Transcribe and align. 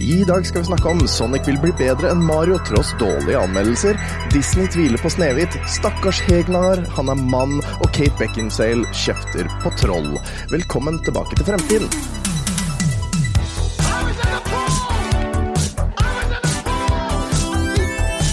I 0.00 0.24
dag 0.24 0.46
skal 0.46 0.60
vi 0.60 0.66
snakke 0.66 0.88
om 0.88 1.08
Sonic 1.08 1.48
vil 1.48 1.56
bli 1.58 1.70
bedre 1.78 2.10
enn 2.12 2.20
Mario 2.24 2.58
tross 2.68 2.90
dårlige 3.00 3.40
anmeldelser. 3.40 3.96
Disney 4.32 4.68
tviler 4.68 5.00
på 5.00 5.08
Snehvit. 5.10 5.56
Stakkars 5.72 6.20
Hegnar, 6.28 6.82
han 6.98 7.08
er 7.08 7.16
mann. 7.16 7.62
Og 7.80 7.88
Kate 7.96 8.12
Beckinsale 8.20 8.84
kjefter 8.92 9.48
på 9.62 9.72
troll. 9.80 10.18
Velkommen 10.52 11.00
tilbake 11.06 11.38
til 11.38 11.48
fremtiden. 11.48 11.88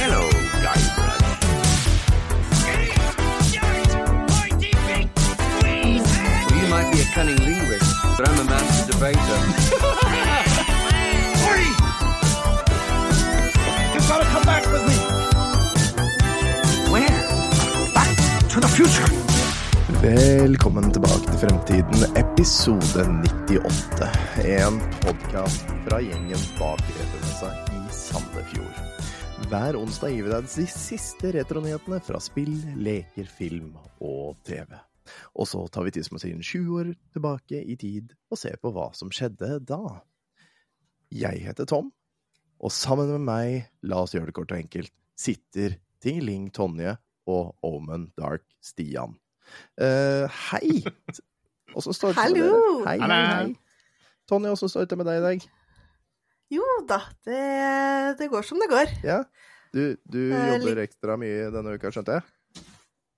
Hello, 0.02 0.28
Guybrush. 0.66 1.30
Well, 5.64 6.60
you 6.60 6.68
might 6.68 6.92
be 6.92 7.00
a 7.00 7.08
cunning 7.16 7.40
linguist, 7.40 7.96
but 8.18 8.28
I'm 8.28 8.40
a 8.40 8.44
master 8.52 8.92
debater. 8.92 9.80
Velkommen 20.14 20.92
tilbake 20.94 21.26
til 21.26 21.40
Fremtiden, 21.42 22.04
episode 22.20 23.04
98. 23.48 24.10
En 24.46 24.76
podkast 25.02 25.72
fra 25.88 25.98
gjengen 26.04 26.44
bak 26.60 26.84
Retromessa 26.86 27.50
i 27.74 27.80
Sandefjord. 27.98 29.08
Hver 29.50 29.80
onsdag 29.80 30.14
gir 30.14 30.28
vi 30.28 30.34
deg 30.36 30.52
de 30.52 30.66
siste 30.70 31.32
retronyhetene 31.34 31.98
fra 32.06 32.22
spill, 32.22 32.52
leker, 32.78 33.26
film 33.40 33.72
og 34.06 34.38
TV. 34.46 34.76
Og 35.34 35.50
så 35.50 35.64
tar 35.74 35.88
vi 35.88 35.96
tidsmaskinen 35.98 36.46
20 36.46 36.78
år 36.84 36.94
tilbake 37.16 37.64
i 37.64 37.80
tid 37.82 38.14
og 38.30 38.38
ser 38.44 38.62
på 38.62 38.70
hva 38.76 38.92
som 38.94 39.10
skjedde 39.10 39.64
da. 39.66 39.82
Jeg 41.10 41.42
heter 41.48 41.66
Tom, 41.74 41.90
og 42.62 42.76
sammen 42.76 43.10
med 43.16 43.26
meg, 43.32 43.66
la 43.82 44.06
oss 44.06 44.14
gjøre 44.14 44.30
det 44.30 44.38
kort 44.38 44.54
og 44.54 44.62
enkelt, 44.62 44.94
sitter 45.18 45.80
Tingeling 46.06 46.52
Tonje 46.54 47.00
og 47.26 47.56
Omen 47.66 48.12
Dark 48.14 48.46
Stian. 48.62 49.18
Eh, 49.82 50.40
hei! 50.52 50.84
Åssen 51.74 51.96
står 51.98 52.14
det 52.14 52.24
til 52.28 52.36
med 52.38 52.44
Hallo! 52.44 52.84
dere? 52.84 52.88
Hei, 52.88 53.00
hei, 53.02 53.26
hei. 53.34 53.56
Tonje, 54.30 54.52
åssen 54.54 54.70
står 54.72 54.86
det 54.86 54.92
til 54.94 55.00
med 55.02 55.10
deg 55.10 55.20
i 55.20 55.26
dag? 55.28 55.48
Jo 56.54 56.66
da, 56.88 57.00
det, 57.26 57.42
det 58.20 58.28
går 58.30 58.46
som 58.46 58.60
det 58.62 58.70
går. 58.70 58.92
Ja? 59.08 59.24
Du, 59.74 59.96
du 60.06 60.20
Eh, 60.30 60.52
jobber 60.54 60.68
litt- 60.76 60.84
ekstra 60.92 61.16
mye 61.18 61.48
denne 61.54 61.74
uka, 61.80 61.90
skjønte 61.96 62.20
jeg? 62.20 62.66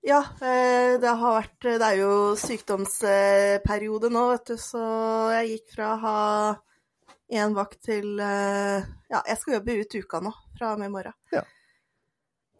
Ja, 0.06 0.20
eh, 0.40 0.94
det 1.02 1.10
har 1.18 1.34
vært 1.42 1.64
Det 1.66 1.82
er 1.82 1.96
jo 1.98 2.12
sykdomsperiode 2.38 4.08
nå, 4.14 4.22
vet 4.32 4.52
du, 4.52 4.56
så 4.62 4.82
jeg 5.34 5.50
gikk 5.56 5.74
fra 5.74 5.88
å 5.96 5.98
ha 6.04 6.16
én 7.34 7.52
vakt 7.58 7.80
til 7.82 8.16
Ja, 8.22 9.20
jeg 9.26 9.36
skal 9.40 9.58
jobbe 9.58 9.76
ut 9.82 9.96
uka 9.98 10.20
nå, 10.22 10.32
fra 10.56 10.72
og 10.72 10.78
med 10.80 10.88
i 10.88 10.94
morgen. 10.94 11.16
Ja. 11.34 11.42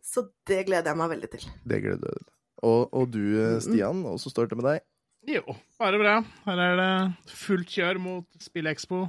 Så 0.03 0.27
det 0.47 0.65
gleder 0.69 0.91
jeg 0.93 0.99
meg 1.01 1.11
veldig 1.15 1.31
til. 1.33 1.47
Det 1.65 1.81
gleder 1.83 2.03
du 2.03 2.11
deg 2.11 2.25
til. 2.27 2.36
Og, 2.65 2.89
og 2.97 3.11
du, 3.13 3.21
eh, 3.43 3.59
Stian, 3.61 4.05
åssen 4.09 4.33
står 4.33 4.49
det 4.53 4.57
med 4.61 4.69
deg? 4.71 4.81
Jo, 5.27 5.43
bare 5.81 5.99
bra. 6.01 6.15
Her 6.47 6.61
er 6.63 6.77
det 6.81 6.91
fullt 7.35 7.69
kjør 7.75 7.99
mot 8.01 8.27
Spillekspo 8.41 9.01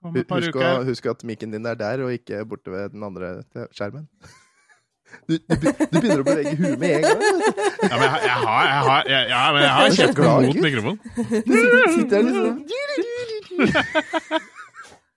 om 0.00 0.16
et 0.16 0.26
par 0.28 0.40
Husk, 0.40 0.56
å, 0.56 0.60
uker. 0.62 0.86
husk 0.88 1.06
at 1.12 1.24
mikken 1.28 1.52
din 1.52 1.66
er 1.68 1.76
der, 1.76 2.00
og 2.06 2.14
ikke 2.16 2.40
borte 2.48 2.72
ved 2.72 2.94
den 2.96 3.02
andre 3.06 3.42
skjermen. 3.76 4.06
Du, 5.26 5.34
du, 5.34 5.54
du 5.58 5.96
begynner 5.98 6.20
å 6.22 6.22
bevege 6.22 6.52
huet 6.54 6.78
med 6.78 6.92
en 6.94 7.02
gang. 7.02 7.22
Ja, 7.82 7.96
men 7.98 8.04
jeg, 8.04 8.20
jeg 8.22 8.36
har, 8.44 8.66
jeg 8.70 8.82
har, 8.86 9.08
jeg, 9.10 9.22
ja, 9.26 9.40
men 9.50 9.64
jeg 9.64 9.72
har 9.74 9.82
Du 9.82 9.96
kjeften 9.96 10.22
mot 10.46 10.60
mikrofonen. 10.62 10.98
Sitter 11.96 12.14
her 12.14 12.22
liksom 12.30 12.54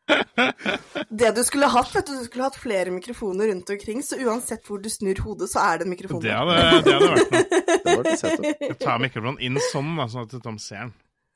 Det 1.14 1.30
du 1.36 1.44
skulle 1.46 1.68
hatt, 1.72 1.92
vet 1.96 2.08
du, 2.08 2.16
du 2.18 2.26
skulle 2.26 2.48
hatt 2.48 2.58
flere 2.60 2.92
mikrofoner 2.92 3.52
rundt 3.52 3.70
omkring, 3.70 4.02
så 4.04 4.18
uansett 4.20 4.66
hvor 4.68 4.82
du 4.82 4.90
snur 4.92 5.20
hodet, 5.24 5.50
så 5.52 5.62
er 5.64 5.80
det 5.80 5.88
en 5.88 5.94
mikrofon. 5.94 6.22
Det 6.24 6.34
hadde, 6.34 6.58
det 6.84 6.96
hadde 6.96 7.12
vært 7.14 7.34
noe. 7.36 7.44
Det 7.84 7.96
var 7.96 8.08
det 8.08 8.16
sett 8.20 8.40
opp. 8.42 8.66
Jeg 8.68 8.78
tar 8.82 9.02
mikrofonen 9.04 9.40
inn 9.46 9.62
sånn, 9.70 9.94
da, 10.00 10.08
sånn 10.12 10.28
at 10.28 10.36
Tom 10.44 10.60
ser 10.62 10.86
den. 10.86 10.94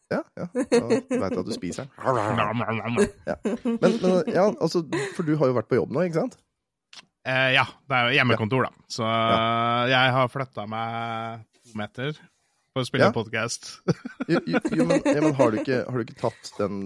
Ja, 0.07 0.21
ja. 0.39 0.45
Da 0.55 0.81
vet 0.87 1.11
jeg 1.11 1.23
at 1.27 1.47
du 1.47 1.53
spiser 1.55 1.87
den. 1.87 2.19
Nam. 2.39 2.61
Men, 2.63 3.79
men 3.83 3.97
ja, 4.31 4.47
altså, 4.49 4.85
for 5.17 5.27
du 5.27 5.35
har 5.39 5.51
jo 5.51 5.57
vært 5.57 5.69
på 5.71 5.79
jobb 5.79 5.91
nå, 5.95 6.05
ikke 6.07 6.23
sant? 6.23 6.37
Eh, 7.27 7.51
ja, 7.57 7.65
det 7.91 7.97
er 7.97 8.07
jo 8.07 8.17
hjemmekontor, 8.21 8.69
da. 8.69 8.87
Så 8.91 9.03
jeg 9.91 10.15
har 10.15 10.31
flytta 10.31 10.67
meg 10.71 11.43
to 11.67 11.75
meter 11.79 12.15
for 12.77 12.85
å 12.85 12.89
spille 12.89 13.07
Ja. 13.09 13.13
podkast. 13.15 13.69
Jo, 14.29 14.39
jo, 14.45 14.61
jo, 14.79 14.85
men, 14.87 15.01
ja, 15.03 15.21
men 15.25 15.33
har, 15.39 15.51
du 15.53 15.59
ikke, 15.63 15.81
har 15.87 15.97
du 15.97 16.05
ikke 16.05 16.19
tatt 16.21 16.51
den 16.61 16.77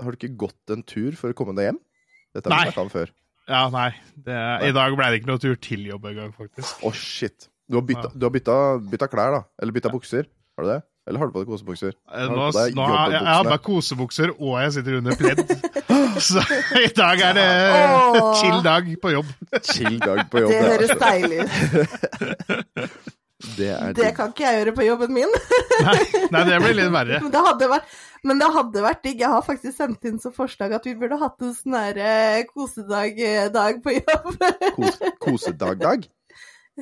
Har 0.00 0.12
du 0.14 0.20
ikke 0.20 0.36
gått 0.44 0.74
en 0.76 0.84
tur 0.86 1.16
for 1.18 1.32
å 1.32 1.38
komme 1.40 1.56
deg 1.58 1.70
hjem? 1.72 1.80
Dette 2.36 2.46
har 2.46 2.54
Nei. 2.54 2.60
vi 2.68 2.70
snakket 2.70 2.84
om 2.84 2.92
før. 2.92 3.14
Ja, 3.50 3.62
nei. 3.74 3.88
Det, 4.14 4.36
I 4.68 4.74
dag 4.76 4.94
ble 4.94 5.08
det 5.10 5.18
ikke 5.22 5.32
noe 5.32 5.40
tur 5.42 5.56
til 5.58 5.88
jobb 5.88 6.04
engang, 6.12 6.30
faktisk. 6.36 6.84
Å, 6.86 6.92
shit. 6.94 7.48
Du 7.70 7.80
har, 7.80 7.82
bytta, 7.88 8.12
du 8.14 8.26
har 8.28 8.30
bytta, 8.34 8.54
bytta 8.92 9.08
klær, 9.10 9.34
da? 9.34 9.40
Eller 9.62 9.74
bytta 9.74 9.90
bukser? 9.90 10.28
Har 10.58 10.66
du 10.66 10.70
det? 10.70 10.80
Eller 11.08 11.18
har 11.22 11.30
du 11.30 11.32
på 11.34 11.40
deg 11.42 11.48
kosebukser? 11.50 11.94
Eh, 12.12 12.26
Har 12.28 12.30
Nå, 12.36 12.46
deg 12.54 12.74
nå, 12.76 12.84
jeg, 12.86 13.12
jeg 13.16 13.26
har 13.34 13.46
bare 13.48 13.62
kosebukser, 13.64 14.30
og 14.36 14.52
jeg 14.60 14.74
sitter 14.76 14.98
under 15.00 15.16
pledd. 15.18 15.40
Så 16.28 16.42
i 16.78 16.90
dag 16.94 17.22
er 17.24 17.38
det 17.38 17.46
chill 18.42 18.60
dag 18.66 18.90
på 19.02 19.12
jobb. 19.16 19.30
Chill 19.72 19.96
dag 20.02 20.20
på 20.30 20.42
jobb. 20.44 20.52
Det 20.52 20.60
høres 20.68 20.92
altså- 20.94 21.08
deilig 21.08 21.40
ut. 21.48 23.10
Det 23.56 23.72
Det 23.96 24.10
kan 24.16 24.32
ikke 24.34 24.44
jeg 24.44 24.60
gjøre 24.60 24.74
på 24.76 24.84
jobben 24.84 25.14
min. 25.16 25.34
Nei, 25.86 25.96
nei, 26.28 26.42
det 26.44 26.60
blir 26.60 26.76
litt 26.76 26.92
verre. 26.92 27.20
Men 27.24 27.32
det 27.32 27.42
hadde 27.46 27.68
vært, 27.70 27.92
men 28.28 28.40
det 28.42 28.48
hadde 28.52 28.82
vært 28.84 29.02
digg. 29.06 29.22
Jeg 29.24 29.32
har 29.32 29.44
faktisk 29.46 29.76
sendt 29.78 30.04
inn 30.10 30.20
som 30.20 30.34
forslag 30.36 30.74
at 30.76 30.84
vi 30.84 30.92
burde 31.00 31.16
hatt 31.22 31.40
en 31.40 31.54
sånn 31.56 31.78
eh, 31.96 32.42
kosedag-dag 32.52 33.80
på 33.84 33.96
jobb. 33.96 34.34
Kos, 34.76 35.00
kosedag-dag? 35.24 36.04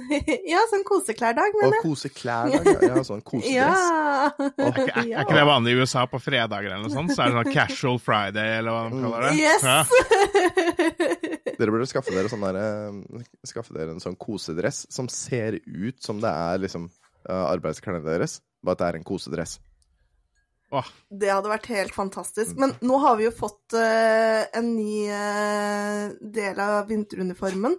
ja, 0.52 0.60
sånn 0.70 0.84
koseklærdag, 0.86 1.56
mener 1.58 1.76
jeg. 1.78 1.84
koseklærdag? 1.84 2.68
Ja, 2.68 2.90
ja, 2.94 3.04
sånn 3.06 3.22
kosedress. 3.26 3.54
Ja. 3.58 4.30
Er, 4.38 4.78
er, 4.78 4.98
er 5.02 5.22
ikke 5.24 5.36
det 5.36 5.44
vanlig 5.48 5.74
i 5.74 5.82
USA 5.82 6.04
på 6.10 6.20
fredager 6.22 6.70
eller 6.70 6.84
noe 6.86 6.94
sånt? 6.94 7.12
Så 7.14 7.24
er 7.24 7.32
det 7.32 7.38
sånn 7.40 7.54
casual 7.54 8.00
friday, 8.02 8.58
eller 8.60 8.74
hva 8.74 8.82
de 8.88 9.02
kaller 9.02 9.26
det? 9.28 9.32
Yes! 9.40 9.62
Ja. 9.66 9.80
Dere 11.58 11.74
burde 11.74 11.88
skaffe 11.90 12.14
dere, 12.14 12.30
sånn 12.30 12.44
der, 12.46 12.58
eh, 12.62 13.24
skaffe 13.48 13.74
dere 13.74 13.96
en 13.96 14.02
sånn 14.02 14.18
kosedress 14.20 14.84
som 14.94 15.08
ser 15.10 15.58
ut 15.66 15.98
som 16.04 16.20
det 16.22 16.30
er 16.30 16.60
liksom 16.62 16.86
uh, 17.26 17.46
arbeidsklærne 17.48 18.04
deres, 18.06 18.38
bare 18.62 18.78
at 18.78 18.82
det 18.84 18.90
er 18.92 19.00
en 19.00 19.08
kosedress. 19.08 19.56
Åh, 20.68 20.88
Det 21.08 21.30
hadde 21.32 21.48
vært 21.48 21.70
helt 21.72 21.94
fantastisk. 21.96 22.58
Men 22.60 22.74
nå 22.84 22.98
har 23.00 23.16
vi 23.16 23.24
jo 23.24 23.32
fått 23.32 23.72
uh, 23.74 24.44
en 24.52 24.74
ny 24.76 25.08
uh, 25.08 26.10
del 26.20 26.60
av 26.60 26.90
vinteruniformen. 26.90 27.78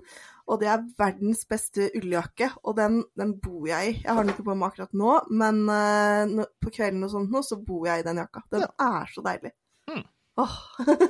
Og 0.49 0.59
det 0.61 0.69
er 0.71 0.85
verdens 0.97 1.43
beste 1.49 1.91
ulljakke, 1.97 2.49
og 2.65 2.77
den, 2.79 3.03
den 3.19 3.35
bor 3.41 3.67
jeg 3.69 3.91
i. 3.91 3.95
Jeg 4.01 4.09
har 4.09 4.23
den 4.23 4.33
ikke 4.33 4.47
på 4.47 4.55
meg 4.57 4.71
akkurat 4.71 4.95
nå, 4.97 5.11
men 5.29 5.61
uh, 5.69 6.47
på 6.57 6.73
kvelden 6.73 7.05
og 7.05 7.13
sånt 7.13 7.33
nå, 7.33 7.43
så 7.45 7.59
bor 7.61 7.85
jeg 7.89 8.01
i 8.01 8.07
den 8.07 8.21
jakka. 8.23 8.41
Den 8.55 8.65
er 8.65 9.13
så 9.13 9.23
deilig. 9.25 9.53
Mm. 9.91 10.01
Oh. 10.41 10.57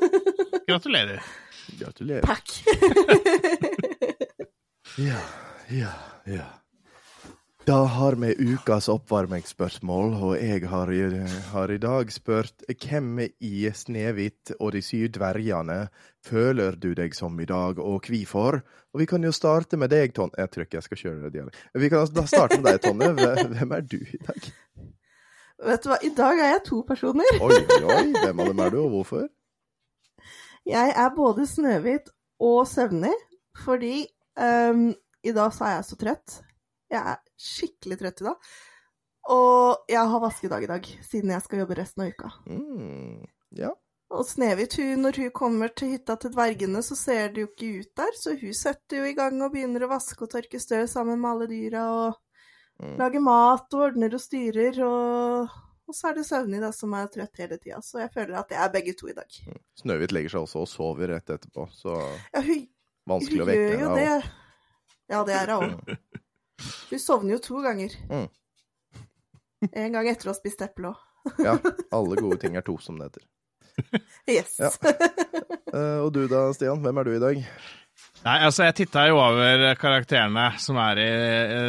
gratulerer. 0.69 1.23
Gratulerer. 1.79 2.27
takk. 2.27 2.47
Ja, 4.99 5.19
ja, 5.69 5.91
ja. 6.25 6.58
Da 7.69 7.83
har 7.85 8.15
vi 8.17 8.29
ukas 8.53 8.87
oppvarmingsspørsmål, 8.89 10.13
og 10.23 10.31
jeg 10.41 10.63
har, 10.71 10.91
i- 10.91 11.27
har 11.51 11.71
i 11.71 11.77
dag 11.77 12.11
spurt 12.11 12.63
hvem 12.67 13.19
i 13.41 13.69
Snehvit 13.73 14.51
og 14.59 14.71
de 14.73 14.81
syv 14.81 15.09
dvergene 15.13 15.89
føler 16.25 16.71
du 16.79 16.93
deg 16.97 17.13
som 17.13 17.37
i 17.39 17.45
dag, 17.45 17.77
og 17.77 18.01
hvorfor? 18.07 18.61
Og 18.93 18.99
vi 18.99 19.05
kan 19.05 19.21
jo 19.23 19.31
starte 19.31 19.77
med 19.77 19.89
deg, 19.91 20.13
Tonje. 20.13 20.33
Jeg 20.37 20.49
tror 20.51 20.63
ikke 20.65 20.77
jeg 20.79 20.83
skal 20.83 20.97
kjøre 20.97 21.31
dialekt. 21.31 21.57
Vi 21.75 21.89
kan 21.89 22.07
da 22.13 22.25
starte 22.25 22.57
med 22.61 22.71
deg, 22.71 22.81
Tonje. 22.81 23.13
Hvem- 23.53 23.71
er 23.77 23.81
du 23.81 23.97
i 23.97 24.17
dag? 24.25 24.51
Vet 25.65 25.83
du 25.83 25.89
hva, 25.89 25.97
i 26.03 26.09
dag 26.15 26.39
er 26.39 26.51
jeg 26.55 26.63
to 26.65 26.81
personer. 26.87 27.25
Oi, 27.41 27.53
oi. 27.83 28.13
Hvem 28.23 28.39
av 28.39 28.47
dem 28.47 28.59
er 28.59 28.69
du, 28.71 28.79
og 28.85 28.89
hvorfor? 28.95 29.27
Jeg 30.65 30.93
er 30.95 31.09
både 31.15 31.45
Snehvit 31.45 32.09
og 32.39 32.65
søvnig, 32.67 33.13
fordi 33.65 34.07
um, 34.39 34.95
i 35.23 35.31
dag 35.31 35.51
så 35.53 35.65
er 35.65 35.75
jeg 35.75 35.85
så 35.85 35.95
trøtt. 35.99 36.41
Jeg 36.89 37.01
er 37.13 37.19
skikkelig 37.37 37.97
trøtt 38.01 38.21
i 38.23 38.27
dag. 38.29 38.49
Og 39.29 39.91
jeg 39.91 40.09
har 40.13 40.23
vaskedag 40.23 40.63
i 40.65 40.69
dag, 40.71 40.87
siden 41.05 41.29
jeg 41.35 41.43
skal 41.45 41.59
jobbe 41.61 41.77
resten 41.77 42.01
av 42.05 42.09
uka. 42.15 42.31
Mm, 42.49 43.27
ja. 43.59 43.69
Og 44.09 44.23
Snehvit, 44.25 44.73
når 44.97 45.19
hun 45.21 45.29
kommer 45.37 45.69
til 45.77 45.91
hytta 45.93 46.15
til 46.17 46.31
dvergene, 46.33 46.81
så 46.81 46.95
ser 46.97 47.27
det 47.35 47.43
jo 47.43 47.49
ikke 47.51 47.67
ut 47.83 47.91
der, 47.99 48.15
så 48.17 48.33
hun 48.41 48.55
setter 48.57 49.03
jo 49.03 49.09
i 49.11 49.13
gang 49.13 49.37
og 49.45 49.51
begynner 49.53 49.85
å 49.85 49.91
vaske 49.91 50.25
og 50.25 50.31
tørke 50.33 50.57
støv 50.63 50.87
sammen 50.89 51.21
med 51.21 51.29
alle 51.35 51.49
dyra, 51.51 51.85
og 52.07 52.25
Mm. 52.79 52.93
lager 52.95 53.19
mat 53.19 53.73
og 53.75 53.81
ordner 53.89 54.13
og 54.15 54.21
styrer, 54.23 54.77
og, 54.87 55.49
og 55.83 55.95
så 55.97 56.07
er 56.09 56.13
det 56.15 56.21
Søvnig 56.29 56.61
da, 56.63 56.69
som 56.71 56.93
er 56.95 57.09
trøtt 57.11 57.41
hele 57.43 57.57
tida. 57.59 57.81
Så 57.83 57.99
jeg 57.99 58.07
føler 58.13 58.37
at 58.39 58.53
jeg 58.55 58.61
er 58.63 58.69
begge 58.71 58.93
to 58.95 59.09
i 59.11 59.15
dag. 59.17 59.27
Snøhvit 59.81 60.13
legger 60.15 60.31
seg 60.31 60.45
også 60.45 60.61
og 60.63 60.69
sover 60.71 61.11
rett 61.11 61.27
etterpå, 61.35 61.65
så 61.75 61.97
Ja, 62.31 62.39
hun, 62.39 62.61
vanskelig 63.11 63.41
å 63.43 63.43
Hun 63.43 63.51
vekke 63.51 63.65
gjør 63.67 63.83
jo 63.83 63.89
henne. 63.97 64.31
Ja, 65.11 65.23
det 65.27 65.35
er 65.41 65.51
hun 65.51 65.75
òg. 65.75 65.91
Hun 66.89 67.01
sovner 67.01 67.35
jo 67.37 67.41
to 67.43 67.63
ganger. 67.65 67.95
Mm. 68.09 68.27
En 69.69 69.97
gang 69.97 70.07
etter 70.11 70.29
å 70.29 70.33
ha 70.33 70.37
spist 70.37 70.63
eple 70.65 70.93
òg. 70.93 71.05
Ja, 71.43 71.57
alle 71.93 72.15
gode 72.17 72.39
ting 72.41 72.55
er 72.55 72.63
to, 72.65 72.77
som 72.81 72.97
det 72.99 73.09
heter. 73.09 73.25
Yes. 74.27 74.55
Ja. 74.59 74.71
Eh, 75.69 75.99
og 76.01 76.13
du 76.15 76.23
da, 76.31 76.47
Stian? 76.55 76.79
Hvem 76.81 76.97
er 76.97 77.05
du 77.05 77.11
i 77.13 77.21
dag? 77.21 77.41
Nei, 78.23 78.35
altså, 78.43 78.65
jeg 78.65 78.75
titta 78.79 79.05
jo 79.07 79.19
over 79.21 79.63
karakterene 79.79 80.49
som 80.59 80.79
er 80.81 80.99
i, 81.03 81.09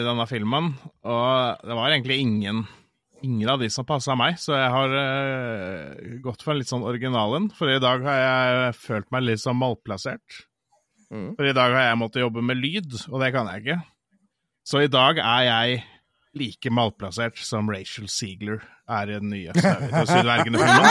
denne 0.07 0.27
filmen, 0.31 0.73
og 1.07 1.67
det 1.67 1.77
var 1.79 1.93
egentlig 1.93 2.23
ingen 2.25 2.67
Ingen 3.21 3.51
av 3.53 3.61
de 3.61 3.67
som 3.69 3.85
passa 3.85 4.15
meg, 4.17 4.39
så 4.41 4.55
jeg 4.57 4.69
har 4.73 4.95
uh, 4.97 6.15
gått 6.25 6.41
for 6.41 6.55
en 6.55 6.63
litt 6.63 6.71
sånn 6.71 6.87
originalen. 6.89 7.51
For 7.53 7.69
i 7.69 7.77
dag 7.77 8.01
har 8.07 8.17
jeg 8.17 8.79
følt 8.81 9.11
meg 9.13 9.27
litt 9.27 9.43
sånn 9.43 9.59
malplassert. 9.61 10.39
Mm. 11.13 11.35
For 11.37 11.45
i 11.45 11.53
dag 11.53 11.75
har 11.77 11.91
jeg 11.91 11.99
måttet 12.01 12.25
jobbe 12.25 12.41
med 12.49 12.57
lyd, 12.57 12.97
og 13.11 13.21
det 13.21 13.29
kan 13.35 13.51
jeg 13.53 13.61
ikke. 13.61 13.77
Så 14.67 14.83
i 14.85 14.91
dag 14.93 15.19
er 15.19 15.43
jeg 15.47 15.81
like 16.39 16.71
malplassert 16.71 17.39
som 17.43 17.71
Rachel 17.73 18.07
Ziegler 18.11 18.61
er 18.91 19.11
i 19.11 19.17
den 19.19 19.31
nye 19.33 19.53
Snøhvit 19.57 19.95
og 19.99 20.07
Sydvergene-filmen. 20.11 20.87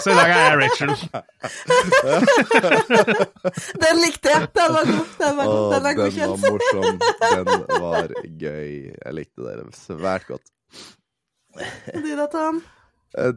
Så 0.00 0.12
i 0.12 0.16
dag 0.16 0.30
er 0.32 0.40
jeg 0.44 0.56
Rachel. 0.60 0.92
Den 3.84 4.00
likte 4.00 4.32
jeg! 4.32 4.48
Den 4.56 4.74
var 4.76 4.84
god. 4.90 5.06
Den 5.20 5.36
var, 5.36 5.46
god. 5.46 5.74
Den 5.74 5.82
Den 5.84 5.96
god. 5.96 6.10
den 6.16 6.30
var 6.30 6.36
morsom. 6.50 6.98
Den 7.22 7.46
var 7.84 8.08
gøy. 8.44 8.72
Jeg 8.92 9.12
likte 9.16 9.46
dere 9.46 9.64
svært 9.76 10.28
godt. 10.28 10.46
Du 11.96 12.10
da, 12.16 12.26
Tom? 12.32 12.60
Eh, 13.18 13.34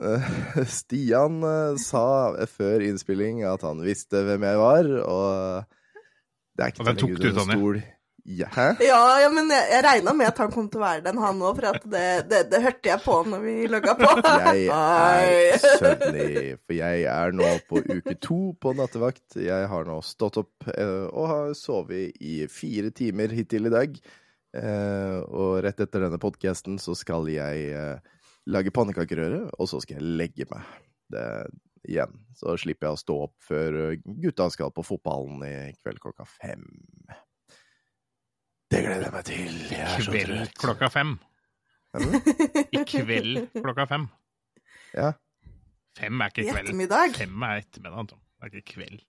eh, 0.00 0.24
Stian 0.72 1.42
eh, 1.44 1.74
sa 1.82 2.32
før 2.48 2.86
innspilling 2.86 3.42
at 3.44 3.62
han 3.66 3.82
visste 3.84 4.22
hvem 4.24 4.46
jeg 4.48 4.62
var, 4.62 4.88
og 5.04 5.79
det 6.60 6.66
er 6.66 6.74
ikke 6.74 6.84
Og 6.84 6.90
den 6.90 7.00
tok 7.00 7.16
du, 7.16 7.26
ut, 7.30 7.42
stol. 7.46 7.80
Ja. 8.28 8.48
Ja, 8.84 9.00
ja 9.22 9.28
men 9.32 9.48
jeg, 9.48 9.64
jeg 9.72 9.84
regna 9.86 10.12
med 10.16 10.28
at 10.28 10.40
han 10.42 10.50
kom 10.52 10.66
til 10.70 10.82
å 10.82 10.84
være 10.84 11.04
den, 11.06 11.20
han 11.22 11.40
òg, 11.40 11.56
for 11.56 11.68
at 11.70 11.86
det, 11.88 12.04
det, 12.28 12.40
det 12.52 12.60
hørte 12.66 12.90
jeg 12.90 13.02
på 13.02 13.14
når 13.32 13.40
vi 13.46 13.54
logga 13.72 13.94
på. 13.96 14.10
Jeg 14.50 14.66
er 14.74 15.56
søvnig, 15.62 16.58
for 16.60 16.76
jeg 16.76 17.04
er 17.10 17.34
nå 17.36 17.48
på 17.70 17.80
uke 17.80 18.14
to 18.22 18.38
på 18.60 18.74
nattevakt. 18.76 19.38
Jeg 19.40 19.68
har 19.72 19.88
nå 19.88 19.96
stått 20.04 20.38
opp 20.42 20.68
eh, 20.74 21.06
og 21.08 21.30
har 21.30 21.54
sovet 21.58 22.20
i 22.20 22.44
fire 22.52 22.92
timer 22.94 23.32
hittil 23.34 23.70
i 23.70 23.72
dag. 23.72 23.96
Eh, 24.60 25.18
og 25.30 25.62
rett 25.64 25.80
etter 25.80 26.04
denne 26.06 26.20
podkasten 26.20 26.78
så 26.82 26.96
skal 26.98 27.28
jeg 27.32 27.72
eh, 27.72 28.20
lage 28.50 28.74
pannekakerøre, 28.74 29.46
og 29.56 29.70
så 29.70 29.80
skal 29.82 30.00
jeg 30.00 30.16
legge 30.20 30.48
meg. 30.52 30.66
Det 31.10 31.24
igjen. 31.88 32.12
Så 32.36 32.56
slipper 32.60 32.86
jeg 32.90 32.96
å 32.96 33.00
stå 33.00 33.14
opp 33.28 33.36
før 33.46 33.70
gutta 34.04 34.50
skal 34.52 34.70
på 34.74 34.82
fotballen 34.86 35.38
i 35.46 35.52
kveld 35.80 35.98
klokka 36.02 36.24
fem. 36.28 36.64
Det 38.70 38.80
gleder 38.84 39.04
jeg 39.08 39.14
meg 39.16 39.24
til. 39.26 39.54
Jeg 39.72 39.82
er 39.82 39.86
så 40.04 40.10
Kveld 40.12 40.30
trøtt. 40.36 40.58
klokka 40.62 40.88
fem. 40.94 41.10
I 42.70 42.72
kveld 42.86 43.48
klokka 43.56 43.84
fem. 43.90 44.04
Ja. 44.94 45.08
Fem 45.98 46.14
er 46.22 46.28
ikke 46.30 46.44
I 46.44 46.46
kveld. 46.52 46.66
ettermiddag. 46.68 47.08
Fem 47.18 47.34
er 47.48 47.54
ettermiddag, 47.64 47.98
Anton. 48.04 48.20
Det 48.38 48.42
er 48.46 48.50
ikke 48.60 48.70
kveld. 48.76 49.00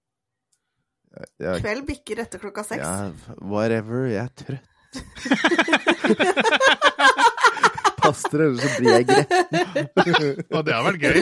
Jeg, 1.44 1.54
Kveld 1.62 1.84
bikker 1.92 2.16
etter 2.24 2.40
klokka 2.42 2.64
seks. 2.64 2.82
Ja, 2.82 3.12
whatever. 3.44 4.08
Jeg 4.10 4.24
er 4.24 4.32
trøtt. 4.42 4.66
Pass 8.02 8.24
dere, 8.32 8.44
ellers 8.50 8.64
så 8.66 8.70
blir 8.80 8.92
jeg 8.96 9.06
gretten. 9.10 9.56
Og 10.56 10.62
det 10.66 10.74
har 10.74 10.84
vært 10.88 11.02
gøy. 11.06 11.20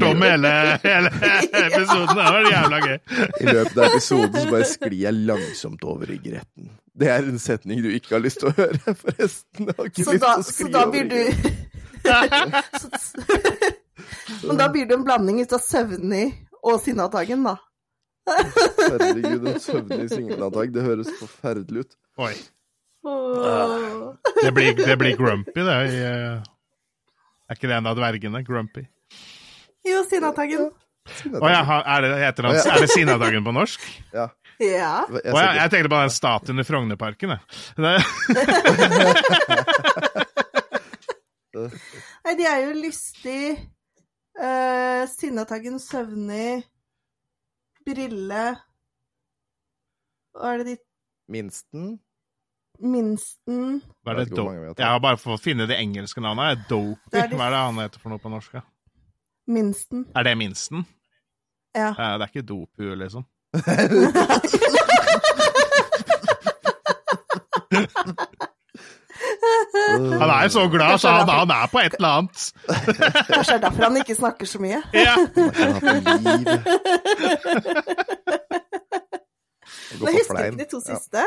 Dom 0.00 0.18
hele, 0.24 0.50
hele 0.84 1.10
episoden. 1.12 2.14
Det 2.16 2.24
har 2.24 2.34
vært 2.38 2.50
jævla 2.52 2.78
gøy. 2.86 2.98
I 3.42 3.44
løpet 3.50 3.76
av 3.76 3.84
episoden 3.90 4.36
så 4.40 4.46
bare 4.54 4.68
sklir 4.72 5.00
jeg 5.04 5.14
langsomt 5.28 5.82
over 5.86 6.06
i 6.14 6.16
gretten. 6.24 6.64
Det 6.96 7.08
er 7.12 7.20
en 7.28 7.40
setning 7.42 7.78
du 7.84 7.90
ikke 7.92 8.14
har 8.16 8.22
lyst 8.24 8.38
til 8.40 8.48
å 8.48 8.56
høre, 8.56 8.80
forresten. 9.02 9.62
Jeg 9.68 9.74
har 9.76 9.84
ikke 9.90 10.04
Så 10.06 10.12
lyst 10.16 10.24
da, 10.24 10.32
til 10.32 10.40
å 10.40 10.42
så 10.46 10.52
skli 10.56 10.70
da 10.72 10.82
blir 10.94 11.06
du. 11.12 11.22
Men 14.46 14.56
da 14.60 14.68
blir 14.72 14.86
det 14.88 14.94
en 14.96 15.04
blanding 15.04 15.40
ut 15.42 15.52
av 15.56 15.62
søvnig 15.64 16.26
og 16.62 16.80
sinnatagen, 16.82 17.44
da. 17.46 17.56
Herregud, 18.26 19.46
en 19.52 19.60
søvnig 19.62 20.08
sinnatag. 20.10 20.72
Det 20.74 20.82
høres 20.86 21.10
forferdelig 21.20 21.80
ut. 21.84 21.92
Oi. 22.26 22.34
Åh. 23.06 24.14
Det 24.42 24.52
blir, 24.52 24.74
det 24.74 24.96
blir 24.96 25.16
grumpy, 25.16 25.60
det. 25.62 25.76
i, 25.92 26.00
eh, 26.02 26.42
Er 27.48 27.54
ikke 27.58 27.68
det 27.70 27.76
en 27.78 27.86
av 27.86 27.96
dvergene? 27.98 28.42
Grumpy. 28.46 28.82
Jo, 29.86 30.02
Sinnataggen. 30.10 30.72
Å 31.38 31.50
ja, 31.52 31.60
er 31.86 32.02
det, 32.02 32.08
heter 32.18 32.48
han, 32.48 32.56
er 32.58 32.82
det 32.82 32.90
Sinnataggen 32.90 33.44
på 33.46 33.52
norsk? 33.54 33.84
Ja. 34.14 34.26
Ja. 34.58 35.04
Å 35.06 35.36
ja, 35.36 35.52
jeg 35.60 35.70
tenkte 35.70 35.90
på 35.92 36.00
den 36.00 36.10
statuen 36.14 36.58
i 36.62 36.64
Frognerparken, 36.66 37.34
jeg. 37.36 37.40
Nei, 37.84 37.98
de 42.40 42.44
er 42.48 42.58
jo 42.64 42.72
lystig. 42.80 43.42
Uh, 44.36 45.06
Sinnataggen, 45.08 45.78
søvnig, 45.80 46.66
brille 47.86 48.44
Hva 50.36 50.50
er 50.50 50.60
det 50.60 50.66
de 50.68 50.74
Minsten. 51.32 51.96
Minsten 52.80 53.82
Hva 54.04 54.12
er 54.12 54.24
det 54.24 54.30
do 54.36 54.44
har 54.86 54.98
bare 55.00 55.16
for 55.16 55.36
å 55.36 55.40
finne 55.40 55.66
det 55.66 55.76
engelske 55.80 56.20
navnet. 56.20 56.58
Er 56.58 56.64
Dopey? 56.68 56.96
Det 57.12 57.22
er 57.22 57.28
de- 57.28 57.36
Hva 57.36 57.46
er 57.46 57.50
det 57.50 57.58
han 57.64 57.78
heter 57.84 57.98
for 58.02 58.08
noe 58.10 58.18
på 58.18 58.30
norsk? 58.32 58.56
Minsten. 59.48 60.06
Er 60.16 60.22
det 60.26 60.36
minsten? 60.38 60.86
Ja. 61.74 61.92
Det 61.92 62.22
er 62.22 62.26
ikke 62.32 62.42
Dopu, 62.48 62.94
liksom. 62.96 63.24
Han 70.20 70.30
er 70.30 70.42
jo 70.42 70.48
så 70.48 70.68
glad, 70.68 70.98
så 70.98 71.08
han, 71.08 71.28
han 71.28 71.50
er 71.50 71.66
på 71.72 71.78
et 71.78 71.94
eller 71.94 72.08
annet. 72.08 72.52
Kanskje 73.28 73.52
det 73.52 73.54
er 73.54 73.58
derfor 73.64 73.82
han 73.82 73.96
ikke 73.96 74.14
snakker 74.14 74.46
så 74.46 74.58
mye. 74.58 74.82
Ja. 74.94 75.16
Men 80.00 80.14
husker 80.18 80.44
ikke 80.44 80.58
de 80.58 80.64
to 80.70 80.80
Ja. 80.86 81.24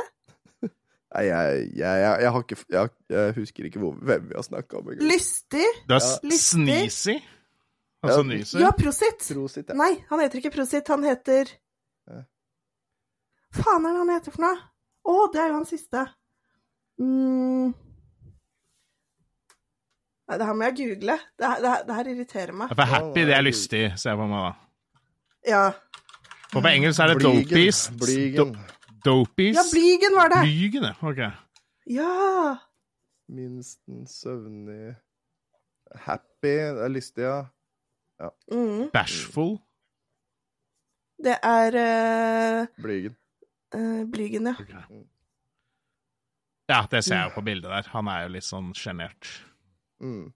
Nei, 1.09 1.23
jeg, 1.25 1.61
jeg, 1.73 2.01
jeg, 2.03 2.21
jeg 2.21 2.31
har 2.35 2.44
ikke 2.44 2.57
Jeg, 2.69 2.89
jeg 3.09 3.33
husker 3.39 3.65
ikke 3.65 3.79
hvor, 3.81 3.94
hvem 4.06 4.27
vi 4.29 4.35
har 4.38 4.45
snakka 4.45 4.77
om. 4.77 4.89
engang. 4.91 5.07
Lystig. 5.09 5.65
Du 5.89 5.94
er 5.95 6.00
Ja. 6.03 6.11
ja. 6.29 6.38
Sneezy. 6.38 7.15
Altså 8.03 8.23
nyser. 8.23 8.59
Ja, 8.61 8.69
Prosit. 8.77 9.25
Prosit, 9.33 9.65
ja. 9.69 9.75
Nei, 9.75 9.91
han 10.09 10.21
heter 10.21 10.38
ikke 10.39 10.51
Prosit, 10.53 10.88
han 10.88 11.03
heter 11.03 11.50
Ja. 12.07 12.21
Faen 13.57 13.85
er 13.89 13.95
det 13.95 14.03
han 14.06 14.13
heter 14.13 14.31
for 14.35 14.41
noe? 14.45 14.57
Å, 15.09 15.15
det 15.33 15.41
er 15.41 15.47
jo 15.50 15.53
han 15.57 15.65
siste. 15.65 16.06
Mm. 17.01 17.73
Nei, 20.29 20.38
det 20.38 20.45
her 20.45 20.53
må 20.59 20.67
jeg 20.67 20.75
google. 20.77 21.15
Det 21.39 21.47
her, 21.50 21.62
det 21.63 21.69
her, 21.73 21.83
det 21.88 21.95
her 21.97 22.09
irriterer 22.13 22.53
meg. 22.59 22.73
For 22.77 22.85
happy, 22.94 23.23
det 23.25 23.33
er 23.35 23.41
lystig, 23.47 23.83
ser 23.98 24.12
jeg 24.13 24.19
på 24.22 24.27
meg 24.29 24.43
da. 24.45 24.51
Ja. 25.50 25.63
Og 26.53 26.62
på 26.62 26.69
engelsk 26.69 27.01
er 27.01 27.13
det 27.13 27.17
Blygen. 27.24 27.98
Blygen. 28.03 28.53
Do- 28.53 28.75
Dopies. 29.06 29.56
ja, 29.56 29.63
Blygen 29.74 30.15
var 30.15 30.34
det! 30.34 30.41
Blygen, 30.48 30.84
ja. 30.84 30.96
Ok. 31.01 31.22
Ja. 31.89 32.58
Minsten, 33.29 34.08
søvnig 34.08 34.96
Happy. 35.96 36.56
Det 36.58 36.84
er 36.86 36.91
lystig, 36.94 37.24
ja. 37.24 37.39
Mm. 38.51 38.89
Bashful. 38.94 39.58
Det 41.24 41.36
er 41.44 41.77
uh, 41.79 42.68
Blygen. 42.84 43.15
Uh, 43.75 44.03
Blygen, 44.12 44.48
ja. 44.48 44.56
Okay. 44.60 45.06
Ja, 46.70 46.84
det 46.91 47.03
ser 47.03 47.15
jeg 47.15 47.29
jo 47.29 47.36
på 47.36 47.41
bildet 47.41 47.72
der. 47.72 47.88
Han 47.96 48.08
er 48.08 48.27
jo 48.27 48.34
litt 48.36 48.46
sånn 48.46 48.70
sjenert. 48.77 49.32
Mm. 50.03 50.29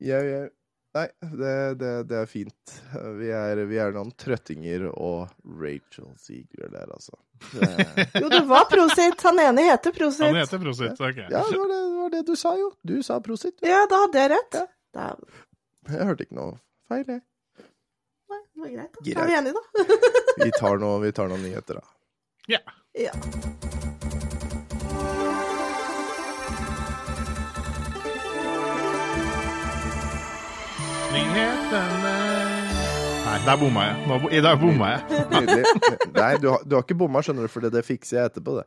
Jeg, 0.00 0.30
jeg, 0.30 0.48
nei, 0.94 1.06
det, 1.40 1.52
det, 1.80 1.92
det 2.10 2.16
er 2.22 2.26
fint. 2.30 2.74
Vi 3.18 3.28
er, 3.34 3.60
vi 3.70 3.78
er 3.82 3.92
noen 3.96 4.12
trøttinger 4.20 4.86
og 4.92 5.28
Rachel 5.60 6.08
Ziegler 6.22 6.70
der, 6.72 6.90
altså. 6.94 7.16
Det, 7.50 8.06
Jo, 8.22 8.28
det 8.32 8.42
var 8.48 8.64
Prosit. 8.70 9.20
Han 9.26 9.40
ene 9.42 9.64
heter 9.66 9.92
Prosit. 9.96 10.22
Han 10.28 10.38
heter 10.38 10.62
Prosit. 10.62 10.94
Ok. 11.00 11.18
ja, 11.26 11.42
det 11.50 11.58
var 11.58 11.72
det, 11.74 11.80
var 11.98 12.14
det 12.14 12.22
du 12.30 12.34
sa, 12.38 12.54
jo. 12.60 12.70
Du 12.86 12.94
sa 13.02 13.18
prosit. 13.24 13.58
Ja, 13.66 13.82
da 13.90 14.04
hadde 14.06 14.22
jeg 14.22 14.32
rett. 14.36 14.60
Ja. 14.60 14.66
Da, 14.94 15.08
Jeg 15.90 16.06
hørte 16.08 16.24
ikke 16.28 16.38
noe 16.38 16.54
feil, 16.88 17.04
jeg. 17.10 17.20
nei, 18.30 18.40
det 18.54 18.62
var 18.62 18.74
greit. 18.76 18.92
da. 18.94 19.04
Greit. 19.04 19.18
Er 19.18 19.26
vi 19.32 19.38
enige, 19.40 19.58
da? 19.58 20.44
Vi 20.44 20.50
tar 20.60 20.78
noe- 20.82 21.00
vi 21.02 21.12
tar 21.16 21.28
noen 21.32 21.42
nyheter, 21.44 21.82
da. 21.82 21.86
Ja. 22.54 22.62
Ja. 22.94 23.12
Nyhetene 31.14 32.14
Nei, 33.24 33.38
der 33.46 33.56
bomma 33.58 33.82
jeg. 33.88 33.94
Nå, 34.06 34.16
I 34.30 34.40
dag 34.44 34.58
bomma 34.60 34.88
jeg. 34.92 35.22
Nydelig. 35.32 35.64
Nei, 36.14 36.32
du 36.42 36.48
har, 36.52 36.60
du 36.62 36.74
har 36.76 36.84
ikke 36.84 36.96
bomma, 37.00 37.22
skjønner 37.24 37.48
du, 37.48 37.50
for 37.50 37.64
det, 37.64 37.70
det 37.74 37.82
fikser 37.86 38.18
jeg 38.18 38.30
etterpå, 38.30 38.50
det. 38.60 38.66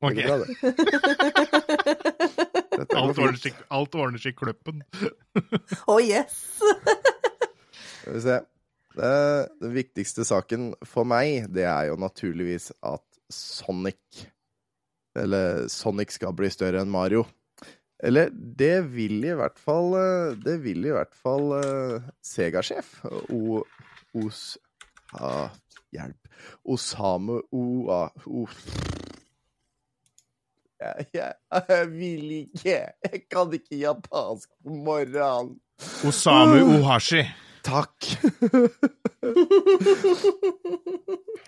Ok. 0.00 0.16
det 0.16 0.24
bra, 0.24 0.36
det. 0.42 0.48
Alt 2.78 3.18
ordner 3.18 3.38
seg, 3.38 3.58
alt 3.74 3.94
ordner 3.98 4.22
seg 4.22 4.32
i 4.32 4.38
kløppen. 4.38 4.82
Oh 5.90 5.98
yes! 6.02 6.38
Skal 8.00 8.16
vi 8.16 8.22
se. 8.24 8.38
Det, 8.98 9.12
den 9.62 9.74
viktigste 9.76 10.26
saken 10.26 10.70
for 10.88 11.06
meg, 11.06 11.50
det 11.54 11.66
er 11.68 11.90
jo 11.90 11.98
naturligvis 12.00 12.72
at 12.86 13.04
Sonic 13.30 14.24
Eller 15.18 15.66
Sonic 15.70 16.14
skal 16.16 16.34
bli 16.38 16.48
større 16.50 16.80
enn 16.82 16.90
Mario. 16.90 17.26
Eller 18.04 18.30
det 18.32 18.76
vil 18.94 19.24
i 19.26 19.34
hvert 19.34 19.58
fall 19.58 19.94
eh, 19.98 20.36
Det 20.38 20.58
vil 20.62 20.84
i 20.86 20.92
hvert 20.94 21.16
fall 21.18 21.50
eh, 21.58 22.04
Sega-sjef 22.22 23.00
Os... 24.14 24.42
Ah, 25.18 25.50
hjelp. 25.92 26.28
Osamu 26.68 27.40
Oa... 27.52 28.06
O... 28.26 28.46
Jeg, 30.78 31.06
jeg, 31.14 31.32
jeg 31.68 31.90
vil 31.90 32.30
ikke. 32.38 32.76
Jeg 33.10 33.22
kan 33.30 33.52
ikke 33.52 33.80
japansk 33.80 34.48
på 34.62 34.76
morgenen. 34.86 35.56
Osamu 36.06 36.60
Ohashi. 36.78 37.24
Takk. 37.66 38.06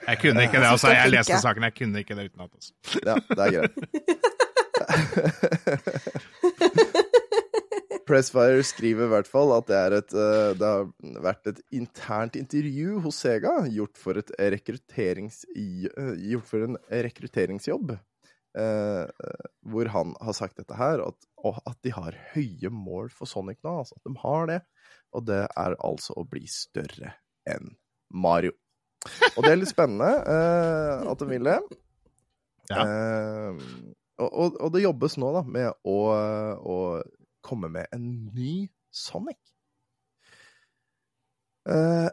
Jeg 0.08 0.18
kunne 0.18 0.42
ikke 0.42 0.58
det, 0.58 0.66
altså. 0.66 0.88
Jeg 0.88 1.10
leste 1.14 1.38
saken, 1.40 1.62
jeg 1.62 1.74
kunne 1.78 2.02
ikke 2.02 2.14
det 2.18 2.30
utenat. 2.32 2.50
Altså. 2.54 2.72
Ja, 3.06 3.14
det 3.14 3.46
er 3.46 3.50
greit. 3.60 4.36
Pressfire 8.10 8.64
skriver 8.66 9.06
i 9.06 9.12
hvert 9.12 9.28
fall 9.30 9.52
at 9.54 9.68
det, 9.70 9.76
er 9.78 9.94
et, 10.00 10.12
eh, 10.18 10.50
det 10.58 10.66
har 10.66 10.88
vært 11.22 11.46
et 11.52 11.60
internt 11.78 12.34
intervju 12.38 12.98
hos 13.04 13.20
Sega 13.22 13.52
gjort 13.70 13.94
for, 14.00 14.18
et 14.18 14.30
rekrutterings, 14.56 15.44
eh, 15.54 16.14
gjort 16.32 16.48
for 16.50 16.58
en 16.66 16.74
rekrutteringsjobb. 16.90 17.94
eh, 18.58 19.06
hvor 19.70 19.86
han 19.94 20.10
har 20.18 20.34
sagt 20.34 20.58
dette 20.58 20.74
her, 20.74 20.98
at, 21.06 21.14
at 21.70 21.78
de 21.86 21.90
har 21.94 22.18
høye 22.32 22.66
mål 22.74 23.06
for 23.14 23.30
Sonic 23.30 23.60
nå. 23.62 23.70
Altså 23.84 23.94
at 24.00 24.06
de 24.08 24.12
har 24.24 24.42
det. 24.50 24.58
Og 25.14 25.22
det 25.28 25.44
er 25.46 25.78
altså 25.86 26.10
å 26.18 26.26
bli 26.26 26.42
større 26.50 27.14
enn 27.46 27.78
Mario. 28.10 28.50
Og 29.36 29.46
det 29.46 29.52
er 29.52 29.60
litt 29.60 29.70
spennende 29.70 30.10
eh, 30.26 31.06
at 31.12 31.18
de 31.22 31.26
vil 31.30 31.46
det. 31.52 31.60
Ja. 32.70 32.84
Eh, 32.86 33.58
og, 34.20 34.28
og, 34.30 34.56
og 34.60 34.68
det 34.74 34.82
jobbes 34.84 35.16
nå 35.20 35.28
da 35.34 35.42
med 35.46 35.68
å, 35.88 35.96
å 36.60 36.76
komme 37.46 37.68
med 37.72 37.86
en 37.96 38.04
ny 38.36 38.68
Sonic. 38.92 39.38
Uh, 41.68 42.08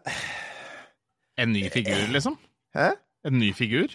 En 1.39 1.51
ny 1.53 1.69
figur, 1.73 2.07
liksom? 2.13 2.35
hæ? 2.75 2.91
En 3.27 3.39
ny 3.41 3.51
figur? 3.55 3.87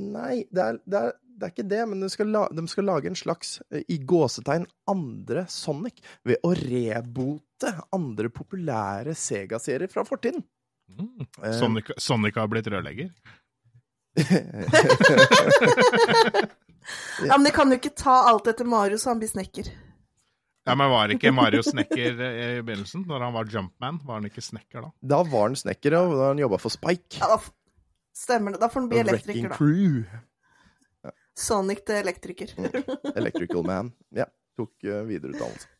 Nei, 0.00 0.44
det 0.52 0.62
er, 0.64 0.72
det, 0.88 0.98
er, 0.98 1.10
det 1.36 1.44
er 1.46 1.50
ikke 1.52 1.68
det, 1.68 1.82
men 1.90 2.00
de 2.00 2.08
skal, 2.12 2.28
la, 2.32 2.46
de 2.52 2.62
skal 2.70 2.84
lage 2.88 3.06
en 3.10 3.16
slags, 3.18 3.60
eh, 3.72 3.82
i 3.92 3.98
gåsetegn, 4.08 4.64
andre 4.88 5.44
Sonic 5.52 5.96
ved 6.28 6.36
å 6.46 6.50
rebote 6.56 7.70
andre 7.92 8.28
populære 8.32 9.14
Sega-serier 9.18 9.90
fra 9.92 10.04
fortiden. 10.08 10.42
Mm. 10.92 11.26
Eh, 11.42 11.52
Sonic, 11.58 11.86
Sonic 12.00 12.34
har 12.40 12.48
blitt 12.52 12.68
rørlegger? 12.72 13.08
Ja, 17.26 17.36
men 17.38 17.44
de 17.48 17.52
kan 17.54 17.70
jo 17.72 17.78
ikke 17.78 17.92
ta 17.96 18.14
alt 18.30 18.46
etter 18.50 18.68
Mario, 18.68 18.98
så 18.98 19.12
han 19.12 19.20
blir 19.22 19.30
snekker. 19.30 19.70
Ja, 20.66 20.74
men 20.78 20.90
var 20.92 21.10
ikke 21.10 21.32
Mario 21.34 21.62
snekker 21.66 22.20
eh, 22.22 22.40
i 22.58 22.62
begynnelsen? 22.62 23.02
Når 23.10 23.24
han 23.26 23.32
var 23.34 23.48
Jumpman, 23.50 23.96
var 24.06 24.20
han 24.20 24.28
ikke 24.28 24.44
snekker 24.46 24.84
da? 24.84 24.92
Da 25.14 25.22
var 25.26 25.48
han 25.48 25.56
snekker, 25.58 25.96
ja. 25.96 26.02
da 26.06 26.28
han 26.30 26.38
jobba 26.42 26.60
for 26.62 26.70
Spike. 26.74 27.18
Ja, 27.18 27.32
da 27.32 27.38
f- 27.40 27.50
stemmer 28.14 28.54
det. 28.54 28.60
Da 28.62 28.68
får 28.70 28.84
han 28.84 28.90
bli 28.92 29.00
elektriker 29.02 29.48
da. 29.50 29.58
Crew. 29.58 30.04
Sonic 31.38 31.80
til 31.88 31.98
elektriker. 32.02 32.52
Electrical 33.16 33.64
Man. 33.66 33.90
Ja, 34.14 34.28
tok 34.58 34.74
uh, 34.84 35.00
videreutdannelse. 35.08 35.71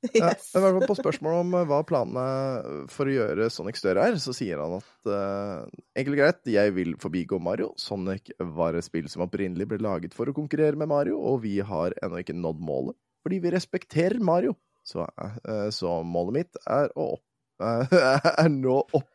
Ja, 0.16 0.30
Yes. 0.30 0.46
fall 0.54 0.78
på 0.88 0.96
spørsmålet 0.96 1.42
om 1.44 1.54
eh, 1.58 1.66
hva 1.68 1.80
planene 1.84 2.86
for 2.92 3.10
å 3.10 3.14
gjøre 3.14 3.50
Sonic 3.52 3.76
større 3.76 4.06
er, 4.08 4.16
så 4.22 4.32
sier 4.36 4.60
han 4.62 4.78
at 4.78 5.10
uh, 5.10 5.66
enkelt 5.92 6.16
og 6.16 6.22
greit, 6.22 6.40
jeg 6.54 6.74
vil 6.76 6.94
forbigå 7.02 7.40
Mario. 7.42 7.70
Sonic 7.80 8.32
var 8.56 8.78
et 8.78 8.86
spill 8.86 9.10
som 9.12 9.26
opprinnelig 9.26 9.68
ble 9.68 9.80
laget 9.84 10.16
for 10.16 10.30
å 10.30 10.36
konkurrere 10.36 10.80
med 10.80 10.88
Mario, 10.88 11.18
og 11.20 11.42
vi 11.44 11.58
har 11.60 11.96
ennå 12.00 12.22
ikke 12.22 12.38
nådd 12.38 12.62
målet, 12.64 12.96
fordi 13.20 13.42
vi 13.44 13.52
respekterer 13.52 14.22
Mario. 14.24 14.56
Så, 14.88 15.04
uh, 15.04 15.68
så 15.74 16.00
målet 16.06 16.38
mitt 16.38 16.62
er 16.64 16.88
å 16.96 17.12
opp 17.18 17.26
er 18.40 18.48
nå 18.48 18.78
opp 18.96 19.10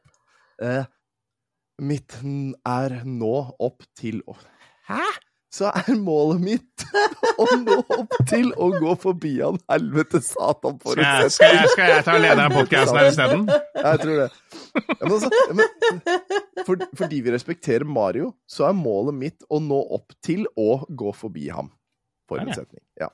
eh, 0.62 0.84
Mitt 1.82 2.13
er 2.22 3.00
nå 3.10 3.34
opp 3.58 3.88
til 3.98 4.22
Hæ?! 4.86 5.01
Så 5.56 5.70
er 5.72 5.96
målet 5.96 6.42
mitt 6.44 6.84
å 7.42 7.46
nå 7.62 7.78
opp 7.96 8.16
til 8.28 8.50
å 8.60 8.68
gå 8.76 8.96
forbi 9.00 9.38
han 9.40 9.60
helvete 9.72 10.20
satan 10.24 10.80
for 10.84 11.00
Skal 11.00 11.30
skal 11.32 11.70
skal 11.72 11.92
jeg 11.94 12.06
ta 12.08 12.18
lederen 12.20 12.44
av 12.50 12.58
podkasten 12.58 13.00
her 13.00 13.12
isteden? 13.12 13.46
Jeg 13.80 14.02
tror 14.02 14.20
det. 14.20 14.28
Ja, 14.76 15.06
men 15.06 15.14
altså, 15.16 15.30
ja, 15.32 16.66
for, 16.68 16.84
fordi 17.00 17.22
vi 17.24 17.32
respekterer 17.32 17.88
Mario, 17.88 18.34
så 18.52 18.68
er 18.68 18.76
målet 18.76 19.16
mitt 19.22 19.48
å 19.48 19.62
nå 19.64 19.80
opp 19.96 20.16
til 20.26 20.44
å 20.60 20.82
gå 20.90 21.16
forbi 21.16 21.48
ham. 21.56 21.72
For 22.28 22.42
en 22.42 22.52
ja. 23.00 23.10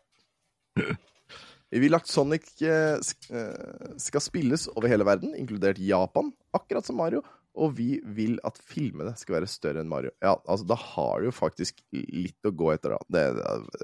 Vi 1.72 1.80
vil 1.84 1.96
at 1.96 2.10
Sonic 2.10 2.48
eh, 2.66 2.98
eh, 2.98 3.94
skal 4.02 4.24
spilles 4.24 4.66
over 4.74 4.90
hele 4.92 5.06
verden, 5.08 5.36
inkludert 5.38 5.80
Japan, 5.80 6.34
akkurat 6.58 6.88
som 6.88 6.98
Mario. 7.00 7.22
Og 7.60 7.74
vi 7.76 7.98
vil 8.16 8.38
at 8.48 8.56
filmene 8.64 9.12
skal 9.20 9.40
være 9.40 9.50
større 9.52 9.82
enn 9.84 9.90
Mario. 9.92 10.14
Ja, 10.24 10.38
altså, 10.46 10.66
da 10.70 10.78
har 10.80 11.20
du 11.20 11.28
jo 11.28 11.34
faktisk 11.36 11.82
litt 11.92 12.48
å 12.48 12.54
gå 12.56 12.70
etter, 12.72 12.96
da. 12.96 13.02
Det, 13.12 13.84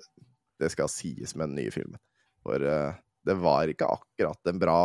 det 0.64 0.70
skal 0.72 0.92
sies 0.92 1.36
med 1.36 1.52
den 1.52 1.60
nye 1.60 1.74
filmen. 1.76 2.00
For 2.48 2.64
uh, 2.64 2.96
det 3.28 3.36
var 3.44 3.68
ikke 3.68 3.90
akkurat 3.92 4.48
en 4.48 4.60
bra 4.62 4.78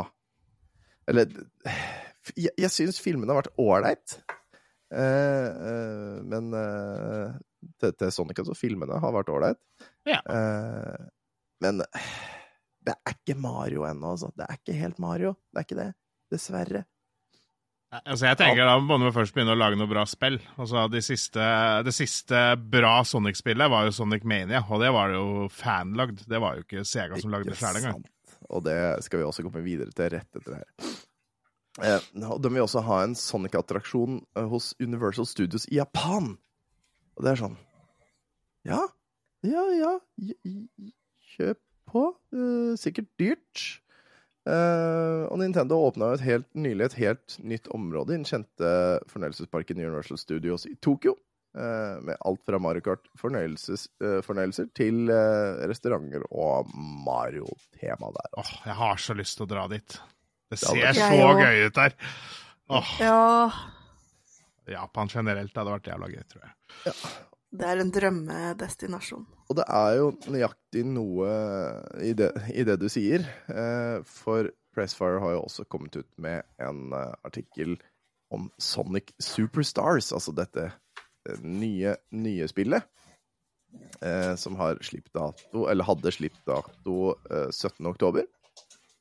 Eller 1.06 1.28
jeg, 2.34 2.50
jeg 2.58 2.70
syns 2.74 2.98
filmene 3.02 3.30
har 3.30 3.42
vært 3.44 3.60
ålreit. 3.62 4.16
uh, 4.90 4.98
uh, 4.98 6.16
men 6.26 6.50
til, 7.78 7.94
til 7.94 8.10
Sonic, 8.10 8.42
altså. 8.42 8.58
Filmene 8.58 8.98
har 8.98 9.14
vært 9.14 9.30
ålreit. 9.30 9.60
Ja. 10.10 10.18
Men 11.62 11.78
det 12.82 12.94
er 12.96 13.14
ikke 13.14 13.38
Mario 13.38 13.86
ennå, 13.86 14.16
altså. 14.16 14.32
Det 14.34 14.48
er 14.48 14.58
ikke 14.58 14.74
helt 14.80 14.98
Mario. 15.02 15.36
Det 15.52 15.62
er 15.62 15.68
ikke 15.68 15.78
det. 15.78 15.90
Dessverre. 16.34 16.82
Altså, 17.92 18.24
jeg 18.24 18.38
tenker 18.40 18.64
Da 18.64 18.78
må 18.80 18.96
man 18.96 19.12
først 19.12 19.34
begynne 19.36 19.52
å 19.52 19.58
lage 19.58 19.76
noe 19.76 19.90
bra 19.90 20.06
spill. 20.08 20.38
Altså, 20.56 20.86
de 20.92 21.02
siste, 21.04 21.44
det 21.84 21.92
siste 21.92 22.40
bra 22.72 22.94
Sonic-spillet 23.04 23.68
var 23.72 23.84
jo 23.88 23.92
Sonic 23.92 24.24
Mania, 24.24 24.62
og 24.64 24.80
det 24.80 24.88
var 24.96 25.12
jo 25.12 25.24
fanlagd. 25.52 26.24
Det 26.28 26.40
var 26.40 26.56
jo 26.56 26.64
ikke 26.64 26.86
Sega 26.88 27.20
som 27.20 27.34
lagde 27.34 27.52
det 27.52 27.58
sjøl 27.60 27.82
engang. 27.82 28.00
Og 28.48 28.64
det 28.64 28.78
skal 29.04 29.20
vi 29.20 29.26
også 29.28 29.44
komme 29.44 29.64
videre 29.64 29.92
til 29.92 30.08
rett 30.14 30.40
etter 30.40 30.54
det 30.54 30.62
her. 30.62 30.94
Eh, 31.80 32.08
de 32.14 32.52
vil 32.52 32.64
også 32.64 32.82
ha 32.84 33.02
en 33.04 33.14
Sonic-attraksjon 33.16 34.22
eh, 34.36 34.48
hos 34.48 34.72
Universal 34.80 35.28
Studios 35.28 35.68
i 35.68 35.78
Japan. 35.78 36.34
Og 37.16 37.24
det 37.24 37.34
er 37.34 37.42
sånn 37.44 37.60
Ja, 38.68 38.80
ja, 39.44 39.62
ja. 39.76 39.92
Kjøp 41.34 41.60
på. 41.92 42.08
Eh, 42.32 42.72
sikkert 42.80 43.08
dyrt. 43.20 43.81
Eh, 44.42 45.22
og 45.30 45.38
Nintendo 45.38 45.76
åpna 45.86 46.16
helt, 46.18 46.48
nylig 46.58 46.88
et 46.88 46.96
helt 46.98 47.36
nytt 47.46 47.68
område 47.74 48.14
i 48.14 48.18
den 48.18 48.26
kjente 48.26 48.70
fornøyelsesparken 49.12 49.78
Universal 49.78 50.18
Studios 50.18 50.66
i 50.66 50.74
Tokyo. 50.82 51.14
Uh, 51.52 51.98
med 52.00 52.16
alt 52.24 52.40
fra 52.48 52.56
Mario 52.64 52.80
Kart-fornøyelser 52.80 53.76
uh, 54.00 54.20
fornøyelser 54.24 54.70
til 54.72 55.10
eh, 55.12 55.58
restauranter 55.68 56.22
og 56.32 56.70
Mario-tema 57.04 58.08
der. 58.16 58.30
Åh, 58.40 58.52
jeg 58.70 58.76
har 58.78 59.02
så 59.04 59.12
lyst 59.18 59.36
til 59.36 59.44
å 59.44 59.50
dra 59.50 59.66
dit. 59.68 59.98
Det 60.48 60.56
Ja, 60.62 60.70
ser 60.70 60.80
det- 60.80 60.94
så 60.96 61.34
gøy 61.42 61.66
ut 61.66 61.74
der. 61.76 61.92
Åh, 62.72 62.94
Ja, 63.04 63.50
Japan 64.78 65.12
generelt 65.12 65.52
hadde 65.52 65.76
vært 65.76 65.92
jævla 65.92 66.08
gøy, 66.14 66.24
tror 66.32 66.48
jeg. 66.48 66.94
Det 67.52 67.68
er 67.68 67.82
en 67.82 67.92
drømmedestinasjon. 67.92 69.24
Og 69.50 69.56
det 69.58 69.64
er 69.68 69.96
jo 69.98 70.10
nøyaktig 70.32 70.84
noe 70.88 71.32
i 72.00 72.14
det, 72.16 72.30
i 72.54 72.64
det 72.64 72.78
du 72.80 72.88
sier. 72.92 73.26
Eh, 73.52 73.98
for 74.08 74.48
Pressfire 74.72 75.20
har 75.20 75.34
jo 75.34 75.42
også 75.44 75.66
kommet 75.68 75.98
ut 76.00 76.08
med 76.22 76.46
en 76.62 76.94
eh, 76.96 77.12
artikkel 77.28 77.76
om 78.32 78.48
Sonic 78.56 79.12
Superstars, 79.20 80.14
altså 80.16 80.32
dette 80.32 80.70
eh, 80.70 81.44
nye, 81.44 81.96
nye 82.16 82.48
spillet. 82.48 82.88
Eh, 84.00 84.34
som 84.36 84.56
har 84.56 84.80
slippdato, 84.84 85.66
eller 85.68 85.86
hadde 85.88 86.12
slippdato 86.12 86.96
eh, 87.30 87.50
17. 87.52 87.86
oktober. 87.86 88.26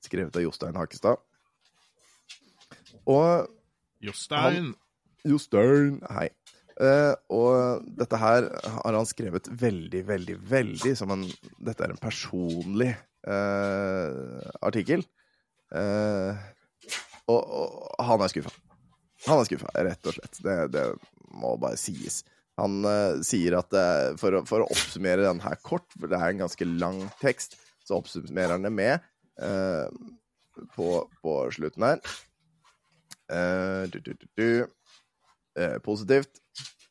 Skrevet 0.03 0.35
av 0.35 0.43
Jostein 0.43 0.77
Hakestad. 0.79 1.23
Og 3.07 3.47
Jostein. 4.03 4.73
Jostein, 5.27 5.99
hei. 6.09 6.29
Eh, 6.79 7.13
og 7.33 7.85
dette 7.99 8.19
her 8.19 8.47
har 8.63 8.95
han 8.95 9.07
skrevet 9.09 9.49
veldig, 9.61 10.01
veldig, 10.07 10.37
veldig 10.49 10.93
som 10.97 11.11
en 11.13 11.25
Dette 11.61 11.83
er 11.85 11.93
en 11.93 12.01
personlig 12.01 12.91
uh, 13.27 14.41
artikkel. 14.65 15.03
Uh, 15.71 16.33
og, 17.29 17.41
og 17.41 18.05
han 18.07 18.23
er 18.23 18.31
skuffa. 18.33 18.53
Han 19.27 19.41
er 19.41 19.49
skuffa, 19.49 19.73
rett 19.87 20.09
og 20.09 20.17
slett. 20.17 20.39
Det, 20.41 20.55
det 20.73 20.85
må 21.37 21.53
bare 21.61 21.79
sies. 21.79 22.23
Han 22.59 22.83
sier 23.25 23.55
at 23.57 23.73
for, 24.19 24.35
for 24.49 24.63
å 24.63 24.67
oppsummere 24.73 25.23
den 25.23 25.39
her 25.41 25.55
kort, 25.63 25.85
for 25.95 26.11
det 26.11 26.17
er 26.17 26.33
en 26.33 26.41
ganske 26.43 26.65
lang 26.67 26.99
tekst, 27.21 27.55
så 27.87 28.01
oppsummerer 28.01 28.57
han 28.57 28.65
det 28.67 28.73
med 28.75 29.05
på, 30.75 30.89
på 31.23 31.35
slutten 31.55 31.85
her 31.87 32.01
du, 33.93 33.97
du, 34.03 34.11
du, 34.35 34.45
positivt. 35.87 36.40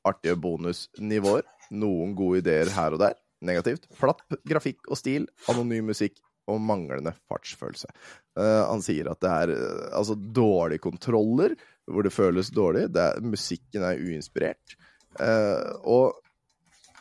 Artige 0.08 0.36
bonusnivåer. 0.40 1.46
Noen 1.70 2.16
gode 2.18 2.40
ideer 2.42 2.70
her 2.74 2.96
og 2.96 3.02
der. 3.02 3.18
negativt. 3.40 3.86
Flatt 3.96 4.20
grafikk 4.44 4.90
og 4.92 4.98
stil, 5.00 5.24
anonym 5.48 5.86
musikk 5.88 6.18
og 6.50 6.58
manglende 6.60 7.14
fartsfølelse. 7.30 7.88
Uh, 8.36 8.66
han 8.68 8.82
sier 8.84 9.08
at 9.08 9.20
det 9.24 9.30
er 9.30 9.52
uh, 9.54 9.86
altså 9.96 10.16
dårlige 10.18 10.82
kontroller, 10.84 11.54
hvor 11.88 12.04
det 12.04 12.12
føles 12.12 12.50
dårlig. 12.52 12.88
Det 12.92 13.00
er, 13.00 13.24
musikken 13.24 13.86
er 13.86 14.02
uinspirert. 14.02 14.76
Uh, 15.16 15.72
og 15.84 16.20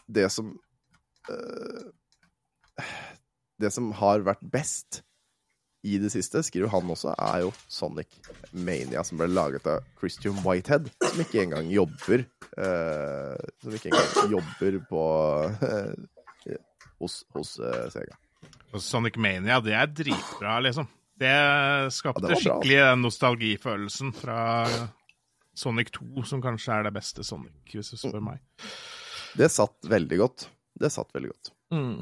det 0.07 0.29
som 0.33 0.55
Det 3.59 3.69
som 3.75 3.91
har 3.99 4.23
vært 4.25 4.39
best 4.49 5.03
i 5.87 5.95
det 6.01 6.09
siste, 6.11 6.41
skriver 6.43 6.71
han 6.73 6.91
også, 6.91 7.13
er 7.15 7.45
jo 7.45 7.51
Sonic 7.71 8.19
Mania, 8.51 9.03
som 9.07 9.19
ble 9.21 9.29
laget 9.31 9.67
av 9.69 9.85
Christian 9.99 10.35
Whitehead, 10.43 10.89
som 10.99 11.21
ikke 11.23 11.43
engang 11.45 11.69
jobber 11.71 12.25
uh, 12.57 13.37
Som 13.63 13.77
ikke 13.77 13.93
engang 13.93 14.33
jobber 14.33 14.79
på 14.89 15.03
uh, 15.63 16.57
hos, 16.99 17.21
hos 17.35 17.55
uh, 17.63 17.87
Sega. 17.93 18.17
Og 18.75 18.83
Sonic 18.83 19.15
Mania, 19.17 19.61
det 19.63 19.77
er 19.77 19.87
dritbra, 19.87 20.59
liksom. 20.67 20.89
Det 21.19 21.31
skapte 21.95 22.27
Ja, 22.27 22.31
det 22.31 22.43
skikkelig 22.43 22.79
den 22.83 23.01
nostalgifølelsen 23.03 24.13
fra 24.15 24.39
Sonic 25.59 25.91
2, 25.95 26.23
som 26.27 26.43
kanskje 26.43 26.75
er 26.75 26.87
det 26.87 26.93
beste 26.95 27.25
Sonic, 27.27 27.55
hvis 27.71 27.95
du 27.95 27.99
spør 27.99 28.23
meg. 28.23 28.43
Det 29.39 29.49
satt 29.51 29.87
veldig 29.87 30.19
godt. 30.21 30.47
Det 30.79 30.91
satt 30.93 31.11
veldig 31.15 31.31
godt. 31.31 31.51
Mm. 31.75 31.97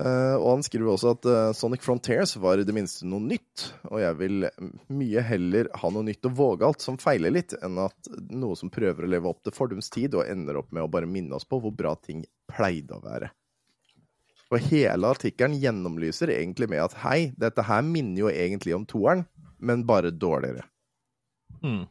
Eh, 0.00 0.34
og 0.38 0.46
han 0.54 0.62
skriver 0.64 0.88
også 0.94 1.10
at 1.12 1.26
uh, 1.28 1.50
Sonic 1.52 1.82
Frontiers 1.84 2.32
var 2.40 2.60
i 2.60 2.64
det 2.64 2.72
minste 2.72 3.04
noe 3.04 3.20
nytt, 3.20 3.66
og 3.90 4.00
jeg 4.00 4.16
vil 4.22 4.46
mye 4.88 5.24
heller 5.28 5.68
ha 5.82 5.90
noe 5.92 6.06
nytt 6.06 6.24
og 6.30 6.38
vågalt 6.38 6.84
som 6.84 6.96
feiler 7.00 7.34
litt, 7.34 7.52
enn 7.60 7.76
at 7.82 8.08
noe 8.32 8.56
som 8.56 8.72
prøver 8.72 9.04
å 9.04 9.12
leve 9.12 9.28
opp 9.28 9.42
til 9.44 9.54
fordums 9.56 9.92
tid 9.92 10.16
og 10.16 10.24
ender 10.24 10.62
opp 10.62 10.72
med 10.72 10.86
å 10.86 10.90
bare 10.92 11.10
minne 11.10 11.36
oss 11.36 11.44
på 11.48 11.60
hvor 11.60 11.76
bra 11.76 11.92
ting 12.00 12.24
pleide 12.48 12.96
å 12.96 13.04
være. 13.04 13.28
Og 14.52 14.64
hele 14.68 15.12
artikkelen 15.12 15.56
gjennomlyser 15.60 16.32
egentlig 16.34 16.68
med 16.72 16.82
at 16.84 16.96
hei, 17.04 17.32
dette 17.40 17.64
her 17.64 17.84
minner 17.84 18.26
jo 18.26 18.32
egentlig 18.32 18.76
om 18.76 18.88
toeren, 18.88 19.26
men 19.60 19.84
bare 19.88 20.12
dårligere. 20.12 20.64
Mm. 21.62 21.84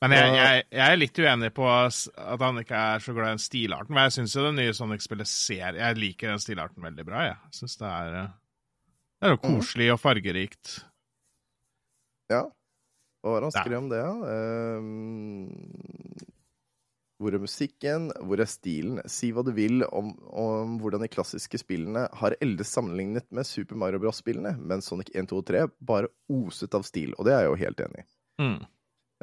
Men 0.00 0.14
jeg, 0.16 0.30
jeg, 0.32 0.62
jeg 0.72 0.86
er 0.94 0.96
litt 0.96 1.18
uenig 1.20 1.50
på 1.52 1.64
at 1.68 2.40
han 2.40 2.60
ikke 2.62 2.78
er 2.94 3.02
så 3.04 3.12
glad 3.12 3.26
i 3.26 3.34
den 3.34 3.42
stilarten. 3.44 3.92
Men 3.92 4.06
jeg 4.08 4.14
syns 4.16 4.36
jo 4.38 4.44
det 4.46 4.52
nye 4.56 4.72
Sonic-spillet 4.76 5.28
ser 5.28 5.76
Jeg 5.76 5.98
liker 6.00 6.32
den 6.32 6.40
stilarten 6.40 6.86
veldig 6.86 7.04
bra, 7.04 7.26
jeg. 7.26 7.36
Jeg 7.50 7.58
syns 7.58 7.76
det 7.82 7.90
er 7.90 8.16
eh, 8.22 8.30
Det 9.20 9.28
er 9.28 9.34
jo 9.34 9.40
koselig 9.44 9.90
og 9.92 10.00
fargerikt. 10.00 10.72
Ja. 12.32 12.46
Hva 13.20 13.34
var 13.34 13.44
det 13.44 13.50
han 13.50 13.56
Ja. 13.58 13.64
skrev 13.66 13.78
om 13.82 13.90
det, 13.92 14.00
da? 14.00 14.12
Ehm, 14.32 16.24
hvor 17.20 17.34
er 17.36 17.42
musikken? 17.44 18.08
Hvor 18.24 18.40
er 18.40 18.48
stilen? 18.48 19.02
Si 19.12 19.28
hva 19.36 19.44
du 19.44 19.52
vil 19.52 19.84
om, 19.92 20.14
om 20.32 20.78
hvordan 20.80 21.04
de 21.04 21.10
klassiske 21.12 21.60
spillene 21.60 22.06
har 22.16 22.38
eldes 22.40 22.72
sammenlignet 22.72 23.26
med 23.36 23.44
Super 23.44 23.76
Mario 23.76 24.00
Bros.-spillene, 24.00 24.54
men 24.56 24.80
Sonic 24.80 25.12
1, 25.12 25.28
2 25.28 25.42
og 25.42 25.48
3 25.52 25.66
bare 25.84 26.08
oset 26.32 26.72
av 26.80 26.88
stil, 26.88 27.12
og 27.18 27.28
det 27.28 27.34
er 27.36 27.44
jeg 27.44 27.50
jo 27.52 27.60
helt 27.66 27.84
enig 27.84 28.00
i. 28.00 28.08
Mm. 28.40 28.60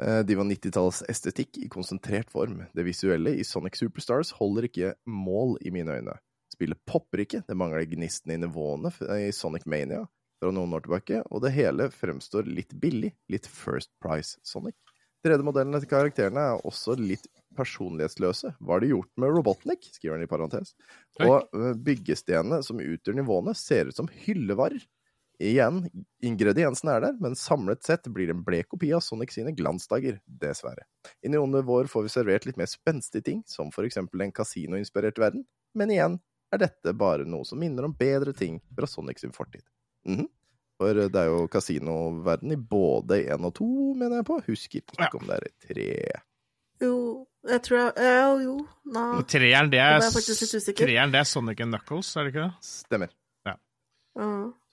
Eh, 0.02 0.20
De 0.26 0.36
var 0.38 0.46
90-tallets 0.48 1.02
estetikk 1.10 1.58
i 1.58 1.68
konsentrert 1.72 2.30
form. 2.30 2.62
Det 2.74 2.86
visuelle 2.86 3.34
i 3.38 3.44
Sonic 3.46 3.78
Superstars 3.80 4.32
holder 4.38 4.68
ikke 4.68 4.94
mål 5.06 5.56
i 5.66 5.72
mine 5.74 5.98
øyne. 5.98 6.18
Spillet 6.52 6.80
popper 6.88 7.22
ikke, 7.24 7.42
det 7.46 7.56
mangler 7.58 7.86
gnisten 7.86 8.32
i 8.34 8.40
nivåene 8.40 8.90
i 9.20 9.30
Sonic 9.36 9.66
Mania 9.68 10.04
fra 10.38 10.52
noen 10.54 10.72
år 10.74 10.84
tilbake, 10.86 11.22
og 11.34 11.42
det 11.42 11.52
hele 11.56 11.88
fremstår 11.92 12.46
litt 12.46 12.72
billig, 12.78 13.12
litt 13.30 13.46
First 13.50 13.90
Price 14.02 14.38
Sonic. 14.46 14.76
3D-modellene 15.26 15.80
til 15.82 15.90
karakterene 15.90 16.44
er 16.52 16.66
også 16.66 16.94
litt 16.98 17.26
personlighetsløse. 17.58 18.52
Hva 18.62 18.76
har 18.76 18.84
de 18.84 18.92
gjort 18.92 19.10
med 19.18 19.34
Robotnik? 19.34 19.88
skriver 19.90 20.14
han 20.14 20.26
i 20.26 20.30
parentes. 20.30 20.76
Og 21.24 21.48
eh, 21.58 21.72
byggestenene 21.74 22.60
som 22.66 22.78
utgjør 22.82 23.18
nivåene, 23.18 23.54
ser 23.58 23.90
ut 23.90 23.98
som 23.98 24.10
hyllevarer. 24.22 24.84
Igjen, 25.38 25.84
ingrediensene 26.26 26.96
er 26.96 27.04
der, 27.06 27.18
men 27.22 27.36
samlet 27.38 27.84
sett 27.86 28.08
blir 28.10 28.26
det 28.26 28.34
en 28.34 28.44
blek 28.46 28.66
kopi 28.72 28.88
av 28.96 29.04
Sonic 29.06 29.30
sine 29.36 29.52
glansdager, 29.54 30.16
dessverre. 30.26 30.82
I 31.22 31.30
neonene 31.30 31.62
vår 31.66 31.86
får 31.92 32.08
vi 32.08 32.10
servert 32.10 32.48
litt 32.48 32.58
mer 32.58 32.66
spenstige 32.66 33.22
ting, 33.28 33.44
som 33.46 33.70
for 33.70 33.86
eksempel 33.86 34.24
en 34.24 34.32
kasinoinspirert 34.34 35.20
verden, 35.22 35.44
men 35.78 35.92
igjen 35.94 36.18
er 36.52 36.58
dette 36.64 36.94
bare 36.98 37.26
noe 37.28 37.46
som 37.46 37.60
minner 37.60 37.86
om 37.86 37.94
bedre 37.94 38.32
ting 38.34 38.58
fra 38.74 38.88
Sonic 38.90 39.20
sin 39.22 39.34
fortid. 39.36 39.62
Mhm. 40.08 40.26
For 40.78 40.94
det 40.94 41.18
er 41.18 41.26
jo 41.26 41.46
kasinoverden 41.50 42.52
i 42.54 42.56
både 42.56 43.16
én 43.26 43.46
og 43.46 43.54
to, 43.58 43.66
mener 43.98 44.20
jeg 44.20 44.26
på. 44.28 44.36
Husker 44.46 44.78
ikke 44.78 45.00
Ja. 45.02 45.08
om 45.18 45.26
det 45.26 45.34
er 45.38 45.46
i 45.48 45.66
tre. 45.66 46.20
Jo, 46.80 47.26
jeg 47.48 47.62
tror 47.62 47.78
jeg 47.78 47.92
Ja, 47.96 48.38
jo, 48.38 48.54
nei. 48.86 49.22
Treeren, 49.22 49.70
det 49.70 49.78
Nå 49.78 50.06
er, 50.06 50.74
treeren, 50.78 51.10
det 51.10 51.18
er 51.18 51.24
Sonic 51.26 51.60
and 51.60 51.72
Knuckles, 51.74 52.16
er 52.16 52.24
det 52.24 52.34
ikke 52.34 52.46
det? 52.46 52.54
Stemmer. 52.62 53.08
Ja. 53.44 53.54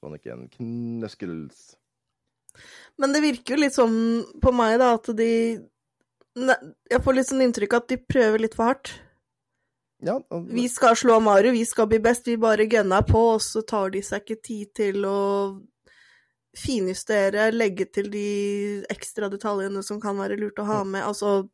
Sonic 0.06 0.28
en 0.30 0.46
knøskels. 0.54 1.64
Men 3.02 3.12
det 3.16 3.24
virker 3.24 3.56
jo 3.56 3.64
litt 3.64 3.76
sånn 3.76 3.98
på 4.42 4.54
meg, 4.56 4.78
da, 4.80 4.94
at 5.00 5.10
de 5.18 5.32
Jeg 6.36 7.00
får 7.02 7.16
litt 7.16 7.30
sånn 7.30 7.44
inntrykk 7.46 7.74
at 7.78 7.88
de 7.88 7.98
prøver 7.98 8.42
litt 8.44 8.56
for 8.58 8.68
hardt. 8.68 8.92
Ja, 10.04 10.18
og- 10.30 10.50
Vi 10.52 10.68
skal 10.68 10.96
slå 10.96 11.22
Mario, 11.24 11.52
vi 11.54 11.64
skal 11.64 11.88
bli 11.88 11.98
best, 12.00 12.26
vi 12.26 12.36
bare 12.36 12.68
gønner 12.68 13.02
på, 13.08 13.36
og 13.36 13.40
så 13.40 13.66
tar 13.66 13.90
de 13.90 14.02
seg 14.02 14.22
ikke 14.26 14.42
tid 14.44 14.74
til 14.76 14.96
å 15.06 15.64
finjustere, 16.56 17.52
legge 17.54 17.86
til 17.92 18.10
de 18.10 18.84
ekstra 18.90 19.30
detaljene 19.32 19.84
som 19.84 20.00
kan 20.00 20.16
være 20.18 20.38
lurt 20.38 20.56
å 20.60 20.66
ha 20.66 20.84
med. 20.84 21.04
Altså, 21.04 21.50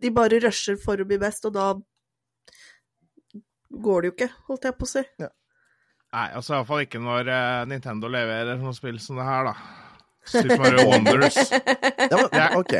de 0.00 0.10
bare 0.10 0.40
rusher 0.40 0.76
for 0.76 0.96
å 0.96 1.06
bli 1.06 1.18
best, 1.18 1.44
og 1.44 1.52
da 1.52 1.74
går 3.70 4.02
det 4.02 4.08
jo 4.10 4.16
ikke, 4.16 4.32
holdt 4.48 4.62
jeg 4.62 4.78
på 4.78 4.84
å 4.84 4.88
si. 4.88 5.04
Nei, 6.14 6.28
altså 6.38 6.54
iallfall 6.54 6.84
ikke 6.84 7.00
når 7.02 7.26
uh, 7.26 7.64
Nintendo 7.66 8.10
leverer 8.12 8.60
noen 8.60 8.76
spill 8.76 9.00
som 9.02 9.18
det 9.18 9.26
her, 9.26 9.48
da. 9.48 9.54
Super 10.24 10.60
Mario 10.62 10.86
Wonders. 10.88 11.36
Ja, 12.04 12.18
men, 12.20 12.56
ok. 12.58 12.72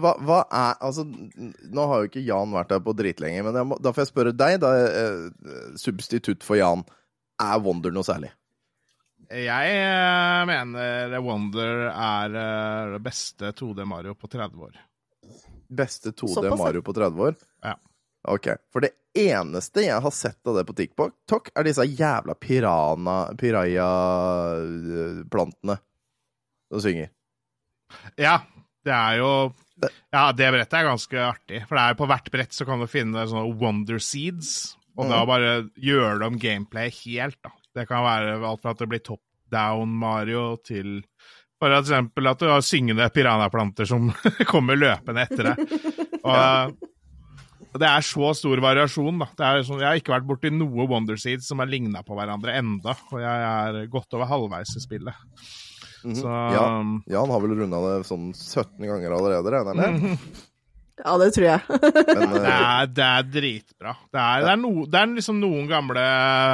Hva, 0.00 0.14
hva 0.24 0.38
er 0.48 0.78
Altså, 0.84 1.04
nå 1.04 1.84
har 1.90 2.00
jo 2.00 2.08
ikke 2.08 2.22
Jan 2.24 2.52
vært 2.54 2.70
der 2.72 2.80
på 2.84 2.94
dritlenge, 2.96 3.42
men 3.44 3.58
jeg 3.58 3.68
må, 3.68 3.76
da 3.82 3.92
får 3.92 4.04
jeg 4.04 4.10
spørre 4.10 4.32
deg, 4.36 4.56
da, 4.62 4.72
uh, 4.72 5.76
substitutt 5.80 6.46
for 6.46 6.58
Jan. 6.58 6.82
Er 7.44 7.60
Wonder 7.62 7.94
noe 7.94 8.06
særlig? 8.06 8.32
Jeg 9.34 9.76
uh, 9.84 10.42
mener 10.48 11.14
Wonder 11.24 11.86
er 11.92 12.34
det 12.96 13.02
beste 13.04 13.54
2D 13.56 13.86
Mario 13.88 14.16
på 14.18 14.30
30 14.32 14.66
år. 14.66 14.80
Beste 15.74 16.14
2D 16.16 16.56
Mario 16.58 16.82
på 16.84 16.96
30 16.96 17.28
år? 17.28 17.38
Ja. 17.64 17.78
Ok. 18.24 18.48
For 18.72 18.80
det 18.84 18.90
eneste 19.18 19.80
jeg 19.84 20.00
har 20.02 20.10
sett 20.14 20.46
av 20.48 20.56
det 20.58 20.64
på 20.68 20.74
TikTok, 20.78 21.50
er 21.54 21.62
disse 21.66 21.84
jævla 21.86 22.34
pirana, 22.40 23.16
piraya-plantene 23.40 25.76
som 26.72 26.80
synger. 26.82 27.08
Ja, 28.20 28.36
det 28.84 28.94
er 28.94 29.16
jo 29.20 29.30
Ja, 30.14 30.32
det 30.32 30.52
brettet 30.54 30.78
er 30.78 30.84
ganske 30.86 31.18
artig. 31.20 31.68
For 31.68 31.74
det 31.76 31.84
er 31.84 31.94
på 31.98 32.06
hvert 32.08 32.30
brett 32.32 32.52
så 32.54 32.64
kan 32.68 32.80
du 32.80 32.86
finne 32.90 33.28
sånne 33.28 33.56
Wonder 33.60 33.98
Seeds, 34.02 34.50
og 34.94 35.04
da 35.10 35.18
bare 35.26 35.52
gjøre 35.74 36.18
det 36.22 36.28
om 36.30 36.38
gameplay 36.40 36.88
helt, 37.02 37.38
da. 37.42 37.50
Det 37.74 37.88
kan 37.90 38.06
være 38.06 38.46
alt 38.46 38.62
fra 38.62 38.70
at 38.70 38.80
det 38.80 38.90
blir 38.92 39.02
top 39.02 39.22
down 39.50 39.90
Mario 39.98 40.56
til 40.62 41.02
for 41.58 41.70
eksempel 41.74 42.26
at 42.28 42.38
du 42.42 42.46
har 42.50 42.60
syngende 42.66 43.08
piranaplanter 43.14 43.84
som 43.88 44.12
kommer 44.52 44.76
løpende 44.78 45.22
etter 45.24 45.44
deg. 45.50 45.56
Og 46.22 46.34
det 47.80 47.88
er 47.90 48.06
så 48.06 48.30
stor 48.38 48.60
variasjon, 48.62 49.18
da. 49.18 49.28
Det 49.34 49.46
er 49.46 49.66
sånn, 49.66 49.82
jeg 49.82 49.88
har 49.88 50.00
ikke 50.00 50.14
vært 50.14 50.28
borti 50.28 50.52
noe 50.54 50.86
Wonder 50.90 51.18
Seeds 51.20 51.48
som 51.50 51.62
har 51.62 51.70
ligna 51.70 52.04
på 52.06 52.16
hverandre 52.18 52.54
enda, 52.60 52.94
og 53.10 53.22
jeg 53.22 53.46
er 53.50 53.86
godt 53.92 54.14
over 54.14 54.30
halvveis 54.30 54.76
i 54.78 54.82
spillet. 54.84 55.28
Mhm. 56.04 56.16
Så 56.20 56.28
Ja. 56.54 56.64
Jan 57.16 57.30
har 57.32 57.40
vel 57.40 57.56
runda 57.58 57.80
det 57.86 58.06
sånn 58.06 58.32
17 58.34 58.84
ganger 58.86 59.16
allerede, 59.16 59.50
regner 59.50 59.86
jeg 59.86 60.02
med? 60.02 60.18
Ja, 60.94 61.16
det 61.18 61.32
tror 61.34 61.46
jeg. 61.48 61.62
Men 61.66 62.34
Det 62.36 62.40
eh, 62.46 62.60
er, 62.64 62.86
det 62.86 63.04
er 63.04 63.24
dritbra. 63.26 63.94
Det 64.14 64.20
er, 64.20 64.44
det, 64.44 64.50
er 64.52 64.60
no, 64.60 64.84
det 64.86 65.00
er 65.00 65.08
liksom 65.10 65.40
noen 65.42 65.66
gamle 65.66 66.04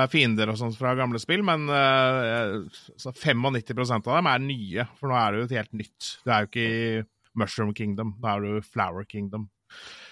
fiender 0.09 0.49
og 0.49 0.57
sånt 0.57 0.79
fra 0.79 0.95
gamle 0.97 1.21
spill, 1.21 1.43
men 1.45 1.69
uh, 1.69 2.65
så 2.97 3.13
95% 3.13 4.09
av 4.09 4.17
dem 4.17 4.31
er 4.33 4.47
nye, 4.47 4.87
for 4.97 5.13
nå 5.13 5.19
er 5.21 5.35
det 5.37 5.43
jo 5.43 5.49
et 5.51 5.57
helt 5.59 5.77
nytt. 5.83 6.13
Det 6.25 6.33
er 6.33 6.47
jo 6.47 6.49
ikke 6.49 6.69
i 6.71 7.03
Mushroom 7.43 7.75
Kingdom, 7.77 8.15
da 8.23 8.33
er 8.33 8.47
det 8.47 8.55
jo 8.55 8.63
Flower 8.65 9.05
Kingdom. 9.05 9.45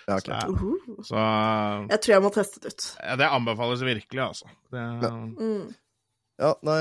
Ja, 0.09 0.17
okay. 0.17 0.39
Så, 0.41 0.55
Uhu. 0.55 1.03
så 1.05 1.25
Jeg 1.93 2.01
tror 2.05 2.15
jeg 2.15 2.25
må 2.25 2.31
teste 2.35 2.63
det 2.65 2.73
ut. 2.73 2.87
ja, 3.05 3.17
det 3.21 3.29
anbefales 3.39 3.85
virkelig, 3.85 4.25
altså. 4.25 4.49
Det, 4.73 4.87
Mm. 5.39 5.69
Ja, 6.39 6.53
nei, 6.63 6.77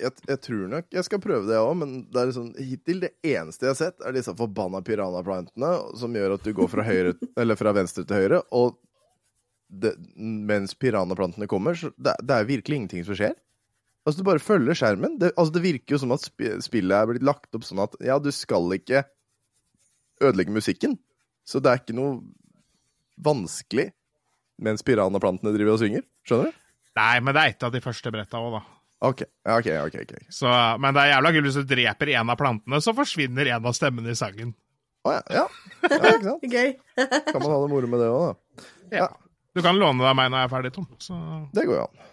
jeg, 0.00 0.12
jeg 0.30 0.38
tror 0.40 0.68
nok 0.72 0.86
jeg 0.96 1.04
skal 1.04 1.20
prøve 1.20 1.44
det 1.44 1.58
òg, 1.60 1.74
men 1.76 1.90
det 2.08 2.20
er 2.22 2.30
liksom, 2.30 2.46
hittil 2.56 3.02
det 3.02 3.10
eneste 3.20 3.66
jeg 3.66 3.74
har 3.74 3.76
sett, 3.82 3.98
er 4.00 4.14
disse 4.16 4.32
forbanna 4.38 4.80
piranha-plantene 4.86 5.72
som 6.00 6.16
gjør 6.16 6.38
at 6.38 6.46
du 6.46 6.54
går 6.56 6.70
fra, 6.72 6.86
høyre, 6.88 7.12
eller 7.42 7.58
fra 7.60 7.74
venstre 7.76 8.06
til 8.08 8.22
høyre, 8.22 8.38
og 8.56 8.78
det, 9.68 9.92
mens 10.16 10.72
piranha-plantene 10.80 11.48
kommer, 11.52 11.76
så 11.76 11.92
det, 12.00 12.16
det 12.24 12.38
er 12.38 12.48
virkelig 12.48 12.78
ingenting 12.80 13.04
som 13.04 13.18
skjer. 13.20 13.36
Altså, 14.06 14.20
du 14.20 14.26
bare 14.28 14.40
følger 14.44 14.76
skjermen. 14.76 15.18
Det, 15.20 15.30
altså, 15.36 15.52
det 15.58 15.62
virker 15.64 15.94
jo 15.96 16.00
som 16.02 16.12
at 16.16 16.24
spi- 16.24 16.56
spillet 16.64 16.96
er 16.96 17.08
blitt 17.12 17.24
lagt 17.28 17.56
opp 17.56 17.64
sånn 17.64 17.80
at 17.84 17.94
ja, 18.04 18.16
du 18.20 18.28
skal 18.36 18.72
ikke 18.76 19.04
ødelegge 20.24 20.52
musikken, 20.54 20.96
så 21.44 21.60
det 21.62 21.70
er 21.70 21.82
ikke 21.82 21.96
noe 21.96 22.18
vanskelig 23.24 23.90
mens 24.64 24.84
piranhaplantene 24.86 25.52
driver 25.54 25.74
og 25.74 25.82
synger. 25.82 26.04
Skjønner 26.26 26.50
du? 26.50 26.60
Nei, 26.94 27.14
men 27.26 27.34
det 27.34 27.42
er 27.42 27.54
et 27.54 27.66
av 27.66 27.72
de 27.74 27.82
første 27.82 28.12
bretta 28.14 28.40
òg, 28.40 28.58
da. 28.58 28.62
Ok, 29.04 29.24
ja, 29.26 29.56
ok, 29.58 29.68
ok. 29.88 29.96
ok. 30.04 30.12
Så, 30.32 30.50
men 30.80 30.94
det 30.96 31.02
er 31.02 31.10
jævla 31.12 31.32
kult 31.34 31.48
hvis 31.48 31.58
du 31.58 31.72
dreper 31.74 32.12
en 32.14 32.30
av 32.32 32.38
plantene, 32.40 32.80
så 32.80 32.94
forsvinner 32.96 33.50
en 33.52 33.68
av 33.68 33.76
stemmene 33.76 34.14
i 34.14 34.18
sangen. 34.18 34.54
Å 35.04 35.16
ja, 35.18 35.24
ja. 35.34 35.44
ja, 35.84 35.98
ikke 35.98 36.28
sant? 36.30 36.46
Gøy. 36.54 36.70
Kan 37.28 37.42
man 37.42 37.50
ha 37.50 37.58
det 37.60 37.72
moro 37.74 37.90
med 37.90 38.00
det 38.00 38.08
òg, 38.12 38.30
da. 38.30 38.68
Ja. 38.94 39.10
Du 39.54 39.60
kan 39.62 39.78
låne 39.78 40.02
deg 40.02 40.16
meg 40.18 40.30
når 40.32 40.40
jeg 40.40 40.48
er 40.48 40.54
ferdig, 40.54 40.72
Tom. 40.74 40.86
Så 41.02 41.18
Det 41.54 41.66
går 41.68 41.76
jo 41.76 41.82
an. 41.84 42.06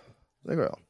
Det 0.50 0.58
går 0.60 0.68
jo 0.68 0.74
an. 0.74 0.84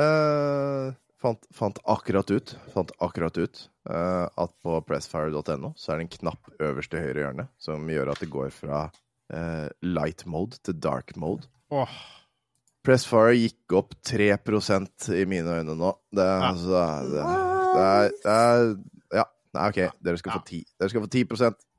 Eh, 0.00 0.90
fant, 1.22 1.46
fant 1.54 1.80
akkurat 1.90 2.30
ut, 2.32 2.54
fant 2.74 2.92
akkurat 3.04 3.36
ut 3.40 3.62
uh, 3.90 4.26
at 4.28 4.54
på 4.64 4.78
pressfire.no 4.88 5.72
så 5.78 5.92
er 5.92 6.00
det 6.00 6.06
en 6.06 6.14
knapp 6.16 6.50
øverst 6.62 6.96
i 6.96 7.02
høyre 7.02 7.24
hjørne 7.26 7.48
som 7.60 7.88
gjør 7.90 8.12
at 8.14 8.22
det 8.24 8.30
går 8.32 8.52
fra 8.54 8.86
uh, 8.88 9.68
light 9.86 10.24
mode 10.30 10.60
til 10.66 10.78
dark 10.80 11.14
mode. 11.20 11.48
Oh. 11.70 11.90
Pressfire 12.86 13.36
gikk 13.36 13.76
opp 13.76 13.92
3% 14.08 15.10
i 15.18 15.26
mine 15.28 15.60
øyne 15.60 15.76
nå. 15.76 15.92
Det, 16.10 16.24
Ja. 16.24 16.48
altså, 16.52 16.84
det, 17.12 17.26
det, 17.74 17.84
er, 17.84 18.16
det 18.24 18.38
er 18.38 18.72
Ja. 19.20 19.26
Nei, 19.50 19.64
OK, 19.66 19.78
dere 20.06 20.18
skal 20.20 20.36
få 20.36 20.40
10 20.46 20.58
Dere 20.78 20.90
skal 20.92 21.02
få 21.02 21.08
10 21.10 21.22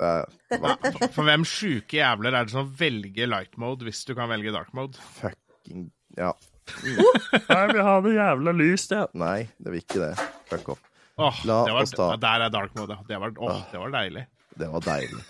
uh, 0.04 1.06
For 1.15 1.23
hvem 1.23 1.45
sjuke 1.47 2.01
jævler 2.01 2.36
er 2.36 2.49
det 2.49 2.51
som 2.51 2.67
velger 2.67 3.30
light 3.32 3.56
mode 3.62 3.88
hvis 3.88 4.04
du 4.06 4.12
kan 4.17 4.27
velge 4.27 4.51
dark 4.51 4.73
mode? 4.75 4.99
Fucking 5.21 5.88
Ja. 6.19 6.34
Jeg 6.82 7.67
vil 7.74 7.82
ha 7.84 7.95
det 8.06 8.13
jævla 8.15 8.52
lyst, 8.56 8.91
jeg. 8.95 9.08
Nei, 9.17 9.50
det 9.60 9.71
vil 9.74 9.82
ikke 9.84 10.00
det. 10.02 10.12
Fuck 10.52 10.69
off. 10.76 10.82
Åh, 11.21 11.41
La 11.45 11.58
det 11.67 11.74
var, 11.76 11.82
oss 11.84 11.91
ta- 11.97 12.15
Der 12.21 12.45
er 12.47 12.50
dark 12.54 12.76
mode. 12.78 12.95
Det 13.08 13.17
var, 13.19 13.34
åh, 13.38 13.52
Ah. 13.58 13.63
det 13.71 13.80
var 13.82 13.91
deilig. 13.97 14.24
Det 14.58 14.67
var 14.71 14.80
deilig. 14.86 15.24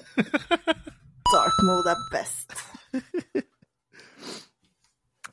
Dark 1.32 1.58
mode 1.64 1.90
er 1.96 2.02
best. 2.12 2.56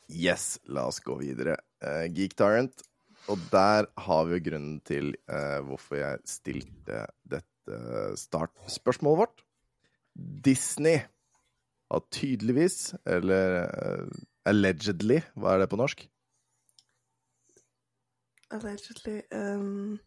Yes, 0.08 0.58
la 0.72 0.86
oss 0.88 1.00
gå 1.04 1.18
videre. 1.20 1.58
Uh, 1.84 2.06
Geek 2.14 2.34
Tyrant. 2.38 2.80
Og 3.28 3.38
der 3.52 3.84
har 4.00 4.24
vi 4.24 4.38
jo 4.38 4.44
grunnen 4.46 4.78
til 4.88 5.10
uh, 5.28 5.58
hvorfor 5.68 5.98
jeg 6.00 6.22
stilte 6.24 7.02
dette 7.28 7.78
startspørsmålet 8.16 9.20
vårt. 9.20 9.42
Disney 10.16 11.02
har 11.92 12.00
tydeligvis, 12.12 12.94
eller 13.08 13.58
eh, 13.68 14.06
allegedly, 14.48 15.20
hva 15.36 15.54
er 15.54 15.64
det 15.64 15.70
på 15.72 15.78
norsk? 15.80 16.04
Allegedly 18.54 19.20
um... 19.36 19.98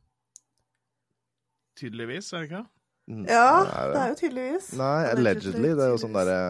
Tydeligvis, 1.78 2.34
er 2.34 2.44
det 2.44 2.50
ikke? 2.50 2.66
Mm, 3.08 3.26
Ja, 3.26 3.46
er 3.66 3.94
det 3.94 4.02
er 4.02 4.08
jo 4.12 4.18
tydeligvis. 4.20 4.74
Nei, 4.78 5.00
allegedly. 5.12 5.72
Det 5.78 5.86
er 5.86 5.94
jo 5.94 6.02
sånn 6.02 6.14
derre 6.16 6.42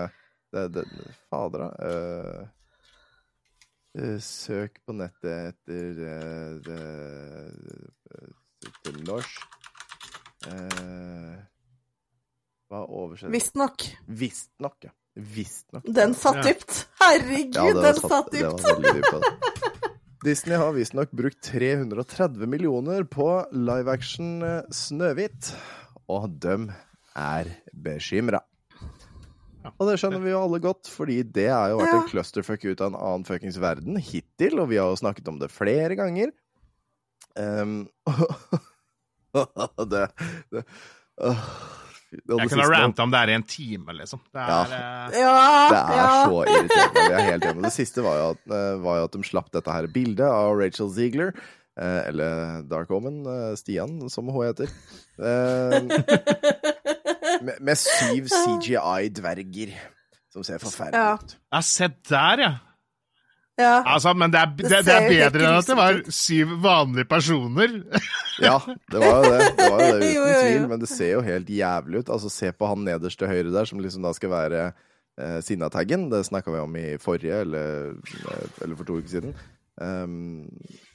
det, 0.51 0.65
det, 0.75 0.83
Fader, 1.31 1.63
da. 1.63 1.69
Uh, 1.79 2.41
eh, 4.01 4.17
søk 4.23 4.81
på 4.85 4.95
nettet 4.97 5.53
etter 5.53 6.01
uh, 6.01 6.57
det, 6.65 6.81
eh, 8.17 8.33
Til 8.83 8.99
norsk. 9.07 9.47
uh, 10.51 11.39
hva 12.71 12.85
oversetter 12.87 13.33
Visstnok. 13.33 13.87
Visstnok, 14.07 14.87
ja. 14.87 14.93
Visstnok. 15.15 15.83
Den 15.85 16.13
satt 16.15 16.43
dypt. 16.45 16.85
Herregud, 17.01 17.55
Ja, 17.55 17.65
den 17.73 17.95
satt- 17.99 18.09
satt 18.11 18.31
det 18.31 18.43
dypt. 18.45 18.63
var 18.63 18.79
veldig 18.79 18.93
dypt, 19.01 19.13
altså. 19.13 19.89
Disney 20.23 20.55
har 20.61 20.71
visstnok 20.75 21.11
brukt 21.17 21.41
330 21.49 22.45
millioner 22.47 23.03
på 23.09 23.25
live 23.57 23.89
action 23.91 24.43
eh, 24.45 24.61
Snøhvit, 24.71 25.49
og 26.07 26.29
dem 26.43 26.67
er 27.17 27.49
bekymra. 27.73 28.43
Og 29.77 29.87
det 29.89 29.97
skjønner 30.01 30.21
vi 30.23 30.31
jo 30.31 30.39
alle 30.41 30.59
godt, 30.61 30.87
fordi 30.89 31.19
det 31.23 31.47
har 31.49 31.69
jo 31.73 31.79
vært 31.81 31.93
en 31.99 32.07
clusterfuck 32.09 32.63
ut 32.65 32.79
av 32.81 32.93
en 32.93 32.99
annen 33.01 33.25
fuckings 33.27 33.57
verden 33.61 33.97
hittil, 34.01 34.59
og 34.61 34.69
vi 34.71 34.77
har 34.81 34.89
jo 34.93 34.97
snakket 35.01 35.27
om 35.29 35.41
det 35.41 35.51
flere 35.53 35.97
ganger. 35.99 36.31
Um, 37.39 37.87
det, 39.31 39.45
det, 39.87 40.07
det 40.51 40.63
Jeg 42.11 42.49
kunne 42.51 42.67
ranta 42.67 43.05
om 43.05 43.13
det 43.13 43.21
her 43.21 43.31
i 43.31 43.35
en 43.39 43.45
time, 43.47 43.93
liksom. 43.95 44.19
Det 44.35 44.43
er 44.43 44.73
eh, 44.75 45.19
Ja, 45.21 45.35
det 45.71 45.79
er 45.79 45.95
ja. 45.95 46.09
så 46.27 46.41
irriterende. 46.43 47.05
Vi 47.05 47.15
er 47.15 47.25
helt 47.29 47.45
enige. 47.47 47.63
Det 47.63 47.73
siste 47.77 48.03
var 48.03 48.17
jo, 48.19 48.25
at, 48.35 48.41
eh, 48.57 48.73
var 48.83 48.99
jo 48.99 49.07
at 49.07 49.15
de 49.15 49.23
slapp 49.29 49.51
dette 49.55 49.77
her 49.77 49.87
bildet 49.95 50.27
av 50.27 50.51
Rachel 50.59 50.91
Ziegler. 50.91 51.31
Eh, 51.79 52.01
eller 52.09 52.65
Dark 52.67 52.91
Omen, 52.91 53.23
Stian, 53.55 53.95
som 54.11 54.27
hun 54.27 54.43
heter. 54.49 54.67
Eh, 55.21 55.77
med, 57.47 57.55
med 57.63 57.79
syv 57.79 58.27
CGI-dverger 58.27 59.71
som 60.31 60.43
ser 60.47 60.61
forferdelig 60.63 61.23
ut. 61.23 61.37
Ja, 61.51 61.61
se 61.65 61.87
der, 62.09 62.43
ja. 62.43 62.51
Ja. 63.61 63.75
Altså, 63.93 64.13
men 64.17 64.33
det 64.33 64.41
er, 64.41 64.51
det, 64.57 64.81
det 64.87 64.95
er 64.95 65.07
bedre 65.07 65.45
enn 65.47 65.59
at 65.59 65.69
det 65.69 65.77
var 65.77 66.01
syv 66.13 66.57
vanlige 66.63 67.09
personer. 67.11 67.77
Ja, 68.41 68.55
det 68.89 68.97
var 68.97 69.19
jo 69.21 69.27
det. 69.29 69.47
det, 69.53 69.65
var 69.69 69.81
jo 69.83 69.89
det 69.91 69.97
uten 70.01 70.13
jo, 70.15 70.21
jo. 70.25 70.37
tvil, 70.41 70.63
men 70.71 70.79
det 70.81 70.87
ser 70.89 71.11
jo 71.11 71.19
helt 71.21 71.49
jævlig 71.53 71.99
ut. 72.01 72.09
Altså, 72.15 72.31
Se 72.33 72.49
på 72.55 72.69
han 72.71 72.85
nederst 72.87 73.19
til 73.21 73.29
høyre 73.29 73.51
der, 73.53 73.67
som 73.69 73.83
liksom 73.83 74.07
da 74.07 74.13
skal 74.17 74.31
være 74.33 74.63
eh, 74.65 75.39
Sinnataggen. 75.45 76.07
Det 76.09 76.23
snakka 76.25 76.53
vi 76.55 76.63
om 76.63 76.77
i 76.79 76.85
forrige, 76.97 77.43
eller, 77.45 77.91
eh, 77.91 78.47
eller 78.63 78.79
for 78.79 78.89
to 78.89 78.97
uker 78.97 79.11
siden. 79.11 79.35
Um, 79.81 80.49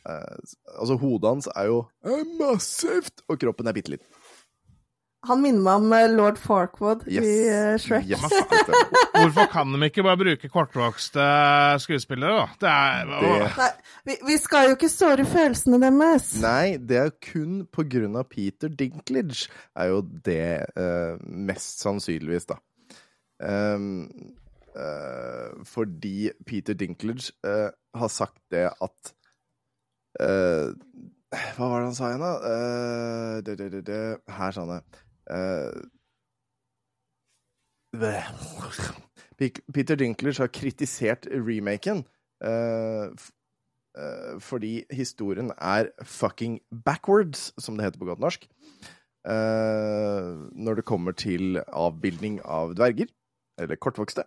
eh, 0.08 0.34
altså, 0.80 0.98
hodet 0.98 1.30
hans 1.36 1.48
er 1.54 1.70
jo 1.70 1.84
massivt, 2.40 3.22
og 3.28 3.38
kroppen 3.42 3.70
er 3.70 3.76
bitte 3.76 3.94
liten. 3.94 4.15
Han 5.26 5.40
minner 5.42 5.62
meg 5.64 5.80
om 5.82 5.92
eh, 5.96 6.06
lord 6.12 6.38
Farquaad 6.38 7.04
Yes. 7.10 7.24
i 7.26 7.34
eh, 7.50 7.72
Shrek. 7.82 8.06
Yes. 8.10 8.22
Hvorfor 9.16 9.48
kan 9.52 9.72
de 9.74 9.88
ikke 9.88 10.04
bare 10.06 10.20
bruke 10.20 10.50
kortvokste 10.52 11.26
skuespillere, 11.82 12.44
da? 12.44 12.46
Det 12.60 12.72
er 12.72 13.12
Det- 13.24 13.50
Nei, 13.56 13.70
vi, 14.06 14.16
vi 14.30 14.36
skal 14.42 14.68
jo 14.70 14.76
ikke 14.76 14.90
såre 14.92 15.24
følelsene 15.26 15.80
deres. 15.82 16.30
Nei, 16.42 16.76
det 16.78 17.00
er 17.02 17.10
kun 17.32 17.64
på 17.72 17.84
grunn 17.90 18.16
av 18.20 18.28
Peter 18.30 18.68
Dinklage, 18.70 19.48
er 19.76 19.90
jo 19.94 20.02
det 20.26 20.66
uh, 20.78 21.16
mest 21.26 21.82
sannsynligvis, 21.82 22.46
da. 22.52 22.60
Um, 23.42 24.04
uh, 24.76 25.50
fordi 25.68 26.30
Peter 26.46 26.74
Dinklage 26.78 27.32
uh, 27.46 27.68
har 27.96 28.08
sagt 28.12 28.38
det 28.52 28.68
at 28.70 29.12
eh, 30.20 30.70
Hva 31.56 31.68
var 31.68 31.82
det 31.82 31.88
han 31.90 31.96
sa 31.98 32.10
igjen, 32.12 32.22
da? 32.24 32.30
Uh, 32.40 33.34
det, 33.44 33.58
det, 33.60 33.66
det, 33.74 33.82
det. 33.88 34.00
Her 34.38 34.54
sa 34.56 34.64
han 34.64 34.76
det. 34.78 35.02
Pe- 39.36 39.64
Peter 39.74 39.96
Dinklers 39.96 40.38
har 40.38 40.52
kritisert 40.52 41.26
remaken 41.30 42.04
uh, 42.44 43.08
eh, 43.96 44.40
fordi 44.40 44.84
historien 44.92 45.50
er 45.56 45.90
fucking 46.02 46.60
backwards, 46.84 47.52
som 47.58 47.76
det 47.76 47.84
heter 47.84 47.98
på 47.98 48.10
godt 48.12 48.20
norsk. 48.20 48.48
når 49.26 50.74
det 50.74 50.84
kommer 50.84 51.12
til 51.12 51.58
avbildning 51.66 52.40
av 52.44 52.76
dverger, 52.78 53.08
eller 53.58 53.76
kortvokste. 53.76 54.22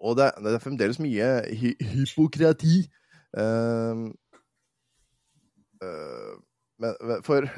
Og 0.00 0.16
det, 0.16 0.30
det 0.40 0.54
er 0.54 0.62
fremdeles 0.62 0.98
mye 0.98 1.26
hy 1.52 1.74
hypokrati. 1.82 2.88
Uh, 3.36 4.08
men, 6.78 6.94
for 7.22 7.50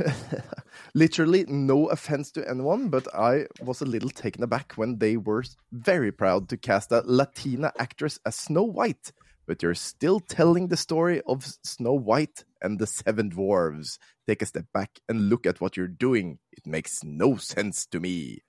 Literally 0.94 1.44
no 1.48 1.86
offense 1.88 2.30
to 2.32 2.48
anyone, 2.48 2.88
but 2.88 3.06
I 3.14 3.46
was 3.62 3.80
a 3.80 3.86
little 3.86 4.10
taken 4.10 4.42
aback 4.42 4.72
when 4.76 4.98
they 4.98 5.16
were 5.16 5.44
very 5.72 6.12
proud 6.12 6.48
to 6.48 6.56
cast 6.56 6.92
a 6.92 7.02
Latina 7.04 7.72
actress 7.78 8.18
as 8.24 8.36
Snow 8.36 8.62
White. 8.62 9.12
But 9.46 9.62
you're 9.62 9.74
still 9.74 10.20
telling 10.20 10.68
the 10.68 10.76
story 10.76 11.22
of 11.26 11.44
Snow 11.64 11.94
White 11.94 12.44
and 12.62 12.78
the 12.78 12.86
Seven 12.86 13.30
Dwarves. 13.30 13.98
Take 14.26 14.42
a 14.42 14.46
step 14.46 14.66
back 14.72 15.00
and 15.08 15.28
look 15.28 15.46
at 15.46 15.60
what 15.60 15.76
you're 15.76 15.88
doing. 15.88 16.38
It 16.52 16.66
makes 16.66 17.02
no 17.02 17.36
sense 17.36 17.86
to 17.86 18.00
me. 18.00 18.42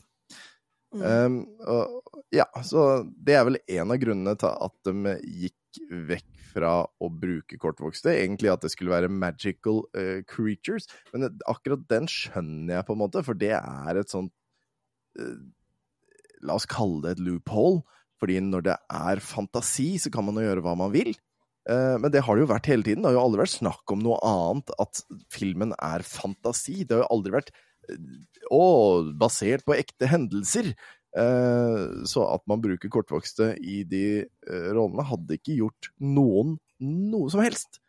Um, 0.94 1.48
og, 1.64 2.02
ja, 2.36 2.46
så 2.64 3.08
det 3.16 3.38
er 3.40 3.46
vel 3.48 3.58
en 3.64 3.94
av 3.94 4.00
grunnene 4.02 4.36
til 4.36 4.52
at 4.52 4.74
de 4.84 5.14
gikk 5.46 5.56
vekk 6.10 6.28
fra 6.52 6.74
å 6.84 7.10
bruke 7.14 7.60
kortvokste. 7.62 8.14
Egentlig 8.14 8.52
at 8.52 8.66
det 8.66 8.74
skulle 8.74 8.94
være 8.94 9.12
magical 9.12 9.84
uh, 9.96 10.20
creatures. 10.28 10.90
Men 11.14 11.30
akkurat 11.50 11.88
den 11.92 12.10
skjønner 12.12 12.78
jeg 12.80 12.88
på 12.88 12.98
en 12.98 13.02
måte, 13.04 13.24
for 13.28 13.40
det 13.40 13.56
er 13.58 14.02
et 14.02 14.12
sånt 14.12 14.34
uh, 15.20 15.40
La 16.42 16.56
oss 16.58 16.66
kalle 16.66 17.04
det 17.04 17.12
et 17.14 17.26
loophole. 17.28 17.84
Fordi 18.22 18.40
når 18.42 18.64
det 18.66 18.78
er 18.94 19.22
fantasi, 19.22 19.96
så 20.02 20.10
kan 20.14 20.26
man 20.26 20.38
jo 20.38 20.46
gjøre 20.48 20.64
hva 20.66 20.74
man 20.78 20.94
vil. 20.94 21.12
Eh, 21.70 21.98
men 22.02 22.10
det 22.14 22.24
har 22.26 22.38
det 22.38 22.46
jo 22.46 22.52
vært 22.52 22.70
hele 22.70 22.86
tiden. 22.86 23.04
Det 23.04 23.12
har 23.12 23.18
jo 23.18 23.26
aldri 23.26 23.44
vært 23.44 23.58
snakk 23.58 23.94
om 23.94 24.02
noe 24.06 24.18
annet 24.26 24.74
at 24.82 25.02
filmen 25.34 25.76
er 25.78 26.06
fantasi. 26.06 26.82
Det 26.86 26.98
har 26.98 27.04
jo 27.06 27.12
aldri 27.18 27.36
vært 27.36 27.54
å, 28.54 28.64
basert 29.18 29.66
på 29.68 29.78
ekte 29.78 30.10
hendelser. 30.12 30.74
Eh, 31.12 32.04
så 32.08 32.24
at 32.32 32.44
man 32.48 32.62
bruker 32.64 32.92
kortvokste 32.92 33.52
i 33.60 33.82
de 33.84 34.06
eh, 34.24 34.68
rollene, 34.72 35.04
hadde 35.10 35.36
ikke 35.40 35.58
gjort 35.60 35.92
noen 36.00 36.56
noe 36.82 37.32
som 37.34 37.44
helst. 37.44 37.82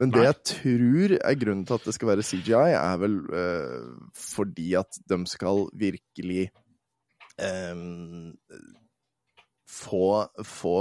Men 0.00 0.12
det 0.12 0.26
jeg 0.26 0.36
tror 0.52 1.14
er 1.16 1.38
grunnen 1.40 1.64
til 1.66 1.78
at 1.78 1.86
det 1.88 1.94
skal 1.96 2.10
være 2.12 2.26
CGI, 2.28 2.74
er 2.76 3.00
vel 3.00 3.18
eh, 3.32 3.86
fordi 4.16 4.68
at 4.78 4.98
de 5.08 5.18
skal 5.28 5.64
virkelig 5.76 6.50
eh, 7.40 7.80
få, 9.76 10.06
få 10.46 10.76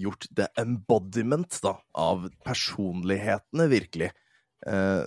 gjort 0.00 0.26
the 0.34 0.48
embodiment 0.60 1.60
da, 1.62 1.76
av 1.94 2.26
personlighetene, 2.46 3.68
virkelig. 3.70 4.10
Eh, 4.66 5.04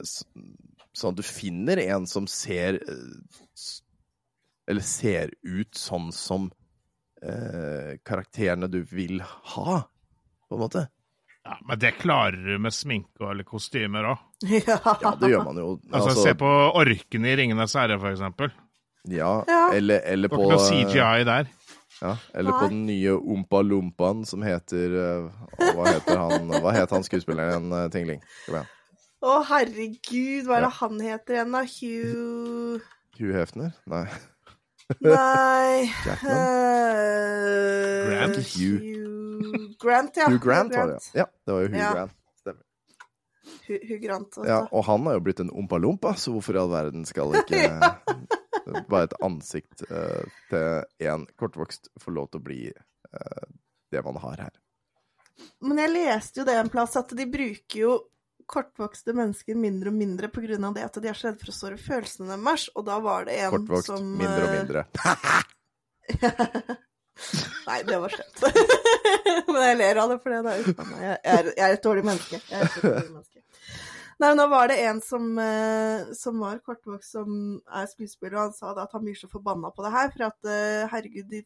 sånn 0.96 1.12
at 1.12 1.20
du 1.20 1.26
finner 1.28 1.82
en 1.90 2.06
som 2.08 2.30
ser 2.30 2.80
Eller 4.68 4.82
ser 4.82 5.30
ut 5.46 5.76
sånn 5.78 6.12
som 6.16 6.48
eh, 7.22 7.96
karakterene 8.06 8.68
du 8.72 8.80
vil 8.90 9.20
ha, 9.22 9.82
på 10.50 10.56
en 10.58 10.62
måte. 10.64 10.88
Ja, 11.46 11.60
men 11.70 11.78
det 11.80 11.92
klarer 12.00 12.40
du 12.42 12.56
med 12.58 12.74
sminke 12.74 13.28
eller 13.30 13.46
kostymer 13.46 14.08
òg. 14.16 14.24
Ja. 14.50 14.80
Ja, 15.06 15.12
det 15.22 15.30
gjør 15.30 15.44
man 15.46 15.60
jo. 15.62 15.68
Altså, 15.94 16.16
se 16.26 16.34
på 16.40 16.50
orkene 16.82 17.30
i 17.30 17.36
Ringenes 17.38 17.76
herre, 17.78 18.00
for 18.02 18.10
eksempel. 18.16 18.50
Ja, 19.06 19.44
Ja. 19.48 19.68
eller, 19.78 20.02
eller 20.02 20.28
Det 20.30 20.34
på 20.34 20.42
var 20.42 20.56
ikke 20.56 20.58
noe 20.58 20.90
CGI 20.90 21.28
der. 21.30 21.52
Ja, 22.02 22.16
eller 22.36 22.52
på 22.58 22.66
den 22.74 22.82
nye 22.90 23.14
Ompa 23.16 23.62
Lompaen 23.64 24.26
som 24.28 24.42
heter 24.44 24.96
eh, 25.00 25.28
å, 25.56 25.70
Hva 25.78 25.86
heter 25.94 26.18
han 26.20 26.50
Hva 26.52 26.74
het 26.76 26.92
han 26.92 27.06
skuespilleren, 27.08 27.70
uh, 27.72 27.86
Tingling? 27.94 28.20
Kom 28.48 28.58
igjen. 28.58 28.72
Å, 29.26 29.36
herregud, 29.48 30.50
hva 30.50 30.58
er 30.58 30.66
det 30.66 30.72
Ja. 30.74 30.78
han 30.82 31.00
heter 31.06 31.38
igjen, 31.38 31.54
da? 31.56 31.62
Hugh 31.78 32.82
Hugh 33.22 33.38
Hefner? 33.38 33.72
Nei. 33.88 34.04
Nei 35.02 35.84
eh, 35.84 36.20
Grant? 38.06 38.36
Hugh. 38.38 38.82
Hugh 39.42 39.78
Grant, 39.82 40.18
ja. 40.18 40.30
Hugh 40.30 40.42
Grant 40.44 40.76
var 40.76 40.88
det, 40.88 41.00
ja. 41.14 41.20
Ja, 41.20 41.26
det 41.46 41.52
var 41.52 41.62
jo 41.62 41.68
Hugh 41.68 41.80
Ja. 41.80 41.94
Grant. 41.94 42.14
Stemmer. 42.40 42.64
Hugh, 43.68 43.80
Hugh 43.90 44.02
Grant. 44.04 44.38
Ja, 44.46 44.68
og 44.72 44.86
han 44.86 45.08
har 45.10 45.18
jo 45.18 45.24
blitt 45.26 45.42
en 45.42 45.50
Ompa 45.50 45.78
Lompa, 45.82 46.14
så 46.14 46.36
hvorfor 46.36 46.58
i 46.58 46.62
all 46.62 46.70
verden 46.74 47.06
skal 47.10 47.34
ikke 47.42 47.64
bare 48.90 49.10
et 49.10 49.18
ansikt 49.26 49.86
uh, 49.90 50.26
til 50.52 51.10
en 51.10 51.26
kortvokst 51.40 51.90
få 52.02 52.14
lov 52.14 52.30
til 52.30 52.44
å 52.44 52.46
bli 52.46 52.62
uh, 52.70 53.46
det 53.92 54.06
man 54.06 54.22
har 54.22 54.48
her? 54.48 54.54
Men 55.66 55.82
jeg 55.82 55.96
leste 55.96 56.42
jo 56.42 56.48
det 56.48 56.60
en 56.60 56.70
plass, 56.72 56.96
at 57.00 57.10
de 57.18 57.26
bruker 57.26 57.80
jo 57.80 57.96
kortvokste 58.50 59.14
mennesker 59.16 59.56
mindre 59.58 59.90
og 59.92 59.96
mindre 59.98 60.28
av 60.30 60.74
det 60.76 60.84
at 60.86 60.96
de 61.02 61.08
er 61.10 61.14
så 61.18 61.28
redde 61.30 61.42
for 61.42 61.50
å 61.52 61.54
såre 61.56 61.78
følelsene 61.82 62.38
deres, 62.38 62.64
og 62.76 62.82
da 62.88 62.96
var 63.04 63.20
det 63.30 63.36
en 63.42 63.52
Kortvokst, 63.58 63.88
som 63.92 64.02
mindre 64.06 64.44
og 64.44 64.50
eh, 64.50 64.56
mindre. 64.60 64.82
Nei, 67.66 67.80
det 67.88 67.98
var 68.04 68.10
slemt. 68.14 68.38
men 69.54 69.62
jeg 69.64 69.78
ler 69.80 69.96
av 70.02 70.08
det, 70.12 70.18
for 70.22 70.30
det 70.34 70.40
er 70.42 70.46
uff 70.62 70.68
meg. 70.84 71.00
Jeg 71.02 71.18
er, 71.24 71.44
jeg 71.56 71.66
er 71.66 71.72
et 71.78 71.88
dårlig 71.88 72.06
menneske. 72.06 72.38
Jeg 72.50 72.58
er 72.60 72.64
et 72.70 72.84
dårlig 72.84 73.14
menneske. 73.14 73.40
Nei, 74.16 74.30
men 74.30 74.40
da 74.40 74.46
var 74.48 74.70
det 74.72 74.78
en 74.88 75.02
som, 75.04 75.24
eh, 75.44 76.14
som 76.16 76.38
var 76.40 76.62
kortvokst, 76.64 77.18
som 77.18 77.30
er 77.68 77.88
skuespiller, 77.92 78.38
og 78.38 78.44
han 78.46 78.54
sa 78.56 78.72
da 78.76 78.86
at 78.86 78.94
han 78.96 79.04
blir 79.04 79.18
så 79.20 79.28
forbanna 79.32 79.74
på 79.76 79.84
det 79.84 79.92
her, 79.96 80.08
for 80.14 80.22
at 80.30 80.40
eh, 80.52 80.86
herregud, 80.92 81.28
de, 81.34 81.42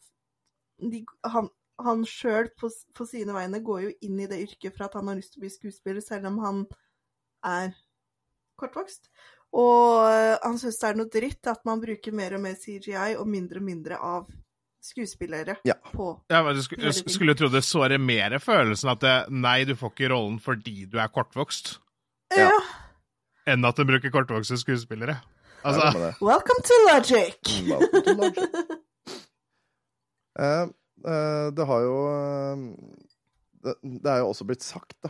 de, 0.91 0.99
han, 1.33 1.49
han 1.81 2.05
sjøl 2.05 2.51
på, 2.59 2.69
på 2.97 3.03
sine 3.09 3.33
vegne 3.33 3.63
går 3.65 3.79
jo 3.88 3.95
inn 4.05 4.21
i 4.21 4.29
det 4.29 4.43
yrket 4.43 4.75
for 4.75 4.85
at 4.85 4.99
han 4.99 5.09
har 5.09 5.17
lyst 5.17 5.33
til 5.33 5.41
å 5.41 5.45
bli 5.47 5.53
skuespiller, 5.55 6.03
selv 6.05 6.29
om 6.29 6.38
han 6.45 6.62
er 7.45 7.73
kortvokst. 8.60 9.10
Og 9.56 10.06
eh, 10.12 10.36
han 10.43 10.58
syns 10.62 10.78
det 10.82 10.89
er 10.91 10.97
noe 10.99 11.10
dritt 11.10 11.47
at 11.49 11.63
man 11.65 11.82
bruker 11.82 12.13
mer 12.13 12.36
og 12.38 12.43
mer 12.43 12.58
CGI 12.60 13.15
og 13.17 13.25
mindre 13.28 13.62
og 13.62 13.65
mindre 13.65 13.97
av 13.97 14.28
skuespillere 14.84 15.58
Ja. 15.67 15.73
på 15.91 16.12
Ja, 16.32 16.43
men 16.45 16.56
du 16.56 16.62
skulle, 16.63 16.86
du 16.88 16.91
tiden. 16.93 17.12
skulle 17.12 17.34
tro 17.36 17.49
det 17.52 17.63
sårer 17.67 17.99
mer 17.99 18.38
følelsen 18.39 18.91
at 18.93 19.02
det, 19.04 19.15
nei, 19.32 19.63
du 19.67 19.73
får 19.75 19.91
ikke 19.95 20.12
rollen 20.13 20.38
fordi 20.39 20.86
du 20.88 20.99
er 21.02 21.10
kortvokst, 21.12 21.80
Ja. 22.38 22.45
Ja. 22.52 22.60
enn 23.47 23.65
at 23.65 23.75
du 23.75 23.84
bruker 23.89 24.13
kortvokste 24.13 24.56
skuespillere. 24.62 25.17
Altså. 25.65 26.13
Welcome 26.23 26.62
to 26.63 26.78
Logic! 26.88 27.36
Mm, 27.60 27.71
welcome 27.73 28.04
to 28.06 28.13
Logic. 28.21 28.78
Eh, 30.39 30.62
eh, 31.12 31.47
det 31.52 31.65
har 31.67 31.82
jo 31.84 31.95
uh, 32.08 32.62
det, 33.65 33.73
det 33.84 34.08
er 34.12 34.21
jo 34.21 34.30
også 34.32 34.45
blitt 34.47 34.63
sagt, 34.63 34.93
da, 35.04 35.10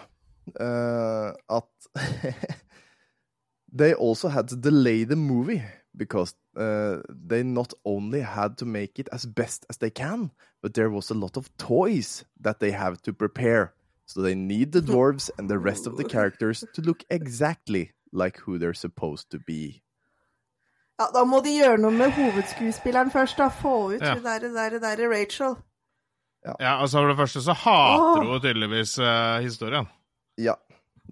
eh, 0.60 1.32
at 1.50 1.70
They 3.72 3.94
also 3.94 4.30
had 4.30 4.48
to 4.50 4.56
delay 4.56 5.04
the 5.04 5.16
movie 5.16 5.64
because 5.96 6.34
uh, 6.58 6.98
they 7.08 7.44
not 7.44 7.74
only 7.86 8.22
had 8.22 8.58
to 8.58 8.66
make 8.66 9.00
it 9.00 9.10
as 9.12 9.26
best 9.26 9.66
as 9.70 9.78
they 9.78 9.90
can, 9.92 10.32
but 10.62 10.74
there 10.74 10.90
was 10.90 11.12
a 11.12 11.14
lot 11.14 11.38
of 11.38 11.56
toys 11.58 12.26
that 12.42 12.60
they 12.60 12.72
have 12.72 13.02
to 13.04 13.14
prepare. 13.14 13.74
So 14.06 14.22
they 14.22 14.36
need 14.36 14.72
the 14.72 14.82
dwarves 14.92 15.30
and 15.38 15.50
the 15.50 15.60
rest 15.60 15.86
of 15.86 15.98
the 15.98 16.04
characters 16.04 16.64
to 16.74 16.82
look 16.82 17.04
exactly 17.10 17.92
like 18.12 18.38
who 18.38 18.58
they're 18.58 18.74
supposed 18.74 19.30
to 19.32 19.40
be. 19.40 19.84
Ja, 21.00 21.08
da 21.14 21.24
må 21.24 21.40
de 21.40 21.54
gjøre 21.56 21.78
noe 21.80 21.96
med 21.96 22.12
hovedskuespilleren 22.12 23.12
først, 23.14 23.38
da. 23.40 23.48
Få 23.48 23.94
ut 23.94 24.02
Ja. 24.02 24.18
hun 24.18 24.26
derre 24.26 24.50
der, 24.52 24.80
der, 24.84 25.08
Rachel. 25.08 25.56
ja, 26.60 26.82
altså 26.82 27.00
For 27.00 27.08
det 27.08 27.18
første 27.18 27.42
så 27.42 27.54
hater 27.54 28.02
oh. 28.04 28.26
hun 28.26 28.42
tydeligvis 28.42 29.00
uh, 29.00 29.40
historien. 29.40 29.88
Ja, 30.40 30.56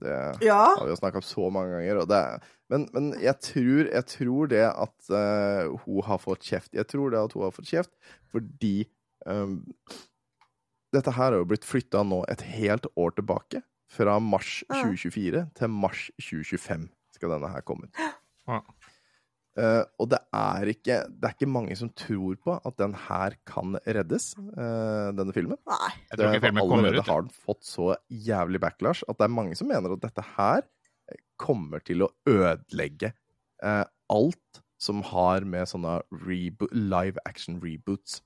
det 0.01 0.15
Ja. 0.45 0.59
har 0.77 0.85
vi 0.85 0.91
jo 0.93 0.99
snakka 0.99 1.19
om 1.21 1.25
så 1.25 1.47
mange 1.53 1.73
ganger. 1.77 2.01
Og 2.03 2.07
det, 2.11 2.17
er- 2.21 2.43
men, 2.69 2.87
men 2.93 3.07
jeg, 3.23 3.35
tror, 3.43 3.87
jeg 3.91 4.05
tror 4.11 4.49
det 4.51 4.63
at 4.67 5.09
uh, 5.11 5.75
hun 5.85 6.01
har 6.03 6.19
fått 6.19 6.43
kjeft 6.43 6.73
Jeg 6.75 6.87
tror 6.91 7.11
det 7.13 7.21
at 7.21 7.33
hun 7.37 7.45
har 7.47 7.53
fått 7.55 7.69
kjeft 7.71 7.93
fordi 8.31 8.85
um, 9.25 9.61
Dette 10.95 11.11
her 11.15 11.31
har 11.31 11.39
jo 11.41 11.47
blitt 11.47 11.65
flytta 11.67 12.01
nå 12.07 12.21
et 12.31 12.41
helt 12.47 12.85
år 12.95 13.11
tilbake. 13.17 13.61
Fra 13.91 14.17
mars 14.19 14.63
Ja. 14.69 14.81
2024 14.83 15.45
til 15.55 15.71
mars 15.71 16.05
2025 16.19 16.87
skal 17.15 17.31
denne 17.33 17.49
her 17.51 17.63
komme 17.67 17.87
ut. 17.87 18.01
Ja. 18.47 18.61
Eh, 19.57 19.83
og 19.97 20.09
det 20.11 20.19
er 20.37 20.69
ikke 20.69 20.97
Det 21.09 21.25
er 21.25 21.33
ikke 21.33 21.49
mange 21.49 21.75
som 21.79 21.89
tror 21.97 22.37
på 22.45 22.57
at 22.61 22.77
den 22.77 22.93
her 23.07 23.33
kan 23.49 23.77
reddes, 23.87 24.31
uh, 24.37 25.09
denne 25.17 25.33
filmen. 25.33 25.57
Nei. 25.65 25.93
Jeg 26.11 26.19
tror 26.19 26.35
ikke 26.35 26.43
filmen 26.45 26.61
for 26.61 26.69
kommer 26.69 26.89
allerede 26.89 27.01
ut. 27.01 27.09
har 27.09 27.25
den 27.25 27.37
fått 27.47 27.63
så 27.65 27.87
jævlig 28.11 28.61
backlash 28.61 29.07
at 29.09 29.17
det 29.17 29.25
er 29.25 29.33
mange 29.33 29.57
som 29.57 29.69
mener 29.71 29.95
at 29.95 30.03
dette 30.03 30.25
her 30.35 30.67
kommer 31.41 31.81
til 31.85 32.05
å 32.05 32.11
ødelegge 32.29 33.13
uh, 33.65 33.85
alt 34.13 34.61
som 34.77 35.01
har 35.09 35.41
med 35.41 35.65
sånne 35.69 35.99
live 36.21 37.17
action 37.25 37.57
reboots. 37.63 38.21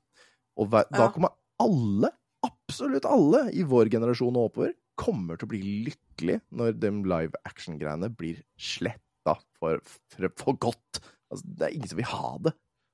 Og 0.60 0.68
hver, 0.68 0.90
da 0.92 1.08
Ja. 1.08 1.12
kommer 1.16 1.32
alle, 1.64 2.12
absolutt 2.44 3.06
alle 3.08 3.46
i 3.56 3.64
vår 3.64 3.88
generasjon 3.94 4.36
og 4.36 4.52
oppover, 4.52 4.74
kommer 5.00 5.40
til 5.40 5.48
å 5.48 5.54
bli 5.54 5.62
lykkelig 5.88 6.42
når 6.52 6.76
de 6.80 6.92
live 7.08 7.40
action-greiene 7.48 8.12
blir 8.14 8.44
sletta 8.60 9.38
for, 9.60 9.80
for, 10.12 10.28
for 10.36 10.60
godt. 10.60 11.00
Altså, 11.32 11.46
det 11.48 11.68
er 11.68 11.76
ingen 11.78 11.92
som 11.92 12.00
vil 12.02 12.10
ha 12.12 12.32
det. 12.48 12.52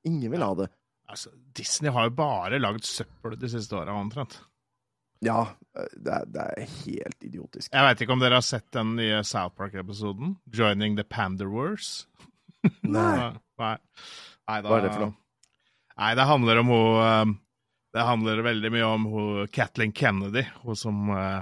Ingen 0.08 0.32
vil 0.36 0.44
ha 0.46 0.52
det. 0.60 0.68
Altså, 1.10 1.32
Disney 1.58 1.92
har 1.96 2.10
jo 2.10 2.16
bare 2.18 2.60
lagd 2.62 2.86
søppel 2.86 3.38
de 3.40 3.50
siste 3.50 3.76
åra, 3.80 3.96
omtrent. 3.98 4.38
Ja, 5.26 5.40
eh, 5.80 5.88
det 5.98 6.14
er, 6.14 6.26
det 6.30 6.44
er 6.46 6.68
helt 6.84 7.24
idiotisk. 7.26 7.72
Jeg 7.74 7.88
veit 7.88 8.04
ikke 8.04 8.14
om 8.14 8.22
dere 8.22 8.38
har 8.38 8.46
sett 8.46 8.68
den 8.76 8.92
nye 9.00 9.24
South 9.26 9.56
Park-episoden? 9.58 10.36
'Joining 10.54 10.98
the 11.00 11.04
Panderwars'? 11.08 12.06
Nei. 12.84 13.32
Nei. 13.58 13.74
Nei, 14.48 14.62
da, 14.62 14.70
Hva 14.70 14.78
er 14.78 14.86
det 14.86 14.94
for 14.94 15.06
noe? 15.08 15.16
Nei, 15.98 16.12
det 16.20 16.26
handler 16.30 16.60
om 16.62 16.70
hun 16.70 16.98
um, 17.02 17.32
Det 17.96 18.04
handler 18.06 18.44
veldig 18.46 18.70
mye 18.76 18.88
om 18.94 19.06
hun 19.10 19.48
Kathleen 19.50 19.94
Kennedy, 19.96 20.44
hun 20.62 20.78
som 20.78 21.10
uh, 21.10 21.42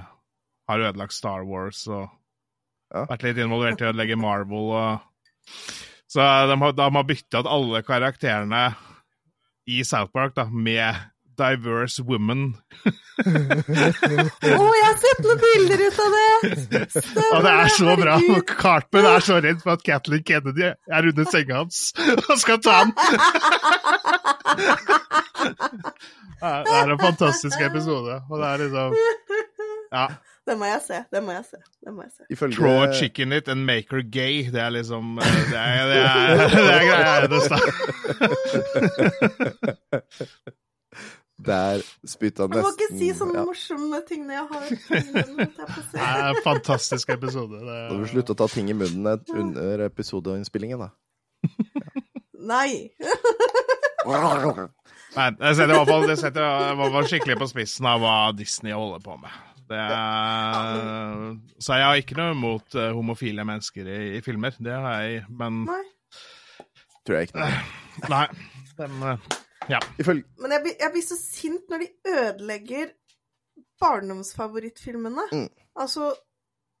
har 0.70 0.84
ødelagt 0.88 1.12
Star 1.16 1.44
Wars 1.44 1.84
og 1.90 2.06
Ja. 2.94 3.02
vært 3.10 3.24
litt 3.26 3.38
involvert 3.42 3.80
i 3.82 3.84
å 3.84 3.88
ødelegge 3.90 4.16
Marvel 4.16 4.68
og 4.70 5.00
Så 6.16 6.22
de 6.24 6.60
har, 6.62 6.72
de 6.72 6.94
har 6.94 7.04
bytta 7.04 7.42
ut 7.42 7.48
alle 7.52 7.82
karakterene 7.84 8.70
i 9.68 9.82
South 9.84 10.12
Park 10.16 10.32
da, 10.38 10.46
med 10.48 10.94
diverse 11.36 12.00
women. 12.08 12.54
Å, 13.20 13.26
jeg 14.48 14.86
har 14.86 14.96
sett 15.02 15.20
noen 15.26 15.42
bilder 15.42 15.82
ut 15.82 15.98
av 16.00 16.14
det! 16.16 16.52
Og 17.34 17.44
det 17.44 17.52
er 17.52 17.72
så 17.74 17.96
bra! 18.00 18.14
Cartman 18.48 19.08
er 19.10 19.26
så 19.26 19.36
redd 19.44 19.60
for 19.60 19.74
at 19.76 19.84
Kathleen 19.84 20.24
Kennedy 20.24 20.70
er 20.70 21.10
under 21.10 21.28
senga 21.28 21.58
hans 21.60 21.82
og 22.30 22.40
skal 22.40 22.62
ta 22.64 22.78
ham! 22.78 22.94
Det 26.40 26.78
er 26.80 26.94
en 26.94 27.02
fantastisk 27.04 27.60
episode. 27.68 28.22
Og 28.30 28.40
det 28.40 28.54
er 28.54 28.64
liksom 28.64 28.96
Ja. 29.92 30.08
Det 30.46 30.54
må 30.58 30.64
jeg 30.68 30.82
se. 30.84 30.98
Det 31.10 31.22
må 31.26 31.32
jeg 31.34 31.44
se. 31.48 31.58
Det 31.82 31.92
må 31.94 32.02
jeg 32.04 32.12
se. 32.14 32.22
Ifølge 32.30 32.56
Throw 32.56 32.82
a 32.84 32.92
chicken 32.94 33.32
it 33.32 33.48
and 33.48 33.64
make 33.66 33.86
her 33.90 34.02
gay. 34.02 34.44
Det 34.50 34.60
er 34.62 34.70
liksom 34.70 35.18
eh, 35.18 35.24
Det 35.50 35.58
er, 35.58 35.86
det 35.90 35.96
er, 35.96 36.36
det 36.52 36.74
er 36.74 36.84
greia 36.90 37.20
hennes, 37.20 37.46
da. 37.50 37.58
Der 41.46 41.82
spytta 42.08 42.46
Jeg 42.46 42.62
må 42.64 42.70
ikke 42.72 42.88
si 42.96 43.08
sånne 43.14 43.40
ja. 43.40 43.44
morsomme 43.44 44.00
ting 44.08 44.22
når 44.26 44.34
jeg 44.38 44.46
har 44.52 44.62
ting 44.70 45.10
i 45.10 45.12
munnen. 45.16 45.50
Det 45.92 46.00
er 46.00 46.30
en 46.30 46.40
fantastisk 46.44 47.10
episode. 47.12 47.58
Det 47.60 47.66
Da 47.66 47.90
må 47.92 47.98
du 48.00 48.06
er, 48.06 48.12
slutte 48.14 48.32
å 48.36 48.38
ta 48.40 48.46
ting 48.54 48.70
i 48.72 48.76
munnen 48.78 49.34
under 49.34 49.84
episodeinnspillingen, 49.90 50.86
da. 50.86 50.88
Nei. 52.46 52.94
nei, 54.06 55.28
det 55.34 55.52
setter 55.58 55.74
i 55.74 55.76
hvert 55.76 55.90
fall, 55.90 56.06
det 56.06 56.18
setter 56.20 56.46
i 56.46 56.78
hvert 56.78 56.94
fall 56.94 57.10
skikkelig 57.10 57.36
på 57.42 57.50
spissen 57.50 57.90
av 57.90 58.00
hva 58.02 58.16
Disney 58.38 58.74
holder 58.76 59.02
på 59.04 59.18
med. 59.20 59.34
Det 59.66 59.78
er, 59.82 61.36
så 61.58 61.78
jeg 61.80 61.86
har 61.88 62.00
ikke 62.00 62.18
noe 62.18 62.34
imot 62.36 62.76
eh, 62.78 62.92
homofile 62.94 63.44
mennesker 63.48 63.88
i, 63.90 64.00
i 64.18 64.20
filmer. 64.24 64.54
Det 64.62 64.74
har 64.74 65.00
jeg, 65.02 65.24
men 65.28 65.64
Nei. 65.66 65.82
Tror 67.06 67.18
jeg 67.20 67.28
ikke. 67.30 67.48
Nei. 68.12 68.26
Den, 68.78 69.02
eh, 69.02 69.34
Ja. 69.72 69.80
Men 70.06 70.52
jeg, 70.54 70.76
jeg 70.78 70.92
blir 70.94 71.02
så 71.02 71.16
sint 71.18 71.70
når 71.72 71.82
de 71.82 71.88
ødelegger 72.12 72.92
barndomsfavorittfilmene. 73.82 75.26
Mm. 75.32 75.48
Altså 75.76 76.12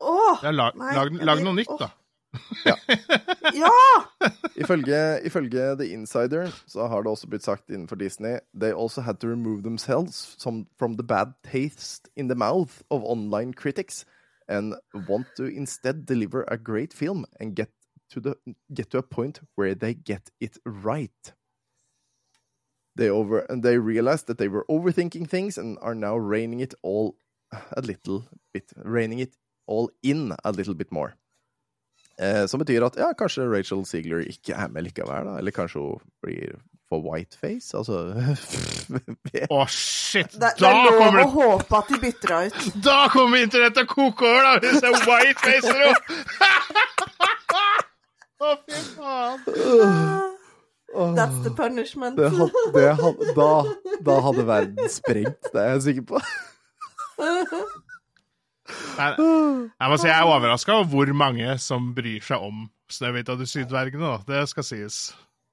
Åh! 0.00 0.42
Ja, 0.44 0.50
lag, 0.52 0.76
Nei, 0.76 0.92
lag, 0.94 1.10
jeg 1.10 1.24
lag 1.24 1.40
noe 1.40 1.56
nytt, 1.56 1.70
da. 1.80 1.88
Ja! 2.64 2.74
ja! 3.64 4.30
Ifølge, 4.56 5.20
ifølge 5.24 5.76
The 5.76 5.88
Insider 5.88 6.50
så 6.66 6.86
har 6.86 7.02
det 7.02 7.10
også 7.10 7.28
blitt 7.28 7.44
sagt 7.44 7.70
innenfor 7.70 7.96
Disney 7.96 8.38
They 8.60 8.72
also 8.72 9.00
had 9.00 9.20
to 9.20 9.28
remove 9.28 9.62
themselves 9.62 10.36
from 10.78 10.96
the 10.96 11.06
bad 11.06 11.34
taste 11.42 12.10
in 12.16 12.28
the 12.28 12.34
mouth 12.34 12.82
of 12.90 13.04
online 13.04 13.52
critics 13.52 14.04
and 14.48 14.74
want 15.08 15.26
to 15.36 15.44
instead 15.44 16.06
deliver 16.06 16.44
a 16.48 16.56
great 16.56 16.94
film 16.94 17.24
and 17.40 17.56
get 17.56 17.70
to, 18.10 18.20
the, 18.20 18.34
get 18.72 18.90
to 18.90 18.98
a 18.98 19.02
point 19.02 19.40
where 19.56 19.74
they 19.74 19.94
get 19.94 20.30
it 20.40 20.56
right. 20.64 21.34
They, 22.96 23.10
over, 23.10 23.40
and 23.40 23.62
they 23.62 23.78
realized 23.78 24.26
that 24.28 24.38
they 24.38 24.48
were 24.48 24.64
overthinking 24.70 25.28
things 25.28 25.58
and 25.58 25.78
are 25.82 25.94
now 25.94 26.16
reining 26.16 26.60
it 26.60 26.74
all 26.82 27.16
a 27.76 27.80
little 27.80 28.24
bit 28.54 28.72
Reining 28.76 29.18
it 29.18 29.36
all 29.66 29.90
in 30.02 30.32
a 30.44 30.52
little 30.52 30.74
bit 30.74 30.90
more. 30.90 31.16
Eh, 32.16 32.46
som 32.48 32.60
betyr 32.62 32.80
at 32.86 32.96
ja, 32.96 33.10
kanskje 33.18 33.44
Rachel 33.50 33.82
Ziegler 33.84 34.22
ikke 34.24 34.54
er 34.56 34.68
med 34.72 34.86
likevel, 34.86 35.26
da. 35.28 35.34
Eller 35.40 35.52
kanskje 35.52 35.82
hun 35.82 35.98
blir 36.24 36.56
for 36.88 37.02
whiteface? 37.02 37.74
Altså 37.76 38.14
Å, 39.56 39.66
shit! 39.68 40.32
Det, 40.32 40.54
det 40.56 40.68
er 40.68 40.76
lov 40.78 40.96
kommer 41.00 41.22
å 41.24 41.28
håpe 41.34 41.80
at 41.80 41.90
de 41.92 41.98
bytter 42.06 42.34
henne 42.36 42.48
ut. 42.54 42.56
Da 42.86 42.98
kommer 43.12 43.36
internett 43.44 43.74
til 43.76 43.84
å 43.84 43.90
koke 43.90 44.24
over, 44.30 44.42
da! 44.46 44.52
Hvis 44.64 44.80
det 44.80 44.88
er 44.88 44.96
whitefacer 45.04 45.80
og 45.86 45.94
Å, 48.36 48.50
fy 48.68 48.78
faen. 48.94 49.38
That's 51.16 51.38
the 51.44 51.50
punishment. 51.56 52.16
det 52.16 52.28
had, 52.36 52.50
det 52.74 52.90
had, 53.00 53.22
da, 53.36 53.48
da 54.04 54.16
hadde 54.24 54.44
verden 54.48 54.88
sprengt, 54.92 55.40
det 55.52 55.60
er 55.60 55.70
jeg 55.74 55.82
sikker 55.88 56.04
på. 56.12 56.20
Nei, 58.98 59.10
Jeg 59.16 59.90
må 59.92 59.98
si 60.00 60.08
jeg 60.08 60.16
er 60.16 60.30
overraska 60.30 60.72
over 60.80 60.88
hvor 60.92 61.12
mange 61.14 61.58
som 61.62 61.92
bryr 61.96 62.20
seg 62.24 62.42
om 62.42 62.64
Snøhvit 62.90 63.28
og 63.32 63.38
de 63.40 63.46
sydvergene, 63.50 64.00
da. 64.00 64.18
Det 64.26 64.48
skal 64.50 64.64
sies. 64.66 64.98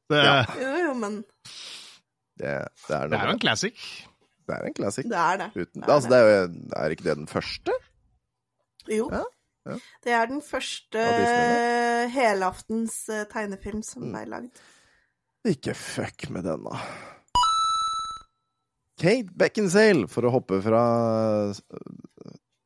Det, 0.09 0.19
Ja. 0.23 0.43
Jo, 0.59 0.71
jo, 0.87 0.93
men 0.99 1.19
Det, 2.37 2.51
det 2.87 2.95
er 2.97 3.07
det 3.09 3.19
er 3.19 3.25
jo 3.29 3.35
en 3.37 3.39
classic. 3.39 3.85
Det 4.47 4.55
er 4.57 4.65
en 4.67 4.73
classic. 4.75 5.05
det 5.09 5.17
er 5.17 5.37
det. 5.37 5.47
Uten, 5.55 5.81
Det 5.81 5.87
er 5.89 5.93
altså, 5.93 6.09
det 6.09 6.17
er, 6.19 6.27
jo, 6.27 6.49
er 6.83 6.89
ikke 6.97 7.03
det 7.07 7.15
den 7.17 7.27
første? 7.31 7.71
Jo. 8.91 9.09
Ja, 9.13 9.23
ja. 9.71 9.77
Det 10.03 10.11
er 10.11 10.25
den 10.27 10.41
første 10.43 11.05
helaftens 12.11 12.97
eh, 13.09 13.23
tegnefilm 13.31 13.81
som 13.87 14.03
Mm. 14.03 14.11
ble 14.17 14.25
lagd. 14.33 14.63
Ikke 15.47 15.73
fuck 15.75 16.29
med 16.29 16.43
den, 16.43 16.63
da. 16.67 16.77
Kate 18.99 19.31
Beckinsale, 19.35 20.05
for 20.07 20.23
å 20.27 20.31
hoppe 20.31 20.59
fra 20.63 20.83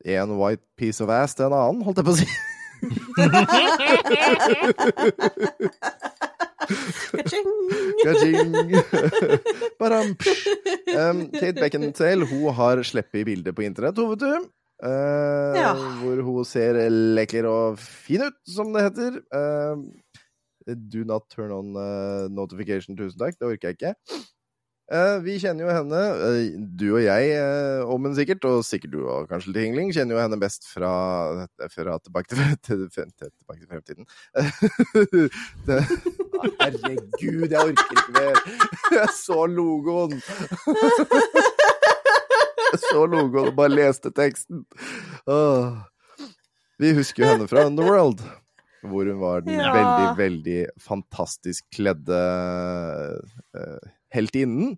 en 0.04 0.36
white 0.38 0.62
piece 0.78 1.00
of 1.04 1.10
ass 1.10 1.34
til 1.34 1.48
en 1.48 1.56
annen, 1.56 1.82
holdt 1.86 1.98
jeg 2.00 2.06
på 2.06 2.14
å 2.14 2.20
si. 2.20 2.28
Um, 10.98 11.24
Kate 11.32 11.58
Beckinsale 11.58 12.28
hun 12.28 12.54
har 12.54 12.82
sluppet 12.86 13.26
bilder 13.26 13.56
på 13.56 13.64
internett, 13.66 13.98
hun, 13.98 14.12
vet 14.14 14.22
du. 14.22 14.48
Uh, 14.78 15.56
Ja. 15.58 15.72
Hvor 16.02 16.22
hun 16.22 16.44
ser 16.46 16.78
lekker 17.18 17.48
og 17.50 17.78
fin 17.82 18.22
ut, 18.28 18.38
som 18.46 18.72
det 18.74 18.86
heter. 18.88 19.18
Uh, 19.34 19.76
do 20.92 21.04
not 21.08 21.24
turn 21.32 21.52
on 21.54 21.74
uh, 21.74 22.28
notification, 22.30 22.96
tusen 22.98 23.18
takk. 23.18 23.38
Det 23.40 23.48
orker 23.48 23.72
jeg 23.72 23.78
ikke. 23.80 23.94
Eh, 24.88 25.18
vi 25.20 25.34
kjenner 25.36 25.66
jo 25.66 25.72
henne, 25.72 25.98
eh, 26.24 26.54
du 26.80 26.86
og 26.94 27.02
jeg 27.04 27.32
eh, 27.36 27.80
om 27.92 28.06
en 28.08 28.14
sikkert, 28.16 28.46
og 28.48 28.62
sikkert 28.64 28.94
du 28.94 29.02
og 29.04 29.26
kanskje 29.28 29.50
litt 29.52 29.66
Hingling, 29.66 29.90
kjenner 29.92 30.16
jo 30.16 30.22
henne 30.22 30.38
best 30.40 30.64
fra, 30.64 30.92
fra 31.74 31.98
Tilbake 32.00 32.30
til, 32.32 32.40
til, 32.64 32.86
til, 32.94 33.10
til, 33.12 33.28
tilbake 33.28 33.60
til 33.60 33.68
fremtiden. 33.68 34.08
det, 35.68 35.80
herregud, 36.62 37.52
jeg 37.52 37.60
orker 37.60 37.92
ikke 37.98 38.14
mer! 38.16 38.40
Jeg 38.96 39.12
så 39.18 39.44
logoen! 39.52 40.16
Jeg 42.68 42.80
så 42.86 43.04
logoen 43.04 43.50
og 43.52 43.54
bare 43.60 43.74
leste 43.74 44.12
teksten. 44.16 44.64
Åh. 45.28 45.76
Vi 46.80 46.94
husker 46.96 47.26
jo 47.26 47.30
henne 47.34 47.50
fra 47.50 47.66
Underworld, 47.68 48.24
hvor 48.88 49.04
hun 49.10 49.20
var 49.20 49.44
den 49.44 49.60
Ja. 49.60 49.68
veldig, 49.76 50.08
veldig 50.24 50.58
fantastisk 50.80 51.66
kledde 51.76 52.24
eh, 53.52 53.94
heltinnen. 54.14 54.76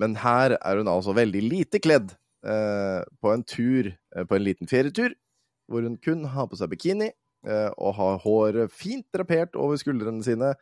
Men 0.00 0.16
her 0.22 0.56
er 0.56 0.80
hun 0.80 0.88
altså 0.88 1.12
veldig 1.16 1.42
lite 1.44 1.80
kledd 1.82 2.14
eh, 2.46 3.02
på 3.20 3.32
en 3.34 3.44
tur, 3.44 3.90
eh, 3.90 4.24
på 4.24 4.36
en 4.36 4.44
liten 4.46 4.70
ferietur, 4.70 5.12
hvor 5.68 5.84
hun 5.84 5.98
kun 6.02 6.24
har 6.32 6.48
på 6.50 6.58
seg 6.58 6.72
bikini 6.72 7.10
eh, 7.10 7.70
og 7.76 7.94
har 7.98 8.20
håret 8.24 8.72
fint 8.72 9.06
drapert 9.14 9.58
over 9.60 9.78
skuldrene 9.80 10.24
sine. 10.24 10.54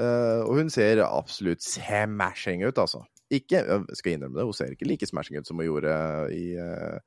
Eh, 0.00 0.40
og 0.42 0.58
hun 0.58 0.72
ser 0.72 1.04
absolutt 1.06 1.64
smashing 1.64 2.64
ut, 2.66 2.78
altså. 2.80 3.04
Ikke, 3.32 3.62
jeg 3.62 3.96
skal 3.96 4.16
innrømme 4.16 4.40
det, 4.40 4.44
hun 4.48 4.56
ser 4.56 4.74
ikke 4.74 4.88
like 4.88 5.08
smashing 5.08 5.38
ut 5.40 5.48
som 5.48 5.60
hun 5.60 5.68
gjorde 5.68 5.94
i 6.36 6.52
eh, 6.60 6.98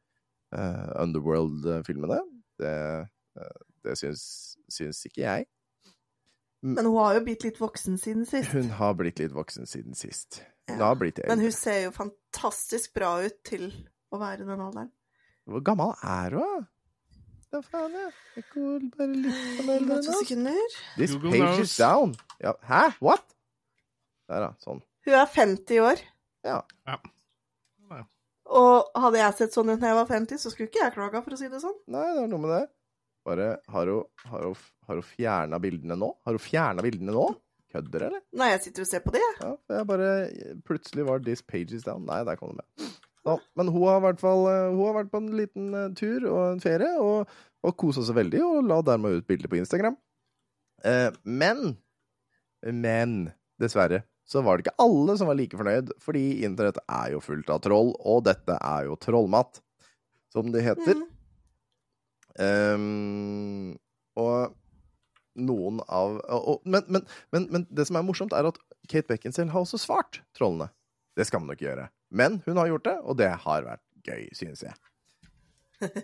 eh, 0.55 0.87
Underworld-filmene. 1.03 2.21
Det, 2.61 2.75
det 3.83 3.97
syns, 3.99 4.23
syns 4.71 5.03
ikke 5.09 5.25
jeg. 5.25 5.49
Men 6.65 6.85
hun 6.89 6.95
har 6.97 7.13
jo 7.19 7.23
blitt 7.27 7.43
litt 7.45 7.57
voksen 7.61 7.97
siden 8.01 8.25
sist. 8.25 8.49
Hun 8.55 8.69
har 8.79 8.93
blitt 8.97 9.19
litt 9.21 9.33
voksen 9.35 9.67
siden 9.69 9.93
sist. 9.97 10.41
Hun 10.67 10.79
Ja. 10.79 10.87
har 10.87 10.95
blitt 10.97 11.19
Men 11.27 11.39
hun 11.43 11.51
ser 11.53 11.83
jo 11.83 11.91
fantastisk 11.93 12.93
bra 12.97 13.19
ut 13.25 13.43
til 13.45 13.67
å 14.11 14.17
være 14.19 14.45
den 14.47 14.59
alderen. 14.59 14.89
Hvor 15.45 15.61
gammel 15.61 15.93
er 16.01 16.33
hun, 16.33 16.63
da? 16.63 16.65
Da 17.53 17.61
faen, 17.61 17.93
jeg. 17.93 18.43
går 18.53 18.87
bare 18.97 19.13
litt 19.13 19.59
på 19.61 19.71
eldre 19.75 19.99
To 20.03 20.11
sekunder. 20.23 20.73
This 20.97 21.11
Google 21.13 21.31
page 21.31 21.41
knows. 21.53 21.59
is 21.69 21.77
down. 21.77 22.15
Ja, 22.41 22.53
hæ? 22.65 22.81
What? 22.99 23.21
Der, 24.27 24.39
da. 24.47 24.49
Sånn. 24.65 24.81
Hun 25.05 25.13
er 25.13 25.25
50 25.27 25.79
år. 25.85 26.01
Ja. 26.43 26.61
Og 28.45 28.91
hadde 29.01 29.17
jeg 29.17 29.33
sett 29.39 29.55
sånn 29.57 29.71
ut 29.73 29.79
da 29.81 29.87
jeg 29.89 29.97
var 29.97 30.05
50, 30.09 30.37
så 30.41 30.51
skulle 30.53 30.69
ikke 30.69 30.83
jeg 30.83 30.93
klaga, 30.93 31.21
for 31.25 31.33
å 31.33 31.37
si 31.39 31.47
det 31.49 31.61
sånn. 31.63 31.77
Nei, 31.93 32.03
det 32.13 32.23
er 32.25 32.27
noe 32.29 32.41
med 32.43 32.51
det. 32.53 32.63
Bare 33.25 33.55
Har 33.73 33.89
hun, 33.89 34.05
har 34.29 34.45
hun, 34.45 34.59
har 34.87 34.99
hun 35.01 35.07
fjerna 35.07 35.59
bildene 35.61 35.97
nå? 35.97 36.11
Har 36.25 36.37
hun 36.37 36.43
fjerna 36.43 36.85
bildene 36.85 37.15
nå? 37.15 37.25
Kødder, 37.73 38.05
eller? 38.07 38.21
Nei, 38.37 38.51
jeg 38.53 38.61
sitter 38.67 38.85
og 38.85 38.89
ser 38.91 39.01
på 39.03 39.11
det, 39.15 39.23
jeg. 39.23 39.35
Ja, 39.41 39.79
jeg 39.79 39.87
bare 39.89 40.11
Plutselig 40.67 41.07
var 41.07 41.23
this 41.25 41.41
pages 41.41 41.83
down. 41.83 42.05
Nei, 42.07 42.21
der 42.27 42.37
kom 42.39 42.53
det 42.53 42.61
med. 42.61 42.93
Ja, 43.25 43.39
men 43.57 43.71
hun 43.73 43.87
har 43.89 44.19
fall 44.21 44.45
eh, 44.51 44.67
Hun 44.69 44.83
har 44.85 44.97
vært 44.99 45.11
på 45.11 45.21
en 45.23 45.31
liten 45.35 45.73
eh, 45.73 45.91
tur 45.97 46.27
og 46.29 46.41
en 46.53 46.61
ferie, 46.63 46.91
og, 47.01 47.31
og 47.65 47.77
kosa 47.81 48.05
seg 48.05 48.19
veldig, 48.19 48.43
og 48.45 48.67
la 48.69 48.79
dermed 48.85 49.17
ut 49.17 49.27
bilde 49.27 49.49
på 49.51 49.57
Instagram. 49.59 49.97
Eh, 50.85 51.09
men 51.25 51.77
Men 52.61 53.31
dessverre 53.61 54.03
så 54.25 54.41
var 54.41 54.57
det 54.57 54.65
ikke 54.65 54.81
alle 54.81 55.13
som 55.19 55.29
var 55.29 55.37
like 55.37 55.57
fornøyd, 55.57 55.91
fordi 56.01 56.23
internett 56.47 56.79
er 56.89 57.11
jo 57.13 57.19
fullt 57.21 57.49
av 57.53 57.59
troll, 57.61 57.91
og 58.01 58.23
dette 58.25 58.55
er 58.57 58.87
jo 58.87 58.95
trollmat, 58.97 59.59
som 60.33 60.49
det 60.53 60.63
heter. 60.65 60.97
Mm. 60.97 61.11
Ehm, 62.41 63.75
og 64.19 64.55
noen 65.35 65.81
av 65.91 66.17
og, 66.31 66.61
men, 66.63 66.85
men, 66.87 67.05
men, 67.35 67.47
men 67.51 67.67
det 67.75 67.87
som 67.89 67.99
er 67.99 68.05
morsomt, 68.07 68.35
er 68.35 68.47
at 68.49 68.59
Kate 68.87 69.07
Beckinsale 69.09 69.51
har 69.51 69.65
også 69.65 69.79
svart 69.81 70.21
trollene. 70.37 70.69
Det 71.15 71.27
skal 71.27 71.41
man 71.41 71.53
nok 71.53 71.63
gjøre. 71.63 71.87
Men 72.11 72.41
hun 72.45 72.59
har 72.59 72.69
gjort 72.71 72.85
det, 72.87 72.97
og 73.03 73.17
det 73.19 73.31
har 73.45 73.65
vært 73.65 73.83
gøy, 74.05 74.27
synes 74.35 74.63
jeg. 74.63 74.75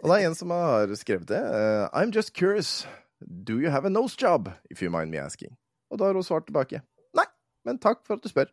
Og 0.02 0.08
det 0.10 0.16
er 0.18 0.26
en 0.28 0.36
som 0.36 0.52
har 0.52 0.92
skrevet 1.00 1.30
det. 1.30 1.40
Uh, 1.40 1.88
I'm 1.96 2.12
just 2.16 2.34
curious. 2.36 2.88
Do 3.22 3.60
you 3.60 3.70
have 3.72 3.86
a 3.86 3.90
nose 3.90 4.16
job, 4.16 4.50
if 4.70 4.82
you 4.82 4.92
mind 4.92 5.12
me 5.12 5.20
asking? 5.22 5.56
Og 5.92 6.00
da 6.00 6.10
har 6.10 6.18
hun 6.18 6.24
svart 6.24 6.48
tilbake. 6.48 6.82
Nei, 7.16 7.28
men 7.68 7.80
takk 7.80 8.04
for 8.08 8.18
at 8.18 8.24
du 8.24 8.32
spør. 8.32 8.52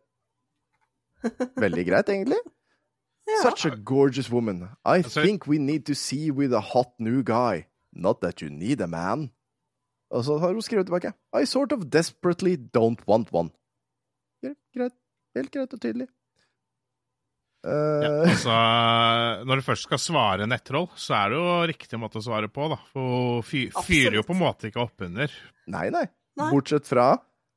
Veldig 1.59 1.87
greit, 1.89 2.11
egentlig. 2.13 2.39
Ja. 3.29 3.51
Such 3.51 3.67
a 3.67 3.77
gorgeous 3.77 4.31
woman. 4.33 4.63
I 4.85 5.03
Altså- 5.03 5.23
think 5.23 5.47
we 5.47 5.59
need 5.59 5.85
to 5.87 5.95
see 5.95 6.31
with 6.31 6.55
a 6.55 6.61
hot 6.61 6.95
new 6.99 7.23
guy. 7.23 7.67
Not 7.93 8.21
that 8.23 8.41
you 8.43 8.51
need 8.51 8.81
a 8.81 8.87
man. 8.87 9.31
Og 10.11 10.25
så 10.25 10.39
har 10.39 10.53
hun 10.53 10.63
skrevet 10.63 10.87
tilbake. 10.89 11.13
I 11.37 11.45
sort 11.45 11.73
of 11.73 11.91
desperately 11.93 12.57
don't 12.57 13.03
want 13.09 13.29
one. 13.33 13.51
Greit. 14.75 14.93
Helt 15.37 15.51
greit 15.53 15.73
og 15.75 15.81
tydelig. 15.81 16.07
Uh... 17.67 17.73
Ja, 18.05 18.11
altså, 18.31 18.55
når 19.45 19.59
du 19.61 19.63
først 19.67 19.83
skal 19.89 19.99
svare 19.99 20.47
nettroll, 20.47 20.87
så 20.97 21.17
er 21.19 21.33
det 21.33 21.41
jo 21.41 21.57
riktig 21.73 21.99
måte 22.01 22.21
å 22.21 22.25
svare 22.25 22.49
på, 22.49 22.69
da. 22.71 22.79
For 22.95 23.43
hun 23.43 23.83
fyrer 23.83 24.15
jo 24.21 24.23
på 24.23 24.37
en 24.37 24.41
måte 24.41 24.71
ikke 24.71 24.85
oppunder. 24.87 25.33
nei, 25.67 25.89
nei. 25.91 26.07
Nei. 26.39 26.51
Bortsett 26.55 26.87
fra 26.87 27.17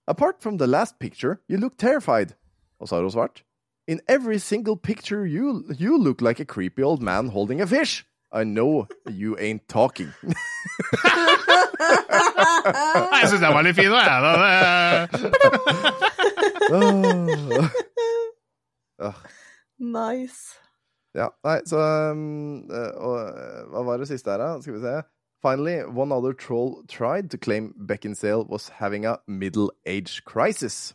Apart 0.10 0.41
from 0.41 0.58
the 0.58 0.66
last 0.68 0.98
picture, 1.00 1.38
you 1.48 1.58
look 1.62 1.78
terrified. 1.78 2.34
Og 2.82 2.89
så 2.89 2.96
har 2.98 3.06
hun 3.06 3.12
svart. 3.14 3.43
In 3.88 4.02
every 4.08 4.38
single 4.40 4.78
picture 4.78 5.26
you, 5.26 5.66
you 5.78 5.98
look 5.98 6.22
like 6.22 6.40
a 6.40 6.46
creepy 6.46 6.84
old 6.84 7.02
man 7.02 7.28
holding 7.30 7.62
a 7.62 7.68
fish. 7.68 8.06
I 8.32 8.44
know 8.46 8.88
you 9.10 9.36
ain't 9.40 9.68
talking. 9.68 10.14
Jeg 13.12 13.28
syns 13.28 13.42
den 13.42 13.54
var 13.54 13.62
litt 13.66 13.76
fin 13.76 13.92
jeg. 13.92 14.22
da. 14.24 14.32
Ja. 19.02 19.12
Nice. 19.82 20.56
Ja, 21.18 21.28
nei, 21.44 21.58
så 21.68 21.82
um, 22.14 22.70
eh, 22.72 22.92
og, 22.96 23.18
eh, 23.34 23.64
Hva 23.74 23.84
var 23.84 23.98
det 24.00 24.08
siste 24.08 24.32
her, 24.32 24.38
da? 24.40 24.62
Skal 24.62 24.78
vi 24.78 24.84
se. 24.86 25.02
Finally, 25.42 25.82
one 25.84 26.14
other 26.14 26.34
troll 26.34 26.84
tried 26.88 27.32
to 27.32 27.38
claim 27.38 27.74
Beckinsale 27.76 28.48
was 28.48 28.70
having 28.70 29.06
a 29.06 29.18
middle 29.28 29.72
age 29.86 30.24
crisis. 30.24 30.94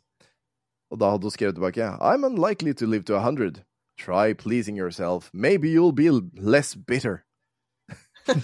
Og 0.90 1.00
da 1.00 1.10
hadde 1.10 1.26
hun 1.26 1.34
skrevet 1.34 1.56
tilbake 1.58 1.82
I'm 1.98 2.26
unlikely 2.26 2.72
to 2.74 2.86
live 2.86 3.04
to 3.04 3.16
a 3.16 3.20
hundred. 3.20 3.64
Try 3.98 4.34
pleasing 4.34 4.76
yourself. 4.76 5.30
Maybe 5.32 5.68
you'll 5.68 5.92
be 5.92 6.10
less 6.36 6.74
bitter. 6.74 7.24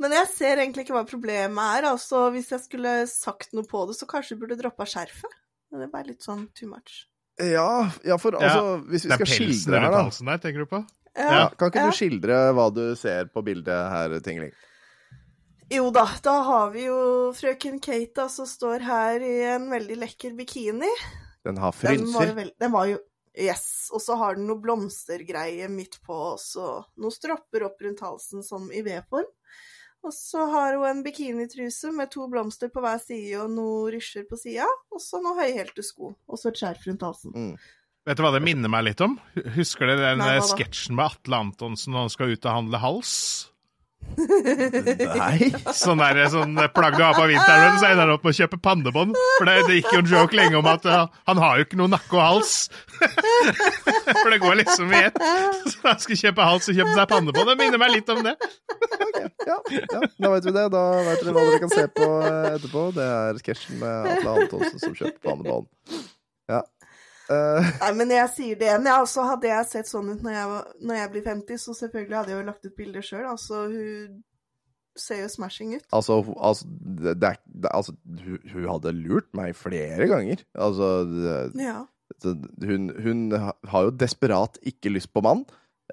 Men 0.00 0.12
jeg 0.16 0.26
ser 0.32 0.56
egentlig 0.58 0.82
ikke 0.86 0.96
hva 0.96 1.04
problemet 1.08 1.62
er. 1.78 1.82
Altså, 1.92 2.30
hvis 2.34 2.50
jeg 2.52 2.60
skulle 2.64 2.92
sagt 3.10 3.52
noe 3.56 3.66
på 3.68 3.86
det, 3.88 3.94
så 3.98 4.04
kanskje 4.10 4.34
du 4.36 4.40
burde 4.42 4.58
droppa 4.60 4.84
skjerfet. 4.88 5.32
Men 5.72 5.76
Det 5.84 5.90
bare 5.92 6.08
litt 6.10 6.24
sånn 6.24 6.48
too 6.58 6.68
much. 6.70 6.92
Ja, 7.40 7.90
ja 8.04 8.16
for 8.20 8.30
Ja, 8.36 8.40
altså, 8.48 8.64
hvis 8.90 9.04
vi 9.06 9.08
Det 9.08 9.14
er 9.14 9.18
skal 9.22 9.30
pelsen 9.30 9.46
skildre 9.48 9.78
her, 9.78 9.82
rundt 9.86 9.94
da 9.94 10.02
halsen 10.02 10.26
der, 10.32 10.38
tenker 10.42 10.60
du 10.60 10.68
på? 10.68 10.80
ja, 11.16 11.48
Kan 11.58 11.66
ikke 11.72 11.80
ja. 11.80 11.86
du 11.88 11.92
skildre 11.96 12.36
hva 12.56 12.66
du 12.74 12.84
ser 12.98 13.22
på 13.32 13.40
bildet 13.46 13.80
her, 13.94 14.08
Tingling? 14.24 14.52
Jo 15.72 15.86
da, 15.94 16.04
da 16.20 16.34
har 16.44 16.72
vi 16.74 16.84
jo 16.84 16.98
frøken 17.36 17.78
Kate 17.80 18.12
da, 18.18 18.26
som 18.28 18.48
står 18.48 18.84
her 18.84 19.24
i 19.24 19.36
en 19.54 19.70
veldig 19.72 19.96
lekker 20.02 20.34
bikini. 20.36 20.90
Den 21.46 21.58
har 21.62 21.72
frynser. 21.72 22.34
Den, 22.36 22.52
den 22.60 22.74
var 22.74 22.90
jo 22.90 23.00
Yes. 23.32 23.88
Og 23.96 24.02
så 24.04 24.16
har 24.20 24.36
den 24.36 24.44
noe 24.44 24.60
blomstergreie 24.60 25.68
midt 25.72 25.98
på, 26.04 26.12
og 26.34 26.40
så 26.40 26.82
noen 27.00 27.14
stropper 27.14 27.64
opp 27.64 27.80
rundt 27.80 28.02
halsen 28.04 28.44
som 28.44 28.66
i 28.68 28.82
V-form. 28.84 29.30
Og 30.02 30.12
så 30.12 30.44
har 30.50 30.74
hun 30.76 30.88
en 30.88 31.02
bikinitruse 31.06 31.92
med 31.94 32.10
to 32.12 32.26
blomster 32.28 32.72
på 32.74 32.82
hver 32.82 32.98
side 33.00 33.38
og 33.38 33.52
noen 33.54 33.92
rysjer 33.94 34.26
på 34.28 34.36
sida. 34.40 34.66
Og 34.90 35.00
så 35.00 35.22
noen 35.22 35.38
høyhælte 35.38 35.84
sko. 35.86 36.10
Og 36.26 36.40
så 36.40 36.50
et 36.50 36.58
skjerf 36.58 36.88
rundt 36.90 37.06
halsen. 37.06 37.32
Mm. 37.32 37.54
Vet 38.02 38.18
du 38.18 38.24
hva 38.26 38.32
det 38.34 38.42
minner 38.42 38.72
meg 38.72 38.82
litt 38.88 39.00
om? 39.04 39.14
Husker 39.56 39.86
dere 39.86 40.16
den 40.18 40.42
sketsjen 40.42 40.98
med 40.98 41.06
Atle 41.06 41.38
Antonsen 41.46 41.94
når 41.94 42.08
han 42.08 42.14
skal 42.16 42.34
ut 42.34 42.48
og 42.50 42.56
handle 42.58 42.82
hals? 42.82 43.14
Nei. 44.12 45.48
Sånn 45.76 46.00
der, 46.02 46.20
sånn 46.32 46.58
plagg 46.74 46.96
du 46.98 47.02
har 47.04 47.16
på 47.16 47.24
vinteren, 47.30 47.78
så 47.80 47.88
ender 47.88 48.04
han 48.04 48.14
opp 48.14 48.26
med 48.26 48.34
å 48.34 48.38
kjøpe 48.42 48.58
pannebånd. 48.62 49.16
For 49.38 49.48
det, 49.48 49.56
det 49.68 49.78
gikk 49.78 49.90
jo 49.94 50.02
en 50.02 50.10
joke 50.10 50.38
lenge 50.38 50.58
om 50.60 50.68
at 50.70 50.86
uh, 50.88 51.06
han 51.30 51.40
har 51.42 51.58
jo 51.58 51.66
ikke 51.66 51.80
noe 51.80 51.92
nakke 51.92 52.18
og 52.18 52.22
hals. 52.22 52.54
For 54.22 54.30
det 54.32 54.40
går 54.42 54.60
liksom 54.62 54.92
i 54.92 55.02
ett. 55.08 55.18
Så 55.72 55.82
han 55.86 56.00
skal 56.02 56.20
kjøpe 56.24 56.48
hals 56.48 56.70
og 56.70 56.78
kjøpe 56.78 56.96
seg 56.96 57.10
pannebånd. 57.14 57.52
Det 57.52 57.58
minner 57.62 57.82
meg 57.82 57.94
litt 57.96 58.12
om 58.12 58.22
det. 58.26 58.36
Ja, 59.46 59.58
ja, 59.72 60.02
da 60.18 60.32
vet 60.34 60.46
vi 60.46 60.54
det. 60.54 60.66
Da 60.72 60.82
vet 61.08 61.22
dere 61.22 61.36
hva 61.36 61.46
dere 61.48 61.60
kan 61.62 61.72
se 61.72 61.86
på 61.96 62.08
eh, 62.22 62.48
etterpå. 62.56 62.88
Det 62.96 63.06
er 63.06 63.40
sketsjen 63.42 63.80
med 63.82 64.10
Atle 64.16 64.34
Antonsen 64.44 64.82
som 64.82 64.96
kjøper 64.98 65.18
pannebånd. 65.30 65.70
Eh, 67.32 67.70
Nei, 67.82 67.92
men 68.00 68.12
jeg 68.14 68.28
sier 68.34 68.58
det 68.60 68.68
igjen. 68.68 68.88
Ja, 68.90 68.98
altså, 69.02 69.24
hadde 69.30 69.48
jeg 69.50 69.68
sett 69.70 69.88
sånn 69.90 70.10
ut 70.12 70.22
når 70.26 70.36
jeg, 70.36 70.50
var, 70.52 70.68
når 70.90 71.00
jeg 71.00 71.12
blir 71.14 71.24
50, 71.30 71.62
så 71.64 71.74
selvfølgelig 71.78 72.18
hadde 72.20 72.32
jeg 72.34 72.40
jo 72.40 72.46
lagt 72.50 72.68
ut 72.68 72.76
bilder 72.78 73.06
sjøl. 73.08 73.24
Altså, 73.32 73.62
hun 73.72 74.20
ser 75.00 75.22
jo 75.22 75.28
smashing 75.32 75.70
ut. 75.78 75.84
altså, 75.96 76.18
altså, 76.36 76.66
det, 76.68 77.14
det, 77.16 77.70
altså 77.72 77.94
hun, 78.04 78.38
hun 78.52 78.66
hadde 78.74 78.92
lurt 78.98 79.30
meg 79.38 79.54
flere 79.56 80.08
ganger. 80.10 80.44
Altså 80.68 80.92
det, 81.08 81.38
Ja. 81.64 81.80
Hun, 82.62 82.90
hun 83.00 83.22
har 83.32 83.86
jo 83.86 83.92
desperat 83.96 84.58
ikke 84.68 84.90
lyst 84.92 85.08
på 85.16 85.22
mann, 85.24 85.46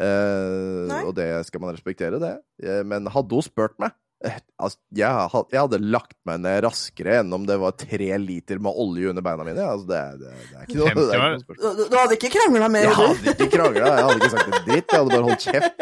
eh, 0.03 0.91
og 1.05 1.13
det 1.15 1.29
skal 1.47 1.63
man 1.63 1.71
respektere, 1.71 2.19
det. 2.19 2.33
Eh, 2.59 2.81
Men 2.83 3.07
hadde 3.07 3.39
hun 3.39 3.45
spurt 3.45 3.77
meg 3.79 3.95
altså, 4.19 4.75
jeg, 4.95 5.29
hadde 5.31 5.77
lagt 5.79 6.17
meg 6.27 6.39
ned 6.43 6.63
raskere 6.65 7.19
enn 7.21 7.33
om 7.35 7.45
det 7.47 7.57
var 7.61 7.71
tre 7.79 8.17
liter 8.19 8.59
med 8.63 8.71
olje 8.83 9.09
under 9.13 9.23
beina 9.25 9.43
mine. 9.47 9.63
Altså, 9.63 9.87
det, 9.89 10.01
det, 10.19 10.29
det 10.49 10.55
er 10.57 10.61
ikke 10.65 10.77
noe, 10.79 10.87
det 10.95 11.01
er 11.07 11.11
50 11.23 11.43
ikke 11.43 11.55
noe. 11.59 11.73
Du, 11.77 11.83
du 11.85 11.95
hadde 11.99 12.13
ikke 12.19 12.31
krangla 12.35 12.67
mer? 12.73 12.83
Jeg 12.89 12.97
hadde 12.99 13.27
ikke 13.35 13.49
krangla, 13.55 13.85
jeg 13.85 13.91
hadde 14.09 14.19
ikke 14.19 14.33
sagt 14.35 14.49
en 14.49 14.53
dritt. 14.67 14.89
Jeg 14.89 14.99
hadde 14.99 15.11
bare 15.15 15.27
holdt 15.29 15.43
kjeft. 15.47 15.73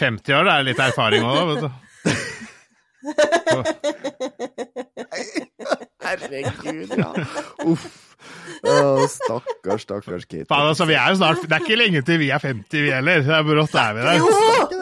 50 0.00 0.38
år 0.38 0.42
det 0.48 0.54
er 0.54 0.62
litt 0.70 0.80
erfaring 0.88 1.22
òg, 1.28 1.42
vet 1.52 1.60
du. 1.64 1.68
Herregud, 6.04 6.90
ja. 6.98 7.10
Uff. 7.68 7.84
Å, 8.64 9.06
stakkars, 9.10 9.84
stakkars 9.84 10.24
Kate. 10.26 10.46
Faen, 10.48 10.70
altså, 10.70 10.86
vi 10.88 10.96
er 10.96 11.12
jo 11.12 11.18
snart, 11.20 11.42
Det 11.44 11.56
er 11.56 11.64
ikke 11.64 11.78
lenge 11.78 12.02
til 12.06 12.20
vi 12.22 12.30
er 12.32 12.40
50, 12.42 12.84
vi 12.86 12.92
heller. 12.94 13.24
Det 13.26 13.34
er 13.36 13.44
brått 13.48 13.76
er 13.80 13.96
vi 13.96 14.06
der. 14.06 14.20
Jo! 14.22 14.30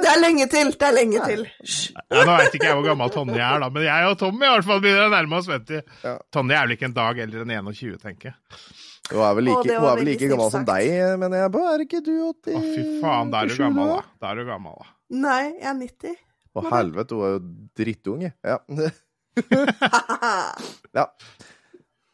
Det 0.03 0.11
er 0.13 0.21
lenge 0.23 0.47
til! 0.53 0.71
Det 0.79 0.89
er 0.89 0.97
lenge 0.97 1.25
til. 1.27 1.45
Ja, 1.47 2.23
nå 2.23 2.37
veit 2.39 2.57
ikke 2.59 2.71
jeg 2.71 2.79
hvor 2.79 2.87
gammel 2.87 3.13
Tonje 3.15 3.43
er, 3.43 3.59
da, 3.65 3.69
men 3.75 3.87
jeg 3.87 4.09
og 4.13 4.17
Tommy 4.23 4.47
i 4.47 4.53
hvert 4.55 4.69
fall 4.71 4.83
begynner 4.85 5.09
å 5.09 5.13
nærme 5.13 5.39
oss 5.41 5.51
50. 5.51 5.85
Ja. 6.07 6.15
Tonje 6.35 6.59
er 6.59 6.67
vel 6.69 6.77
ikke 6.77 6.89
en 6.91 6.97
dag 6.97 7.23
eldre 7.27 7.45
enn 7.47 7.55
21, 7.59 8.01
tenker 8.03 8.33
jeg. 8.33 8.41
Hun 9.13 9.23
er 9.27 9.37
vel 9.37 9.49
like, 9.51 9.63
hun 9.67 9.89
er 9.91 9.97
vel 9.99 10.09
like 10.09 10.29
gammel 10.31 10.53
som 10.55 10.67
deg, 10.67 10.91
mener 11.21 11.43
jeg 11.43 11.55
på. 11.55 11.63
Er 11.69 11.87
ikke 11.87 12.03
du 12.07 12.13
80? 12.17 12.59
Å, 12.59 12.67
fy 12.67 12.85
faen, 13.03 13.33
da 13.33 13.43
er 13.43 13.53
du 13.53 13.57
gammel, 13.61 13.95
da. 13.97 14.03
Da 14.23 14.31
er 14.33 14.41
du 14.41 14.49
gammel, 14.49 14.77
da. 14.79 14.93
Nei, 15.23 15.41
jeg 15.59 15.71
er 15.73 15.81
90. 15.81 16.21
Å, 16.53 16.69
helvete, 16.69 17.19
hun 17.19 17.27
er 17.27 17.35
jo 17.35 17.43
drittunge. 17.81 18.33
Ja. 18.47 18.61
ja. 20.99 21.07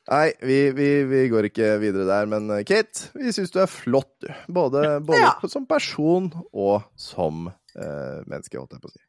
Nei, 0.08 0.30
vi, 0.40 0.58
vi, 0.72 0.86
vi 1.04 1.18
går 1.28 1.50
ikke 1.50 1.66
videre 1.82 2.06
der, 2.08 2.28
men 2.32 2.46
eh, 2.54 2.62
Kate, 2.68 3.10
vi 3.18 3.28
syns 3.34 3.50
du 3.52 3.58
er 3.60 3.68
flott, 3.68 4.14
du. 4.24 4.28
Både, 4.48 4.84
både 5.08 5.20
Ja. 5.20 5.34
som 5.52 5.66
person 5.68 6.30
og 6.52 6.86
som 6.96 7.50
eh, 7.76 8.20
menneske, 8.24 8.56
holdt 8.56 8.72
jeg 8.78 8.84
på 8.84 8.88
å 8.88 8.94
si. 8.94 9.02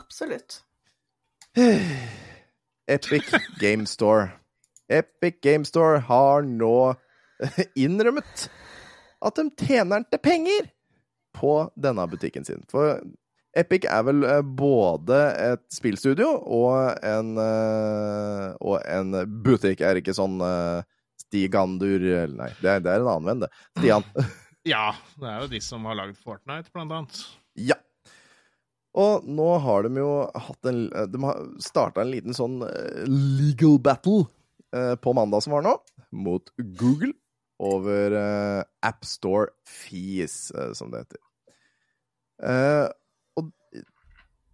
Absolutt. 0.00 0.62
Epic 2.88 3.28
Game 3.60 3.84
Store. 3.86 4.30
Epic 4.88 5.40
Game 5.44 5.64
Store 5.68 6.00
har 6.08 6.42
nå 6.48 6.72
innrømmet 7.84 8.46
at 9.22 9.38
de 9.38 9.44
tjener 9.66 10.02
ikke 10.06 10.22
penger 10.24 10.70
på 11.36 11.52
denne 11.80 12.04
butikken 12.10 12.44
sin. 12.48 12.64
For 12.72 12.98
Epic 13.58 13.84
er 13.84 14.04
vel 14.08 14.24
eh, 14.24 14.40
både 14.42 15.18
et 15.36 15.64
spillstudio 15.74 16.30
og 16.40 17.04
en, 17.04 17.34
eh, 17.42 18.46
og 18.64 18.78
en 18.80 19.18
butikk. 19.44 19.82
Er 19.84 19.96
det 19.96 20.04
ikke 20.04 20.16
sånn 20.16 20.38
Stigandur, 20.40 20.86
Stig 21.22 21.56
Andur 21.56 22.06
eller 22.06 22.36
Nei, 22.38 22.50
det 22.60 22.70
er, 22.70 22.84
det 22.84 22.94
er 22.94 23.04
en 23.04 23.12
annen 23.12 23.30
venn, 23.32 23.44
det. 23.46 23.52
Stian. 23.78 24.08
Ja, 24.62 24.92
det 25.18 25.26
er 25.26 25.40
jo 25.42 25.48
de 25.50 25.58
som 25.58 25.86
har 25.90 25.96
lagd 25.98 26.18
Fortnite, 26.22 26.70
blant 26.70 26.92
annet. 26.94 27.22
Ja. 27.58 27.74
Og 28.94 29.24
nå 29.26 29.48
har 29.64 29.86
de 29.86 30.02
jo 30.02 30.10
hatt 30.30 30.68
en 30.68 30.84
De 31.10 31.22
har 31.24 31.40
starta 31.64 32.04
en 32.04 32.12
liten 32.12 32.36
sånn 32.36 32.60
eh, 32.66 33.02
legal 33.08 33.80
battle 33.82 34.26
eh, 34.76 34.94
på 35.00 35.14
mandag 35.16 35.42
som 35.42 35.56
var 35.56 35.66
nå, 35.66 35.74
mot 36.12 36.52
Google 36.78 37.14
over 37.62 38.14
eh, 38.18 38.62
AppStore 38.86 39.50
Fees, 39.66 40.52
eh, 40.54 40.72
som 40.78 40.92
det 40.92 41.04
heter. 41.04 41.22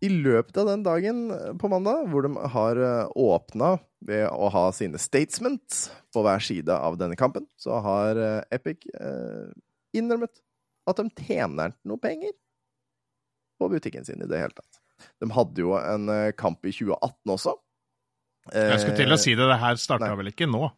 Eh, 0.01 0.07
i 0.07 0.09
løpet 0.09 0.57
av 0.57 0.67
den 0.67 0.83
dagen 0.87 1.31
eh, 1.31 1.53
på 1.59 1.69
mandag, 1.69 2.07
hvor 2.11 2.23
de 2.23 2.35
har 2.55 2.79
uh, 2.79 3.11
åpna 3.15 3.77
ved 4.07 4.29
å 4.31 4.49
ha 4.55 4.69
sine 4.73 4.99
statements 4.99 5.89
på 6.15 6.23
hver 6.23 6.43
side 6.43 6.73
av 6.73 6.99
denne 6.99 7.17
kampen, 7.19 7.47
så 7.59 7.81
har 7.83 8.19
eh, 8.19 8.43
Epic 8.55 8.87
eh, 8.95 9.49
innrømmet 9.99 10.43
at 10.89 11.01
de 11.01 11.25
tjener 11.27 11.75
noe 11.87 12.01
penger 12.01 12.33
på 13.59 13.69
butikken 13.73 14.07
sin 14.07 14.23
i 14.23 14.29
det 14.31 14.39
hele 14.39 14.55
tatt. 14.55 14.79
De 15.23 15.31
hadde 15.35 15.63
jo 15.65 15.75
en 15.79 16.09
eh, 16.15 16.35
kamp 16.39 16.63
i 16.67 16.75
2018 16.75 17.35
også. 17.35 17.57
Jeg 18.55 18.81
skulle 18.81 18.97
til 18.97 19.13
å 19.13 19.19
si 19.21 19.35
det, 19.37 19.45
det 19.45 19.59
her 19.61 19.77
starta 19.77 20.09
vel 20.17 20.31
ikke 20.31 20.47
nå? 20.49 20.71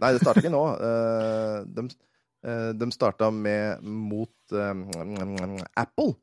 Nei, 0.00 0.12
det 0.14 0.22
starta 0.22 0.44
ikke 0.44 0.54
nå. 0.54 0.64
Eh, 0.88 1.66
de, 1.74 1.82
eh, 2.46 2.70
de 2.78 2.86
starta 2.94 3.28
med 3.34 3.82
mot 3.82 4.54
eh, 4.54 5.64
Apple. 5.76 6.14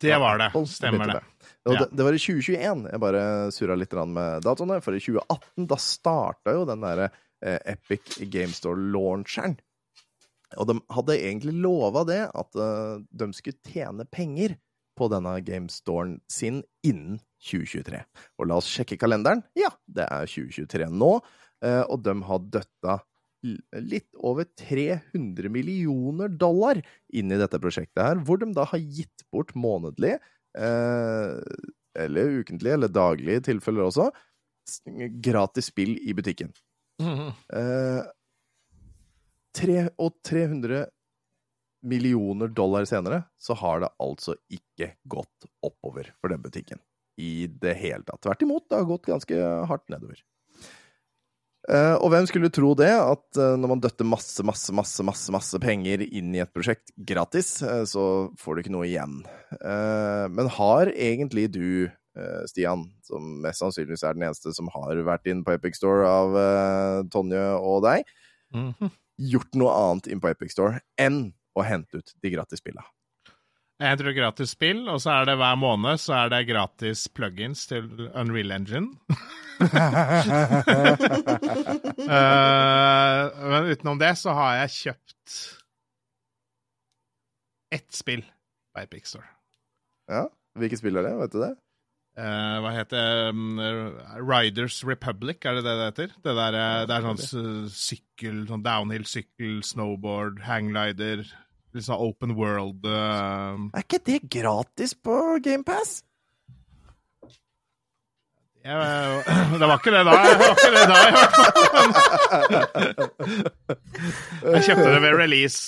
Det 0.00 0.16
var 0.20 0.40
det. 0.40 0.50
Stemmer 0.70 1.14
det. 1.14 1.22
Ja. 1.68 1.80
det, 1.80 1.88
det 1.92 2.04
var 2.06 2.16
i 2.16 2.20
2021. 2.22 2.84
Jeg 2.92 3.02
bare 3.02 3.22
surra 3.54 3.76
litt 3.78 3.96
med 4.08 4.44
datoene. 4.46 4.80
For 4.84 4.96
i 4.96 5.02
2018 5.02 5.68
da 5.70 5.80
starta 5.82 6.54
jo 6.56 6.66
den 6.68 6.84
derre 6.84 7.10
eh, 7.44 7.58
Epic 7.74 8.20
Game 8.32 8.54
Store-launcheren. 8.54 9.58
Og 10.56 10.70
de 10.70 10.78
hadde 10.94 11.18
egentlig 11.18 11.54
lova 11.60 12.06
det, 12.08 12.22
at 12.32 12.56
eh, 12.56 12.94
de 13.20 13.28
skulle 13.36 13.60
tjene 13.68 14.08
penger 14.08 14.56
på 14.98 15.10
denne 15.12 15.36
GameStoren 15.46 16.16
sin 16.30 16.62
innen 16.86 17.20
2023. 17.44 18.00
Og 18.40 18.48
la 18.48 18.58
oss 18.58 18.70
sjekke 18.70 18.98
kalenderen. 18.98 19.44
Ja, 19.58 19.70
det 19.86 20.08
er 20.08 20.26
2023 20.26 20.88
nå, 20.90 21.12
eh, 21.64 21.84
og 21.84 22.02
de 22.06 22.16
har 22.30 22.48
døtta 22.56 22.98
litt 23.42 24.08
over 24.18 24.48
300 24.58 25.50
millioner 25.52 26.28
dollar 26.28 26.80
inn 27.14 27.32
i 27.32 27.38
dette 27.38 27.60
prosjektet 27.62 28.02
her, 28.02 28.22
hvor 28.24 28.40
de 28.40 28.50
da 28.56 28.66
har 28.68 28.82
gitt 28.82 29.24
bort 29.32 29.54
månedlig, 29.54 30.16
eh, 30.58 31.38
eller 31.98 32.38
ukentlig, 32.42 32.74
eller 32.74 32.90
daglig 32.92 33.38
i 33.38 33.44
tilfeller 33.52 33.86
også, 33.86 34.10
gratis 35.22 35.70
spill 35.70 35.96
i 36.02 36.14
butikken. 36.14 36.52
Mhm. 37.00 37.32
Eh, 37.54 38.02
tre, 39.54 39.88
og 39.98 40.18
300 40.26 40.86
millioner 41.82 42.48
dollar 42.50 42.84
senere, 42.84 43.24
så 43.38 43.54
har 43.54 43.80
det 43.84 43.92
altså 44.02 44.34
ikke 44.50 44.92
gått 45.06 45.46
oppover 45.62 46.10
for 46.20 46.28
den 46.32 46.42
butikken. 46.42 46.80
I 47.18 47.48
det 47.50 47.74
hele 47.80 48.04
tatt. 48.06 48.20
Tvert 48.22 48.42
imot, 48.42 48.68
det 48.70 48.78
har 48.78 48.86
gått 48.86 49.08
ganske 49.10 49.38
hardt 49.66 49.88
nedover. 49.90 50.20
Eh, 51.68 51.94
og 52.00 52.08
hvem 52.12 52.24
skulle 52.28 52.48
tro 52.52 52.70
det, 52.78 52.88
at 52.96 53.38
uh, 53.40 53.52
når 53.60 53.70
man 53.74 53.80
døtter 53.84 54.06
masse, 54.08 54.40
masse, 54.46 54.72
masse, 54.72 55.04
masse, 55.04 55.32
masse 55.34 55.58
penger 55.60 56.00
inn 56.06 56.32
i 56.32 56.40
et 56.40 56.52
prosjekt 56.54 56.94
gratis, 56.96 57.58
uh, 57.60 57.82
så 57.84 58.04
får 58.40 58.56
du 58.56 58.62
ikke 58.62 58.72
noe 58.72 58.88
igjen. 58.88 59.20
Men 59.58 60.48
har 60.54 60.90
egentlig 60.92 61.46
du, 61.52 61.88
Stian, 62.50 62.86
som 63.06 63.26
mest 63.44 63.62
sannsynligvis 63.62 64.02
er 64.06 64.16
den 64.16 64.24
eneste 64.26 64.52
som 64.56 64.68
har 64.74 65.00
vært 65.06 65.28
inn 65.30 65.44
på 65.46 65.54
Epic 65.54 65.76
Store 65.78 66.08
av 66.08 66.36
Tonje 67.12 67.42
og 67.58 67.82
deg, 67.86 68.08
Mhm. 68.54 68.90
gjort 69.32 69.58
noe 69.60 69.72
annet 69.76 70.08
inn 70.08 70.20
på 70.22 70.30
Epic 70.30 70.54
Store 70.54 70.80
enn 70.98 71.32
å 71.56 71.64
hente 71.66 72.00
ut 72.00 72.14
de 72.22 72.32
gratis 72.32 72.62
spilla? 72.62 72.84
Jeg 73.78 73.94
tror 74.00 74.10
gratis 74.16 74.50
spill, 74.56 74.80
og 74.90 74.96
så 75.04 75.12
er 75.20 75.28
det 75.28 75.36
hver 75.38 75.54
måned 75.54 76.00
så 76.02 76.16
er 76.24 76.32
det 76.32 76.48
gratis 76.48 77.04
plugins 77.14 77.60
til 77.70 77.84
Unreal 78.10 78.50
Engine. 78.56 78.88
uh, 79.62 79.68
men 83.52 83.68
utenom 83.70 84.00
det 84.02 84.10
så 84.18 84.34
har 84.34 84.56
jeg 84.64 84.74
kjøpt 84.80 85.36
ett 87.78 87.90
spill 87.94 88.26
på 88.74 88.82
Epic 88.82 89.06
Store. 89.12 89.30
Ja, 90.10 90.26
hvilke 90.58 90.74
spill 90.80 90.98
er 90.98 91.06
det? 91.06 91.14
Vet 91.22 91.34
du 91.36 91.40
det? 91.44 91.54
Uh, 92.18 92.58
hva 92.64 92.70
heter 92.74 92.98
det? 92.98 93.30
Um, 93.30 93.62
Riders 94.18 94.82
Republic, 94.82 95.38
er 95.46 95.54
det 95.60 95.64
det 95.68 95.76
det 95.78 95.86
heter? 95.92 96.10
Det, 96.18 96.34
der, 96.34 96.50
eh, 96.58 96.82
det 96.90 96.94
er 96.96 97.06
sånn 97.06 97.22
sykkel, 97.70 98.42
sånn 98.50 98.66
downhill-sykkel, 98.66 99.62
snowboard, 99.62 100.42
hangglider, 100.48 101.22
sånn 101.76 102.00
open 102.00 102.32
world 102.38 102.84
uh... 102.88 103.56
Er 103.76 103.84
ikke 103.84 104.00
det 104.08 104.20
gratis 104.32 104.94
på 104.96 105.14
GamePass? 105.44 106.02
Det 108.68 108.74
var 109.64 109.78
ikke 109.78 109.92
det 109.94 110.00
da, 110.04 110.12
det 110.12 110.32
var 110.40 110.50
ikke 110.52 110.70
det 110.74 110.80
da 110.90 110.96
i 111.00 111.12
hvert 111.14 111.36
fall. 111.38 111.52
Jeg 114.58 114.64
kjøpte 114.66 114.88
det 114.92 114.98
ved 115.04 115.14
release. 115.16 115.60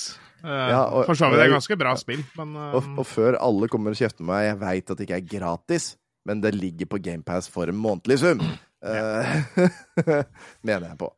Eh, 0.45 0.67
Ja, 0.73 0.83
og- 0.89 1.07
for 1.09 1.15
så 1.17 1.31
vidt 1.33 1.41
er 1.45 1.53
ganske 1.55 1.77
bra 1.81 1.95
spill, 2.01 2.21
men 2.37 2.53
uh... 2.57 2.75
Og, 2.77 2.83
og 3.01 3.07
før 3.09 3.39
alle 3.41 3.69
kommer 3.73 3.95
og 3.95 4.01
kjefter 4.01 4.25
meg, 4.29 4.47
jeg 4.51 4.59
veit 4.61 4.91
at 4.93 4.99
det 5.01 5.07
ikke 5.09 5.17
er 5.21 5.29
gratis, 5.39 5.87
men 6.29 6.43
det 6.45 6.53
ligger 6.59 6.87
på 6.93 7.01
GamePass 7.01 7.49
for 7.53 7.65
en 7.73 7.79
månedlig 7.81 8.19
sum. 8.21 8.41
Ja. 8.85 9.43
mener 10.67 10.91
jeg 10.91 10.99
på. 11.01 11.09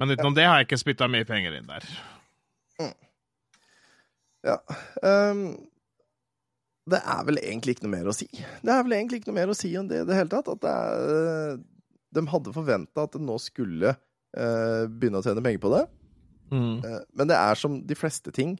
Men 0.00 0.12
utenom 0.12 0.34
det 0.36 0.44
har 0.48 0.60
jeg 0.60 0.66
ikke 0.70 0.80
spytta 0.80 1.08
mye 1.12 1.24
penger 1.28 1.56
inn 1.60 1.68
der. 1.68 1.84
Ja. 4.46 4.60
Um, 5.02 5.48
det 6.86 7.00
er 7.02 7.22
vel 7.26 7.40
egentlig 7.42 7.74
ikke 7.74 7.86
noe 7.88 7.96
mer 7.96 8.10
å 8.10 8.14
si. 8.14 8.28
Det 8.30 8.70
er 8.70 8.84
vel 8.86 8.94
egentlig 8.94 9.20
ikke 9.20 9.32
noe 9.32 9.40
mer 9.40 9.50
å 9.50 9.58
si 9.58 9.72
om 9.78 9.88
det 9.90 10.04
i 10.04 10.06
det 10.06 10.18
hele 10.20 10.30
tatt. 10.30 10.50
At 10.52 10.66
er, 10.70 11.06
eh, 11.10 11.94
de 12.14 12.24
hadde 12.30 12.54
forventa 12.54 13.06
at 13.08 13.16
de 13.16 13.22
nå 13.26 13.38
skulle 13.42 13.96
uh, 13.96 14.84
begynne 14.86 15.18
å 15.18 15.26
tjene 15.26 15.42
penger 15.42 15.64
på 15.64 15.72
det. 15.74 15.82
Eh, 16.54 17.00
Men 17.18 17.32
det 17.32 17.38
er 17.38 17.58
som 17.58 17.80
de 17.82 17.98
fleste 17.98 18.30
ting, 18.34 18.54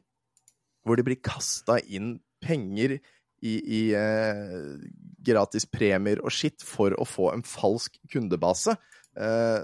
hvor 0.83 0.99
det 0.99 1.07
blir 1.07 1.21
kasta 1.23 1.79
inn 1.87 2.17
penger 2.43 2.97
i, 2.97 3.53
i 3.55 3.81
uh, 3.95 4.75
gratis 5.23 5.67
premier 5.69 6.19
og 6.19 6.33
skitt 6.35 6.65
for 6.67 6.95
å 6.99 7.07
få 7.07 7.31
en 7.31 7.45
falsk 7.47 7.95
kundebase, 8.11 8.75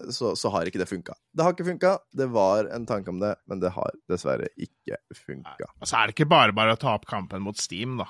så, 0.09 0.33
så 0.39 0.49
har 0.53 0.65
ikke 0.69 0.81
det 0.81 0.89
funka. 0.89 1.13
Det 1.33 1.45
har 1.45 1.53
ikke 1.53 1.67
funka. 1.67 1.93
Det 2.17 2.27
var 2.33 2.69
en 2.73 2.87
tanke 2.89 3.13
om 3.13 3.19
det, 3.21 3.35
men 3.49 3.61
det 3.61 3.73
har 3.75 3.95
dessverre 4.09 4.49
ikke 4.57 4.97
funka. 5.13 5.69
Så 5.85 5.99
er 5.99 6.09
det 6.09 6.17
ikke 6.17 6.31
bare 6.31 6.55
bare 6.57 6.73
å 6.73 6.81
ta 6.81 6.95
opp 6.97 7.05
kampen 7.09 7.43
mot 7.45 7.59
Steam, 7.61 7.99
da. 8.01 8.09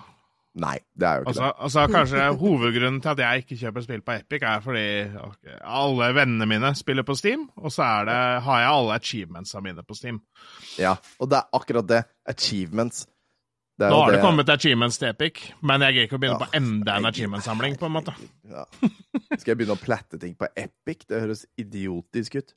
Nei, 0.54 0.76
det 0.94 1.08
er 1.08 1.16
jo 1.18 1.24
ikke 1.24 1.32
Altså, 1.32 1.48
altså 1.66 1.84
Kanskje 1.90 2.26
hovedgrunnen 2.38 3.00
til 3.02 3.12
at 3.16 3.22
jeg 3.24 3.44
ikke 3.44 3.56
kjøper 3.64 3.86
spill 3.86 4.04
på 4.06 4.18
Epic, 4.20 4.44
er 4.46 4.62
fordi 4.62 4.86
okay, 5.24 5.56
alle 5.80 6.10
vennene 6.14 6.48
mine 6.50 6.70
spiller 6.78 7.06
på 7.08 7.16
Steam, 7.18 7.48
og 7.58 7.74
så 7.74 7.88
det, 8.06 8.18
har 8.46 8.62
jeg 8.62 8.70
alle 8.76 9.00
achievementsa 9.00 9.64
mine 9.66 9.86
på 9.88 9.98
Steam. 9.98 10.22
Ja, 10.78 10.94
og 11.18 11.32
det 11.34 11.42
er 11.42 11.58
akkurat 11.58 11.90
det. 11.90 12.04
Achievements. 12.30 13.08
Det 13.80 13.88
er 13.88 13.90
Nå 13.90 14.00
har 14.04 14.12
det 14.14 14.20
kommet 14.22 14.50
achievements 14.54 15.00
til 15.02 15.10
Epic, 15.10 15.40
men 15.66 15.82
jeg 15.82 15.96
gidder 15.96 16.06
ikke 16.08 16.18
å 16.20 16.22
begynne 16.22 16.40
Ja. 16.40 16.46
på 16.46 16.58
enda 16.60 16.96
en 17.00 17.06
achievement-samling, 17.10 17.78
på 17.82 17.88
en 17.90 17.96
måte. 17.96 18.14
Ja. 18.50 18.66
Skal 19.38 19.54
jeg 19.54 19.58
begynne 19.58 19.78
å 19.78 19.82
platte 19.82 20.20
ting 20.22 20.36
på 20.38 20.48
Epic? 20.56 21.08
Det 21.10 21.22
høres 21.24 21.46
idiotisk 21.58 22.36
ut. 22.38 22.54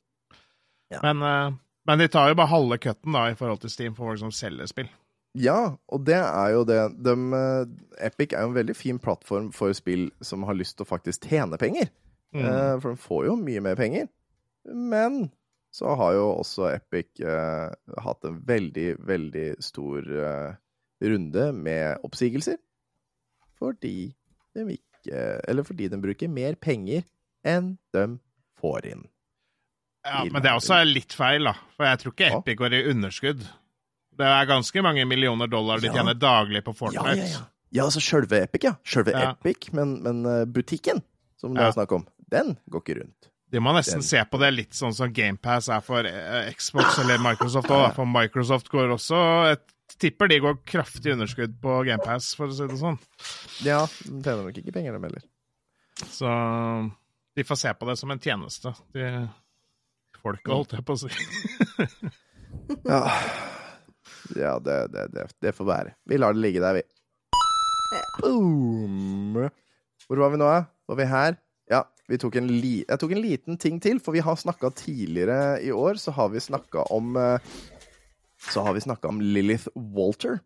Men, 1.01 1.21
eh, 1.25 1.51
men 1.89 1.99
de 1.99 2.07
tar 2.07 2.29
jo 2.29 2.35
bare 2.37 2.51
halve 2.53 2.77
cutten 2.77 3.13
da, 3.17 3.25
i 3.31 3.35
forhold 3.39 3.61
til 3.61 3.69
Steam 3.73 3.95
for 3.97 4.11
folk 4.11 4.19
som 4.21 4.31
selger 4.31 4.69
spill. 4.69 4.89
Ja, 5.37 5.75
og 5.89 6.05
det 6.05 6.17
er 6.21 6.51
jo 6.53 6.63
det 6.65 6.77
de, 7.03 7.15
eh, 7.33 8.05
Epic 8.07 8.33
er 8.33 8.41
jo 8.45 8.51
en 8.53 8.55
veldig 8.57 8.75
fin 8.75 8.99
plattform 8.99 9.51
for 9.53 9.73
spill 9.73 10.11
som 10.21 10.43
har 10.43 10.53
lyst 10.57 10.77
til 10.77 10.85
å 10.85 10.89
faktisk 10.89 11.27
tjene 11.29 11.57
penger. 11.57 11.89
Mm. 12.35 12.81
for 12.81 12.91
de 12.93 12.97
får 12.99 13.25
jo 13.25 13.35
mye 13.39 13.61
mer 13.63 13.75
penger. 13.75 14.09
Men 14.67 15.31
så 15.73 15.95
har 15.97 16.13
jo 16.13 16.25
også 16.41 16.67
Epic 16.75 17.21
eh, 17.23 17.71
hatt 18.03 18.25
en 18.25 18.41
veldig, 18.45 18.97
veldig 19.07 19.45
stor 19.63 20.03
eh, 20.03 20.55
runde 21.01 21.51
med 21.53 21.99
oppsigelser. 22.03 22.57
Fordi 23.59 24.13
de 24.55 24.65
ikke 24.77 24.85
Eller 25.47 25.63
fordi 25.63 25.87
de 25.87 25.97
bruker 26.01 26.27
mer 26.27 26.55
penger 26.59 27.03
enn 27.47 27.77
de 27.95 28.01
får 28.59 28.85
inn. 28.89 29.05
Ja, 30.03 30.23
Men 30.25 30.41
det 30.41 30.49
er 30.49 30.57
også 30.57 30.81
litt 30.87 31.13
feil, 31.15 31.43
da. 31.47 31.53
For 31.77 31.85
jeg 31.87 31.99
tror 32.01 32.13
ikke 32.15 32.31
Epic 32.39 32.57
går 32.59 32.73
i 32.75 32.81
underskudd. 32.91 33.45
Det 34.17 34.25
er 34.27 34.49
ganske 34.49 34.81
mange 34.83 35.05
millioner 35.07 35.47
dollar 35.47 35.79
de 35.79 35.87
Ja. 35.87 35.93
tjener 35.93 36.13
daglig 36.17 36.63
på 36.65 36.73
Fortnite. 36.75 37.15
ja, 37.17 37.25
ja. 37.37 37.45
Ja, 37.71 37.83
altså 37.83 37.99
sjølve 37.99 38.43
Epic, 38.45 38.63
ja. 38.63 38.73
Sjølve. 38.83 39.13
Epic, 39.13 39.71
men, 39.73 40.01
men 40.01 40.25
eh, 40.25 40.45
butikken, 40.45 41.01
som 41.37 41.53
det 41.53 41.63
er 41.63 41.71
snakk 41.75 41.91
om, 41.91 42.05
den 42.31 42.57
går 42.71 42.81
ikke 42.81 42.95
rundt. 43.01 43.29
De 43.51 43.59
må 43.59 43.73
nesten 43.75 43.99
Den- 43.99 44.07
se 44.07 44.23
på 44.25 44.39
det 44.39 44.53
litt 44.53 44.71
sånn 44.73 44.93
som 44.95 45.11
GamePass 45.13 45.67
er 45.69 45.81
for 45.81 46.03
eh, 46.07 46.51
Xbox 46.55 46.97
eller 46.99 47.17
Microsoft 47.19 47.67
òg. 47.69 47.93
For 47.95 48.05
Microsoft 48.05 48.69
går 48.71 48.91
også 48.95 49.19
Jeg 49.51 49.59
tipper 49.95 50.29
de 50.31 50.39
går 50.43 50.59
kraftig 50.67 51.13
underskudd 51.15 51.55
på 51.63 51.79
GamePass, 51.87 52.33
for 52.37 52.51
å 52.51 52.55
si 52.55 52.67
det 52.67 52.79
sånn. 52.79 52.99
Ja, 53.65 53.81
de 54.03 54.19
tjener 54.19 54.43
nok 54.45 54.59
ikke 54.59 54.75
penger, 54.75 54.97
dem 54.97 55.07
heller. 55.07 55.25
Så 56.11 56.31
de 57.37 57.45
får 57.47 57.61
se 57.61 57.73
på 57.77 57.87
det 57.89 57.97
som 57.99 58.11
en 58.13 58.21
tjeneste. 58.21 58.73
De 58.93 59.07
folka, 60.21 60.53
holdt 60.53 60.77
jeg 60.77 60.85
på 60.87 60.97
å 60.97 61.03
si. 61.05 61.11
Ja, 62.87 62.99
ja 64.35 64.53
det, 64.59 64.75
det, 64.91 65.03
det, 65.13 65.25
det 65.43 65.51
får 65.55 65.67
være. 65.67 65.93
Vi 66.09 66.17
lar 66.19 66.35
det 66.35 66.41
ligge 66.43 66.63
der, 66.63 66.79
vi. 66.79 66.83
Boom! 68.19 69.37
Hvor 70.07 70.23
var 70.23 70.33
vi 70.33 70.39
nå, 70.41 70.47
da? 70.49 70.65
Var 70.89 70.99
vi 70.99 71.07
her? 71.11 71.37
Ja, 71.71 71.81
vi 72.07 72.19
tok 72.19 72.37
en 72.39 72.49
jeg 72.49 72.99
tok 72.99 73.13
en 73.13 73.23
liten 73.23 73.59
ting 73.61 73.79
til, 73.83 74.01
for 74.03 74.15
vi 74.15 74.23
har 74.23 74.39
snakka 74.39 74.71
tidligere 74.79 75.59
i 75.63 75.71
år, 75.75 75.99
så 75.99 76.13
har 76.15 76.31
vi 76.33 76.43
snakka 76.43 76.87
om 76.95 77.17
eh, 77.19 77.53
Så 78.47 78.63
har 78.63 78.73
vi 78.73 78.81
snakka 78.81 79.09
om 79.11 79.21
Lilith 79.21 79.67
Walter. 79.75 80.39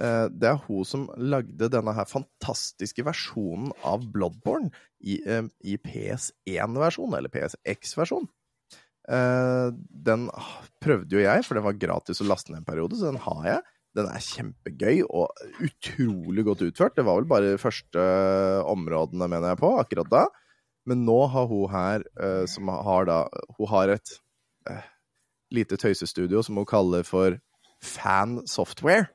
Eh, 0.00 0.28
Det 0.28 0.48
er 0.48 0.60
hun 0.66 0.84
som 0.88 1.08
lagde 1.16 1.68
denne 1.72 1.94
her 1.96 2.08
fantastiske 2.08 3.04
versjonen 3.04 3.72
av 3.84 4.04
Bloodborne 4.12 4.70
i, 5.00 5.20
eh, 5.26 5.42
i 5.64 5.76
PS1-versjon, 5.76 7.14
eller 7.16 7.32
PSX-versjon. 7.32 8.28
Eh, 9.08 9.70
den 9.90 10.28
prøvde 10.80 11.16
jo 11.16 11.24
jeg, 11.24 11.44
for 11.44 11.54
den 11.58 11.64
var 11.64 11.72
gratis 11.80 12.22
å 12.22 12.28
laste 12.28 12.52
ned 12.52 12.62
en 12.62 12.68
periode, 12.68 12.96
så 12.96 13.10
den 13.10 13.20
har 13.24 13.44
jeg. 13.44 13.62
Den 13.94 14.06
er 14.08 14.24
kjempegøy 14.24 15.02
og 15.10 15.28
utrolig 15.60 16.44
godt 16.46 16.62
utført. 16.64 16.94
Det 16.96 17.04
var 17.04 17.18
vel 17.20 17.28
bare 17.28 17.50
de 17.52 17.60
første 17.60 18.04
områdene, 18.64 19.28
mener 19.28 19.52
jeg 19.52 19.60
på, 19.60 19.72
akkurat 19.82 20.08
da. 20.08 20.22
Men 20.88 21.04
nå 21.04 21.18
har 21.28 21.46
hun 21.46 21.68
her, 21.70 22.02
som 22.48 22.66
har 22.68 23.04
da 23.04 23.28
Hun 23.58 23.68
har 23.68 23.88
et 23.92 24.14
lite 25.52 25.78
tøysestudio 25.80 26.42
som 26.44 26.58
hun 26.60 26.68
kaller 26.68 27.06
for 27.06 27.38
Fan 27.82 28.40
Software. 28.48 29.08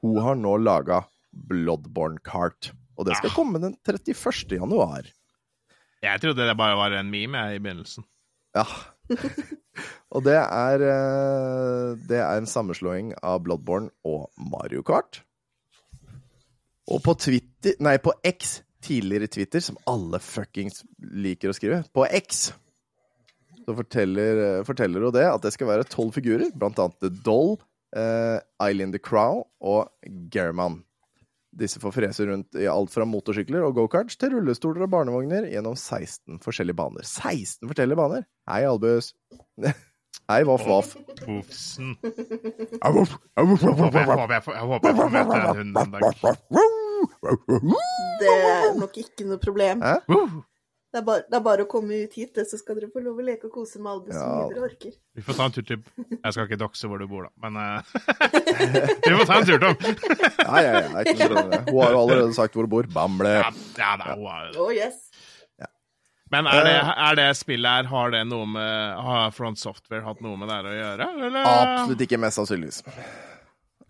Hun 0.00 0.20
har 0.24 0.38
nå 0.38 0.56
laga 0.62 1.02
Bloodborne 1.30 2.20
Cart, 2.24 2.72
og 2.96 3.06
det 3.08 3.18
skal 3.18 3.34
komme 3.34 3.60
den 3.62 3.76
31. 3.86 4.56
januar. 4.56 5.08
Jeg 6.00 6.22
trodde 6.22 6.46
det 6.48 6.56
bare 6.56 6.78
var 6.78 6.96
en 6.96 7.10
meme 7.12 7.38
jeg, 7.38 7.58
i 7.58 7.62
begynnelsen. 7.62 8.06
Ja. 8.56 8.64
og 10.14 10.24
det 10.26 10.36
er 10.38 10.82
eh, 10.86 11.98
Det 12.08 12.18
er 12.18 12.38
en 12.38 12.48
sammenslåing 12.48 13.12
av 13.22 13.42
Bloodborne 13.44 13.92
og 14.06 14.30
Mario 14.38 14.82
Kart. 14.86 15.20
Og 16.90 17.02
på 17.04 17.14
Twitter 17.20 17.76
Nei, 17.84 17.98
på 18.02 18.14
X, 18.26 18.60
tidligere 18.82 19.28
Twitter, 19.30 19.62
som 19.62 19.78
alle 19.90 20.18
fuckings 20.24 20.82
liker 20.98 21.52
å 21.52 21.54
skrive, 21.54 21.82
på 21.94 22.06
X 22.08 22.48
så 23.70 23.76
forteller, 23.78 24.44
eh, 24.44 24.62
forteller 24.66 25.06
hun 25.06 25.14
det 25.14 25.26
at 25.30 25.42
det 25.46 25.54
skal 25.54 25.70
være 25.70 25.88
tolv 25.90 26.14
figurer, 26.16 26.50
blant 26.58 26.78
annet 26.82 26.98
The 27.02 27.10
Doll, 27.24 27.56
uh, 27.96 28.38
Eileen 28.62 28.94
the 28.94 29.02
Crow 29.02 29.44
og 29.62 29.90
German. 30.34 30.82
Disse 31.50 31.80
får 31.82 31.94
frese 31.94 32.26
rundt 32.28 32.54
i 32.58 32.68
alt 32.70 32.92
fra 32.94 33.06
motorsykler 33.08 33.64
og 33.66 33.74
gokarts 33.78 34.18
til 34.18 34.36
rullestoler 34.36 34.86
og 34.86 34.92
barnevogner 34.92 35.48
gjennom 35.50 35.74
16 35.74 36.38
forskjellige 36.44 36.78
baner. 36.78 37.06
16 37.06 37.66
forskjellige 37.66 37.98
baner! 37.98 38.26
Hei, 38.50 38.62
Albus. 38.70 39.12
Hei, 40.30 40.44
Voff 40.46 40.66
Voff. 40.66 40.94
Bofsen. 41.24 41.96
Jeg 42.04 42.92
håper 42.94 43.18
jeg 43.34 44.94
får 45.00 45.10
møte 45.10 45.34
den 45.34 45.48
hunden 45.58 45.74
en 45.74 45.90
dag. 45.90 46.02
Det 48.20 48.30
er 48.30 48.78
nok 48.78 48.94
ikke 49.02 49.26
noe 49.26 49.42
problem. 49.42 49.82
Hæ? 49.82 49.96
Det 50.90 50.98
er, 50.98 51.02
bare, 51.06 51.22
det 51.30 51.36
er 51.38 51.42
bare 51.46 51.62
å 51.62 51.68
komme 51.70 52.00
ut 52.02 52.14
hit, 52.18 52.38
så 52.50 52.58
skal 52.58 52.74
dere 52.74 52.88
få 52.90 52.98
lov 53.04 53.20
å 53.22 53.22
leke 53.22 53.46
og 53.46 53.52
kose 53.54 53.78
med 53.78 53.92
Albus 53.92 54.16
så 54.16 54.24
Ja. 54.24 54.30
mye 54.40 54.54
dere 54.56 54.64
orker. 54.66 54.94
Vi 55.14 55.22
får 55.22 55.36
ta 55.38 55.44
en 55.46 55.52
tur 55.54 55.66
til 55.68 55.82
Jeg 56.16 56.32
skal 56.34 56.48
ikke 56.48 56.58
dokse 56.58 56.88
hvor 56.90 56.98
du 56.98 57.06
bor, 57.06 57.28
da, 57.28 57.30
men 57.44 57.58
uh, 57.60 57.92
Vi 59.06 59.12
får 59.20 59.28
ta 59.28 59.36
en 59.38 59.46
tur, 59.46 59.60
Tom. 59.62 59.76
nei, 60.50 60.62
nei, 60.66 60.80
nei, 60.96 61.04
ikke 61.04 61.28
noe 61.30 61.44
problem. 61.44 61.68
Hun 61.68 61.78
har 61.84 61.94
jo 61.94 62.00
allerede 62.00 62.34
sagt 62.34 62.58
hvor 62.58 62.66
hun 62.66 62.72
bor. 62.74 62.88
Bamble. 62.90 63.36
Ja, 63.38 63.52
ja 63.78 63.92
da, 64.00 64.16
har... 64.18 64.50
Oh 64.58 64.72
yes. 64.74 65.06
Men 66.30 66.46
er 66.46 66.62
det, 66.62 66.74
er 66.78 67.16
det 67.18 67.24
spillet 67.34 67.66
her 67.66 67.88
Har 67.90 68.12
det 68.14 68.20
noe 68.30 68.46
med 68.46 69.00
Har 69.02 69.32
Front 69.34 69.58
Software 69.58 70.04
hatt 70.06 70.20
noe 70.22 70.38
med 70.38 70.46
det 70.46 70.58
her 70.60 70.68
å 70.70 70.74
gjøre? 70.76 71.08
Eller? 71.26 71.48
Absolutt 71.50 72.04
ikke, 72.06 72.20
mest 72.22 72.38
sannsynligvis. 72.38 72.82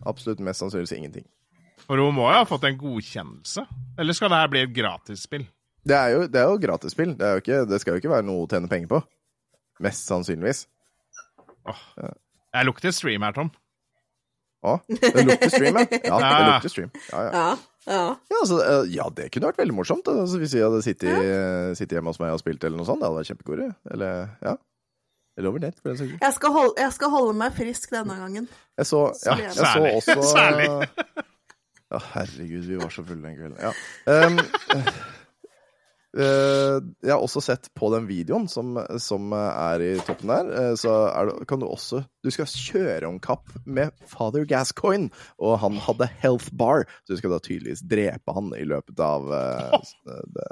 Absolutt 0.09 0.41
mest 0.41 0.63
sannsynligvis 0.63 0.95
ingenting. 0.97 1.25
For 1.85 2.01
hun 2.01 2.15
må 2.17 2.25
jo 2.29 2.39
ha 2.39 2.45
fått 2.49 2.65
en 2.69 2.77
godkjennelse? 2.81 3.65
Eller 4.01 4.17
skal 4.17 4.33
det 4.33 4.39
her 4.41 4.53
bli 4.53 4.63
et 4.65 4.73
gratisspill? 4.73 5.45
Det 5.87 5.97
er 5.97 6.11
jo, 6.13 6.25
det 6.29 6.41
er 6.41 6.51
jo 6.51 6.59
gratisspill. 6.61 7.15
Det, 7.17 7.31
jo 7.35 7.41
ikke, 7.41 7.59
det 7.69 7.81
skal 7.81 7.95
jo 7.95 8.01
ikke 8.03 8.13
være 8.13 8.27
noe 8.27 8.45
å 8.45 8.49
tjene 8.51 8.69
penger 8.71 8.91
på. 8.91 9.01
Mest 9.81 10.09
sannsynligvis. 10.11 10.67
Åh. 11.69 11.81
Jeg 12.51 12.67
lukter 12.67 12.93
stream 12.93 13.25
her, 13.25 13.33
Tom. 13.37 13.49
Å, 14.61 14.75
det 14.85 15.23
lukter 15.25 15.49
stream, 15.49 15.77
ja. 15.81 15.87
Ja, 16.05 16.17
det 16.21 16.41
lukter 16.51 16.69
stream. 16.69 16.89
Ja, 17.09 17.21
ja. 17.25 17.29
Ja. 17.33 17.45
Ja. 17.89 18.01
Ja, 18.29 18.35
altså, 18.43 18.59
eh, 18.61 18.91
ja, 18.93 19.07
det 19.17 19.31
kunne 19.33 19.49
vært 19.49 19.61
veldig 19.63 19.73
morsomt. 19.73 20.09
Altså, 20.11 20.37
hvis 20.37 20.53
vi 20.53 20.61
hadde 20.61 20.83
sittet, 20.85 21.31
sittet 21.79 21.95
hjemme 21.97 22.13
hos 22.13 22.19
meg 22.21 22.35
og 22.35 22.43
spilt 22.43 22.61
eller 22.67 22.77
noe 22.77 22.85
sånt. 22.85 23.01
Det 23.01 23.09
hadde 23.09 23.17
vært 23.23 23.31
kjempegod. 23.31 23.63
Eller, 23.95 24.27
ja. 24.45 24.53
Eller 25.39 25.49
over 25.49 25.63
nett, 25.63 25.79
for 25.79 25.89
den 25.89 25.97
saks 25.97 26.11
skyld. 26.11 26.21
Jeg, 26.21 26.35
skal 26.37 26.53
holde, 26.53 26.75
jeg 26.77 26.93
skal 26.97 27.13
holde 27.15 27.33
meg 27.39 27.55
frisk 27.57 27.95
denne 27.95 28.17
gangen. 28.19 28.45
Jeg 28.77 28.89
så, 28.91 29.01
ja, 29.25 29.37
jeg 29.47 29.55
så 29.57 29.65
Særlig. 29.71 29.95
også 29.97 30.27
Særlig. 30.29 30.67
Ja, 31.91 32.03
herregud, 32.13 32.67
vi 32.69 32.77
var 32.83 32.93
så 32.93 33.03
fulle 33.07 33.25
den 33.25 33.39
kvelden. 33.39 33.57
Ja. 33.65 33.73
Um, 34.27 34.37
jeg 36.11 37.07
har 37.07 37.21
også 37.23 37.39
sett 37.39 37.69
på 37.77 37.87
den 37.93 38.03
videoen 38.09 38.47
som, 38.51 38.75
som 38.99 39.31
er 39.37 39.83
i 39.85 39.91
toppen 40.03 40.33
der, 40.33 40.49
eh, 40.59 40.73
så 40.79 40.91
det, 41.29 41.45
kan 41.47 41.61
du 41.61 41.69
også 41.69 42.01
Du 42.19 42.27
skal 42.35 42.49
kjøre 42.51 43.07
om 43.07 43.19
kapp 43.23 43.47
med 43.63 43.95
Father 44.11 44.43
Gascoigne, 44.47 45.07
og 45.39 45.61
han 45.63 45.79
hadde 45.79 46.09
health 46.19 46.51
bar, 46.51 46.83
så 47.05 47.15
du 47.15 47.21
skal 47.21 47.35
da 47.35 47.39
tydeligvis 47.43 47.85
drepe 47.87 48.35
han 48.35 48.51
i 48.57 48.65
løpet 48.67 48.99
av 48.99 49.29
uh, 49.37 49.77
det, 50.35 50.49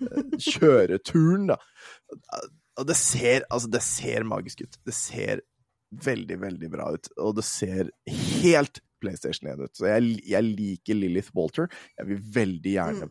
eh, 0.00 0.38
kjøreturen, 0.40 1.52
da. 1.52 1.60
Og 2.80 2.88
det 2.88 2.96
ser, 3.00 3.44
altså, 3.50 3.70
det 3.72 3.84
ser 3.84 4.26
magisk 4.28 4.64
ut. 4.64 4.80
Det 4.84 4.96
ser 4.96 5.44
veldig, 6.04 6.40
veldig 6.42 6.72
bra 6.72 6.90
ut. 6.96 7.08
Og 7.22 7.36
det 7.38 7.44
ser 7.48 7.92
helt 8.42 8.82
PlayStation 9.00 9.48
1 9.52 9.62
ut. 9.64 9.72
Så 9.76 9.88
jeg, 9.88 10.18
jeg 10.28 10.44
liker 10.44 10.98
Lilith 10.98 11.32
Walter. 11.36 11.70
Jeg 11.96 12.10
vil 12.10 12.26
veldig 12.36 12.74
gjerne 12.74 13.08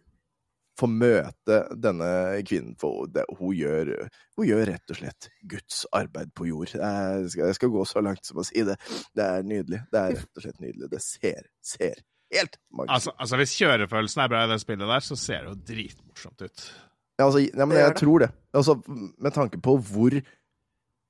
få 0.79 0.89
møte 0.91 1.61
denne 1.79 2.07
kvinnen, 2.47 2.73
for 2.79 3.07
det, 3.11 3.23
hun, 3.39 3.53
gjør, 3.55 3.93
hun 4.35 4.47
gjør 4.49 4.65
rett 4.71 4.91
og 4.91 4.99
slett 4.99 5.29
Guds 5.47 5.85
arbeid 5.95 6.33
på 6.35 6.49
jord. 6.49 6.73
Jeg 6.75 7.29
skal, 7.31 7.47
jeg 7.51 7.57
skal 7.59 7.71
gå 7.75 7.85
så 7.87 8.03
langt 8.03 8.27
som 8.27 8.41
å 8.41 8.47
si 8.47 8.65
det. 8.67 8.75
Det 9.15 9.23
er 9.23 9.47
nydelig. 9.47 9.83
Det 9.93 10.01
er 10.01 10.17
rett 10.17 10.41
og 10.41 10.45
slett 10.47 10.59
nydelig. 10.63 10.89
Det 10.91 11.01
ser, 11.05 11.47
ser 11.63 12.01
helt 12.35 12.59
magisk. 12.71 12.95
Altså, 12.97 13.15
altså 13.15 13.39
Hvis 13.39 13.55
kjørefølelsen 13.61 14.25
er 14.25 14.33
bra 14.33 14.43
i 14.45 14.51
det 14.51 14.59
spillet 14.63 14.91
der, 14.91 15.05
så 15.05 15.19
ser 15.19 15.45
det 15.45 15.53
jo 15.53 15.61
dritmorsomt 15.71 16.43
ut. 16.43 16.65
Ja, 17.15 17.29
altså, 17.29 17.45
ja, 17.45 17.63
men 17.63 17.77
Det 17.77 17.83
jeg 17.85 17.93
det. 17.93 18.01
tror 18.01 18.25
det. 18.25 18.31
Altså, 18.59 18.75
med 19.23 19.35
tanke 19.35 19.61
på 19.63 19.77
hvor 19.79 20.17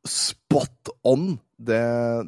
spot 0.06 0.92
on 1.08 1.40
det, 1.58 1.82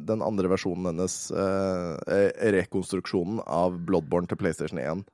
den 0.08 0.22
andre 0.24 0.50
versjonen 0.50 0.90
hennes, 0.90 1.14
eh, 1.30 2.50
rekonstruksjonen 2.56 3.38
av 3.46 3.76
Bloodborne 3.86 4.26
til 4.26 4.40
PlayStation 4.40 4.80
1, 4.82 5.04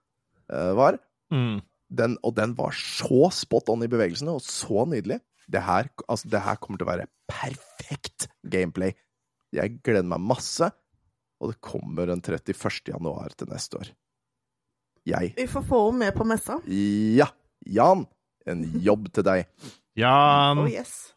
eh, 0.49 0.73
var. 0.79 0.97
Mm. 1.35 1.61
Den, 1.95 2.17
og 2.27 2.35
den 2.39 2.55
var 2.59 2.75
så 2.77 3.29
spot 3.35 3.71
on 3.73 3.85
i 3.87 3.91
bevegelsene, 3.91 4.35
og 4.35 4.43
så 4.45 4.87
nydelig. 4.91 5.21
Det 5.51 5.61
her, 5.63 5.91
altså, 6.09 6.31
det 6.33 6.41
her 6.45 6.59
kommer 6.61 6.81
til 6.81 6.89
å 6.89 6.93
være 6.93 7.09
perfekt 7.31 8.29
gameplay. 8.51 8.95
Jeg 9.55 9.79
gleder 9.85 10.09
meg 10.09 10.25
masse, 10.25 10.71
og 11.43 11.53
det 11.53 11.61
kommer 11.65 12.09
den 12.11 12.23
31. 12.25 12.91
januar 12.95 13.37
til 13.39 13.51
neste 13.53 13.81
år. 13.83 13.93
Jeg 15.05 15.35
Vi 15.37 15.47
får 15.51 15.67
få 15.69 15.81
henne 15.87 16.07
med 16.07 16.17
på 16.17 16.25
messa. 16.29 16.59
Ja! 16.67 17.29
Jan, 17.65 18.05
en 18.49 18.65
jobb 18.85 19.09
til 19.17 19.25
deg. 19.25 19.47
Jan 19.97 20.61
Oh 20.61 20.69
yes. 20.69 21.15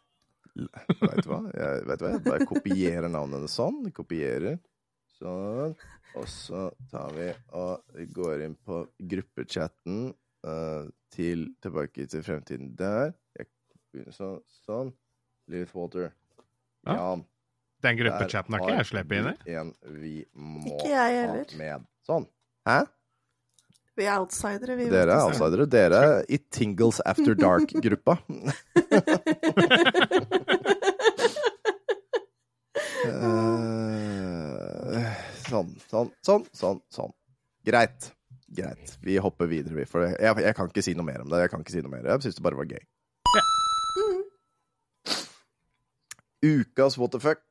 Vet 0.58 1.22
du 1.24 1.28
hva? 1.30 1.42
Jeg, 1.52 1.82
vet 1.86 2.00
du 2.00 2.04
hva? 2.04 2.12
jeg 2.14 2.24
bare 2.24 2.46
kopierer 2.48 3.08
navnet 3.12 3.38
hennes 3.38 3.56
sånn. 3.58 3.82
Kopierer. 3.94 4.58
Sånn. 5.18 5.76
Og 6.18 6.24
så 6.30 6.68
tar 6.90 7.12
vi 7.14 7.28
og 7.58 8.00
går 8.16 8.46
inn 8.46 8.56
på 8.64 8.80
gruppechatten 9.12 10.08
eh, 10.48 10.88
til 11.14 11.46
Tilbake 11.64 12.06
til 12.10 12.22
fremtiden 12.26 12.74
der. 12.78 13.12
Jeg 13.38 13.48
begynner 13.92 14.14
sånn. 14.16 14.38
Sånn. 14.66 14.92
Lilith 15.48 15.74
Walter. 15.76 16.10
Ja. 16.86 16.94
Jan. 16.98 17.24
Den 17.84 17.98
gruppechatten 18.00 18.54
har 18.56 18.62
ikke 18.64 18.76
jeg 18.80 18.88
sluppet 18.90 19.18
inn 19.20 19.28
i. 19.30 19.34
En 19.54 19.68
vi 20.02 20.14
må 20.34 20.64
Ikke 20.74 20.88
jeg 20.90 20.98
ha 20.98 21.10
heller. 21.22 21.52
med. 21.60 21.84
Sånn. 22.08 22.26
Hæ? 22.66 22.80
Vi 23.98 24.06
er 24.06 24.18
outsidere, 24.20 24.76
vi. 24.78 24.88
Dere 24.90 25.14
er 25.14 25.24
outsidere. 25.26 25.66
Dere 25.70 26.00
er 26.08 26.24
i 26.30 26.38
Tingles 26.54 27.00
After 27.06 27.34
Dark-gruppa. 27.38 28.18
Eh, 33.78 35.12
sånn, 35.48 35.70
sånn, 35.90 36.10
sånn, 36.24 36.44
sånn, 36.56 36.80
sånn. 36.92 37.12
Greit. 37.66 38.08
Greit. 38.48 38.96
Vi 39.04 39.18
hopper 39.20 39.50
videre, 39.50 39.76
vi. 39.76 39.84
For 39.88 40.08
jeg, 40.08 40.40
jeg 40.44 40.56
kan 40.56 40.70
ikke 40.70 40.84
si 40.84 40.94
noe 40.96 41.06
mer 41.06 41.24
om 41.24 41.28
det. 41.28 41.44
Jeg 41.44 41.52
kan 41.52 41.64
ikke 41.64 41.74
si 41.74 41.84
noe 41.84 41.92
mer. 41.92 42.08
Jeg 42.08 42.24
syns 42.24 42.38
det 42.38 42.46
bare 42.46 42.58
var 42.58 42.70
gøy. 42.70 42.84
Ukas 46.48 46.96
what 46.98 47.12
the 47.12 47.20
fuck. 47.20 47.42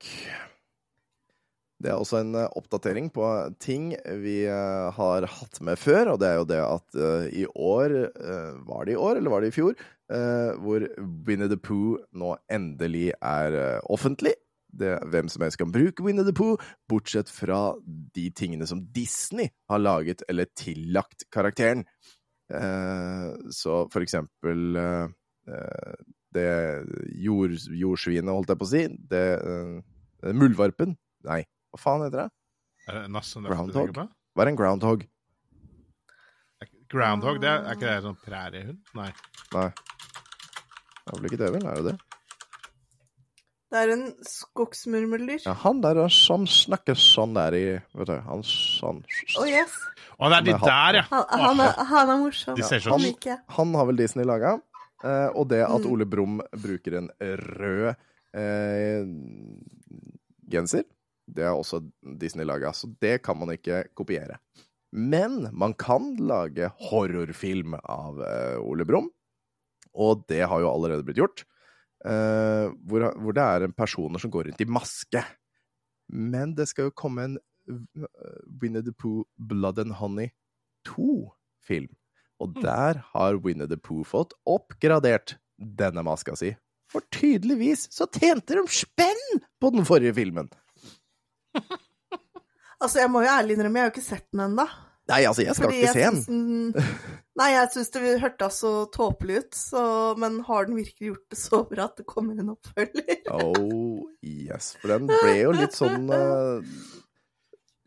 Det 1.77 1.91
er 1.91 1.99
også 1.99 2.23
en 2.23 2.33
eh, 2.33 2.49
oppdatering 2.57 3.11
på 3.13 3.25
ting 3.61 3.91
vi 4.23 4.39
eh, 4.49 4.87
har 4.97 5.27
hatt 5.29 5.59
med 5.61 5.77
før, 5.77 6.13
og 6.15 6.21
det 6.23 6.31
er 6.31 6.39
jo 6.39 6.47
det 6.49 6.61
at 6.63 6.97
eh, 6.97 7.27
i 7.43 7.45
år 7.53 7.93
Var 8.65 8.87
det 8.87 8.95
i 8.95 8.97
år, 8.97 9.19
eller 9.19 9.33
var 9.33 9.45
det 9.45 9.53
i 9.53 9.57
fjor? 9.59 9.77
hvor 10.07 10.85
Winnie 11.27 11.49
the 11.51 11.57
Pooh 11.59 11.97
nå 12.15 12.29
endelig 12.47 13.09
er 13.19 13.81
offentlig. 13.91 14.31
Det, 14.77 14.91
hvem 15.09 15.29
som 15.31 15.41
helst 15.45 15.57
kan 15.57 15.71
bruke 15.73 16.03
Winnie 16.05 16.25
the 16.27 16.35
Pooh, 16.37 16.61
bortsett 16.89 17.31
fra 17.33 17.73
de 18.13 18.27
tingene 18.37 18.67
som 18.69 18.83
Disney 18.93 19.49
har 19.71 19.81
laget 19.81 20.21
eller 20.29 20.49
tillagt 20.57 21.25
karakteren. 21.33 21.85
Eh, 22.53 23.31
så 23.51 23.79
for 23.91 24.05
eksempel 24.05 24.77
eh, 24.79 25.09
eh, 25.49 25.97
det 26.37 26.47
jord, 27.25 27.57
jordsvinet, 27.73 28.31
holdt 28.31 28.53
jeg 28.53 28.61
på 28.61 28.67
å 28.67 28.71
si. 28.71 28.85
Det 29.11 29.25
eh, 29.37 30.31
Muldvarpen. 30.37 30.95
Nei, 31.27 31.41
hva 31.73 31.81
faen 31.81 32.05
heter 32.05 32.25
det? 32.25 32.29
Er 32.87 33.01
det 33.01 33.05
Nasse 33.11 33.41
Nøff 33.41 33.51
du 33.51 33.73
Groundhog? 33.73 34.09
Hva 34.37 34.45
er 34.45 34.51
en 34.51 34.59
groundhog? 34.59 35.05
Groundhog, 36.87 37.41
det 37.43 37.49
er, 37.51 37.65
er 37.65 37.75
ikke 37.75 37.87
det 37.87 37.95
en 37.97 38.05
sånn 38.05 38.19
præriehund? 38.23 38.77
Nei. 38.95 39.09
Nei. 39.51 39.69
Det 39.73 41.09
er 41.11 41.17
vel 41.17 41.27
ikke 41.29 41.39
det, 41.41 41.49
vel? 41.55 41.65
Er 41.67 41.81
det 41.81 41.91
det? 41.91 42.06
Det 43.67 43.79
er 43.81 43.89
en 43.91 44.05
skogsmurmeldyr. 44.23 45.41
Ja, 45.43 45.53
han 45.65 45.81
der 45.83 45.97
han 45.99 46.11
som 46.13 46.45
snakker 46.47 46.95
sånn 46.95 47.33
der 47.35 47.55
i 47.57 47.63
Vet 47.99 48.07
du, 48.07 48.13
han 48.23 48.43
sånn 48.47 49.01
Oh 49.39 49.47
yes. 49.49 49.73
Å, 50.17 50.29
det 50.31 50.37
er 50.37 50.45
de 50.47 50.53
der, 50.63 50.99
ja! 51.01 51.03
Han, 51.11 51.25
han, 51.43 51.59
er, 51.65 51.73
han 51.91 52.11
er 52.13 52.21
morsom. 52.21 52.55
De 52.57 52.63
ser 52.65 52.79
sånn. 52.81 53.03
Han. 53.03 53.41
Han 53.57 53.75
har 53.77 53.89
vel 53.91 53.99
Disney 53.99 54.25
laga. 54.25 54.55
Eh, 55.03 55.27
og 55.37 55.49
det 55.51 55.59
at 55.67 55.83
Mm. 55.83 55.91
Ole 55.91 56.07
Brumm 56.09 56.39
bruker 56.57 56.95
en 56.97 57.11
rød 57.19 57.91
eh, 58.33 59.03
genser, 60.49 60.87
det 61.27 61.43
er 61.45 61.53
også 61.53 61.83
Disney 62.17 62.47
laga, 62.47 62.71
så 62.73 62.89
det 63.03 63.19
kan 63.25 63.37
man 63.37 63.51
ikke 63.53 63.83
kopiere. 63.97 64.39
Men 64.95 65.49
man 65.51 65.75
kan 65.77 66.15
lage 66.17 66.71
horrorfilm 66.87 67.75
av 67.83 68.21
eh, 68.23 68.57
Ole 68.63 68.87
Brumm, 68.87 69.11
og 69.93 70.23
det 70.31 70.41
har 70.47 70.63
jo 70.63 70.71
allerede 70.71 71.05
blitt 71.05 71.19
gjort. 71.21 71.43
Eh, 72.05 72.67
hvor, 72.87 73.07
hvor 73.17 73.35
det 73.37 73.43
er 73.43 73.65
en 73.67 73.73
personer 73.77 74.21
som 74.21 74.31
går 74.33 74.49
rundt 74.49 74.61
i 74.61 74.69
maske. 74.69 75.23
Men 76.13 76.53
det 76.57 76.67
skal 76.69 76.89
jo 76.89 76.95
komme 76.97 77.25
en 77.27 77.37
eh, 77.39 78.07
Winnie 78.61 78.83
the 78.85 78.93
Pooh 78.93 79.23
Blood 79.37 79.79
and 79.83 79.97
Honey 79.99 80.29
2-film. 80.87 81.89
Og 82.43 82.53
der 82.61 83.01
har 83.15 83.39
Winnie 83.41 83.67
the 83.67 83.79
Pooh 83.81 84.05
fått 84.05 84.35
oppgradert 84.45 85.37
denne 85.57 86.03
maska 86.05 86.35
si. 86.37 86.53
For 86.91 87.03
tydeligvis 87.11 87.87
så 87.91 88.05
tjente 88.13 88.55
de 88.55 88.63
spenn 88.71 89.41
på 89.59 89.73
den 89.73 89.87
forrige 89.87 90.15
filmen! 90.19 90.51
Altså, 92.77 92.99
jeg 93.01 93.09
må 93.09 93.23
jo 93.23 93.29
ærlig 93.33 93.55
innrømme, 93.55 93.79
jeg 93.79 93.81
har 93.81 93.89
jo 93.89 93.93
ikke 93.95 94.05
sett 94.05 94.25
den 94.29 94.41
ennå. 94.43 94.63
Nei, 95.09 95.23
altså, 95.25 95.41
jeg 95.41 95.55
skal 95.57 95.65
Fordi 95.71 95.79
ikke 95.81 95.93
se 95.95 96.01
jeg 96.03 96.11
den. 96.13 96.19
syns 96.21 96.27
den 96.29 96.91
Nei, 97.37 97.51
jeg 97.53 97.69
syns 97.73 97.91
det 97.93 98.13
hørtes 98.23 98.61
så 98.63 98.71
tåpelig 98.93 99.41
ut, 99.43 99.57
så 99.57 99.81
Men 100.17 100.39
har 100.47 100.65
den 100.65 100.79
virkelig 100.79 101.11
gjort 101.11 101.33
det 101.33 101.37
så 101.39 101.59
bra 101.69 101.85
at 101.85 101.99
det 101.99 102.07
kommer 102.09 102.39
en 102.39 102.55
oppfølger? 102.55 103.19
Oh, 103.37 104.07
yes. 104.23 104.71
For 104.81 104.93
den 104.93 105.09
ble 105.11 105.35
jo 105.35 105.51
litt 105.53 105.75
sånn 105.75 106.07
uh, 106.09 106.63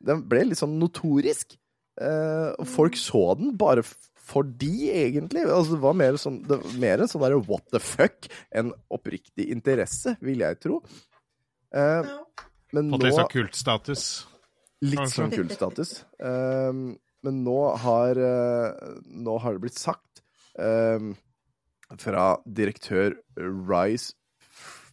Den 0.07 0.23
ble 0.31 0.45
litt 0.51 0.61
sånn 0.61 0.79
notorisk. 0.79 1.57
Uh, 2.01 2.55
folk 2.69 2.95
så 2.97 3.25
den 3.41 3.57
bare 3.61 3.83
for 3.85 4.11
fordi, 4.31 4.91
egentlig. 4.95 5.45
Altså, 5.47 5.77
det 5.77 5.83
var 5.83 5.97
mer 5.99 6.19
sånn, 6.21 6.41
det 6.47 6.59
var 6.63 6.81
mer 6.83 7.03
en 7.03 7.11
sånn 7.11 7.25
derre 7.25 7.43
what 7.49 7.67
the 7.75 7.81
fuck 7.83 8.29
enn 8.55 8.73
oppriktig 8.93 9.49
interesse, 9.51 10.15
vil 10.25 10.45
jeg 10.45 10.61
tro. 10.63 10.81
Eh, 11.75 12.11
men 12.75 12.91
Fått 12.93 13.03
nå 13.03 13.09
litt 13.09 13.19
sånn 13.19 13.33
kultstatus. 13.33 14.05
Litt 14.87 15.13
sånn 15.13 15.35
kultstatus. 15.35 15.95
Um, 16.23 16.85
men 17.27 17.43
nå 17.45 17.59
har, 17.83 18.19
eh, 18.19 18.95
nå 19.05 19.37
har 19.43 19.57
det 19.57 19.65
blitt 19.65 19.79
sagt 19.79 20.23
um, 20.59 21.13
fra 22.01 22.33
direktør 22.47 23.19
Rice 23.37 24.15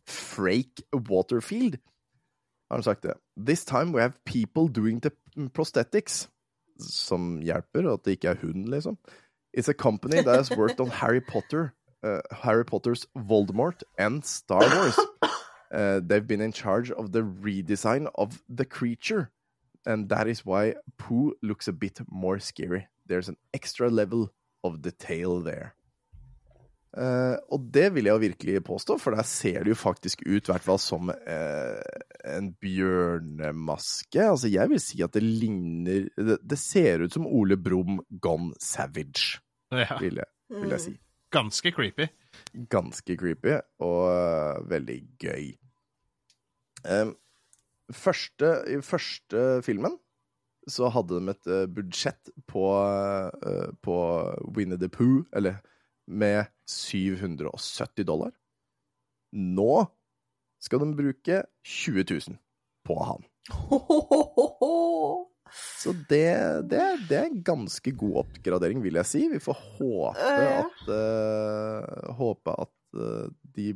Frake 0.08 0.84
Waterfield 0.94 1.78
har 2.70 2.78
han 2.78 2.84
sagt 2.84 3.04
det. 3.04 3.14
This 3.38 3.66
time 3.66 3.92
we 3.94 4.02
have 4.02 4.14
people 4.26 4.68
doing 4.68 5.00
the 5.00 5.12
prosthetics. 5.54 6.30
Som 6.80 7.40
hjelper, 7.42 7.88
og 7.88 7.94
at 7.94 8.06
det 8.06 8.18
ikke 8.18 8.30
er 8.30 8.42
hun, 8.42 8.66
liksom. 8.70 8.98
It's 9.58 9.70
a 9.70 9.74
company 9.74 10.22
that 10.22 10.36
has 10.36 10.52
worked 10.52 10.80
on 10.80 10.90
Harry 10.90 11.22
Potter, 11.22 11.74
uh, 12.04 12.22
Harry 12.32 12.64
Potter's 12.64 13.08
Voldemort 13.16 13.82
and 13.98 14.24
Star 14.24 14.62
Wars. 14.62 15.00
Uh, 15.72 16.00
they've 16.08 16.28
been 16.28 16.42
in 16.42 16.52
charge 16.52 16.92
of 16.92 17.12
the 17.14 17.22
redesign 17.22 18.08
of 18.16 18.44
the 18.48 18.66
creature 18.66 19.32
and 19.86 20.10
that 20.10 20.28
is 20.28 20.46
why 20.46 20.74
Pooh 20.98 21.34
looks 21.42 21.68
a 21.68 21.74
bit 21.74 22.00
more 22.12 22.40
scary. 22.40 22.88
There's 23.08 23.30
an 23.30 23.38
extra 23.54 23.90
level 23.90 24.30
of 24.64 24.82
detail 24.82 25.42
there. 25.44 25.74
Uh, 26.98 27.36
og 27.54 27.68
det 27.74 27.92
vil 27.94 28.08
jeg 28.08 28.12
jo 28.16 28.18
virkelig 28.24 28.64
påstå, 28.66 28.96
for 28.98 29.12
der 29.14 29.24
ser 29.24 29.64
det 29.64 29.70
jo 29.70 29.76
faktisk 29.78 30.22
ut, 30.26 30.48
i 30.48 30.52
hvert 30.52 30.64
fall 30.66 30.80
som 30.82 31.10
uh, 31.12 31.82
en 32.26 32.48
bjørnemaske. 32.64 34.22
Altså, 34.24 34.48
jeg 34.50 34.70
vil 34.72 34.80
si 34.82 35.02
at 35.06 35.14
det 35.14 35.22
ligner 35.24 36.08
Det, 36.18 36.40
det 36.42 36.58
ser 36.58 37.04
ut 37.06 37.14
som 37.14 37.28
Ole 37.28 37.58
Brumm 37.58 38.00
gone 38.22 38.56
savage, 38.60 39.38
Ja, 39.72 40.00
vil 40.00 40.16
jeg, 40.24 40.26
vil 40.50 40.70
jeg 40.74 40.82
si. 40.82 40.96
ganske 41.32 41.72
creepy. 41.76 42.08
Ganske 42.72 43.18
creepy 43.20 43.60
og 43.84 44.02
uh, 44.08 44.70
veldig 44.72 44.98
gøy. 45.20 45.52
Em, 46.88 47.14
første, 47.94 48.52
I 48.68 48.82
første 48.86 49.48
filmen 49.66 49.98
så 50.68 50.90
hadde 50.92 51.20
de 51.20 51.32
et 51.32 51.50
eh, 51.52 51.68
budsjett 51.72 52.32
på, 52.50 52.66
eh, 53.48 53.70
på 53.84 53.98
Winnie 54.56 54.80
the 54.80 54.90
Pooh, 54.92 55.24
eller 55.36 55.62
med 56.08 56.50
770 56.68 58.04
dollar. 58.08 58.34
Nå 59.32 59.86
skal 60.64 60.84
de 60.84 60.92
bruke 60.98 61.42
20 61.64 62.06
000 62.12 62.38
på 62.88 63.00
han. 63.04 63.24
Så 65.84 65.94
det, 66.10 66.28
det, 66.68 66.82
det 67.08 67.18
er 67.18 67.28
en 67.30 67.44
ganske 67.46 67.92
god 67.96 68.26
oppgradering, 68.26 68.82
vil 68.84 69.00
jeg 69.00 69.08
si. 69.08 69.22
Vi 69.32 69.40
får 69.40 69.56
håpe 69.78 70.32
at 70.44 70.90
uh, 70.92 72.16
Håpe 72.18 72.56
at 72.66 73.00
uh, 73.00 73.30
de 73.56 73.70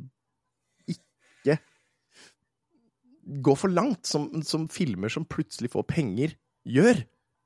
ikke 0.92 1.56
går 3.22 3.58
for 3.58 3.72
langt, 3.72 4.06
som, 4.08 4.28
som 4.46 4.66
filmer 4.72 5.12
som 5.12 5.26
plutselig 5.28 5.70
får 5.72 5.86
penger, 5.90 6.34
gjør. 6.68 7.04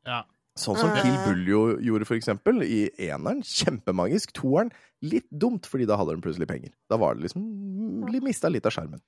Ja. 0.08 0.22
Sånn 0.56 0.78
som. 0.80 0.92
Kill 0.96 1.16
Bull 1.26 1.42
jo 1.50 1.62
gjorde, 1.84 2.08
for 2.08 2.16
eksempel. 2.16 2.62
I 2.64 2.86
eneren. 3.10 3.42
Kjempemagisk. 3.44 4.32
Toeren 4.36 4.72
litt 5.04 5.28
dumt, 5.28 5.68
fordi 5.68 5.88
da 5.88 5.98
hadde 6.00 6.16
de 6.16 6.24
plutselig 6.24 6.48
penger. 6.48 6.72
Da 6.88 6.98
var 7.00 7.16
det 7.16 7.26
liksom 7.26 7.44
Mista 8.24 8.48
litt 8.48 8.66
av 8.66 8.72
skjermen. 8.72 9.02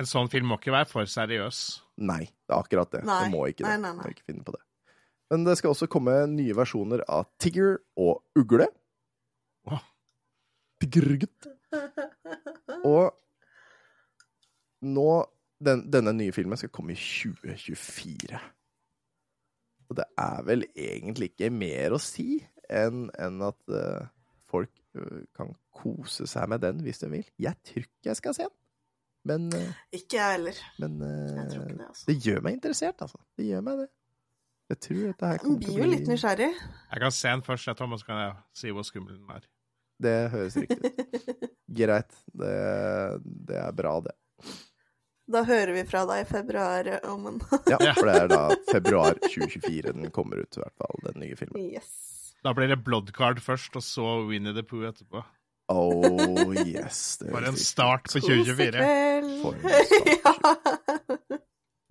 En 0.00 0.08
sånn 0.08 0.30
film 0.30 0.50
må 0.50 0.58
ikke 0.58 0.74
være 0.74 0.88
for 0.90 1.08
seriøs. 1.08 1.60
Nei, 2.06 2.24
det 2.26 2.54
er 2.54 2.58
akkurat 2.58 2.90
det. 2.94 3.04
Nei. 3.06 3.20
Det 3.22 3.32
må 3.32 3.44
ikke 3.50 3.64
det. 3.64 3.70
Nei, 3.70 3.78
nei, 3.84 3.94
nei. 3.96 4.06
Må 4.06 4.14
ikke 4.14 4.26
finne 4.26 4.44
på 4.46 4.54
det. 4.54 4.62
Men 5.30 5.46
det 5.46 5.56
skal 5.60 5.74
også 5.74 5.86
komme 5.90 6.14
nye 6.32 6.54
versjoner 6.58 7.04
av 7.06 7.28
Tigger 7.42 7.78
og 8.00 8.22
Ugle. 8.38 8.66
Tiggergutt. 10.80 11.50
Og 12.88 13.12
nå 14.80 15.10
den, 15.60 15.84
Denne 15.92 16.14
nye 16.16 16.32
filmen 16.32 16.58
skal 16.58 16.72
komme 16.72 16.94
i 16.94 17.00
2024. 17.00 18.40
Og 19.90 19.98
det 19.98 20.06
er 20.22 20.42
vel 20.46 20.64
egentlig 20.78 21.32
ikke 21.32 21.50
mer 21.52 21.96
å 21.96 22.00
si 22.02 22.38
enn 22.70 23.08
en 23.18 23.42
at 23.42 23.74
uh, 23.74 24.06
folk 24.50 24.70
uh, 24.94 25.22
kan 25.36 25.50
kose 25.74 26.28
seg 26.30 26.50
med 26.52 26.62
den 26.62 26.82
hvis 26.84 27.02
de 27.02 27.10
vil. 27.10 27.30
Jeg 27.42 27.58
tror 27.66 27.86
ikke 27.88 28.12
jeg 28.12 28.20
skal 28.20 28.36
se 28.36 28.46
den, 28.46 28.56
men, 29.26 29.48
uh, 29.52 29.80
Ikke 29.92 30.16
jeg 30.16 30.36
heller. 30.38 30.60
men 30.80 31.00
Jeg 31.02 31.48
tror 31.50 31.64
ikke 31.64 31.78
det, 31.80 31.88
altså. 31.88 32.04
det 32.08 32.18
gjør 32.24 32.44
meg 32.46 32.56
interessert, 32.56 33.02
altså. 33.04 33.20
Det 33.36 33.48
gjør 33.50 33.66
meg 33.66 33.82
det. 33.82 33.88
Jeg 34.70 34.78
tror 34.86 35.00
dette 35.02 35.26
her 35.32 35.42
Den 35.42 35.56
bli 35.58 35.66
blir 35.66 35.82
jo 35.82 35.90
litt 35.90 36.08
nysgjerrig. 36.08 36.50
Jeg 36.54 37.02
kan 37.02 37.14
se 37.14 37.32
den 37.34 37.42
først, 37.42 37.66
jeg, 37.66 37.76
Thomas, 37.76 38.04
kan 38.06 38.20
jeg 38.22 38.34
si 38.62 38.70
hvor 38.70 38.86
skummel 38.86 39.18
den 39.18 39.34
er. 39.34 39.48
Det 40.00 40.16
høres 40.32 40.56
riktig 40.56 40.78
ut. 40.78 41.48
Greit. 41.80 42.14
Det, 42.30 42.54
det 43.50 43.58
er 43.58 43.74
bra, 43.76 43.96
det. 44.06 44.14
Da 45.30 45.44
hører 45.46 45.74
vi 45.76 45.82
fra 45.86 46.04
deg 46.08 46.24
i 46.24 46.28
februar 46.28 46.88
om 47.06 47.26
en 47.30 47.40
Ja, 47.70 47.92
for 47.94 48.08
det 48.08 48.14
er 48.18 48.30
da 48.32 48.40
februar 48.70 49.18
2024 49.22 49.92
den 49.94 50.10
kommer 50.14 50.42
ut, 50.42 50.56
i 50.56 50.62
hvert 50.62 50.78
fall, 50.80 51.02
den 51.06 51.20
nye 51.22 51.36
filmen. 51.38 51.60
Yes. 51.76 51.92
Da 52.42 52.54
blir 52.56 52.70
det 52.72 52.80
Bloodcard 52.82 53.42
først, 53.44 53.76
og 53.76 53.84
så 53.84 54.14
Winnie 54.26 54.54
the 54.56 54.64
Pooh 54.66 54.88
etterpå. 54.88 55.22
Oh 55.70 56.54
yes. 56.66 57.18
Det 57.20 57.30
Bare 57.30 57.52
en 57.52 57.60
start 57.60 58.08
på 58.10 58.20
2024. 58.24 58.86
For 59.42 59.54
en 59.54 60.08
start. 60.18 61.40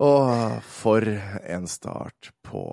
Åh, 0.00 0.60
for 0.60 1.06
en 1.44 1.68
start 1.68 2.30
på 2.44 2.64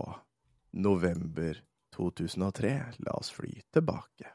november 0.74 1.62
2003. 1.96 2.74
La 2.98 3.12
oss 3.12 3.32
fly 3.32 3.62
tilbake. 3.74 4.34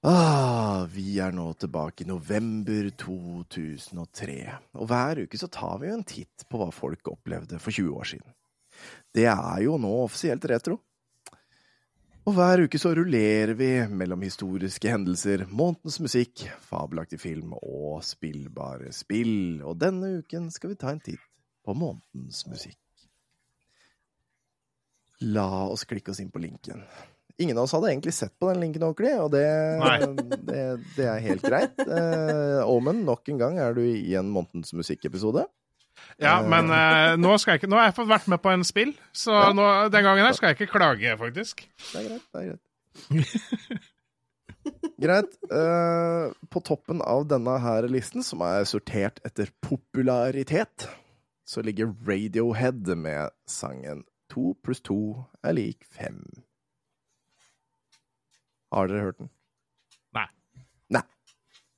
Ah, 0.00 0.86
vi 0.88 1.18
er 1.20 1.34
nå 1.36 1.50
tilbake 1.60 2.06
i 2.06 2.08
november 2.08 2.86
2003, 3.02 4.36
og 4.80 4.86
hver 4.88 5.26
uke 5.26 5.36
så 5.36 5.48
tar 5.52 5.74
vi 5.82 5.90
jo 5.90 5.96
en 5.98 6.06
titt 6.08 6.46
på 6.48 6.56
hva 6.56 6.70
folk 6.72 7.10
opplevde 7.12 7.60
for 7.60 7.68
20 7.68 7.98
år 8.00 8.08
siden. 8.14 8.32
Det 9.12 9.26
er 9.28 9.58
jo 9.66 9.76
nå 9.76 9.90
offisielt 10.06 10.46
retro. 10.48 10.78
Og 12.24 12.32
hver 12.36 12.64
uke 12.64 12.80
så 12.80 12.94
rullerer 12.96 13.52
vi 13.58 13.68
mellom 13.92 14.24
historiske 14.24 14.88
hendelser, 14.88 15.44
månedens 15.52 16.00
musikk, 16.00 16.46
fabelaktig 16.64 17.20
film 17.20 17.52
og 17.60 18.00
spillbare 18.04 18.94
spill, 18.96 19.60
og 19.60 19.76
denne 19.84 20.14
uken 20.22 20.48
skal 20.54 20.72
vi 20.72 20.80
ta 20.80 20.94
en 20.94 21.04
titt 21.04 21.28
på 21.60 21.76
månedens 21.76 22.46
musikk. 22.48 22.80
La 25.28 25.66
oss 25.68 25.84
klikke 25.84 26.14
oss 26.14 26.24
inn 26.24 26.32
på 26.32 26.40
linken. 26.40 26.86
Ingen 27.40 27.58
av 27.58 27.64
oss 27.66 27.72
hadde 27.76 27.88
egentlig 27.92 28.12
sett 28.14 28.34
på 28.40 28.50
den 28.50 28.60
linken 28.62 28.84
ordentlig, 28.84 29.14
og 29.20 29.30
det, 29.32 29.44
det, 30.50 30.64
det 30.96 31.06
er 31.08 31.22
helt 31.24 31.46
greit. 31.46 31.78
Uh, 31.80 32.60
Omen, 32.68 33.04
nok 33.06 33.30
en 33.32 33.40
gang 33.40 33.58
er 33.62 33.76
du 33.76 33.82
i 33.84 34.14
en 34.18 34.28
månedens 34.32 34.74
musikkepisode. 34.76 35.46
Ja, 36.20 36.38
men 36.44 36.68
uh, 36.72 37.16
nå, 37.20 37.32
skal 37.40 37.54
jeg 37.54 37.62
ikke, 37.62 37.70
nå 37.72 37.78
har 37.80 37.88
jeg 37.88 37.96
fått 37.96 38.10
vært 38.10 38.28
med 38.32 38.42
på 38.44 38.52
en 38.52 38.66
spill, 38.66 38.92
så 39.16 39.36
Ja. 39.36 39.46
nå, 39.56 39.68
den 39.92 40.04
gangen 40.06 40.26
her 40.26 40.36
skal 40.36 40.52
jeg 40.52 40.60
ikke 40.60 40.74
klage, 40.78 41.16
faktisk. 41.20 41.64
Det 41.92 42.02
er 42.02 42.08
greit, 42.10 42.28
det 42.28 42.42
er 42.42 42.50
greit. 42.50 43.88
greit. 45.06 45.36
Uh, 45.52 46.32
på 46.52 46.62
toppen 46.66 47.00
av 47.04 47.24
denne 47.30 47.56
her 47.64 47.88
listen, 47.88 48.24
som 48.26 48.44
er 48.44 48.68
sortert 48.68 49.20
etter 49.24 49.52
popularitet, 49.64 50.88
så 51.48 51.64
ligger 51.64 51.92
Radiohead 52.06 52.94
med 53.00 53.32
sangen 53.48 54.04
To 54.30 54.52
pluss 54.62 54.78
to 54.86 55.24
er 55.42 55.56
lik 55.56 55.82
fem. 55.90 56.20
Har 58.74 58.90
dere 58.90 59.06
hørt 59.08 59.18
den? 59.18 59.30
Nei. 60.16 60.26
Nei. 60.94 61.02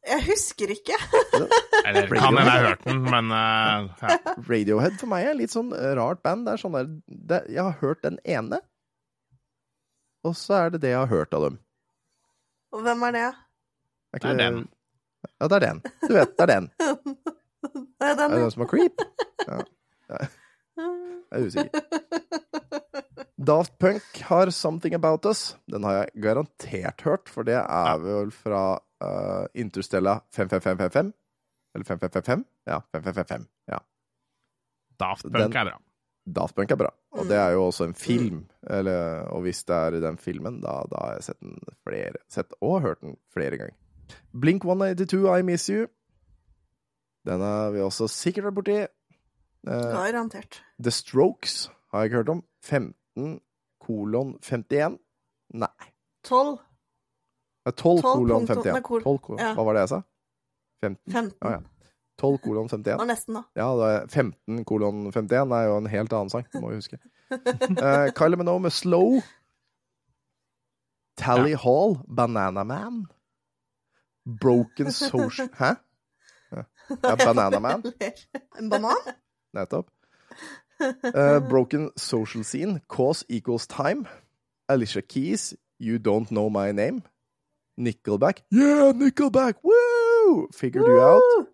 Jeg 0.09 0.25
husker 0.27 0.73
ikke. 0.75 0.99
Eller 1.87 2.09
kan 2.11 2.27
hende 2.27 2.43
jeg 2.43 2.51
har 2.51 2.67
hørt 2.69 2.85
den, 2.89 3.01
men 3.07 3.33
uh, 3.33 3.89
ja. 4.03 4.19
Radiohead 4.49 4.99
for 5.01 5.13
meg 5.13 5.31
er 5.31 5.39
litt 5.39 5.55
sånn 5.55 5.73
rart 5.99 6.23
band. 6.27 6.47
Det 6.47 6.57
er 6.57 6.63
sånn 6.63 6.77
der 6.77 6.91
det, 7.07 7.41
Jeg 7.55 7.65
har 7.65 7.79
hørt 7.81 8.03
den 8.05 8.19
ene, 8.29 8.61
og 10.27 10.37
så 10.39 10.59
er 10.65 10.75
det 10.75 10.83
det 10.85 10.93
jeg 10.93 11.01
har 11.01 11.11
hørt 11.11 11.35
av 11.35 11.49
dem. 11.49 11.59
Og 12.73 12.85
hvem 12.87 13.03
er 13.09 13.17
det? 13.17 13.25
Er 14.13 14.23
Det 14.23 14.31
er 14.31 14.39
den. 14.43 14.63
Ja, 15.41 15.49
det 15.49 15.57
er 15.57 15.65
den. 15.67 15.83
Du 16.03 16.15
vet, 16.15 16.37
det 16.37 16.45
er 16.49 16.53
den. 16.55 16.71
Det 17.63 18.09
er 18.09 18.11
Er 18.11 18.17
det 18.19 18.41
den 18.43 18.51
som 18.51 18.65
har 18.65 18.69
creep? 18.69 19.03
Ja. 19.49 19.59
Ja. 20.11 20.17
Jeg 20.77 21.39
er 21.39 21.47
usikker. 21.47 21.69
Daft 23.43 23.79
Punk 23.79 24.03
har 24.29 24.47
'Something 24.51 24.95
About 24.95 25.25
Us'. 25.27 25.57
Den 25.67 25.83
har 25.85 25.93
jeg 25.93 26.23
garantert 26.23 27.01
hørt, 27.03 27.29
for 27.29 27.43
det 27.43 27.55
er 27.59 27.99
vel 27.99 28.31
fra 28.31 28.79
uh, 29.03 29.47
Interstella 29.55 30.21
55555. 30.31 31.13
Eller 31.75 31.85
5555? 31.89 32.45
Ja, 32.67 32.81
5555. 32.93 33.47
Ja. 33.69 33.79
Daft 35.01 35.23
Den- 35.25 35.33
Punk 35.33 35.55
er 35.55 35.65
bra. 35.65 35.79
Daft 36.27 36.55
Punk 36.55 36.71
er 36.71 36.77
bra. 36.77 36.91
Og 37.13 37.27
det 37.27 37.37
er 37.37 37.51
jo 37.57 37.65
også 37.67 37.85
en 37.89 37.95
film. 37.95 38.45
Eller, 38.71 39.25
og 39.33 39.43
hvis 39.43 39.65
det 39.65 39.75
er 39.75 39.97
i 39.97 40.01
den 40.01 40.17
filmen, 40.19 40.61
da, 40.63 40.83
da 40.91 41.01
har 41.07 41.13
jeg 41.17 41.23
sett 41.27 41.41
den 41.41 41.59
flere 41.83 42.21
Sett 42.31 42.53
og 42.61 42.81
hørt 42.83 43.01
den 43.01 43.17
flere 43.35 43.57
ganger. 43.59 43.75
Blink 44.33 44.65
182, 44.65 45.27
I 45.39 45.43
Miss 45.43 45.67
You. 45.69 45.87
Den 47.27 47.41
har 47.41 47.71
vi 47.75 47.81
også 47.81 48.07
sikkert 48.09 48.45
vært 48.45 48.55
borti. 48.61 48.79
Garantert. 49.67 49.93
Garantert. 49.99 50.63
The 50.83 50.91
Strokes 50.91 51.71
har 51.93 52.03
jeg 52.03 52.11
ikke 52.11 52.17
hørt 52.23 52.29
om. 52.37 52.45
15 52.63 52.95
kolon 53.83 54.39
51. 54.43 54.99
Nei. 55.55 55.69
12. 56.25 56.59
Det 57.65 57.73
er 57.73 57.77
12 57.83 58.01
12 58.03 58.03
kolon 58.03 58.47
punktum- 58.47 58.63
51. 58.63 58.73
nei, 58.73 58.81
kol- 58.83 59.03
12 59.03 59.19
kolon. 59.27 59.39
ja. 59.41 59.53
Hva 59.55 59.65
var 59.65 59.73
det 59.77 59.81
jeg 59.85 59.89
sa? 59.93 60.01
15? 60.83 61.13
15. 61.13 61.37
Ja, 61.43 61.51
ja. 61.51 61.61
12 62.19 62.39
kolon 62.45 62.69
51. 62.69 62.97
var 62.99 63.07
nesten, 63.07 63.35
da. 63.35 63.43
Ja, 63.57 63.69
det 63.79 63.89
er 63.95 64.07
15 64.09 64.65
kolon 64.65 65.05
51 65.13 65.53
er 65.53 65.65
jo 65.69 65.77
en 65.79 65.87
helt 65.87 66.13
annen 66.13 66.31
sang, 66.31 66.47
må 66.55 66.69
vi 66.71 66.81
huske. 66.81 66.99
Uh, 67.33 68.11
Kylie 68.19 68.37
Minogue 68.37 68.61
med 68.61 68.71
Slow. 68.73 69.21
Tally 71.17 71.55
Hall, 71.55 71.99
Banana 72.17 72.65
Man. 72.65 73.07
Broken 74.41 74.93
Social 75.03 75.49
Hæ? 75.59 75.75
Ja, 76.53 77.15
Banana 77.17 77.59
Man, 77.59 77.83
En 78.59 78.69
banan? 78.71 78.97
nettopp. 79.55 79.89
Eh, 81.15 81.41
broken 81.49 81.91
Social 81.97 82.45
Scene, 82.45 82.81
Cause 82.89 83.25
Equals 83.29 83.67
Time. 83.67 84.05
Alicia 84.69 85.03
Keys, 85.03 85.55
You 85.81 85.99
Don't 85.99 86.27
Know 86.29 86.49
My 86.49 86.73
Name. 86.73 87.03
Nickelback, 87.77 88.45
Yeah, 88.53 88.93
Nickelback! 88.93 89.55
Woo! 89.65 90.49
Figured 90.53 90.87
You 90.87 91.01
Out. 91.01 91.49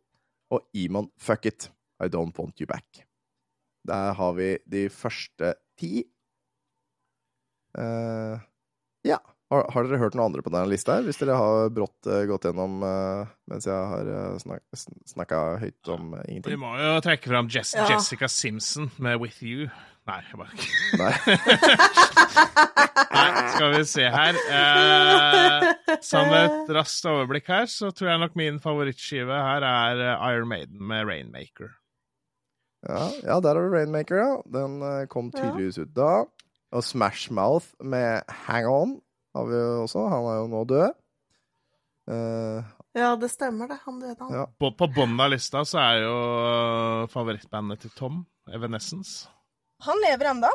Og 0.51 0.61
Iman 0.75 1.11
Fuck 1.19 1.47
It, 1.47 1.73
I 2.01 2.09
Don't 2.09 2.33
Want 2.39 2.61
You 2.61 2.67
Back. 2.67 3.07
Der 3.87 4.13
har 4.13 4.33
vi 4.33 4.59
de 4.73 4.91
første 4.91 5.55
ti. 5.79 6.05
Uh, 7.79 8.39
ja. 9.05 9.19
Har, 9.49 9.65
har 9.73 9.87
dere 9.87 9.97
hørt 10.03 10.17
noen 10.17 10.29
andre 10.29 10.43
på 10.45 10.51
denne 10.53 10.69
lista 10.69 10.99
her? 10.99 11.07
Hvis 11.09 11.17
dere 11.23 11.37
har 11.41 11.71
brått 11.73 12.05
uh, 12.05 12.21
gått 12.29 12.45
gjennom 12.45 12.83
uh, 12.85 13.29
mens 13.49 13.65
jeg 13.65 13.73
har 13.93 14.11
uh, 14.13 14.35
snak, 14.43 14.61
snakka 15.09 15.39
høyt 15.63 15.93
om 15.95 16.11
ingenting. 16.27 16.53
Vi 16.53 16.61
må 16.61 16.75
jo 16.77 16.99
trekke 17.05 17.33
fram 17.33 17.49
Jess 17.53 17.73
Ja. 17.79 17.87
Jessica 17.89 18.29
Simpson 18.29 18.91
med 19.01 19.17
With 19.23 19.41
You. 19.41 19.71
Nei, 20.09 20.19
jeg 20.29 20.41
bare 20.41 20.53
Nei. 21.01 21.15
Nei, 23.09 23.27
skal 23.55 23.73
vi 23.73 23.81
se 23.89 24.05
her. 24.13 24.37
Eh, 24.59 25.97
som 26.05 26.31
et 26.37 26.71
raskt 26.77 27.09
overblikk 27.09 27.49
her, 27.53 27.67
så 27.73 27.91
tror 27.93 28.13
jeg 28.13 28.23
nok 28.23 28.37
min 28.39 28.61
favorittskive 28.63 29.33
her 29.33 29.65
er 29.65 30.05
Iron 30.29 30.49
Maiden 30.53 30.81
med 30.93 31.09
Rainmaker. 31.09 31.73
Ja, 32.85 33.09
ja, 33.25 33.41
der 33.43 33.57
har 33.57 33.65
du 33.65 33.73
Rainmaker, 33.73 34.21
ja. 34.21 34.33
Den 34.55 34.81
kom 35.13 35.33
tydeligvis 35.35 35.81
ut 35.81 35.93
da. 35.97 36.25
Og 36.73 36.85
Smash 36.85 37.33
Mouth 37.33 37.73
med 37.81 38.29
Hang 38.47 38.69
On 38.69 38.99
har 39.39 39.47
vi 39.49 39.61
jo 39.63 39.71
også. 39.87 40.05
Han 40.13 40.29
er 40.33 40.41
jo 40.43 40.49
nå 40.53 40.65
død. 40.75 40.99
Uh, 42.09 42.75
Ja, 42.97 43.13
det 43.21 43.29
stemmer, 43.31 43.69
det. 43.71 43.77
Han 43.85 43.99
døde, 44.01 44.17
han. 44.19 44.33
Ja. 44.35 44.47
På, 44.59 44.73
på 44.75 44.89
bunnen 44.91 45.21
av 45.23 45.31
lista 45.31 45.61
så 45.69 45.79
er 45.79 45.99
jo 46.03 46.15
eh, 46.49 47.03
favorittbandet 47.13 47.85
til 47.85 47.93
Tom, 47.95 48.23
Evanescence. 48.51 49.29
Han 49.87 50.01
lever 50.03 50.33
ennå. 50.33 50.51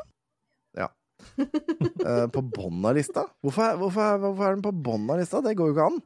eh, 1.38 2.26
på 2.34 2.42
bunnen 2.42 2.84
av 2.90 2.98
lista? 2.98 3.28
Hvorfor, 3.46 3.78
hvorfor, 3.80 4.18
hvorfor 4.26 4.48
er 4.50 4.58
den 4.58 4.66
på 4.66 4.74
bunnen 4.76 5.14
av 5.14 5.22
lista? 5.22 5.40
Det 5.46 5.56
går 5.60 5.72
jo 5.72 5.76
ikke 5.78 5.88
an. 5.92 6.02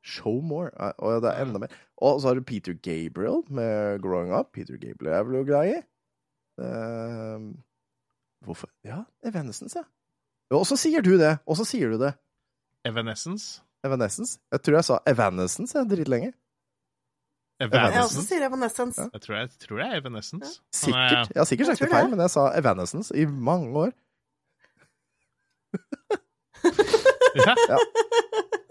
Show 0.00 0.40
more. 0.42 0.72
Og 1.04 1.20
det 1.22 1.30
er 1.30 1.44
enda 1.44 1.60
mer. 1.62 1.76
Og 2.00 2.18
så 2.22 2.30
har 2.32 2.40
du 2.40 2.46
Peter 2.48 2.74
Gabriel 2.74 3.44
med 3.52 4.00
Growing 4.02 4.32
Up. 4.34 4.50
Peter 4.56 4.80
Gabriel 4.80 5.12
er 5.20 5.28
vel 5.28 5.38
jo 5.42 5.46
glad 5.52 5.70
i. 5.70 5.78
Eh, 6.64 7.46
hvorfor 8.48 8.72
Ja, 8.86 9.04
Evanescence, 9.28 9.76
ja. 9.78 9.84
Ja. 10.50 10.56
Og 10.58 10.66
så 10.66 10.76
sier 10.80 11.02
du 11.06 11.12
det. 11.20 11.36
Og 11.46 11.56
så 11.60 11.64
sier 11.68 11.90
du 11.94 11.98
det. 12.02 12.12
Evanescence? 12.88 13.60
Evanescence. 13.86 14.38
Jeg 14.52 14.62
tror 14.66 14.74
jeg 14.80 14.84
sa 14.88 14.98
Evanescence 15.08 15.76
jeg, 15.78 15.88
dritlenge. 15.90 16.32
Jeg 17.60 17.68
også 17.68 17.76
Evanescence? 17.76 18.26
sier 18.28 18.44
Evanescence. 18.46 19.04
Jeg 19.12 19.20
tror, 19.24 19.36
jeg 19.36 19.50
tror 19.60 19.76
det 19.82 19.86
er 19.86 19.96
Evanescence. 20.00 20.52
Sikkert. 20.72 21.32
Jeg 21.34 21.40
har 21.42 21.48
sikkert 21.48 21.66
sagt 21.70 21.82
det 21.84 21.90
feil, 21.92 22.08
men 22.12 22.22
jeg 22.24 22.32
sa 22.32 22.46
Evanescence 22.56 23.12
i 23.16 23.26
mange 23.26 23.68
år. 23.86 23.92
Ja. 27.36 27.54
Ja. 27.70 27.76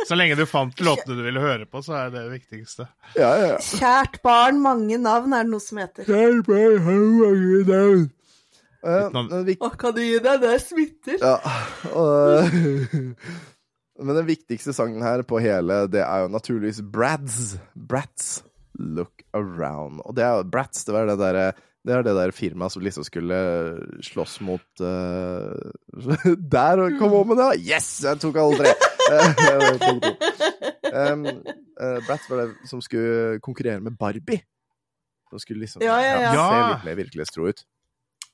Så 0.07 0.15
lenge 0.17 0.35
du 0.35 0.41
fant 0.49 0.79
låtene 0.83 1.15
du 1.15 1.21
ville 1.23 1.39
høre 1.39 1.65
på, 1.69 1.79
så 1.85 1.93
er 1.95 2.09
det 2.11 2.23
det 2.25 2.31
viktigste. 2.33 2.85
Ja, 3.15 3.29
ja, 3.39 3.45
ja. 3.53 3.57
Kjært 3.61 4.17
barn, 4.25 4.57
mange 4.63 4.97
navn 4.99 5.31
er 5.37 5.45
det 5.45 5.51
noe 5.53 5.63
som 5.63 5.79
heter. 5.79 6.07
Kjært 6.07 6.47
barn, 6.47 6.79
mange 6.83 7.69
å- 7.77 8.09
men 8.83 9.45
vik- 9.47 9.61
Å, 9.65 9.69
kan 9.77 9.93
du 9.95 10.01
gi 10.01 10.19
deg? 10.23 10.41
Det 10.41 10.55
smitter. 10.63 11.17
Ja, 11.21 11.37
Uh, 11.89 12.45
Men 13.99 14.15
den 14.15 14.27
viktigste 14.29 14.71
sangen 14.71 15.01
her 15.03 15.25
på 15.27 15.41
hele, 15.43 15.81
det 15.91 15.99
er 16.05 16.21
jo 16.23 16.29
naturligvis 16.31 16.79
Brads. 16.87 17.57
Brats. 17.75 18.43
Look 18.79 19.25
around. 19.35 19.99
Og 20.07 20.15
det 20.15 20.23
er 20.23 20.37
jo 20.39 20.45
Brats, 20.47 20.85
det 20.87 20.93
var 20.95 21.09
det 21.09 21.17
derre 21.19 21.49
det 21.87 21.93
er 21.95 22.03
det 22.03 22.11
der 22.13 22.31
firmaet 22.35 22.73
som 22.73 22.83
liksom 22.83 23.05
skulle 23.07 23.37
slåss 24.03 24.41
mot 24.43 24.81
uh, 24.83 25.55
Der 26.55 26.81
kom 26.99 27.13
om 27.15 27.29
med 27.31 27.39
det! 27.39 27.47
Yes! 27.63 27.87
Jeg 28.03 28.19
tok 28.19 28.35
alle 28.39 28.57
tre! 28.59 28.73
Eh, 29.09 29.77
punkt 29.79 30.03
to. 30.03 30.11
um, 30.91 31.23
uh, 31.79 31.99
Bratz 32.05 32.27
var 32.29 32.41
det 32.43 32.67
som 32.69 32.83
skulle 32.83 33.39
konkurrere 33.43 33.79
med 33.81 33.95
Barbie. 33.97 34.43
Som 35.31 35.39
skulle 35.43 35.63
liksom 35.63 35.81
Ja, 35.87 35.95
ja, 36.03 36.13
ja. 36.21 36.31
se 36.35 36.37
Ja. 36.37 36.67
litt 36.75 36.85
mer 36.91 36.99
virkelighetstro 36.99 37.47
ut. 37.49 37.63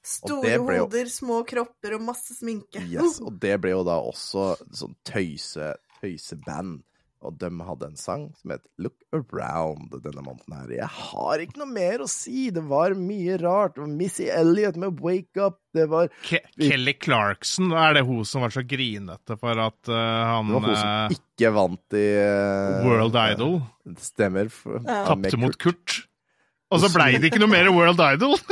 Store 0.05 0.55
jo- 0.57 0.65
hoder, 0.69 1.09
små 1.09 1.41
kropper 1.49 1.97
og 1.97 2.03
masse 2.05 2.37
sminke. 2.37 2.83
Yes, 2.85 3.19
og 3.25 3.39
det 3.41 3.57
ble 3.63 3.73
jo 3.73 3.85
da 3.87 3.97
også 4.05 4.53
sånn 4.69 4.97
tøyse, 5.07 5.73
tøyseband. 6.01 6.83
Og 7.25 7.33
de 7.41 7.49
hadde 7.65 7.87
en 7.89 7.97
sang 7.97 8.25
som 8.37 8.51
het 8.53 8.61
Look 8.77 8.99
Around 9.15 9.95
denne 10.03 10.21
måneden 10.21 10.53
her. 10.53 10.73
Jeg 10.75 10.89
har 10.93 11.41
ikke 11.41 11.61
noe 11.63 11.71
mer 11.73 12.03
å 12.05 12.09
si. 12.11 12.51
Det 12.53 12.61
var 12.69 12.93
mye 12.99 13.39
rart. 13.41 13.73
Det 13.77 13.81
var 13.81 13.93
Missy 13.97 14.27
Elliot 14.29 14.77
med 14.77 15.01
Wake 15.01 15.41
Up. 15.41 15.57
Det 15.73 15.87
var, 15.89 16.11
Ke 16.27 16.43
Kelly 16.53 16.93
Clarkson, 17.01 17.73
er 17.73 17.97
det 17.97 18.05
hun 18.05 18.21
som 18.29 18.45
var 18.45 18.53
så 18.53 18.61
grinete 18.67 19.39
for 19.41 19.57
at 19.63 19.89
uh, 19.89 19.95
han 20.35 20.51
det 20.51 20.59
var 20.59 20.67
hun 20.69 20.77
som 20.77 20.91
eh, 20.91 21.17
ikke 21.17 21.53
vant 21.55 21.97
i 21.97 22.05
uh, 22.21 22.85
World 22.85 23.17
Idol 23.25 23.57
Stemmer. 24.05 24.53
Ja. 24.85 25.01
tapte 25.09 25.41
mot 25.41 25.57
Kurt. 25.57 25.81
Kurt? 25.81 26.03
Og 26.73 26.81
så 26.81 26.89
blei 26.93 27.13
det 27.21 27.29
ikke 27.29 27.41
noe 27.43 27.51
mer 27.51 27.69
World 27.73 28.01
Idol! 28.01 28.37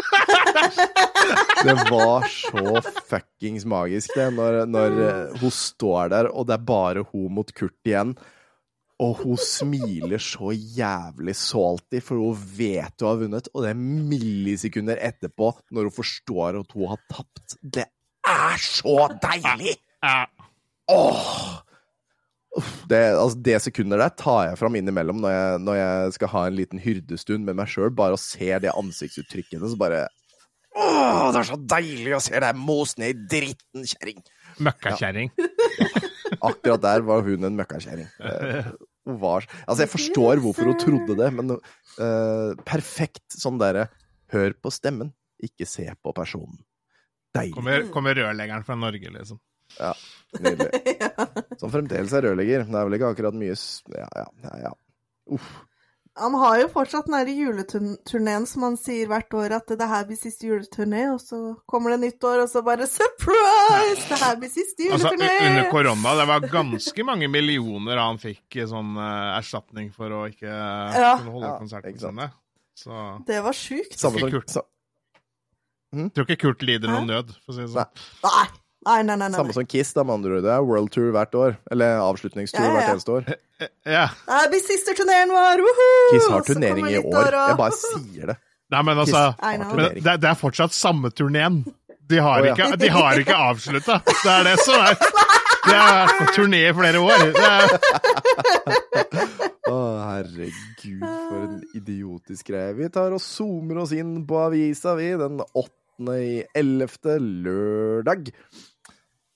Det 1.64 1.74
var 1.88 2.26
så 2.28 2.82
fuckings 3.07 3.64
magisk, 3.70 4.11
det. 4.18 4.28
Når, 4.36 4.57
når 4.68 4.97
eh, 5.05 5.36
hun 5.39 5.53
står 5.55 6.11
der, 6.11 6.28
og 6.28 6.49
det 6.49 6.57
er 6.57 6.66
bare 6.68 7.05
hun 7.14 7.30
mot 7.38 7.53
Kurt 7.55 7.88
igjen. 7.88 8.11
Og 9.03 9.24
hun 9.24 9.39
smiler 9.39 10.22
så 10.22 10.51
jævlig 10.51 11.36
salty, 11.39 12.01
for 12.03 12.20
hun 12.20 12.43
vet 12.57 12.99
hun 12.99 13.09
har 13.09 13.22
vunnet. 13.24 13.49
Og 13.53 13.64
det 13.66 13.72
er 13.72 13.80
millisekunder 14.11 14.99
etterpå, 15.07 15.53
når 15.72 15.89
hun 15.89 15.95
forstår 15.95 16.59
at 16.61 16.76
hun 16.76 16.91
har 16.91 17.01
tapt. 17.11 17.57
Det 17.64 17.88
er 18.28 18.64
så 18.68 18.97
deilig! 19.24 19.78
Ja. 20.03 20.26
Åh! 20.91 21.72
Det, 22.89 22.99
altså, 23.18 23.39
det 23.41 23.56
sekundet 23.64 23.97
der 23.97 24.12
tar 24.20 24.41
jeg 24.49 24.58
fram 24.60 24.76
innimellom 24.78 25.22
når 25.24 25.32
jeg, 25.34 25.62
når 25.66 25.78
jeg 25.80 26.12
skal 26.20 26.30
ha 26.36 26.43
en 26.47 26.58
liten 26.60 26.82
hyrdestund 26.84 27.47
med 27.47 27.58
meg 27.58 27.72
sjøl, 27.72 27.89
bare 27.97 28.14
og 28.18 28.22
ser 28.22 28.62
det 28.62 28.74
ansiktsuttrykket 28.78 29.58
hennes, 29.58 29.74
så 29.74 29.80
bare 29.82 30.04
Åh, 30.74 31.28
det 31.34 31.41
er 31.41 31.47
så 31.51 31.58
deilig 31.70 32.14
å 32.18 32.22
se 32.26 32.39
deg 32.41 32.58
mos 32.58 32.95
ned 32.97 33.14
i 33.14 33.26
dritten, 33.30 33.84
kjerring! 33.89 34.24
Møkkakjerring. 34.66 35.30
Akkurat 36.41 36.82
der 36.82 37.04
var 37.06 37.22
hun 37.26 37.45
en 37.45 37.58
møkkakjerring. 37.58 38.10
Eh, 38.22 38.72
Hun 39.06 39.18
var 39.22 39.45
Altså, 39.68 39.84
jeg 39.84 39.91
forstår 39.91 40.41
hvorfor 40.41 40.70
hun 40.70 40.80
trodde 40.82 41.18
det, 41.20 41.30
men 41.36 41.58
uh, 41.58 42.54
perfekt 42.66 43.36
sånn 43.38 43.60
derre 43.62 43.89
Hør 44.34 44.56
på 44.58 44.72
stemmen, 44.74 45.12
ikke 45.45 45.68
se 45.70 45.86
på 46.01 46.14
personen. 46.18 46.58
Deilig. 47.36 47.54
Kommer, 47.54 47.84
kommer 47.93 48.18
rørleggeren 48.18 48.66
fra 48.66 48.78
Norge, 48.80 49.12
liksom. 49.14 49.38
Nydelig. 50.39 50.82
Ja. 51.03 51.28
Som 51.61 51.69
fremdeles 51.74 52.13
er 52.17 52.26
rørlegger. 52.26 52.63
Det 52.65 52.80
er 52.80 52.88
vel 52.89 52.95
ikke 52.97 53.11
akkurat 53.13 53.36
mye 53.38 53.53
s- 53.57 53.84
Ja, 53.93 54.07
ja, 54.17 54.26
ja. 54.47 54.55
ja. 54.69 54.71
Uff. 55.36 55.51
Han 56.21 56.36
har 56.38 56.59
jo 56.61 56.67
fortsatt 56.69 57.07
den 57.09 57.15
derre 57.15 57.34
juleturneen 57.34 58.43
som 58.45 58.61
han 58.67 58.76
sier 58.78 59.07
hvert 59.09 59.34
år, 59.34 59.55
at 59.57 59.71
det 59.80 59.88
her 59.89 60.03
blir 60.05 60.17
siste 60.19 60.45
juleturné, 60.45 61.07
og 61.09 61.17
så 61.24 61.39
kommer 61.65 61.89
det 61.95 62.03
nytt 62.03 62.28
år, 62.30 62.43
og 62.43 62.49
så 62.51 62.61
bare 62.65 62.86
surprise! 62.86 64.03
Det 64.11 64.19
her 64.21 64.36
blir 64.38 64.51
siste 64.53 64.91
Altså, 64.91 65.09
juleturné! 65.09 65.30
Altså, 65.32 65.47
under 65.49 65.69
korona, 65.71 66.13
det 66.19 66.28
var 66.30 66.45
ganske 66.53 67.05
mange 67.09 67.30
millioner 67.34 67.97
han 68.03 68.21
fikk 68.21 68.59
i 68.61 68.67
sånn 68.69 68.93
uh, 68.99 69.39
erstatning 69.39 69.89
for 69.95 70.13
å 70.13 70.21
ikke 70.30 70.45
Ja. 70.53 71.15
kunne 71.17 71.34
holde 71.34 71.49
Ja, 71.49 71.57
konsertene 71.63 72.03
sine. 72.05 72.30
Så 72.78 73.01
Det 73.26 73.41
var 73.45 73.57
sjukt. 73.57 73.97
Samme 73.97 74.21
Ikke 74.21 74.30
som 74.30 74.38
kult. 74.38 74.49
sa, 74.53 74.61
jeg 75.93 76.09
tror 76.13 76.26
ikke 76.30 76.41
Kurt 76.45 76.61
lider 76.65 76.89
noen 76.93 77.09
nød, 77.09 77.34
for 77.41 77.53
å 77.53 77.57
si 77.57 77.65
det 77.65 77.74
sånn. 77.74 77.89
Nei. 78.21 78.30
Nei, 78.30 78.45
nei, 78.86 79.01
nei. 79.07 79.15
nei. 79.21 79.31
samme 79.38 79.55
som 79.55 79.67
Kiss, 79.69 79.93
da, 79.95 80.03
med 80.07 80.17
andre 80.19 80.38
ord. 80.38 80.45
Det 80.45 80.53
er 80.53 80.65
world 80.67 80.91
tour 80.93 81.11
hvert 81.15 81.36
år. 81.39 81.57
Eller 81.71 82.01
avslutningstur 82.03 82.59
Ja, 82.59 82.65
ja, 82.65 82.71
ja. 82.71 82.79
hvert 82.79 82.95
eneste 82.97 83.19
år. 83.19 83.27
Ja. 83.88 84.09
Blir 84.51 84.59
siste 84.59 84.91
turneen 84.97 85.29
vår! 85.31 85.61
Woohoo! 85.63 86.09
Kiss 86.11 86.25
har 86.27 86.43
turnering 86.43 86.89
i 86.89 86.97
år. 86.99 87.29
og- 87.31 87.53
Jeg 87.53 87.59
bare 87.61 87.77
sier 87.77 88.34
det. 88.34 88.36
Nei, 88.73 88.81
men 88.81 88.97
altså 88.97 89.21
men 89.39 90.01
det, 90.01 90.15
det 90.19 90.29
er 90.29 90.36
fortsatt 90.36 90.73
samme 90.75 91.11
turneen. 91.15 91.61
De 92.09 92.19
har 92.19 92.41
oh, 92.41 92.47
ja. 92.47 92.53
ikke, 92.57 92.75
de 92.81 92.89
har 92.91 93.19
ikke 93.21 93.36
avslutta. 93.38 94.01
Det 94.09 94.31
er 94.34 94.43
det 94.49 94.57
som 94.65 94.75
er 94.81 94.97
Det 95.63 95.75
har 95.79 95.93
vært 95.95 96.17
på 96.17 96.25
turné 96.36 96.59
i 96.67 96.73
flere 96.75 96.99
år. 96.99 97.21
Å, 97.23 97.43
er, 97.47 97.63
Å, 99.69 99.77
herregud, 100.09 101.05
for 101.05 101.38
en 101.39 101.61
idiotisk 101.77 102.49
greie. 102.51 102.73
Vi 102.75 102.89
tar 102.91 103.15
og 103.15 103.23
zoomer 103.23 103.79
oss 103.86 103.93
inn 103.95 104.17
på 104.27 104.41
avisa, 104.43 104.97
vi, 104.99 105.13
den 105.21 105.39
8. 105.39 106.17
i 106.19 106.43
11. 106.59 107.15
lørdag. 107.47 108.34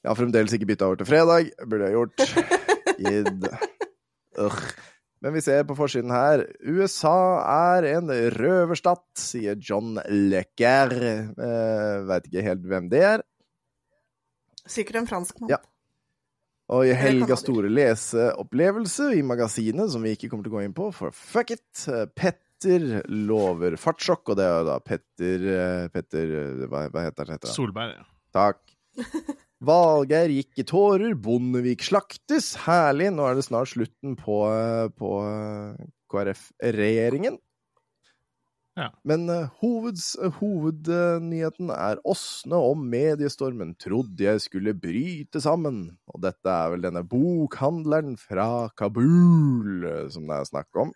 Jeg 0.07 0.13
har 0.13 0.19
fremdeles 0.21 0.53
ikke 0.55 0.67
bytta 0.69 0.87
over 0.87 0.99
til 1.01 1.07
fredag. 1.09 1.49
Burde 1.67 1.87
jeg 1.89 1.97
gjort. 1.97 2.21
Id. 3.11 3.47
Ugh. 4.39 4.59
Men 5.19 5.33
vi 5.35 5.41
ser 5.43 5.65
på 5.67 5.75
forsiden 5.75 6.13
her 6.15 6.45
USA 6.63 7.15
er 7.51 7.87
en 7.89 8.13
røverstat, 8.37 9.01
sier 9.19 9.57
John 9.59 9.97
Lecker. 10.07 10.93
Eh, 10.95 12.05
Veit 12.07 12.29
ikke 12.29 12.43
helt 12.45 12.63
hvem 12.71 12.87
det 12.93 13.01
er. 13.03 13.23
Sikkert 14.63 15.01
en 15.01 15.09
fransk 15.09 15.41
mann. 15.41 15.51
Ja. 15.51 15.59
Og 16.71 16.85
i 16.87 16.93
helga 16.95 17.25
helgas 17.25 17.43
store 17.43 17.67
leseopplevelse 17.71 19.09
i 19.17 19.25
magasinet, 19.27 19.91
som 19.91 20.07
vi 20.07 20.13
ikke 20.15 20.29
kommer 20.31 20.47
til 20.47 20.53
å 20.53 20.59
gå 20.61 20.63
inn 20.69 20.77
på, 20.77 20.87
for 20.95 21.11
fuck 21.11 21.51
it, 21.57 21.65
eh, 21.91 22.05
Petter 22.15 23.01
lover 23.11 23.75
fartssjokk, 23.75 24.31
og 24.31 24.39
det 24.39 24.47
er 24.47 24.55
jo 24.55 24.69
da 24.69 24.77
Petter 24.87 25.49
eh, 25.57 25.89
Petter 25.91 26.37
eh, 26.45 26.63
Hva? 26.71 26.85
Heter 27.09 27.33
han? 27.35 27.51
Solberg. 27.51 27.99
ja. 27.99 28.07
Takk. 28.39 28.63
Valgeir 29.65 30.29
gikk 30.29 30.61
i 30.61 30.65
tårer, 30.69 31.15
Bondevik 31.17 31.81
slaktes. 31.85 32.51
Herlig, 32.67 33.09
nå 33.15 33.25
er 33.25 33.37
det 33.37 33.47
snart 33.47 33.71
slutten 33.71 34.13
på, 34.19 34.43
eh, 34.53 34.85
på 34.93 35.11
eh, 35.25 35.87
KrF-regjeringen. 36.13 37.39
Ja. 38.77 38.91
Men 39.09 39.25
eh, 39.33 39.49
hoveds, 39.57 40.11
hovednyheten 40.37 41.71
er 41.73 41.97
Åsne 42.05 42.59
om 42.69 42.85
mediestormen 42.91 43.73
trodde 43.81 44.27
jeg 44.27 44.43
skulle 44.45 44.77
bryte 44.77 45.41
sammen. 45.41 45.87
Og 46.13 46.21
dette 46.27 46.53
er 46.53 46.75
vel 46.75 46.85
denne 46.85 47.01
bokhandleren 47.01 48.13
fra 48.21 48.69
Kabul 48.77 49.87
som 50.13 50.29
det 50.29 50.37
er 50.37 50.49
snakk 50.53 50.83
om. 50.85 50.93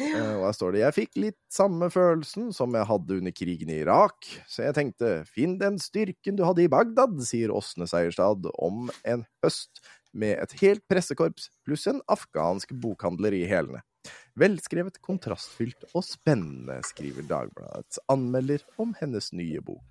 Eh, 0.00 0.34
Og 0.34 0.46
her 0.48 0.54
står 0.56 0.74
det 0.74 0.80
Jeg 0.82 0.96
fikk 0.96 1.18
litt 1.22 1.38
samme 1.52 1.86
følelsen 1.92 2.48
som 2.56 2.74
jeg 2.74 2.88
hadde 2.88 3.18
under 3.20 3.34
krigen 3.34 3.70
i 3.70 3.80
Irak, 3.84 4.26
så 4.50 4.66
jeg 4.66 4.74
tenkte 4.74 5.10
finn 5.30 5.58
den 5.60 5.78
styrken 5.82 6.38
du 6.38 6.44
hadde 6.46 6.64
i 6.64 6.70
Bagdad, 6.72 7.20
sier 7.26 7.54
Åsne 7.54 7.86
Seierstad 7.90 8.48
om 8.58 8.88
en 9.06 9.22
høst 9.44 9.84
med 10.14 10.38
et 10.42 10.54
helt 10.60 10.82
pressekorps 10.90 11.48
pluss 11.66 11.86
en 11.90 12.02
afghansk 12.10 12.74
bokhandler 12.82 13.34
i 13.34 13.44
hælene. 13.50 13.82
Velskrevet, 14.38 14.98
kontrastfylt 15.02 15.86
og 15.94 16.02
spennende, 16.06 16.80
skriver 16.86 17.26
Dagbladets 17.30 18.02
anmelder 18.10 18.64
om 18.82 18.94
hennes 18.98 19.30
nye 19.32 19.62
bok. 19.62 19.82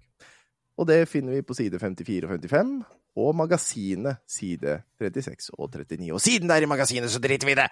Og 0.78 0.88
det 0.90 1.04
finner 1.08 1.38
vi 1.38 1.46
på 1.46 1.56
side 1.56 1.80
54 1.80 2.28
og 2.28 2.36
55, 2.36 2.76
og 3.24 3.36
magasinet 3.38 4.20
side 4.28 4.80
36 5.00 5.54
og 5.58 5.70
39. 5.72 6.12
Og 6.16 6.22
siden 6.24 6.50
det 6.50 6.58
er 6.58 6.66
i 6.68 6.72
magasinet, 6.72 7.12
så 7.14 7.22
driter 7.24 7.48
vi 7.48 7.56
i 7.56 7.60
det! 7.62 7.70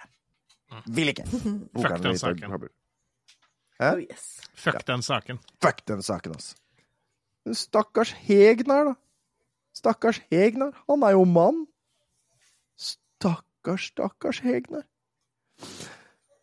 Vil 0.86 1.12
ikke. 1.12 1.26
Fuck 1.82 2.02
den 2.04 2.18
saken. 2.18 2.56
Hæ? 3.80 3.92
Oh, 3.92 4.00
yes. 4.00 4.26
Fuck 4.54 4.86
den 4.86 5.02
saken. 5.02 5.40
Fuck 5.62 5.86
den 5.88 6.02
saken, 6.02 6.36
altså. 6.36 6.56
Men 7.44 7.58
stakkars 7.58 8.12
Hegnar, 8.26 8.92
da. 8.92 8.94
Stakkars 9.74 10.20
Hegnar. 10.30 10.76
Han 10.90 11.02
er 11.02 11.16
jo 11.16 11.24
mann. 11.26 11.64
Stakkars, 12.78 13.90
stakkars 13.90 14.42
Hegnar. 14.44 14.86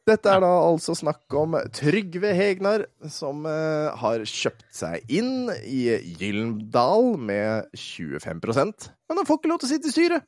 Dette 0.09 0.31
er 0.31 0.41
da 0.41 0.49
altså 0.65 0.95
snakk 0.97 1.35
om 1.37 1.53
Trygve 1.75 2.31
Hegnar, 2.33 2.87
som 3.13 3.43
uh, 3.45 3.93
har 4.01 4.23
kjøpt 4.25 4.65
seg 4.73 5.05
inn 5.13 5.51
i 5.69 5.83
Gyllendal 6.17 7.13
med 7.21 7.69
25% 7.77 8.89
men 9.09 9.17
han 9.17 9.25
får 9.25 9.39
ikke 9.39 9.49
lov 9.49 9.61
til 9.61 9.69
å 9.69 9.71
sitte 9.73 9.89
i 9.89 9.93
styret, 9.93 10.25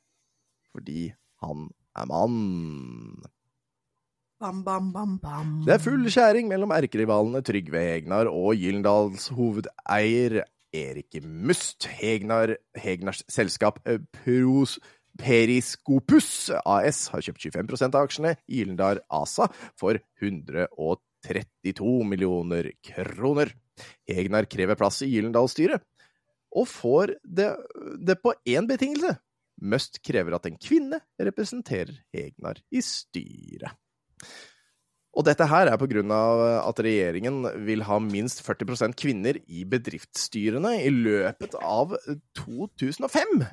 fordi 0.74 1.02
han 1.46 1.68
er 1.98 2.08
mann. 2.10 2.38
Bam, 4.42 4.64
bam, 4.66 4.88
bam, 4.90 5.20
bam. 5.22 5.50
Det 5.68 5.76
er 5.76 5.82
full 5.84 6.08
skjæring 6.10 6.48
mellom 6.50 6.72
erkerivalene 6.74 7.44
Trygve 7.46 7.78
Hegnar 7.86 8.26
og 8.26 8.56
Gyllendals 8.58 9.28
hovedeier 9.38 10.40
Erik 10.74 11.20
Must. 11.22 11.86
Hegnar, 12.00 12.56
Hegnars 12.74 13.22
selskap 13.30 13.78
eh, 13.86 14.00
Pros, 14.16 14.80
Periskopus 15.22 16.50
AS 16.58 17.04
har 17.14 17.22
kjøpt 17.22 17.46
25% 17.52 18.00
av 18.00 18.08
aksjene 18.08 18.32
i 18.50 18.64
Gyllendal 18.64 19.04
ASA 19.14 19.46
for 19.78 20.02
132 20.24 21.94
millioner 22.10 22.72
kroner. 22.90 23.54
Hegnar 24.10 24.50
krever 24.50 24.80
plass 24.80 25.04
i 25.06 25.12
Gyllendal-styret, 25.12 25.86
og 26.58 26.66
får 26.66 27.14
det, 27.22 27.52
det 28.02 28.18
på 28.26 28.34
én 28.50 28.66
betingelse. 28.74 29.14
Must 29.62 30.02
krever 30.02 30.34
at 30.34 30.50
en 30.50 30.58
kvinne 30.58 31.04
representerer 31.22 31.94
Hegnar 32.10 32.66
i 32.74 32.82
styret. 32.82 33.78
Og 35.12 35.26
dette 35.28 35.44
her 35.44 35.68
er 35.68 35.80
på 35.80 35.90
grunn 35.92 36.12
av 36.16 36.42
at 36.62 36.80
regjeringen 36.86 37.44
vil 37.68 37.84
ha 37.84 37.98
minst 38.04 38.40
40% 38.46 38.96
kvinner 39.00 39.42
i 39.52 39.66
bedriftsstyrene 39.68 40.78
i 40.86 40.94
løpet 40.94 41.58
av 41.60 41.98
2005. 42.40 43.44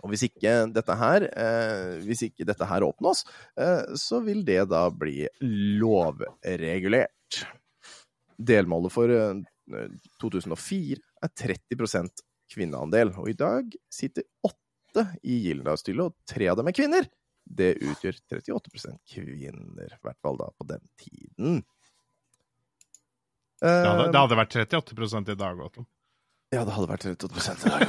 Og 0.00 0.12
hvis 0.12 0.24
ikke 0.30 0.52
dette 0.72 0.96
her, 0.96 1.26
eh, 1.28 1.98
hvis 2.06 2.22
ikke 2.28 2.46
dette 2.48 2.68
her 2.70 2.86
oppnås, 2.86 3.24
eh, 3.58 3.82
så 3.98 4.22
vil 4.24 4.44
det 4.46 4.62
da 4.70 4.86
bli 4.90 5.26
lovregulert. 5.82 7.42
Delmålet 8.40 8.94
for 8.94 9.12
eh, 9.12 9.42
2004 10.22 11.02
er 11.22 11.34
30 11.36 12.10
kvinneandel, 12.50 13.12
og 13.18 13.28
i 13.30 13.36
dag 13.36 13.68
sitter 13.92 14.24
åtte 14.42 15.04
i 15.22 15.36
Gyldendalsstyret, 15.44 16.06
og 16.06 16.16
tre 16.26 16.48
av 16.50 16.56
dem 16.58 16.70
er 16.70 16.74
kvinner. 16.74 17.06
Det 17.50 17.72
utgjør 17.82 18.18
38 18.38 18.92
kvinner, 19.10 19.88
i 19.90 20.00
hvert 20.04 20.20
fall 20.22 20.36
da 20.38 20.46
på 20.54 20.66
den 20.70 20.82
tiden. 21.00 21.62
Det 23.60 23.68
hadde, 23.68 24.04
Eh, 24.06 24.10
det 24.14 24.20
hadde 24.22 24.36
vært 24.38 24.54
38% 24.56 25.32
i 25.34 25.34
dag, 25.36 25.58
Otto. 25.60 25.82
ja, 26.54 26.62
det 26.64 26.72
hadde 26.72 26.88
vært 26.88 27.04
38% 27.10 27.66
i 27.66 27.72
dag. 27.74 27.82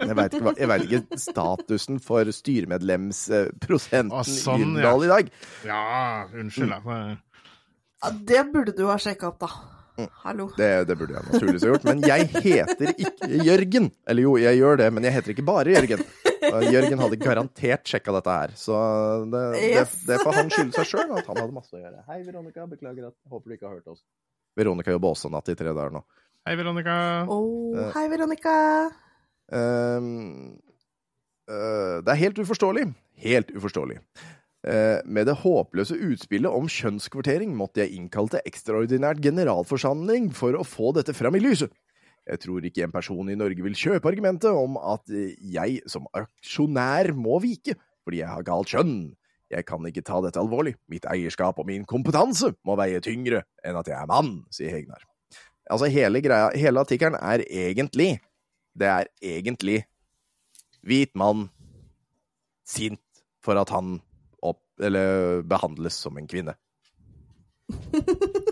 Jeg 0.00 0.16
veit 0.16 0.36
ikke, 0.38 0.78
ikke 0.86 1.18
statusen 1.20 1.98
for 2.00 2.24
styremedlemsprosenten 2.32 4.14
Å, 4.16 4.22
i 4.24 4.38
Gyldendal 4.40 5.04
ja. 5.04 5.04
i 5.04 5.10
dag. 5.12 5.28
Ja, 5.68 5.82
unnskyld. 6.40 6.72
Mm. 6.86 7.18
Ja, 8.00 8.10
det 8.32 8.46
burde 8.54 8.72
du 8.78 8.86
ha 8.88 8.96
sjekka 9.02 9.28
opp, 9.34 9.42
da. 9.44 9.50
Mm. 10.00 10.08
Hallo. 10.22 10.48
Det, 10.56 10.70
det 10.88 10.96
burde 10.96 11.18
jeg 11.18 11.28
naturligvis 11.34 11.66
ha 11.66 11.72
gjort. 11.74 11.84
Men 11.90 12.00
jeg 12.08 12.30
heter 12.40 12.94
ikke 12.94 13.28
Jørgen. 13.44 13.90
Eller 14.08 14.24
jo, 14.24 14.36
jeg 14.40 14.56
gjør 14.62 14.80
det, 14.80 14.88
men 14.96 15.04
jeg 15.04 15.18
heter 15.18 15.34
ikke 15.36 15.48
bare 15.50 15.76
Jørgen. 15.76 16.00
Og 16.48 16.64
Jørgen 16.72 17.02
hadde 17.02 17.18
garantert 17.20 17.90
sjekka 17.90 18.14
dette 18.16 18.36
her, 18.36 18.54
så 18.58 18.78
det, 19.28 19.42
det, 19.56 19.68
Yes. 19.74 19.92
det 20.08 20.18
får 20.22 20.38
han 20.38 20.50
skylde 20.54 20.78
seg 20.78 20.88
sjøl, 20.88 21.12
at 21.18 21.28
han 21.28 21.40
hadde 21.42 21.56
masse 21.56 21.76
å 21.76 21.82
gjøre. 21.82 22.02
Hei, 22.08 22.22
Veronica. 22.26 22.64
Beklager 22.70 23.10
at 23.10 23.16
Håper 23.30 23.52
du 23.52 23.56
ikke 23.58 23.68
har 23.68 23.78
hørt 23.78 23.92
oss. 23.92 24.02
Veronica 24.58 24.94
jobber 24.94 25.14
også 25.14 25.30
natt 25.32 25.52
i 25.52 25.58
tre 25.58 25.74
dager 25.76 25.94
nå. 25.94 26.02
Hei, 26.48 26.56
Veronica. 26.58 26.96
Oh, 27.30 27.76
uh, 27.76 27.90
hei, 27.94 28.06
Veronica. 28.10 28.56
Um, 29.52 30.10
uh, 31.50 32.00
det 32.00 32.14
er 32.14 32.22
helt 32.24 32.40
uforståelig. 32.42 32.88
Helt 33.20 33.52
uforståelig. 33.52 34.00
Eh, 34.60 35.00
med 35.08 35.24
det 35.24 35.38
håpløse 35.40 35.96
utspillet 35.96 36.52
om 36.52 36.66
kjønnskvotering 36.68 37.54
måtte 37.56 37.80
jeg 37.80 37.96
innkalle 37.96 38.34
til 38.34 38.48
ekstraordinært 38.48 39.22
generalforsamling 39.24 40.26
for 40.36 40.58
å 40.58 40.66
få 40.68 40.90
dette 40.98 41.14
fram 41.16 41.38
i 41.38 41.40
lyset. 41.40 41.72
Jeg 42.28 42.42
tror 42.42 42.66
ikke 42.66 42.84
en 42.84 42.92
person 42.92 43.30
i 43.32 43.38
Norge 43.38 43.64
vil 43.64 43.76
kjøpe 43.78 44.10
argumentet 44.10 44.52
om 44.52 44.76
at 44.78 45.08
eh, 45.14 45.36
jeg 45.40 45.80
som 45.90 46.08
aksjonær 46.16 47.12
må 47.16 47.40
vike 47.42 47.76
fordi 48.04 48.22
jeg 48.22 48.32
har 48.32 48.44
galt 48.46 48.70
kjønn. 48.72 48.94
Jeg 49.50 49.66
kan 49.68 49.84
ikke 49.86 50.04
ta 50.06 50.20
dette 50.24 50.40
alvorlig. 50.40 50.76
Mitt 50.90 51.06
eierskap 51.10 51.58
og 51.58 51.66
min 51.68 51.84
kompetanse 51.88 52.52
må 52.66 52.76
veie 52.80 53.00
tyngre 53.04 53.42
enn 53.66 53.78
at 53.78 53.90
jeg 53.90 53.98
er 53.98 54.08
mann, 54.10 54.40
sier 54.54 54.72
Hegnar. 54.72 55.02
Altså, 55.70 55.90
hele 55.92 56.22
greia, 56.24 56.50
hele 56.58 56.82
artikkelen 56.82 57.18
er 57.20 57.44
egentlig 57.46 58.18
Det 58.74 58.86
er 58.86 59.08
egentlig 59.22 59.82
hvit 60.86 61.10
mann 61.18 61.48
sint 62.64 63.02
for 63.42 63.58
at 63.58 63.72
han 63.74 63.98
opp, 64.46 64.62
eller 64.80 65.42
behandles 65.42 65.98
som 65.98 66.16
en 66.16 66.28
kvinne. 66.30 66.54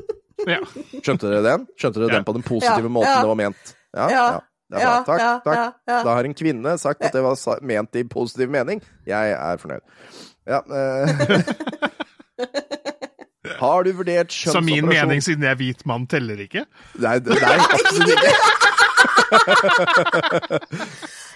Ja. 0.49 0.59
Skjønte 1.05 1.29
dere 1.31 1.43
den? 1.45 1.67
Skjønte 1.79 2.01
dere 2.03 2.09
Ja. 2.11 2.15
den 2.19 2.25
på 2.29 2.33
den 2.39 2.43
positive 2.47 2.89
Ja, 2.89 2.93
måten 2.99 3.13
ja. 3.13 3.21
det 3.23 3.29
var 3.33 3.39
ment? 3.45 3.75
Ja, 3.95 4.09
Ja, 4.09 4.25
ja. 4.33 4.41
Det 4.69 4.77
er 4.77 4.85
bra. 4.85 4.97
Takk. 5.07 5.21
ja, 5.21 5.29
takk. 5.45 5.57
ja, 5.57 5.69
ja. 5.89 5.99
Da 6.05 6.15
har 6.19 6.25
en 6.29 6.35
kvinne 6.37 6.75
sagt 6.79 7.01
at 7.07 7.13
det 7.17 7.23
var 7.25 7.61
ment 7.65 7.97
i 7.97 8.03
positiv 8.05 8.51
mening. 8.53 8.83
Jeg 9.09 9.31
er 9.33 9.57
fornøyd. 9.63 9.81
Ja. 10.49 10.61
Eh. 10.69 11.09
Har 13.59 13.83
du 13.87 13.93
vurdert 13.97 14.29
kjønnsoperasjon 14.29 14.53
Så 14.53 14.61
min 14.67 14.85
mening, 14.91 15.23
siden 15.25 15.43
jeg 15.47 15.55
er 15.55 15.57
hvit 15.57 15.87
mann, 15.89 16.05
teller 16.11 16.37
ikke? 16.45 16.67
Nei, 17.01 17.15
nei, 17.25 17.57
absolutt 17.65 18.13
ikke. 18.13 18.35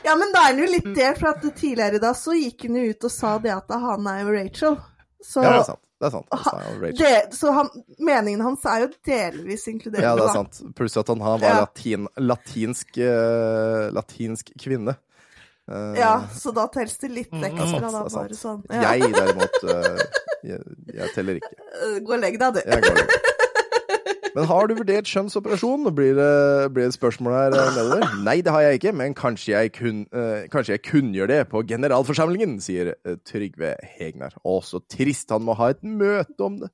Ja, 0.04 0.16
men 0.18 0.32
da 0.34 0.40
er 0.42 0.48
han 0.50 0.58
jo 0.58 0.66
litt 0.66 0.88
det, 0.96 1.12
for 1.20 1.28
at 1.30 1.44
tidligere 1.54 2.00
da 2.02 2.10
så 2.18 2.34
gikk 2.34 2.64
han 2.66 2.74
jo 2.80 2.88
ut 2.90 3.04
og 3.06 3.12
sa 3.14 3.36
det 3.38 3.52
at 3.54 3.70
han 3.70 4.06
er 4.10 4.24
jo 4.24 4.32
Rachel. 4.34 4.74
Så, 5.22 5.44
Ja, 5.44 5.52
det 5.52 5.60
er 5.60 5.66
sant. 5.68 5.80
Det 6.02 6.08
er 6.08 6.14
sant. 6.16 6.26
Han 6.34 6.80
det, 6.98 7.10
så 7.38 7.52
han, 7.54 7.68
meningen 8.02 8.40
hans 8.42 8.64
er 8.66 8.80
jo 8.82 8.88
delvis 9.06 9.68
inkluderende, 9.70 10.02
Ja, 10.02 10.16
det 10.18 10.24
er 10.24 10.32
da. 10.32 10.34
sant. 10.40 10.74
Pluss 10.74 10.96
at 10.98 11.06
han 11.12 11.20
har 11.22 11.38
var 11.38 11.48
Ja. 11.52 11.60
latin, 11.62 12.08
latinsk, 12.18 12.98
uh, 12.98 13.86
latinsk 13.94 14.50
kvinne. 14.58 14.96
Uh, 15.70 15.94
Ja, 15.94 16.24
så 16.34 16.50
da 16.52 16.66
telles 16.74 16.98
det 16.98 17.10
litt 17.14 17.30
ekstra, 17.30 17.78
Mm, 17.78 17.92
da, 17.92 18.02
bare 18.10 18.34
sånn. 18.34 18.64
Ja. 18.68 18.82
Jeg 18.96 19.12
derimot, 19.14 19.62
uh, 19.62 20.02
jeg, 20.42 20.58
jeg 20.98 21.14
teller 21.14 21.38
ikke. 21.38 21.54
Gå 22.08 22.16
og 22.16 22.20
legg 22.24 22.40
deg, 22.42 22.58
du. 22.58 22.60
Jeg 22.66 22.82
går 22.82 22.98
litt. 22.98 23.31
Men 24.32 24.46
har 24.48 24.68
du 24.68 24.74
vurdert 24.78 25.08
skjønnsoperasjon? 25.08 25.88
Blir 25.96 26.14
det, 26.16 26.28
blir 26.72 26.86
det 26.86 26.92
et 26.92 26.96
spørsmål 26.96 27.34
her 27.36 27.56
eh, 27.56 27.72
nedover? 27.76 28.04
Nei, 28.24 28.38
det 28.44 28.54
har 28.54 28.64
jeg 28.64 28.80
ikke, 28.80 28.92
men 28.96 29.16
kanskje 29.16 29.52
jeg, 29.52 29.72
kun, 29.76 30.04
uh, 30.16 30.44
kanskje 30.52 30.76
jeg 30.78 30.84
kunngjør 30.88 31.32
det 31.32 31.40
på 31.52 31.64
generalforsamlingen, 31.68 32.56
sier 32.64 32.94
eh, 32.94 33.18
Trygve 33.28 33.74
Hegnar. 33.98 34.38
Å, 34.40 34.60
så 34.64 34.80
trist 34.88 35.32
han 35.34 35.44
må 35.44 35.56
ha 35.60 35.72
et 35.74 35.82
møte 35.84 36.48
om 36.48 36.62
det. 36.62 36.72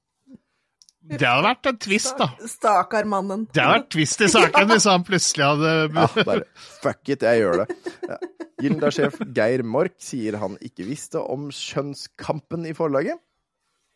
Det 1.09 1.25
hadde 1.25 1.47
vært 1.47 1.69
en 1.71 1.79
twist, 1.81 2.19
da. 2.19 2.27
Stakkar 2.51 3.07
mannen. 3.09 3.47
Det 3.55 3.63
hadde 3.63 3.79
vært 3.79 3.93
twist 3.95 4.23
i 4.23 4.29
saken 4.35 4.75
hvis 4.75 4.89
han 4.91 5.07
plutselig 5.07 5.47
hadde 5.47 5.73
Ja, 5.87 6.09
bare 6.29 6.43
fuck 6.83 7.15
it, 7.15 7.25
jeg 7.25 7.43
gjør 7.43 7.63
det. 7.63 7.95
Ja. 8.11 8.19
Gilda-sjef 8.59 9.21
Geir 9.35 9.63
Mork 9.67 9.97
sier 10.03 10.37
han 10.43 10.59
ikke 10.67 10.87
visste 10.89 11.23
om 11.23 11.49
skjønnskampen 11.55 12.67
i 12.69 12.75
forlaget, 12.77 13.19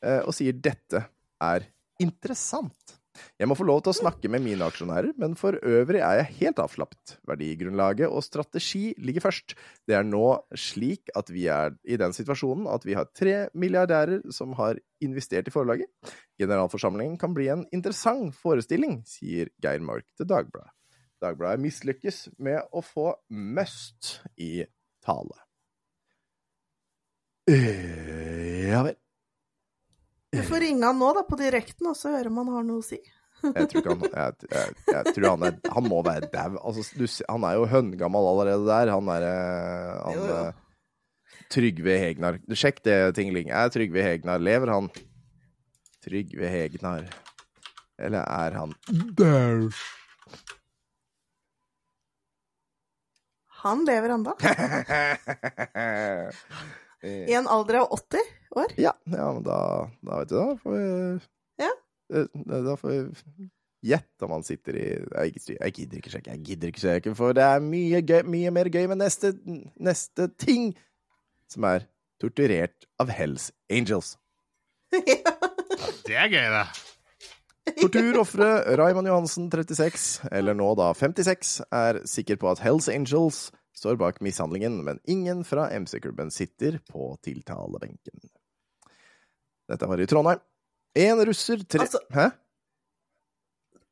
eh, 0.06 0.20
og 0.22 0.34
sier 0.36 0.54
dette 0.54 1.04
er 1.42 1.66
interessant. 2.02 3.01
Jeg 3.40 3.48
må 3.50 3.56
få 3.58 3.66
lov 3.68 3.82
til 3.84 3.92
å 3.92 3.98
snakke 3.98 4.30
med 4.32 4.42
mine 4.44 4.66
aksjonærer, 4.66 5.12
men 5.20 5.34
for 5.38 5.58
øvrig 5.58 6.00
er 6.00 6.20
jeg 6.20 6.36
helt 6.40 6.62
avslappet. 6.62 7.16
Verdigrunnlaget 7.28 8.08
og 8.08 8.24
strategi 8.24 8.92
ligger 9.02 9.26
først. 9.26 9.56
Det 9.88 9.96
er 9.98 10.06
nå 10.06 10.38
slik 10.58 11.12
at 11.18 11.32
vi 11.32 11.46
er 11.52 11.76
i 11.84 11.98
den 12.00 12.14
situasjonen 12.16 12.68
at 12.72 12.86
vi 12.88 12.96
har 12.96 13.10
tre 13.16 13.36
milliardærer 13.52 14.24
som 14.32 14.56
har 14.60 14.80
investert 15.04 15.50
i 15.50 15.54
forlaget. 15.54 15.90
Generalforsamlingen 16.40 17.18
kan 17.20 17.34
bli 17.36 17.50
en 17.52 17.66
interessant 17.74 18.32
forestilling, 18.38 19.02
sier 19.08 19.52
Geir 19.62 19.84
Mork 19.84 20.08
til 20.16 20.30
Dagbladet. 20.30 20.72
Dagbladet 21.22 21.62
mislykkes 21.62 22.24
med 22.42 22.64
å 22.74 22.82
få 22.82 23.12
Must 23.30 24.16
i 24.40 24.64
tale. 25.04 25.38
Eh, 27.50 28.70
Ja 28.72 28.82
vel. 28.86 29.01
Du 30.32 30.40
får 30.48 30.60
ringe 30.64 30.86
han 30.88 30.96
nå, 30.98 31.10
da, 31.16 31.22
på 31.28 31.36
direkten, 31.36 31.86
og 31.90 31.96
så 31.98 32.08
høre 32.14 32.30
om 32.32 32.38
han 32.40 32.48
har 32.54 32.62
noe 32.64 32.80
å 32.80 32.84
si. 32.86 32.96
Jeg 33.42 33.66
tror 33.68 33.80
ikke 33.80 33.94
han 33.96 34.02
Jeg, 34.06 34.32
jeg, 34.54 34.68
jeg 34.86 35.04
tror 35.16 35.24
han 35.32 35.42
er 35.48 35.54
Han 35.74 35.84
må 35.90 35.96
være 36.06 36.28
dau. 36.30 36.52
Altså, 36.62 36.82
han 37.26 37.42
er 37.48 37.54
jo 37.58 37.64
høngammal 37.72 38.28
allerede 38.30 38.66
der. 38.68 38.92
Han 38.94 39.06
er 39.10 39.22
eh, 39.26 39.98
han, 40.06 40.14
Jo, 40.14 40.20
jo. 40.28 40.36
eh, 40.46 40.52
Trygve 41.52 41.94
Hegnar. 41.98 42.38
Sjekk 42.56 42.78
det, 42.86 42.94
Tingling. 43.18 43.50
Er 43.50 43.66
Trygve 43.74 44.02
Hegnar 44.06 44.38
Lever 44.40 44.70
han? 44.72 44.86
Trygve 46.06 46.46
Hegnar. 46.54 47.02
Eller 48.00 48.22
er 48.24 48.52
han 48.60 48.72
dau? 49.18 49.68
Han 53.62 53.84
lever 53.86 54.08
ennå. 54.16 54.32
I 57.02 57.34
en 57.34 57.48
alder 57.50 57.80
av 57.82 57.88
80 57.96 58.28
år. 58.62 58.74
Ja, 58.78 58.92
ja, 59.10 59.26
men 59.34 59.42
da, 59.46 59.58
da 60.06 60.20
vet 60.20 60.30
du 60.30 60.36
da 60.38 60.44
får 60.62 60.76
vi 60.76 60.84
Ja. 61.64 61.70
Eh, 62.14 62.26
Da 62.68 62.76
får 62.78 62.92
vi 62.92 63.48
gjette 63.82 64.22
om 64.26 64.30
han 64.36 64.44
sitter 64.46 64.76
i 64.78 64.84
Jeg, 64.92 65.40
jeg 65.58 65.72
gidder 65.74 65.98
ikke 65.98 66.12
sjekke, 66.12 66.30
jeg 66.36 66.44
gidder 66.46 66.70
ikke 66.70 66.82
sjekke, 66.84 67.14
for 67.18 67.32
det 67.34 67.42
er 67.42 67.64
mye, 67.64 68.02
gøy, 68.06 68.22
mye 68.30 68.52
mer 68.54 68.70
gøy 68.70 68.86
med 68.92 69.00
neste, 69.02 69.32
neste 69.82 70.28
ting, 70.38 70.72
som 71.50 71.64
er 71.66 71.88
torturert 72.22 72.86
av 73.02 73.10
Hells 73.10 73.50
Angels. 73.72 74.12
ja, 74.92 75.34
Det 76.06 76.14
er 76.14 76.28
gøy, 76.30 76.46
det. 76.54 76.66
Torturofre 77.80 78.76
Raymond 78.78 79.06
Johansen, 79.08 79.48
36, 79.50 80.20
eller 80.34 80.54
nå 80.58 80.68
da 80.78 80.92
56, 80.98 81.60
er 81.72 82.00
sikker 82.10 82.38
på 82.42 82.50
at 82.52 82.62
Hells 82.62 82.88
Angels 82.92 83.48
står 83.76 83.96
bak 84.00 84.20
mishandlingen, 84.24 84.80
men 84.84 84.98
ingen 85.08 85.44
fra 85.48 85.68
MC-klubben 85.70 86.30
sitter 86.30 86.78
på 86.90 87.14
tiltalebenken. 87.24 88.20
Dette 89.68 89.86
var 89.88 90.00
i 90.02 90.06
Trondheim. 90.10 90.40
En 90.98 91.22
russer 91.24 91.62
tre... 91.64 91.80
Altså- 91.86 92.02
Hæ? 92.12 92.26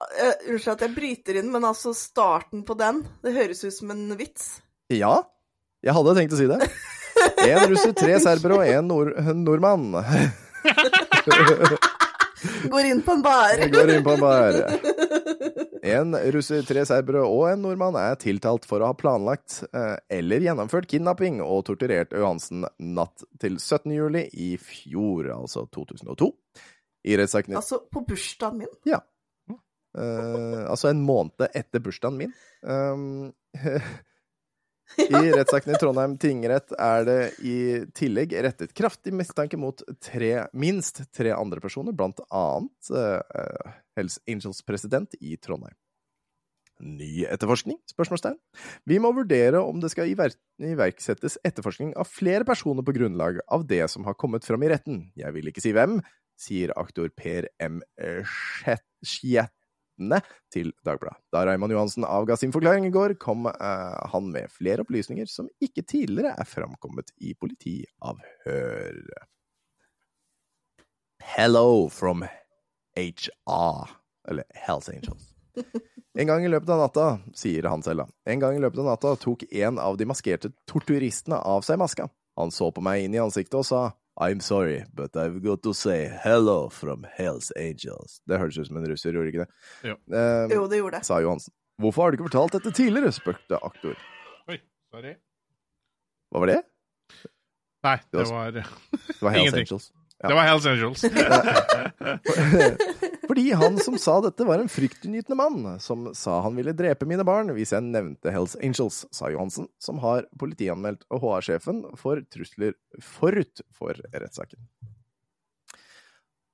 Eh, 0.00 0.34
Unnskyld 0.52 0.72
at 0.74 0.82
jeg 0.86 0.94
bryter 0.96 1.36
inn, 1.40 1.50
men 1.52 1.64
altså 1.68 1.92
starten 1.96 2.62
på 2.64 2.74
den, 2.80 3.02
det 3.24 3.34
høres 3.36 3.60
ut 3.66 3.74
som 3.76 3.90
en 3.92 4.06
vits. 4.16 4.58
Ja, 4.92 5.18
jeg 5.84 5.94
hadde 5.96 6.14
tenkt 6.16 6.34
å 6.36 6.40
si 6.40 6.48
det. 6.50 6.60
En 7.44 7.66
russer, 7.68 7.92
tre 7.96 8.16
serbere 8.22 8.56
og 8.60 8.64
en 8.68 8.88
nord 8.88 9.10
nordmann. 9.36 9.90
Går 12.70 12.84
inn 12.88 13.02
på 13.04 13.12
en 13.12 13.22
bar. 13.24 13.60
Går 13.72 13.90
inn 13.96 14.04
på 14.04 14.12
en 14.16 14.22
bar. 14.24 14.52
En 15.80 16.16
russer, 16.34 16.64
tre 16.68 16.82
serbere 16.84 17.22
og 17.24 17.46
en 17.48 17.62
nordmann 17.64 17.96
er 17.96 18.18
tiltalt 18.20 18.66
for 18.68 18.82
å 18.82 18.90
ha 18.90 18.96
planlagt 18.98 19.62
eh, 19.72 19.96
eller 20.18 20.44
gjennomført 20.44 20.90
kidnapping 20.90 21.38
og 21.44 21.62
torturert 21.70 22.12
Johansen 22.12 22.66
natt 22.76 23.24
til 23.40 23.56
17. 23.56 23.94
juli 23.96 24.26
i 24.36 24.50
fjor, 24.60 25.30
altså 25.38 25.64
2002. 25.72 26.28
I 27.08 27.16
rettssaken 27.16 27.56
Altså 27.56 27.80
på 27.88 28.04
bursdagen 28.04 28.60
min. 28.60 28.74
Ja. 28.88 29.00
Uh, 29.90 30.68
altså 30.70 30.92
en 30.92 31.00
måned 31.02 31.48
etter 31.48 31.82
bursdagen 31.82 32.20
min. 32.20 32.34
Um, 32.62 33.32
I 34.98 35.32
rettssaken 35.32 35.74
i 35.74 35.78
Trondheim 35.80 36.16
tingrett 36.20 36.72
er 36.74 37.04
det 37.06 37.20
i 37.46 37.56
tillegg 37.96 38.34
rettet 38.46 38.74
kraftig 38.76 39.12
mistanke 39.16 39.58
mot 39.60 39.82
tre, 40.02 40.46
minst 40.52 41.04
tre 41.14 41.34
andre 41.36 41.62
personer, 41.62 41.94
blant 41.96 42.20
annet 42.26 42.90
uh, 42.94 43.76
Hells 43.98 44.18
Angels 44.30 44.62
president 44.66 45.14
i 45.20 45.36
Trondheim. 45.40 45.76
Ny 46.80 47.26
etterforskning? 47.28 47.76
spørsmålstegn. 47.92 48.38
Vi 48.88 48.96
må 49.02 49.12
vurdere 49.12 49.60
om 49.60 49.82
det 49.82 49.90
skal 49.92 50.08
iver 50.08 50.32
iverksettes 50.64 51.36
etterforskning 51.44 51.92
av 52.00 52.08
flere 52.08 52.46
personer 52.48 52.84
på 52.86 52.94
grunnlag 52.96 53.42
av 53.52 53.66
det 53.68 53.84
som 53.92 54.06
har 54.08 54.16
kommet 54.16 54.48
fram 54.48 54.64
i 54.64 54.70
retten. 54.72 55.02
Jeg 55.18 55.36
vil 55.36 55.52
ikke 55.52 55.64
si 55.64 55.74
hvem, 55.76 55.98
sier 56.40 56.72
aktor 56.80 57.12
Per 57.12 57.50
M. 57.60 57.80
Skjetne 60.00 60.20
til 60.52 60.72
Dagbladet. 60.84 61.20
Da 61.32 61.44
Raymond 61.44 61.72
Johansen 61.72 62.04
avga 62.04 62.36
sin 62.36 62.52
forklaring 62.52 62.86
i 62.86 62.90
går, 62.90 63.14
kom 63.20 63.46
eh, 63.46 64.08
han 64.12 64.30
med 64.32 64.50
flere 64.50 64.82
opplysninger 64.82 65.26
som 65.28 65.48
ikke 65.60 65.82
tidligere 65.82 66.34
er 66.38 66.48
framkommet 66.48 67.12
i 67.20 67.34
politiavhør. 67.34 69.02
Hello 71.36 71.88
from 71.90 72.24
HA, 72.96 73.88
eller 74.28 74.44
Hells 74.54 74.88
Angels. 74.88 75.34
En 76.18 76.26
gang 76.26 76.44
i 76.44 76.48
løpet 76.48 76.68
av 76.72 76.80
natta, 76.80 77.18
sier 77.36 77.68
han 77.68 77.82
selv, 77.82 78.02
da. 78.02 78.32
En 78.32 78.40
gang 78.40 78.56
i 78.56 78.60
løpet 78.60 78.80
av 78.80 78.88
natta 78.88 79.14
tok 79.20 79.44
en 79.52 79.78
av 79.78 79.98
de 80.00 80.08
maskerte 80.08 80.50
torturistene 80.66 81.36
av 81.36 81.62
seg 81.62 81.78
maska. 81.78 82.08
Han 82.40 82.50
så 82.50 82.70
på 82.72 82.82
meg 82.82 83.04
inn 83.04 83.14
i 83.14 83.20
ansiktet 83.20 83.58
og 83.60 83.66
sa 83.68 83.82
I'm 84.20 84.40
sorry, 84.40 84.84
but 84.94 85.16
I've 85.16 85.40
got 85.42 85.62
to 85.62 85.72
say 85.72 86.06
hello 86.22 86.68
from 86.68 87.06
Hells 87.16 87.50
Angels. 87.56 88.20
Det 88.28 88.36
hørtes 88.38 88.58
ut 88.58 88.66
som 88.68 88.76
en 88.76 88.84
russer, 88.90 89.12
gjorde 89.16 89.28
ikke 89.32 89.46
det? 89.46 89.48
Jo. 89.88 89.94
um, 90.12 90.50
Jo, 90.52 90.66
det 90.68 90.76
gjorde 90.82 90.98
det. 90.98 91.06
sa 91.08 91.20
Johansen. 91.24 91.52
Hvorfor 91.80 92.02
har 92.02 92.10
du 92.12 92.18
ikke 92.18 92.28
fortalt 92.28 92.52
dette 92.58 92.70
tidligere? 92.76 93.12
spurte 93.16 93.56
aktor. 93.64 93.96
Oi, 94.52 94.58
sorry. 94.92 95.14
Hva 96.30 96.42
var 96.44 96.46
det? 96.52 96.58
Nei, 97.82 97.96
Det 98.12 98.26
var- 98.28 98.50
Det 98.52 98.64
var 99.22 99.30
Hells 99.30 99.40
Ingenting. 99.40 99.66
Angels. 99.72 99.92
det 100.20 100.34
var 100.36 100.44
Hells 100.44 100.66
Angels. 100.66 101.00
Fordi 103.30 103.52
han 103.54 103.76
som 103.78 103.94
sa 103.94 104.16
dette, 104.24 104.42
var 104.42 104.58
en 104.58 104.68
fryktinngytende 104.68 105.36
mann, 105.38 105.66
som 105.78 106.08
sa 106.18 106.40
han 106.42 106.56
ville 106.58 106.72
drepe 106.74 107.06
mine 107.06 107.22
barn 107.22 107.52
hvis 107.54 107.70
jeg 107.70 107.84
nevnte 107.86 108.32
Hells 108.34 108.56
Angels, 108.58 109.04
sa 109.14 109.28
Johansen, 109.30 109.68
som 109.78 110.00
har 110.02 110.24
politianmeldt 110.40 111.04
HR-sjefen 111.14 111.84
for 112.00 112.18
trusler 112.34 112.74
forut 112.98 113.62
for 113.70 113.94
rettssaken. 114.10 114.58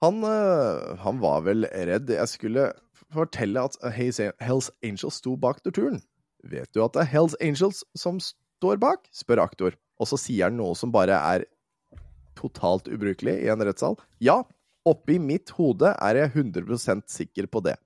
Han, 0.05 0.21
øh, 0.29 0.99
han 1.01 1.23
var 1.23 1.47
vel 1.47 1.65
redd 1.65 2.13
jeg 2.13 2.29
skulle 2.29 2.67
fortelle 3.09 3.65
at 3.65 3.81
Hells 3.97 4.69
Angels 4.85 5.23
sto 5.23 5.33
bak 5.41 5.65
torturen. 5.65 6.03
Vet 6.45 6.69
du 6.77 6.83
at 6.85 6.93
det 6.93 7.07
er 7.07 7.13
Hells 7.15 7.39
Angels 7.41 7.87
som 7.97 8.21
står 8.21 8.77
bak? 8.85 9.09
spør 9.17 9.47
aktor, 9.47 9.81
og 9.97 10.13
så 10.13 10.21
sier 10.21 10.51
han 10.51 10.61
noe 10.61 10.77
som 10.77 10.93
bare 10.93 11.17
er 11.17 11.49
totalt 12.37 12.93
ubrukelig 12.93 13.39
i 13.47 13.49
en 13.49 13.65
rettssal. 13.65 13.97
Ja, 14.21 14.43
oppi 14.87 15.19
mitt 15.23 15.53
hode 15.59 15.93
er 15.95 16.23
jeg 16.23 16.33
100 16.35 17.03
sikker 17.11 17.51
på 17.51 17.63
det. 17.67 17.77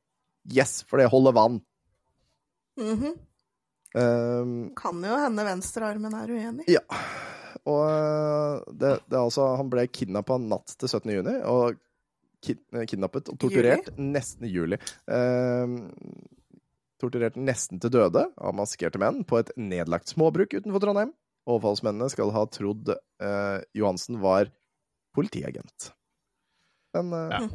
Yes, 0.51 0.81
for 0.89 1.01
det 1.01 1.11
holder 1.13 1.33
vann. 1.37 1.61
Mm 2.81 2.97
-hmm. 2.97 3.15
um, 3.95 4.75
Kan 4.77 5.05
jo 5.05 5.17
hende 5.17 5.45
venstrearmen 5.45 6.15
er 6.15 6.31
uenig. 6.31 6.65
ja. 6.69 6.81
Og 7.69 7.85
øh, 7.91 8.63
det, 8.73 8.99
det 9.11 9.17
er 9.17 9.23
altså 9.23 9.57
Han 9.57 9.71
ble 9.71 9.87
kidnappa 9.87 10.39
natt 10.39 10.77
til 10.79 10.89
17. 10.89 11.11
juni, 11.13 11.35
og 11.45 11.77
kid, 12.45 12.59
eh, 12.73 12.87
kidnappet 12.89 13.29
og 13.29 13.39
torturert 13.39 13.91
nesten 13.99 14.47
i 14.49 14.53
juli. 14.53 14.79
Um, 15.07 15.91
torturert 17.01 17.37
nesten 17.37 17.81
til 17.81 17.91
døde 17.91 18.27
av 18.37 18.57
maskerte 18.57 19.01
menn 19.01 19.25
på 19.25 19.41
et 19.41 19.53
nedlagt 19.57 20.09
småbruk 20.09 20.55
utenfor 20.57 20.81
Trondheim. 20.81 21.13
Overfallsmennene 21.49 22.11
skal 22.13 22.33
ha 22.35 22.47
trodd 22.53 22.93
eh, 22.93 23.61
Johansen 23.77 24.21
var 24.21 24.51
politiagent. 25.17 25.93
Men 26.95 27.13
eh, 27.33 27.49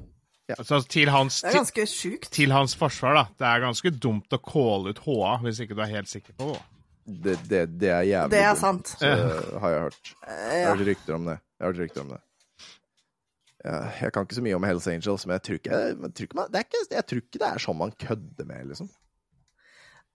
Ja. 0.48 0.56
Så 0.62 0.78
til 0.86 1.10
hans, 1.10 1.40
Det 1.42 1.50
er 1.50 1.56
ganske 1.58 1.84
sjukt. 1.90 2.28
til 2.36 2.52
hans 2.54 2.76
forsvar, 2.78 3.16
da. 3.18 3.24
Det 3.40 3.48
er 3.50 3.64
ganske 3.64 3.90
dumt 3.98 4.30
å 4.30 4.38
calle 4.46 4.92
ut 4.94 5.00
HA 5.02 5.32
hvis 5.42 5.60
ikke 5.64 5.74
du 5.74 5.82
er 5.82 5.90
helt 5.90 6.12
sikker 6.12 6.36
på 6.38 6.52
det. 6.54 6.60
Det, 7.06 7.34
det, 7.50 7.62
det 7.82 7.90
er 7.90 8.04
jævlig 8.06 8.32
Det 8.36 8.44
er 8.44 8.52
dumt, 8.54 8.62
sant. 8.62 8.92
så 9.00 9.10
har 9.64 9.74
jeg 9.74 9.82
hørt. 9.88 10.12
Eh, 10.28 10.54
Jeg 10.54 10.68
har 10.68 10.76
hørt 10.76 10.88
rykter 10.92 11.18
om 11.18 11.26
det. 11.32 11.36
Jeg 11.58 11.66
har 11.66 11.74
hørt 11.74 11.82
rykter 11.82 12.02
om 12.06 12.14
det. 12.14 12.22
Ja, 13.66 13.80
jeg 14.04 14.14
kan 14.14 14.28
ikke 14.28 14.38
så 14.38 14.44
mye 14.46 14.56
om 14.60 14.64
Hells 14.70 14.88
Angels, 14.94 15.26
men 15.26 15.34
jeg 15.40 15.44
tror 15.48 15.58
ikke, 15.58 15.78
jeg, 15.82 15.98
tror 16.14 16.28
ikke, 16.30 16.38
man, 16.38 16.52
det, 16.54 16.60
er 16.62 16.68
ikke, 16.70 16.84
jeg 16.94 17.06
tror 17.10 17.22
ikke 17.24 17.42
det 17.42 17.48
er 17.50 17.64
sånn 17.66 17.78
man 17.82 17.96
kødder 18.06 18.46
med, 18.54 18.68
liksom. 18.70 18.90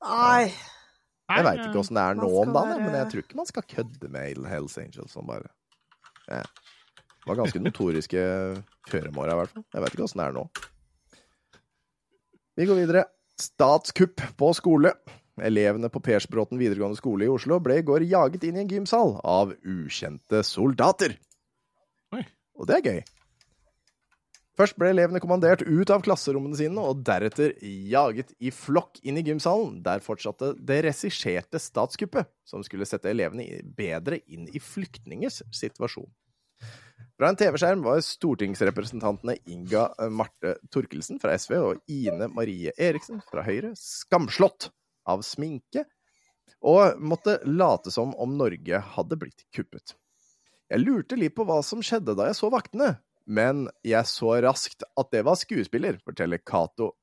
Nei. 0.06 0.52
Jeg 1.30 1.44
veit 1.46 1.64
ikke 1.66 1.80
åssen 1.82 1.98
det 1.98 2.04
er 2.06 2.18
nå 2.18 2.28
om 2.44 2.52
dagen, 2.54 2.84
men 2.86 2.94
jeg 3.00 3.10
tror 3.10 3.24
ikke 3.26 3.38
man 3.42 3.50
skal 3.50 3.66
kødde 3.74 4.08
med 4.14 4.46
Hells 4.50 4.78
Angels 4.78 5.14
sånn 5.18 5.26
bare. 5.26 5.50
Ja. 6.30 6.44
Var 7.28 7.38
ganske 7.38 7.60
notoriske 7.62 8.20
før 8.88 9.08
i 9.08 9.14
morgen, 9.14 9.34
i 9.34 9.38
hvert 9.42 9.54
fall. 9.54 9.64
Jeg 9.74 9.84
vet 9.84 9.96
ikke 9.96 10.06
åssen 10.06 10.22
det 10.22 10.28
er 10.28 10.36
nå. 10.36 10.44
Vi 12.60 12.68
går 12.68 12.80
videre. 12.80 13.06
Statskupp 13.40 14.24
på 14.40 14.50
skole. 14.56 14.94
Elevene 15.40 15.88
på 15.92 16.02
Persbråten 16.04 16.60
videregående 16.60 16.98
skole 16.98 17.24
i 17.24 17.32
Oslo 17.32 17.60
ble 17.64 17.78
i 17.80 17.86
går 17.86 18.04
jaget 18.08 18.44
inn 18.44 18.58
i 18.58 18.64
en 18.64 18.74
gymsal 18.74 19.14
av 19.24 19.54
ukjente 19.64 20.42
soldater. 20.44 21.16
Oi. 22.16 22.24
Og 22.60 22.68
det 22.68 22.76
er 22.76 22.86
gøy. 22.90 23.00
Først 24.60 24.76
ble 24.76 24.90
elevene 24.92 25.22
kommandert 25.22 25.62
ut 25.64 25.88
av 25.94 26.02
klasserommene 26.04 26.58
sine, 26.58 26.82
og 26.82 27.00
deretter 27.06 27.54
jaget 27.64 28.34
i 28.44 28.50
flokk 28.52 28.98
inn 29.00 29.16
i 29.16 29.24
gymsalen. 29.24 29.78
Der 29.86 30.02
fortsatte 30.04 30.52
det 30.58 30.82
regisserte 30.84 31.60
statskuppet, 31.62 32.28
som 32.44 32.64
skulle 32.66 32.88
sette 32.88 33.08
elevene 33.08 33.62
bedre 33.78 34.20
inn 34.28 34.50
i 34.52 34.60
flyktningers 34.60 35.40
situasjon. 35.56 36.10
Fra 37.20 37.28
en 37.28 37.36
TV-skjerm 37.36 37.82
var 37.84 37.98
stortingsrepresentantene 38.00 39.34
Inga 39.52 39.82
eh, 40.00 40.08
Marte 40.08 40.54
Torkelsen 40.72 41.18
fra 41.20 41.34
SV 41.36 41.50
og 41.58 41.82
Ine 41.92 42.30
Marie 42.32 42.72
Eriksen 42.80 43.18
fra 43.26 43.42
Høyre 43.44 43.74
skamslått 43.76 44.70
av 45.04 45.20
sminke, 45.28 45.82
og 46.64 46.96
måtte 46.96 47.34
late 47.44 47.92
som 47.92 48.14
om 48.16 48.38
Norge 48.40 48.80
hadde 48.94 49.18
blitt 49.20 49.44
kuppet. 49.52 49.92
Jeg 50.72 50.80
lurte 50.80 51.18
litt 51.20 51.36
på 51.36 51.44
hva 51.44 51.58
som 51.66 51.84
skjedde 51.84 52.14
da 52.16 52.30
jeg 52.30 52.38
så 52.40 52.48
vaktene, 52.54 52.94
men 53.28 53.66
jeg 53.84 54.08
så 54.08 54.38
raskt 54.40 54.88
at 54.88 55.12
det 55.12 55.20
var 55.28 55.36
skuespiller, 55.36 56.00
forteller 56.00 56.40
Cato 56.40 56.94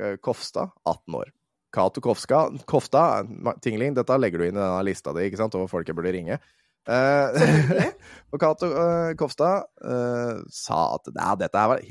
eh, 0.00 0.16
Kofstad, 0.16 0.72
18 0.88 1.18
år. 1.20 1.34
Cato 1.76 2.00
Kofstad, 2.00 3.36
Tingling, 3.60 3.92
dette 4.00 4.16
legger 4.16 4.40
du 4.40 4.48
inn 4.48 4.56
i 4.56 4.62
denne 4.64 4.80
lista 4.88 5.12
di, 5.12 5.28
over 5.28 5.68
folk 5.68 5.92
jeg 5.92 6.00
burde 6.00 6.16
ringe. 6.16 6.40
Eh, 6.88 7.88
og 8.32 8.40
Cato 8.40 8.70
uh, 8.72 9.10
Kofstad 9.20 9.68
uh, 9.84 10.40
sa 10.52 10.78
at 10.96 11.10
nei, 11.12 11.32
dette 11.42 11.60
her 11.60 11.74
var 11.74 11.84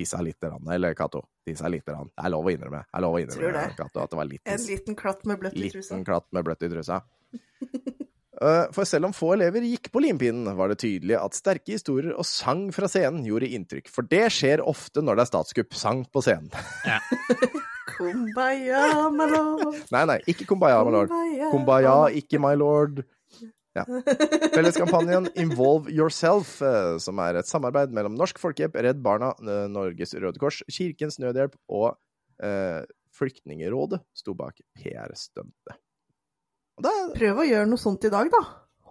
Tissa 0.00 0.20
litt, 0.22 0.38
grann, 0.40 0.64
eller 0.70 0.94
Cato, 0.96 1.24
tissa 1.44 1.68
lite 1.68 1.90
grann. 1.92 2.08
Det 2.14 2.24
er 2.24 2.32
lov 2.32 2.46
å 2.46 2.52
innrømme. 2.54 2.84
Det 2.86 2.96
er 2.96 3.02
lov 3.04 3.16
å 3.16 3.18
Tror 3.18 3.26
innrømme, 3.26 3.64
det. 3.66 3.76
Cato, 3.76 4.04
at 4.04 4.12
det 4.12 4.18
var 4.20 4.28
litt 4.30 4.52
En 4.54 4.62
liten 4.68 4.96
klatt 4.96 5.26
med 5.28 5.40
bløtt 5.42 5.58
i 5.58 5.66
trusa. 5.66 5.82
Liten 5.90 6.06
klatt 6.06 6.28
med 6.32 6.46
bløtt 6.46 6.64
i 6.64 6.70
trusa. 6.72 7.02
Eh, 8.40 8.70
For 8.72 8.88
selv 8.88 9.04
om 9.10 9.12
få 9.12 9.34
elever 9.34 9.60
gikk 9.68 9.90
på 9.92 10.00
limpinnen, 10.00 10.46
var 10.56 10.70
det 10.72 10.78
tydelig 10.80 11.18
at 11.18 11.36
sterke 11.36 11.74
historier 11.74 12.14
og 12.14 12.24
sang 12.24 12.70
fra 12.72 12.88
scenen 12.88 13.26
gjorde 13.26 13.50
inntrykk. 13.52 13.90
For 13.92 14.06
det 14.08 14.30
skjer 14.32 14.62
ofte 14.64 15.02
når 15.04 15.18
det 15.18 15.24
er 15.26 15.28
statskupp. 15.28 15.76
Sang 15.76 16.06
på 16.08 16.22
scenen. 16.24 16.48
Kumbaya, 17.98 19.10
my 19.12 19.26
lord. 19.28 19.82
Nei, 19.92 20.04
nei, 20.08 20.18
ikke 20.32 20.46
Kumbaya, 20.48 20.80
my 20.86 20.94
lord. 20.94 21.12
Kumbaya, 21.52 21.96
ikke 22.16 22.40
my 22.40 22.54
lord. 22.56 23.02
Ja. 23.78 23.84
Felleskampanjen 24.54 25.28
Involve 25.38 25.92
Yourself, 25.94 26.56
eh, 26.62 26.96
som 27.02 27.20
er 27.22 27.38
et 27.38 27.50
samarbeid 27.50 27.94
mellom 27.94 28.16
Norsk 28.18 28.40
Folkehjelp, 28.42 28.74
Redd 28.74 29.02
Barna, 29.04 29.30
eh, 29.44 29.66
Norges 29.70 30.16
Røde 30.18 30.42
Kors, 30.42 30.62
Kirkens 30.66 31.20
Nødhjelp 31.22 31.54
og 31.70 31.92
eh, 32.42 32.82
Flyktningerådet, 33.14 34.00
sto 34.16 34.34
bak 34.38 34.58
PR-stuntet. 34.78 35.78
Er 36.80 37.14
Prøv 37.14 37.42
å 37.42 37.46
gjøre 37.46 37.68
noe 37.68 37.80
sånt 37.80 38.06
i 38.08 38.12
dag, 38.12 38.30
da. 38.32 38.42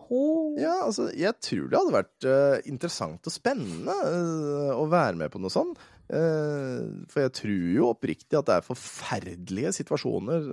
Oh. 0.10 0.56
Ja, 0.58 0.88
altså, 0.88 1.08
jeg 1.14 1.38
tror 1.44 1.70
det 1.70 1.78
hadde 1.78 1.94
vært 1.94 2.26
uh, 2.26 2.58
interessant 2.70 3.28
og 3.30 3.34
spennende 3.34 3.94
uh, 3.94 4.74
å 4.74 4.88
være 4.90 5.20
med 5.22 5.30
på 5.34 5.42
noe 5.42 5.54
sånt. 5.54 5.78
Uh, 6.10 7.06
for 7.12 7.22
jeg 7.28 7.34
tror 7.38 7.68
jo 7.76 7.92
oppriktig 7.92 8.40
at 8.40 8.48
det 8.48 8.56
er 8.58 8.66
forferdelige 8.66 9.74
situasjoner 9.78 10.48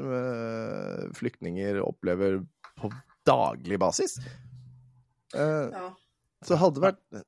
flyktninger 1.17 1.81
opplever 1.81 2.43
daglig 3.27 3.79
basis. 3.83 4.19
Uh, 5.35 5.69
Ja. 5.75 5.89
så 6.45 6.55
det 6.55 6.61
hadde 6.63 6.85
vært 6.85 7.23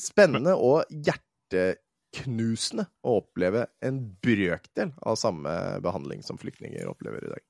spennende 0.00 0.54
og 0.56 0.88
hjerteknusende 0.90 2.86
å 3.04 3.18
oppleve 3.20 3.66
en 3.84 4.00
brøkdel 4.24 4.92
av 5.02 5.18
samme 5.20 5.52
behandling 5.84 6.22
som 6.26 6.40
flyktninger 6.40 6.88
opplever 6.90 7.26
i 7.28 7.32
dag. 7.34 7.42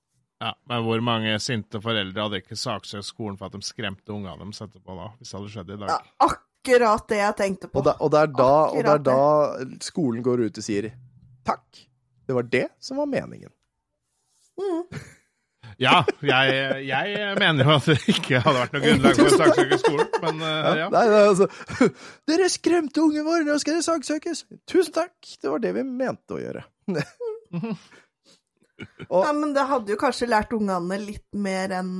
Ja, 0.42 0.54
Men 0.66 0.82
hvor 0.82 0.98
mange 1.06 1.36
sinte 1.38 1.78
foreldre 1.78 2.24
hadde 2.24 2.40
ikke 2.42 2.58
saksøkt 2.58 3.06
skolen 3.06 3.36
for 3.38 3.46
at 3.46 3.54
de 3.54 3.62
skremte 3.62 4.10
ungene 4.10 4.34
deres 4.42 4.64
etterpå, 4.64 4.96
da? 4.98 5.12
Hvis 5.20 5.30
det 5.30 5.38
hadde 5.38 5.52
skjedd 5.54 5.70
i 5.70 5.78
dag? 5.84 5.92
Ja, 5.92 6.26
akkurat 6.26 7.06
det 7.12 7.20
jeg 7.20 7.36
tenkte 7.38 7.70
på. 7.70 7.78
Og, 7.78 7.86
det, 7.86 7.94
og, 8.02 8.10
det 8.10 8.22
er 8.24 8.32
da, 8.34 8.50
og 8.72 8.82
det 8.82 8.94
er 8.96 9.04
da 9.06 9.86
skolen 9.86 10.24
går 10.26 10.42
ut 10.48 10.58
og 10.58 10.66
sier 10.66 10.90
takk. 11.46 11.84
Det 12.26 12.34
var 12.34 12.50
det 12.50 12.66
som 12.82 12.98
var 12.98 13.06
meningen. 13.14 13.54
Ja, 15.80 16.02
jeg, 16.24 16.82
jeg 16.88 17.36
mener 17.38 17.68
jo 17.68 17.76
at 17.76 17.88
det 17.88 17.96
ikke 18.12 18.40
hadde 18.44 18.58
vært 18.58 18.74
noe 18.76 18.82
grunnlag 18.84 19.18
for 19.18 19.30
å 19.30 19.38
saksøke 19.40 19.78
skolen, 19.80 20.10
men 20.24 20.42
uh, 20.44 20.72
ja. 20.82 20.88
Nei, 20.92 21.04
nei, 21.12 21.22
altså, 21.30 21.48
Dere 22.30 22.50
skremte 22.52 23.04
ungen 23.04 23.26
vår, 23.26 23.46
nå 23.48 23.56
skal 23.62 23.78
dere 23.78 23.86
saksøkes! 23.86 24.44
Tusen 24.68 24.96
takk! 24.96 25.16
Det 25.40 25.52
var 25.52 25.62
det 25.64 25.72
vi 25.78 25.86
mente 25.88 26.36
å 26.36 26.42
gjøre. 26.42 26.64
og, 29.12 29.22
Ja, 29.22 29.32
men 29.36 29.54
det 29.56 29.68
hadde 29.70 29.94
jo 29.94 30.00
kanskje 30.00 30.30
lært 30.30 30.54
ungene 30.56 31.00
litt 31.02 31.28
mer 31.32 31.78
enn 31.80 31.94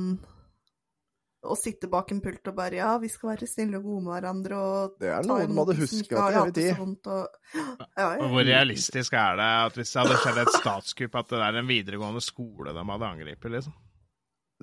å 1.43 1.55
sitte 1.59 1.89
bak 1.91 2.11
en 2.13 2.21
pult 2.23 2.47
og 2.49 2.55
bare 2.57 2.77
Ja, 2.79 2.91
vi 3.01 3.09
skal 3.11 3.33
være 3.33 3.47
snille 3.49 3.79
og 3.81 3.87
gode 3.87 4.03
med 4.05 4.13
hverandre 4.15 4.59
og 4.59 4.97
Det 5.01 5.09
er 5.11 5.25
noe 5.27 5.47
man 5.49 5.59
hadde 5.63 5.77
huska 5.81 6.07
til 6.07 6.37
evig 6.39 6.53
tid. 6.57 6.69
så 6.77 6.85
og... 6.87 7.39
ja, 7.99 8.07
ja. 8.07 8.19
Og 8.19 8.29
Hvor 8.35 8.47
realistisk 8.47 9.17
er 9.19 9.39
det 9.41 9.49
at 9.67 9.79
hvis 9.79 9.91
det 9.93 10.03
hadde 10.03 10.19
skjedd 10.23 10.43
et 10.43 10.53
statskupp, 10.57 11.17
at 11.19 11.33
det 11.33 11.41
er 11.47 11.59
en 11.59 11.69
videregående 11.69 12.23
skole 12.23 12.75
de 12.75 12.85
hadde 12.93 13.11
angrepet, 13.15 13.51
liksom? 13.57 13.75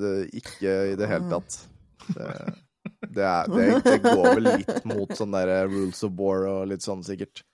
det, 0.00 0.16
ikke 0.40 0.74
i 0.92 0.96
det 0.98 1.08
hele 1.10 1.30
tatt. 1.30 1.58
Det, 2.08 2.26
det, 3.16 3.24
er, 3.24 3.52
det, 3.52 3.68
det 3.86 3.98
går 4.04 4.34
vel 4.38 4.48
litt 4.48 4.88
mot 4.88 5.14
sånn 5.16 5.36
der 5.36 5.68
rules 5.68 6.02
of 6.06 6.16
war 6.18 6.46
og 6.48 6.68
litt 6.70 6.84
sånn, 6.86 7.04
sikkert. 7.06 7.44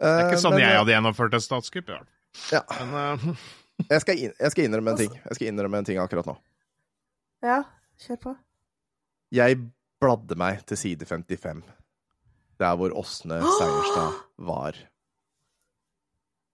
Det 0.00 0.10
er 0.10 0.30
ikke 0.30 0.40
sånn 0.40 0.56
men, 0.56 0.64
jeg 0.64 0.72
eh, 0.74 0.80
hadde 0.80 0.94
gjennomført 0.94 1.36
et 1.36 1.44
statskupp, 1.44 1.90
i 1.90 1.94
hvert 1.94 2.06
fall. 2.08 2.16
Ja, 2.54 2.62
Men 2.80 3.26
eh, 3.30 3.42
jeg 3.94 4.04
skal, 4.04 4.22
inn, 4.26 4.36
jeg 4.38 4.54
skal 4.54 4.66
innrømme 4.66 4.94
en 4.94 5.02
ting. 5.02 5.18
Jeg 5.18 5.38
skal 5.38 5.52
innrømme 5.52 5.82
en 5.82 5.90
ting 5.90 6.00
akkurat 6.02 6.30
nå. 6.30 6.36
Ja, 7.44 7.62
kjør 8.04 8.20
på. 8.24 8.32
Jeg 9.34 9.58
bladde 10.00 10.36
meg 10.40 10.64
til 10.68 10.80
side 10.80 11.06
55, 11.06 11.62
der 12.60 12.78
hvor 12.78 12.94
Åsne 13.00 13.40
Seierstad 13.58 14.18
var. 14.50 14.78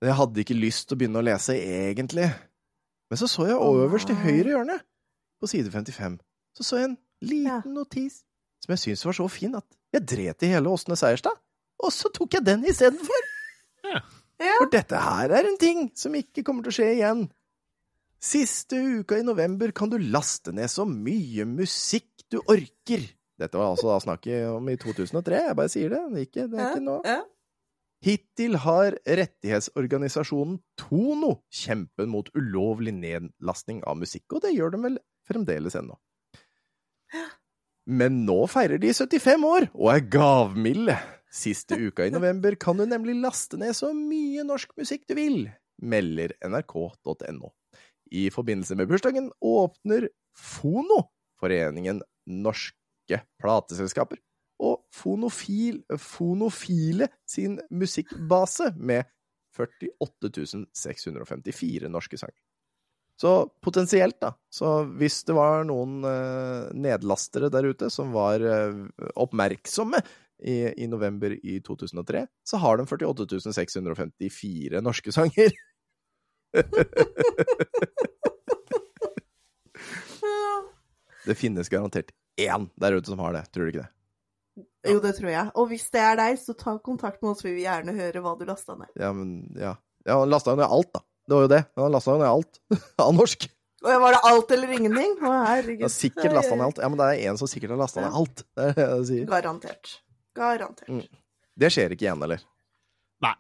Jeg 0.05 0.19
hadde 0.19 0.43
ikke 0.43 0.59
lyst 0.59 0.89
til 0.89 0.97
å 0.97 1.01
begynne 1.01 1.23
å 1.23 1.25
lese, 1.25 1.57
egentlig. 1.57 2.29
Men 3.11 3.21
så 3.21 3.29
så 3.31 3.47
jeg 3.49 3.57
øverst 3.57 4.13
i 4.13 4.19
høyre 4.19 4.53
hjørne, 4.53 4.79
på 5.41 5.49
side 5.51 5.73
55, 5.73 6.19
så 6.57 6.65
så 6.65 6.81
jeg 6.81 6.91
en 6.91 6.99
liten 7.25 7.75
notis 7.77 8.23
som 8.65 8.73
jeg 8.73 8.83
syntes 8.83 9.05
var 9.07 9.17
så 9.19 9.27
fin 9.31 9.57
at 9.59 9.67
jeg 9.95 10.07
dret 10.11 10.45
i 10.45 10.51
hele 10.51 10.73
Åsne 10.73 10.97
Seierstad, 10.99 11.37
og 11.77 11.93
så 11.95 12.11
tok 12.13 12.39
jeg 12.39 12.47
den 12.47 12.65
istedenfor. 12.67 13.27
Ja. 13.87 14.01
For 14.59 14.69
dette 14.73 14.99
her 15.01 15.33
er 15.33 15.47
en 15.49 15.59
ting 15.61 15.87
som 15.97 16.17
ikke 16.19 16.43
kommer 16.45 16.67
til 16.67 16.73
å 16.73 16.77
skje 16.77 16.89
igjen. 16.97 17.23
Siste 18.23 18.79
uka 19.01 19.19
i 19.21 19.27
november 19.27 19.73
kan 19.77 19.91
du 19.93 19.99
laste 20.01 20.55
ned 20.57 20.71
så 20.73 20.87
mye 20.89 21.45
musikk 21.49 22.27
du 22.33 22.41
orker. 22.41 23.05
Dette 23.37 23.59
var 23.61 23.75
altså 23.75 23.91
da 23.91 23.99
snakket 24.01 24.49
om 24.49 24.69
i 24.73 24.77
2003, 24.81 25.43
jeg 25.51 25.57
bare 25.59 25.73
sier 25.73 25.93
det. 25.93 26.03
Det 26.13 26.21
er 26.21 26.29
ikke, 26.31 26.47
det 26.53 26.61
er 26.61 26.71
ikke 26.71 26.87
nå. 26.87 27.01
Hittil 28.07 28.59
har 28.63 28.97
rettighetsorganisasjonen 29.19 30.59
Tono 30.79 31.33
kjempet 31.53 32.09
mot 32.13 32.29
ulovlig 32.37 32.95
nedlastning 32.97 33.83
av 33.89 33.99
musikk, 34.01 34.29
og 34.37 34.45
det 34.45 34.55
gjør 34.57 34.75
de 34.75 34.83
vel 34.85 34.99
fremdeles 35.29 35.77
ennå. 35.79 35.97
Men 37.87 38.25
nå 38.27 38.39
feirer 38.51 38.81
de 38.83 38.91
75 38.95 39.47
år 39.47 39.69
og 39.71 39.93
er 39.93 40.09
gavmilde. 40.11 40.97
Siste 41.37 41.77
uka 41.77 42.07
i 42.07 42.15
november 42.15 42.57
kan 42.59 42.79
du 42.79 42.87
nemlig 42.89 43.17
laste 43.21 43.59
ned 43.61 43.77
så 43.77 43.93
mye 43.95 44.45
norsk 44.47 44.73
musikk 44.79 45.05
du 45.11 45.17
vil, 45.19 45.41
melder 45.83 46.33
nrk.no. 46.47 47.53
I 48.13 48.29
forbindelse 48.35 48.77
med 48.79 48.89
bursdagen 48.91 49.31
åpner 49.41 50.09
Fono, 50.37 51.03
Foreningen 51.41 52.03
Norske 52.27 53.23
Plateselskaper, 53.41 54.21
og 54.63 54.81
Fonofil, 54.95 55.83
Fonofile 56.01 57.11
sin 57.29 57.59
musikkbase 57.71 58.73
med 58.77 59.05
48 59.57 60.67
654 60.77 61.89
norske 61.93 62.19
sanger. 62.21 62.41
Så 63.17 63.31
potensielt, 63.65 64.19
da, 64.21 64.35
så 64.53 64.83
hvis 65.01 65.23
det 65.25 65.37
var 65.37 65.65
noen 65.65 66.05
eh, 66.05 66.67
nedlastere 66.77 67.49
der 67.53 67.71
ute 67.73 67.89
som 67.93 68.13
var 68.13 68.43
eh, 68.45 68.83
oppmerksomme 69.17 70.03
i, 70.45 70.85
i 70.85 70.89
november 70.91 71.33
i 71.33 71.57
2003, 71.65 72.27
så 72.45 72.61
har 72.61 72.77
de 72.77 72.85
48 72.85 73.55
654 73.57 74.85
norske 74.85 75.17
sanger. 75.17 75.57
Det 81.27 81.35
finnes 81.35 81.69
garantert 81.69 82.13
én 82.41 82.69
der 82.79 82.93
ute 82.99 83.11
som 83.11 83.19
har 83.19 83.33
det, 83.35 83.45
tror 83.53 83.67
du 83.67 83.73
ikke 83.75 83.83
det? 83.83 83.93
Jo, 84.87 85.01
det 85.03 85.17
tror 85.19 85.31
jeg. 85.33 85.51
Og 85.59 85.67
hvis 85.73 85.89
det 85.93 86.01
er 86.01 86.15
deg, 86.21 86.39
så 86.39 86.55
ta 86.57 86.77
kontakt 86.79 87.19
med 87.23 87.33
oss, 87.33 87.43
vi 87.45 87.57
vil 87.57 87.65
gjerne 87.65 87.95
høre 87.97 88.23
hva 88.23 88.37
du 88.39 88.45
lasta 88.47 88.77
ned. 88.79 88.93
Ja, 88.95 89.11
men 89.17 89.41
ja. 89.59 89.75
Ja, 90.07 90.21
han 90.21 90.31
lasta 90.31 90.55
jo 90.55 90.61
ned 90.61 90.71
alt, 90.71 90.93
da. 90.95 91.03
Det 91.27 91.35
var 91.35 91.43
jo 91.43 91.51
det. 91.51 91.61
Han 91.83 91.95
lasta 91.97 92.15
jo 92.15 92.21
ned 92.23 92.31
alt 92.31 92.61
av 93.03 93.11
norsk. 93.17 93.49
Og 93.87 94.01
var 94.03 94.15
det 94.15 94.21
alt 94.31 94.55
eller 94.55 94.73
ingenting? 94.79 95.17
Å, 95.21 95.33
herregud. 95.51 95.83
Ja, 95.85 95.91
sikkert 95.93 96.37
lasta 96.37 96.55
ned 96.55 96.69
alt. 96.69 96.79
Ja, 96.85 96.89
men 96.93 97.01
det 97.03 97.09
er 97.11 97.33
en 97.33 97.41
som 97.41 97.51
sikkert 97.51 97.75
har 97.75 97.83
lasta 97.83 98.05
ned 98.05 98.15
alt. 98.23 98.45
Det 98.55 98.69
er 98.71 98.79
det 98.79 98.87
jeg 98.87 99.09
sier. 99.11 99.27
Garantert. 99.33 99.97
Garantert. 100.39 100.93
Mm. 100.93 101.03
Det 101.57 101.73
skjer 101.75 101.97
ikke 101.97 102.07
igjen, 102.07 102.23
eller? 102.29 102.47
Nei. 103.27 103.35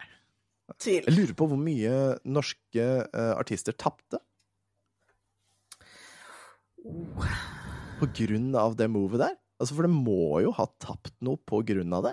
Tvil. 0.74 1.04
Jeg 1.06 1.14
lurer 1.14 1.36
på 1.38 1.46
hvor 1.46 1.60
mye 1.60 1.92
norske 2.26 2.86
uh, 3.06 3.34
artister 3.38 3.76
tapte 3.78 4.18
på 7.96 8.08
grunn 8.18 8.50
av 8.58 8.76
det 8.78 8.88
movet 8.92 9.22
der. 9.22 9.36
Altså, 9.60 9.76
for 9.76 9.86
det 9.86 9.94
må 9.94 10.40
jo 10.44 10.52
ha 10.58 10.66
tapt 10.82 11.14
noe 11.24 11.40
på 11.48 11.62
grunn 11.66 11.94
av 11.96 12.10
det. 12.10 12.12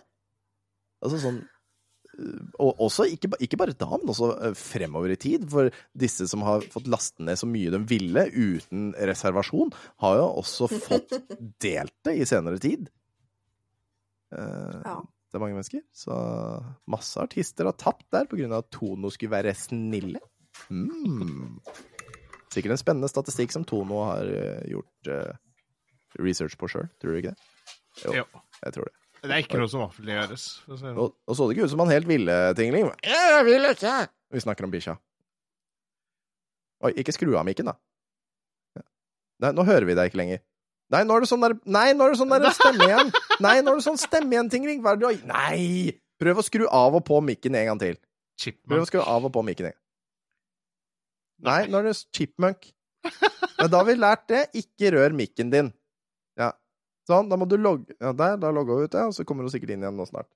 Altså 1.03 1.19
sånn 1.19 1.41
øh, 1.43 2.43
Og 2.63 2.83
også, 2.87 3.05
ikke, 3.11 3.33
ikke 3.43 3.59
bare 3.59 3.75
da, 3.75 3.89
men 3.97 4.13
også 4.13 4.29
øh, 4.37 4.55
fremover 4.57 5.11
i 5.13 5.19
tid. 5.19 5.45
For 5.51 5.69
disse 5.91 6.29
som 6.31 6.45
har 6.47 6.65
fått 6.73 6.87
laste 6.91 7.25
ned 7.25 7.41
så 7.41 7.49
mye 7.49 7.73
de 7.73 7.81
ville 7.89 8.27
uten 8.31 8.93
reservasjon, 8.95 9.73
har 10.05 10.21
jo 10.21 10.29
også 10.43 10.69
fått 10.71 11.17
delt 11.65 11.95
det 12.07 12.15
i 12.21 12.29
senere 12.29 12.61
tid. 12.63 12.87
Uh, 14.33 14.79
Ja. 14.85 15.01
Det 15.33 15.39
er 15.39 15.41
mange 15.41 15.57
mennesker. 15.57 15.81
Så 15.97 16.15
masse 16.93 17.17
artister 17.17 17.65
har 17.65 17.73
tapt 17.81 18.05
der 18.13 18.27
på 18.29 18.37
grunn 18.37 18.51
av 18.53 18.61
at 18.61 18.67
Tono 18.75 19.09
skulle 19.09 19.33
være 19.33 19.55
snille. 19.57 20.21
Mm. 20.69 21.55
Sikkert 22.53 22.75
en 22.75 22.81
spennende 22.81 23.09
statistikk 23.09 23.55
som 23.55 23.65
Tono 23.65 24.03
har 24.11 24.29
øh, 24.29 24.59
gjort 24.69 25.09
uh, 25.09 25.31
research 26.21 26.53
på 26.61 26.69
sjøl. 26.69 26.85
Tror 27.01 27.15
du 27.15 27.21
ikke 27.23 27.33
det? 27.33 27.49
Jo. 28.05 28.13
Jeg 28.59 28.75
tror 28.77 28.91
det. 28.91 28.93
Det 29.23 29.31
er 29.31 29.41
ikke 29.41 29.57
noe 29.57 29.71
som 29.71 29.87
offentliggjøres. 29.87 30.45
Og, 30.69 31.15
og 31.17 31.33
så 31.33 31.47
det 31.47 31.55
ikke 31.55 31.65
ut 31.65 31.73
som 31.73 31.81
han 31.81 31.95
helt 31.95 32.09
ville, 32.11 32.37
Tingling. 32.59 32.91
Jeg 33.07 33.45
vil 33.47 33.69
ikke! 33.71 33.95
Vi 34.35 34.45
snakker 34.45 34.67
om 34.67 34.73
bikkja. 34.73 34.97
Oi, 36.83 36.93
ikke 36.99 37.15
skru 37.15 37.33
av 37.39 37.47
mikken, 37.47 37.71
da. 37.71 37.79
Nei, 39.41 39.51
nå 39.55 39.65
hører 39.65 39.87
vi 39.89 39.95
deg 39.97 40.11
ikke 40.11 40.19
lenger. 40.21 40.43
Nei, 40.91 41.03
nå 41.07 41.15
er 41.15 41.23
det 41.23 41.29
sånn 41.31 41.43
der 41.45 41.55
Nei, 41.65 41.87
nå 41.95 42.05
er 42.05 42.13
det 42.13 42.19
sånn 42.19 42.33
der 42.33 42.49
stemme 42.57 42.87
igjen! 42.89 43.11
Nei, 43.43 43.55
nå 43.63 43.73
er 43.73 43.79
det 43.79 43.85
sånn 43.85 43.99
stemme 44.01 44.35
igjen, 44.35 44.49
Tingling. 44.51 44.81
Hva 44.83 44.93
er 44.93 44.99
det 44.99 45.05
du 45.05 45.07
har 45.09 45.21
Nei! 45.31 45.93
Prøv 46.21 46.41
å 46.41 46.45
skru 46.45 46.65
av 46.69 46.97
og 46.99 47.05
på 47.07 47.19
mikken 47.25 47.55
en 47.59 47.71
gang 47.71 47.79
til. 47.81 47.97
Prøv 48.67 48.83
å 48.83 48.89
skru 48.89 49.01
av 49.01 49.25
og 49.27 49.33
på 49.33 49.43
mikken 49.45 49.69
en 49.69 49.75
gang. 49.75 49.81
Nei, 51.43 51.61
nå 51.67 51.81
er 51.81 51.89
det 51.89 51.95
chipmunk. 52.15 52.69
Men 53.03 53.71
da 53.71 53.79
har 53.81 53.87
vi 53.87 53.95
lært 53.97 54.27
det. 54.31 54.43
Ikke 54.59 54.93
rør 54.95 55.15
mikken 55.17 55.51
din. 55.51 55.71
Ja. 56.39 56.53
Sånn, 57.09 57.27
da 57.31 57.35
må 57.39 57.47
du 57.49 57.57
logge 57.59 57.95
Ja, 57.99 58.13
der, 58.15 58.37
da 58.39 58.51
logga 58.55 58.77
hun 58.77 58.87
ut, 58.87 58.95
ja, 58.95 59.09
og 59.09 59.15
så 59.17 59.25
kommer 59.27 59.43
hun 59.43 59.51
sikkert 59.51 59.73
inn 59.75 59.83
igjen 59.83 59.97
nå 59.99 60.05
snart. 60.07 60.29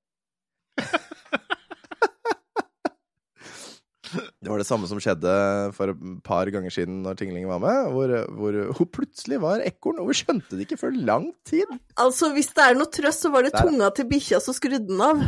Det 4.13 4.51
var 4.51 4.61
det 4.61 4.67
samme 4.67 4.87
som 4.89 4.99
skjedde 5.03 5.33
for 5.77 5.91
et 5.93 6.05
par 6.25 6.49
ganger 6.53 6.73
siden 6.73 7.01
når 7.05 7.17
Tingling 7.19 7.47
var 7.49 7.61
med, 7.63 7.91
hvor, 7.95 8.13
hvor 8.37 8.57
hun 8.77 8.89
plutselig 8.93 9.41
var 9.43 9.63
ekorn, 9.65 9.99
og 10.03 10.11
vi 10.11 10.17
skjønte 10.21 10.55
det 10.57 10.67
ikke 10.67 10.79
før 10.83 10.95
lang 11.09 11.29
tid. 11.47 11.69
Altså, 11.99 12.31
hvis 12.35 12.51
det 12.55 12.65
er 12.65 12.79
noe 12.79 12.91
trøst, 12.93 13.25
så 13.25 13.33
var 13.33 13.47
det 13.47 13.53
Der, 13.55 13.67
tunga 13.67 13.91
til 13.97 14.09
bikkja 14.11 14.41
som 14.43 14.55
skrudde 14.57 14.85
den 14.87 15.03
av. 15.03 15.21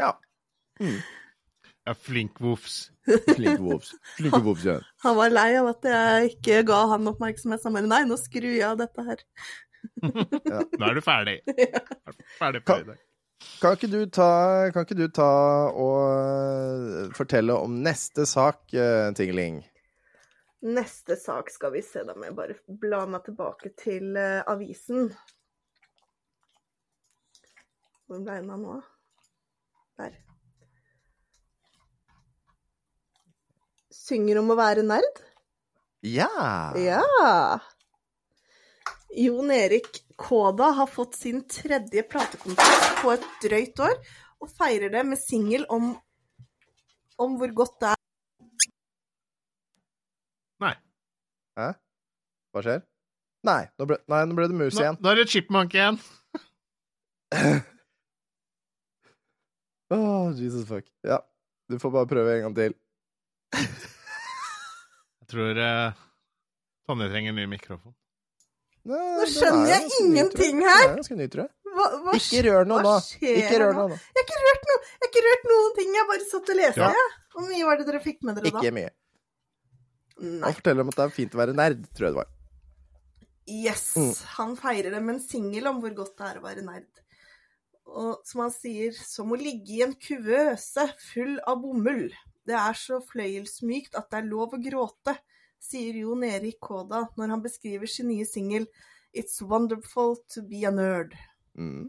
Ja. 0.00 0.14
Ja, 0.80 1.92
flink 1.92 2.38
voffs. 2.40 2.86
Flink 3.34 3.60
vops. 3.60 3.90
Flinke 4.16 4.40
vops, 4.44 4.64
ja. 4.64 4.78
Han 5.04 5.16
var 5.18 5.32
lei 5.32 5.50
av 5.58 5.70
at 5.72 5.88
jeg 5.90 6.30
ikke 6.34 6.62
ga 6.70 6.78
han 6.94 7.10
oppmerksomhet. 7.10 7.62
Så 7.62 7.72
nei, 7.74 8.02
nå 8.08 8.16
skrur 8.20 8.48
jeg 8.48 8.64
av 8.68 8.78
dette 8.80 9.04
her. 9.04 9.24
Nå 10.80 10.88
er 10.88 10.96
du 10.96 11.04
ferdig. 11.04 11.38
Ja. 11.60 11.80
Er 11.80 12.16
du 12.16 12.24
Ferdig 12.38 12.62
for 12.66 12.84
i 12.84 12.88
dag. 12.92 12.98
Kan 13.60 13.76
ikke 13.76 13.90
du 13.92 14.04
ta, 14.12 14.70
kan 14.72 14.84
ikke 14.84 14.98
du 14.98 15.06
ta 15.12 15.30
og 15.72 15.98
øh, 16.12 17.10
fortelle 17.16 17.56
om 17.56 17.80
neste 17.84 18.26
sak, 18.28 18.62
Tingeling? 18.70 19.16
Tingling? 19.16 19.60
Neste 20.60 21.16
sak 21.16 21.48
skal 21.48 21.72
vi 21.72 21.80
se, 21.80 22.02
da 22.04 22.12
må 22.12 22.26
jeg 22.28 22.36
bare 22.36 22.56
bla 22.80 23.06
meg 23.08 23.24
tilbake 23.24 23.72
til 23.80 24.16
eh, 24.20 24.42
avisen. 24.44 25.08
Hvor 28.04 28.20
ble 28.26 28.36
den 28.42 28.52
av 28.52 28.60
nå? 28.60 28.76
Der. 30.00 30.18
Synger 33.94 34.42
om 34.42 34.52
å 34.52 34.58
være 34.60 34.84
nerd? 34.84 35.24
Ja! 36.04 36.28
Ja! 36.76 37.00
Jon 39.16 39.50
Erik 39.50 40.04
Kåda 40.16 40.64
har 40.64 40.86
fått 40.86 41.14
sin 41.14 41.48
tredje 41.48 42.02
platekontrakt 42.02 43.02
på 43.02 43.12
et 43.14 43.24
drøyt 43.42 43.80
år, 43.82 43.94
og 44.40 44.50
feirer 44.54 44.88
det 44.92 45.02
med 45.08 45.18
singel 45.20 45.64
om, 45.72 45.96
om 47.20 47.36
hvor 47.40 47.50
godt 47.62 47.76
det 47.82 47.88
er 47.94 47.98
Nei. 50.60 50.74
Hæ? 51.58 51.68
Hva 52.52 52.60
skjer? 52.66 52.80
Nei, 53.48 53.62
nå 53.80 53.82
ble, 53.88 53.96
nei, 54.12 54.20
nå 54.28 54.32
ble 54.36 54.46
det 54.52 54.58
mus 54.60 54.74
Nå, 54.76 54.80
igjen. 54.82 54.96
nå 55.00 55.06
er 55.10 55.16
det 55.16 55.30
chipmunk 55.32 55.70
igjen. 55.76 55.96
oh, 59.96 60.26
Jesus 60.36 60.64
fuck. 60.68 60.86
Ja, 61.06 61.18
du 61.72 61.76
får 61.80 61.90
bare 61.96 62.10
prøve 62.10 62.30
en 62.36 62.44
gang 62.48 62.56
til. 62.58 62.72
Jeg 63.56 65.26
tror 65.32 65.52
uh, 65.56 65.96
Tonje 66.86 67.08
trenger 67.08 67.30
en 67.32 67.38
ny 67.40 67.46
mikrofon. 67.48 67.94
Nå 68.88 69.00
skjønner 69.28 69.74
jeg 69.74 69.90
ingenting 70.00 70.62
her. 70.64 70.86
Er 70.86 70.94
ganske 70.96 71.16
ny, 71.18 71.26
tror 71.32 71.44
jeg. 71.44 71.52
Hva, 71.70 71.86
hva, 72.02 72.14
Ikke 72.16 72.40
rør 72.46 72.66
noe 72.66 72.82
nå. 72.84 72.94
Ikke 73.20 73.58
rør 73.60 73.76
noe 73.76 73.90
nå. 73.92 73.98
Jeg 74.00 74.16
har 74.16 74.24
ikke 74.24 74.40
rørt 74.46 74.64
noe. 74.70 74.80
Jeg 74.80 75.02
har 75.02 75.10
ikke 75.10 75.24
rørt 75.26 75.44
noen 75.50 75.76
ting. 75.76 75.92
Jeg 75.98 76.08
bare 76.08 76.26
satt 76.30 76.52
og 76.54 76.58
leste. 76.58 76.88
Ja. 76.88 76.90
jeg. 76.96 77.18
Hvor 77.34 77.46
mye 77.46 77.68
var 77.68 77.80
det 77.80 77.86
dere 77.90 78.02
fikk 78.02 78.24
med 78.26 78.40
dere 78.40 78.50
da? 78.50 78.62
Ikke 78.62 78.74
mye. 78.80 78.92
Nei. 80.20 80.40
Han 80.44 80.56
forteller 80.56 80.84
om 80.84 80.92
at 80.92 80.98
det 80.98 81.04
er 81.06 81.14
fint 81.14 81.36
å 81.36 81.40
være 81.40 81.56
nerd, 81.56 81.84
tror 81.96 82.08
jeg 82.08 82.16
det 82.16 82.20
var. 82.20 82.32
Yes. 83.50 83.84
Mm. 83.96 84.10
Han 84.36 84.56
feirer 84.58 84.96
det 84.96 85.04
med 85.04 85.16
en 85.16 85.22
singel 85.22 85.70
om 85.70 85.80
hvor 85.82 85.94
godt 86.02 86.16
det 86.18 86.26
er 86.28 86.40
å 86.40 86.44
være 86.44 86.64
nerd. 86.66 86.88
Og 87.90 88.20
som 88.28 88.44
han 88.44 88.52
sier, 88.54 88.94
som 88.94 89.32
å 89.32 89.38
ligge 89.38 89.78
i 89.78 89.84
en 89.86 89.96
kuvøse 89.98 90.86
full 91.10 91.38
av 91.48 91.62
bomull. 91.62 92.08
Det 92.46 92.56
er 92.56 92.78
så 92.78 93.00
fløyelsmykt 93.04 93.96
at 93.98 94.10
det 94.12 94.20
er 94.20 94.30
lov 94.30 94.54
å 94.56 94.62
gråte, 94.62 95.16
sier 95.60 95.96
Jon 96.02 96.24
Erik 96.26 96.60
Kåda 96.60 97.06
når 97.20 97.34
han 97.34 97.42
beskriver 97.44 97.90
sin 97.90 98.10
nye 98.10 98.26
singel 98.28 98.66
It's 99.16 99.42
Wonderful 99.42 100.16
To 100.34 100.42
Be 100.46 100.62
A 100.68 100.70
Nerd. 100.74 101.16
Mm. 101.58 101.88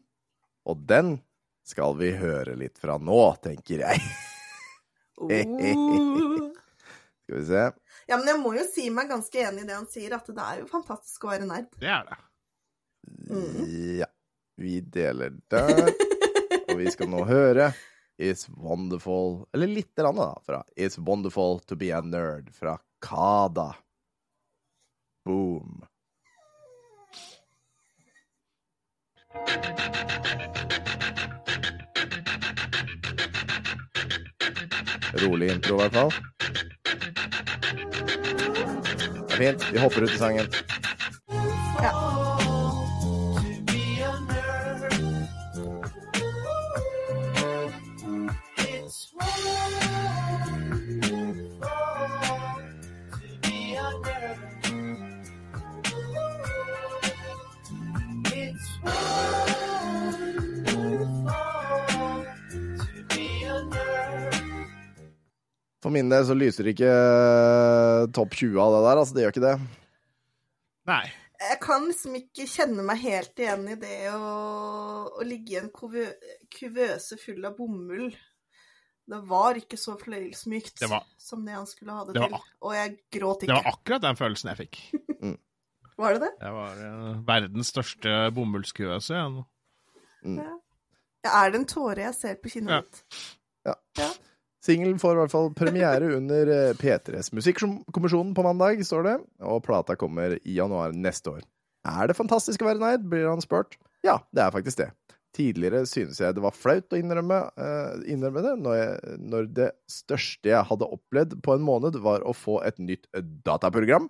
Og 0.65 0.85
den 0.89 1.19
skal 1.67 1.95
vi 1.99 2.11
høre 2.17 2.55
litt 2.57 2.81
fra 2.81 2.97
nå, 2.97 3.21
tenker 3.43 3.85
jeg. 3.85 4.01
Oh. 5.21 5.29
Skal 7.21 7.37
vi 7.37 7.45
se. 7.45 7.65
Ja, 8.09 8.17
men 8.17 8.25
jeg 8.27 8.39
må 8.41 8.55
jo 8.57 8.63
si 8.67 8.87
meg 8.91 9.11
ganske 9.11 9.43
enig 9.45 9.61
i 9.63 9.67
det 9.69 9.75
han 9.77 9.85
sier, 9.87 10.15
at 10.17 10.25
det 10.27 10.43
er 10.43 10.63
jo 10.63 10.65
fantastisk 10.67 11.27
å 11.27 11.29
være 11.31 11.45
nerd. 11.47 11.69
Det 11.79 11.91
er 11.93 12.09
det. 12.09 12.17
Mm. 13.29 13.59
Ja. 14.01 14.09
Vi 14.61 14.81
deler 14.93 15.37
der. 15.49 15.93
Og 16.67 16.81
vi 16.81 16.91
skal 16.91 17.09
nå 17.11 17.23
høre 17.25 17.71
It's 18.21 18.45
Wonderful 18.49 19.45
Eller 19.55 19.71
litt 19.71 19.95
grann, 19.97 20.19
da, 20.19 20.35
fra 20.45 20.59
It's 20.75 20.99
Wonderful 20.99 21.61
To 21.69 21.77
Be 21.79 21.89
A 21.95 22.01
Nerd 22.05 22.51
fra 22.53 22.75
Kada. 23.01 23.75
Boom. 25.25 25.81
Rolig 35.13 35.51
intro, 35.51 35.75
i 35.75 35.77
hvert 35.77 35.93
fall. 35.93 36.11
Det 39.27 39.33
er 39.33 39.37
fint. 39.37 39.73
Vi 39.73 39.79
hopper 39.79 40.05
ut 40.05 40.13
i 40.13 40.17
sangen. 40.17 40.47
For 65.91 65.97
min 65.99 66.07
del 66.07 66.23
så 66.23 66.35
lyser 66.39 66.69
ikke 66.71 66.87
eh, 66.87 68.05
topp 68.15 68.35
20 68.39 68.59
av 68.63 68.71
det 68.77 68.81
der, 68.85 68.99
altså. 69.01 69.15
Det 69.17 69.23
gjør 69.25 69.33
ikke 69.33 69.43
det. 69.43 69.55
Nei. 70.87 71.01
Jeg 71.41 71.57
kan 71.65 71.83
liksom 71.89 72.13
ikke 72.15 72.45
kjenne 72.47 72.85
meg 72.87 73.01
helt 73.01 73.41
igjen 73.43 73.65
i 73.73 73.75
det 73.81 73.97
å, 74.13 74.29
å 75.19 75.25
ligge 75.27 75.57
i 75.57 75.59
en 75.59 75.67
kuvøse 76.53 77.17
full 77.19 77.43
av 77.49 77.57
bomull. 77.57 78.07
Det 79.11 79.19
var 79.27 79.59
ikke 79.59 79.75
så 79.81 79.97
fløyelsmykt 79.99 80.79
Det 80.79 80.87
var- 80.93 81.03
som 81.19 81.43
det 81.43 81.57
han 81.57 81.67
skulle 81.67 81.91
ha 81.97 82.05
det, 82.07 82.15
det 82.15 82.23
til. 82.29 82.39
Og 82.61 82.75
jeg 82.77 82.95
gråt 83.17 83.43
ikke. 83.43 83.51
Det 83.51 83.57
var 83.59 83.71
akkurat 83.73 84.05
den 84.07 84.19
følelsen 84.21 84.53
jeg 84.53 84.61
fikk. 84.63 84.81
Var 86.01 86.15
det 86.15 86.21
det? 86.23 86.31
Det 86.39 86.49
var 86.55 86.79
uh, 86.79 87.17
verdens 87.27 87.69
største 87.75 88.13
bomullskuvøse. 88.33 89.11
Ja. 89.19 89.27
Mm. 90.23 90.39
Ja, 90.39 91.33
er 91.43 91.51
det 91.51 91.59
en 91.59 91.67
tåre 91.69 92.07
jeg 92.07 92.15
ser 92.17 92.39
på 92.41 92.49
kinnet 92.55 93.03
Ja. 93.67 93.75
mitt? 94.07 94.21
Singelen 94.61 94.99
får 95.01 95.15
i 95.15 95.19
hvert 95.23 95.33
fall 95.33 95.49
premiere 95.57 96.11
under 96.17 96.49
eh, 96.53 96.73
P3s 96.77 97.31
Musikkommisjonen 97.33 98.35
på 98.37 98.45
mandag, 98.45 98.83
står 98.85 99.07
det, 99.07 99.15
og 99.41 99.63
plata 99.65 99.97
kommer 99.97 100.37
i 100.37 100.57
januar 100.59 100.93
neste 100.93 101.33
år. 101.33 101.45
Er 101.87 102.11
det 102.11 102.17
fantastisk 102.17 102.61
å 102.61 102.69
være 102.69 102.81
nerd, 102.83 103.07
blir 103.09 103.25
han 103.25 103.41
spurt. 103.41 103.79
Ja, 104.05 104.19
det 104.33 104.43
er 104.43 104.53
faktisk 104.53 104.83
det. 104.83 104.91
Tidligere 105.33 105.85
synes 105.87 106.19
jeg 106.19 106.35
det 106.35 106.43
var 106.43 106.53
flaut 106.53 106.91
å 106.93 106.99
innrømme, 106.99 107.37
uh, 107.55 108.01
innrømme 108.11 108.43
det, 108.43 108.51
når, 108.61 108.75
jeg, 108.77 109.17
når 109.31 109.47
det 109.55 109.69
største 109.89 110.51
jeg 110.51 110.67
hadde 110.67 110.89
opplevd 110.97 111.37
på 111.45 111.55
en 111.55 111.63
måned, 111.65 111.97
var 112.03 112.25
å 112.27 112.35
få 112.35 112.59
et 112.67 112.81
nytt 112.83 113.07
eh, 113.15 113.23
dataprogram. 113.23 114.09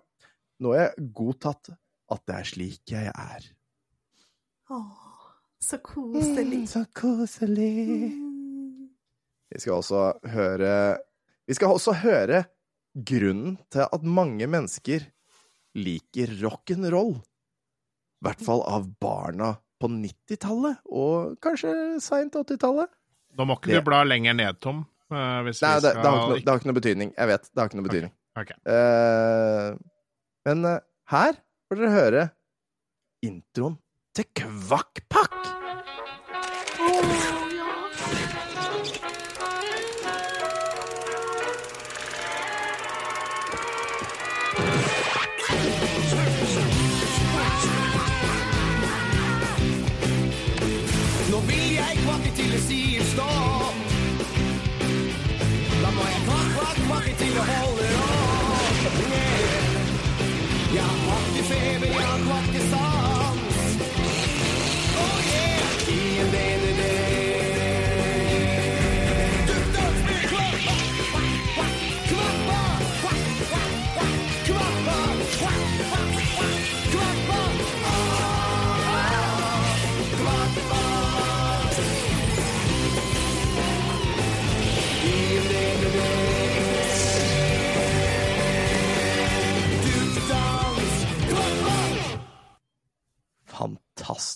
Nå 0.62 0.74
har 0.74 0.88
jeg 0.90 1.12
godtatt 1.16 1.72
at 2.12 2.26
det 2.28 2.40
er 2.40 2.50
slik 2.50 2.96
jeg 2.96 3.14
er. 3.14 3.48
Åh, 4.74 5.08
så 5.62 5.80
koselig. 5.86 6.66
så 6.74 6.84
koselig. 6.98 8.31
Vi 9.52 9.60
skal 9.64 9.78
også 9.80 10.02
høre 10.32 10.74
Vi 11.50 11.56
skal 11.58 11.74
også 11.76 11.96
høre 12.04 12.46
grunnen 12.96 13.58
til 13.72 13.84
at 13.88 14.04
mange 14.04 14.48
mennesker 14.52 15.04
liker 15.76 16.32
rock'n'roll. 16.42 17.14
I 18.22 18.26
hvert 18.28 18.44
fall 18.46 18.62
av 18.68 18.86
barna 19.02 19.54
på 19.82 19.90
90-tallet, 19.90 20.82
og 20.94 21.38
kanskje 21.42 21.72
seint 22.04 22.36
80-tallet. 22.38 22.92
Da 23.36 23.48
må 23.48 23.56
ikke 23.58 23.72
Det- 23.72 23.80
du 23.82 23.88
bla 23.90 24.04
lenger 24.04 24.36
ned, 24.36 24.60
Tom. 24.60 24.86
eh, 25.10 25.16
Nei, 25.16 25.44
vi 25.44 25.50
det, 25.50 25.56
skal 25.56 25.82
det, 25.82 25.96
har 25.96 26.04
noe, 26.04 26.36
det 26.40 26.48
har 26.48 26.60
ikke 26.60 26.70
noe 26.70 26.80
betydning. 26.82 27.14
Jeg 27.18 27.28
vet, 27.28 27.42
det 27.50 27.60
har 27.60 27.70
ikke 27.70 27.80
noe 27.80 27.90
betydning. 27.90 28.12
Okay. 28.38 28.56
Okay. 28.56 28.56
Uh, 28.72 29.78
men 30.46 30.66
uh, 30.66 30.80
her 31.12 31.34
får 31.68 31.76
dere 31.82 31.92
høre 31.96 32.32
introen 33.24 33.78
til 34.16 34.26
Kvakkpakk. 34.36 35.61
You're 57.34 57.44
85 61.34 61.84
and 61.84 61.94
you're 61.94 62.52
86 62.56 63.01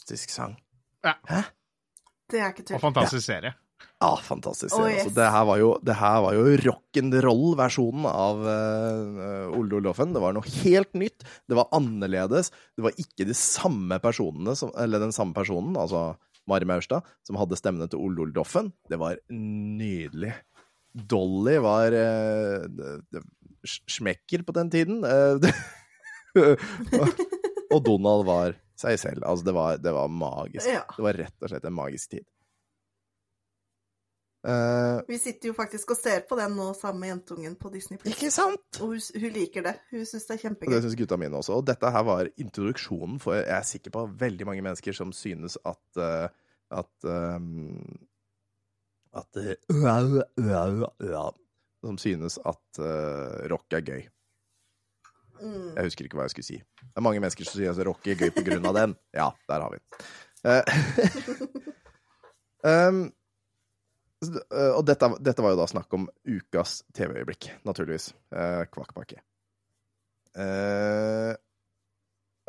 Fantastisk 0.06 0.30
sang. 0.30 0.52
Hæ? 1.02 1.40
Det 2.30 2.38
er 2.40 2.52
ikke 2.52 2.61
Og 2.61 2.68
tull. 2.69 2.82
fantastisk 2.84 3.26
serie. 3.26 3.53
Ja, 4.02 4.11
fantastisk. 4.22 4.76
Oh, 4.76 4.84
serie, 4.84 4.99
altså. 5.02 5.14
Det 5.15 5.30
her 5.34 5.45
var 5.49 5.57
jo, 5.57 5.69
det 5.82 5.95
her 5.98 6.18
var 6.22 6.36
jo 6.36 6.44
rock'n'roll-versjonen 6.61 8.06
av 8.06 8.44
uh, 8.45 9.57
Olde 9.57 9.80
Ollofen. 9.80 10.14
Det 10.14 10.22
var 10.22 10.36
noe 10.38 10.45
helt 10.61 10.94
nytt. 10.94 11.26
Det 11.49 11.57
var 11.57 11.72
annerledes. 11.73 12.52
Det 12.77 12.86
var 12.86 12.94
ikke 13.02 13.26
de 13.26 13.34
samme 13.34 13.98
personene, 14.03 14.53
som, 14.56 14.69
eller 14.77 15.02
den 15.02 15.15
samme 15.15 15.34
personen, 15.34 15.73
altså 15.73 16.11
Mari 16.45 16.69
Maurstad, 16.69 17.02
som 17.26 17.40
hadde 17.41 17.57
stemmene 17.57 17.90
til 17.90 18.03
Ole 18.06 18.27
Ollofen. 18.27 18.69
Det 18.86 18.99
var 19.02 19.18
nydelig. 19.34 20.36
Dolly 20.94 21.57
var 21.65 21.98
uh, 21.98 23.26
smekker 23.65 24.45
på 24.45 24.53
den 24.60 24.69
tiden. 24.69 25.02
Uh, 26.36 26.68
og 27.72 27.77
Donald 27.86 28.26
var 28.27 28.57
seg 28.80 28.99
selv. 28.99 29.23
Altså, 29.26 29.45
det 29.47 29.53
var, 29.56 29.77
det 29.81 29.93
var 29.95 30.07
magisk. 30.11 30.68
Ja. 30.68 30.84
Det 30.95 31.03
var 31.06 31.19
rett 31.23 31.45
og 31.45 31.52
slett 31.52 31.68
en 31.69 31.77
magisk 31.77 32.15
tid. 32.15 32.26
Uh, 34.45 35.02
Vi 35.07 35.18
sitter 35.18 35.49
jo 35.49 35.56
faktisk 35.57 35.95
og 35.95 35.97
ser 35.97 36.22
på 36.30 36.38
den 36.38 36.53
nå 36.53 36.68
sammen 36.77 36.99
med 37.02 37.10
jentungen 37.10 37.56
på 37.57 37.72
Disney+. 37.73 37.97
ikke 38.06 38.30
sant? 38.30 38.61
Og 38.77 38.91
hun, 38.93 38.99
hun 39.18 39.31
liker 39.34 39.65
det. 39.65 39.73
Hun 39.89 40.06
syns 40.06 40.27
det 40.27 40.35
er 40.35 40.35
Og 40.35 40.38
det 40.38 40.43
kjempegøy. 40.43 40.81
syns 40.85 40.97
gutta 40.99 41.18
mine 41.18 41.39
også. 41.39 41.56
Og 41.57 41.65
dette 41.65 41.89
her 41.95 42.03
var 42.06 42.30
introduksjonen 42.38 43.18
for 43.23 43.39
Jeg 43.39 43.49
er 43.57 43.65
sikker 43.65 43.95
på 43.95 44.06
veldig 44.22 44.45
mange 44.45 44.61
mennesker 44.68 44.93
som 44.93 45.14
synes 45.18 45.57
at 45.65 45.97
uh, 45.97 46.27
at 46.76 47.10
um, 47.10 47.81
at 49.15 49.38
uh, 49.41 51.31
Som 51.81 51.97
synes 52.02 52.38
at 52.45 52.80
rock 53.49 53.73
er 53.73 53.81
gøy. 53.85 54.06
Mm. 55.41 55.75
Jeg 55.75 55.89
husker 55.89 56.07
ikke 56.07 56.19
hva 56.19 56.27
jeg 56.27 56.35
skulle 56.35 56.47
si. 56.47 56.57
Det 56.81 56.99
er 56.99 57.05
mange 57.05 57.21
mennesker 57.23 57.47
som 57.47 57.59
sier 57.59 57.73
at 57.73 57.87
rock 57.87 58.07
er 58.07 58.19
gøy 58.19 58.31
på 58.35 58.45
grunn 58.47 58.69
av 58.71 58.77
den. 58.77 58.97
Ja, 59.19 59.29
der 59.49 59.65
har 59.65 59.73
vi 59.73 59.81
den. 59.81 61.71
Um, 62.65 63.11
og 64.25 64.79
dette, 64.87 65.09
dette 65.21 65.43
var 65.45 65.53
jo 65.53 65.59
da 65.59 65.67
snakk 65.69 65.91
om 65.93 66.07
ukas 66.25 66.79
TV-øyeblikk, 66.97 67.51
naturligvis. 67.67 68.07
Uh, 68.33 68.63
Kvakkpakke. 68.73 69.19
Uh, 70.33 71.35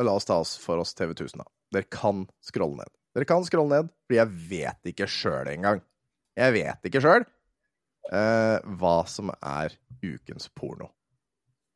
la 0.01 0.15
oss 0.17 0.25
ta 0.25 0.39
oss 0.41 0.55
for 0.63 0.81
oss 0.81 0.97
TV 0.97 1.13
1000, 1.13 1.43
da. 1.43 1.45
Dere 1.77 1.91
kan 1.93 2.25
scrolle 2.41 2.81
ned. 2.81 2.95
Dere 3.13 3.29
kan 3.29 3.45
scrolle 3.45 3.83
ned, 3.83 3.93
for 4.09 4.17
jeg 4.17 4.33
vet 4.55 4.93
ikke 4.93 5.11
sjøl 5.11 5.53
engang. 5.53 5.85
Jeg 6.37 6.57
vet 6.57 6.89
ikke 6.89 7.05
sjøl 7.05 7.29
hva 8.07 8.97
som 9.11 9.33
er 9.35 9.73
ukens 9.99 10.47
porno. 10.55 10.93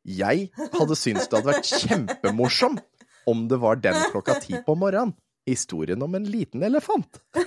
Jeg 0.07 0.49
hadde 0.57 0.95
syntes 0.97 1.27
det 1.29 1.37
hadde 1.39 1.53
vært 1.53 1.69
kjempemorsom 1.85 2.79
om 3.29 3.47
det 3.49 3.57
var 3.61 3.75
den 3.81 3.97
klokka 4.11 4.33
ti 4.41 4.53
på 4.65 4.75
morgenen. 4.77 5.13
Historien 5.45 6.01
om 6.05 6.15
en 6.15 6.25
liten 6.29 6.63
elefant. 6.63 7.21
Det 7.33 7.45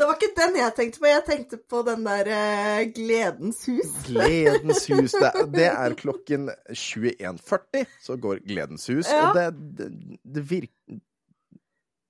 var 0.00 0.14
ikke 0.14 0.36
den 0.38 0.56
jeg 0.56 0.74
tenkte 0.78 0.98
på. 1.02 1.06
Jeg 1.10 1.24
tenkte 1.26 1.58
på 1.60 1.82
den 1.84 2.06
der 2.06 2.30
uh, 2.32 2.92
Gledens 2.96 3.66
hus. 3.68 3.90
Gledens 4.06 4.86
hus. 4.88 5.12
Det, 5.12 5.32
det 5.52 5.66
er 5.68 5.94
klokken 6.02 6.48
21.40, 6.72 7.84
så 8.00 8.16
går 8.16 8.40
Gledens 8.48 8.88
hus. 8.88 9.12
Ja. 9.12 9.28
Og 9.28 9.36
det, 9.36 9.52
det, 9.76 9.92
det 10.24 10.40
virker 10.48 10.72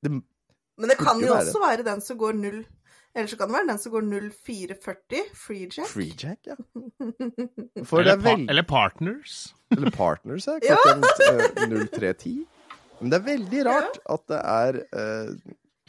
Men 0.07 0.87
det 0.87 0.95
kan 1.03 1.19
jo 1.19 1.35
også 1.35 1.59
være 1.59 1.83
den 1.91 1.99
som 2.05 2.15
går 2.21 2.33
0 2.39 2.63
Eller 3.19 3.31
så 3.33 3.37
kan 3.41 3.51
det 3.51 3.57
være 3.59 3.69
den 3.73 3.81
som 3.83 3.93
går 3.97 4.05
0440. 4.09 5.23
Freejack. 5.35 5.89
Freejack, 5.91 6.39
ja. 6.47 6.55
For 7.89 8.05
det 8.07 8.13
Eller, 8.13 8.23
veld... 8.23 8.45
pa 8.47 8.53
eller 8.55 8.67
Partners. 8.69 9.39
eller 9.77 9.91
Partners, 9.91 10.47
ja. 10.47 10.59
Ja. 10.63 10.77
Klokken 10.85 11.03
ja. 11.75 12.13
03.10. 12.15 12.37
Men 13.01 13.11
det 13.13 13.19
er 13.21 13.27
veldig 13.27 13.65
rart 13.69 13.99
at 14.11 14.23
det 14.31 14.39
er 14.43 14.79
eh, 15.03 15.35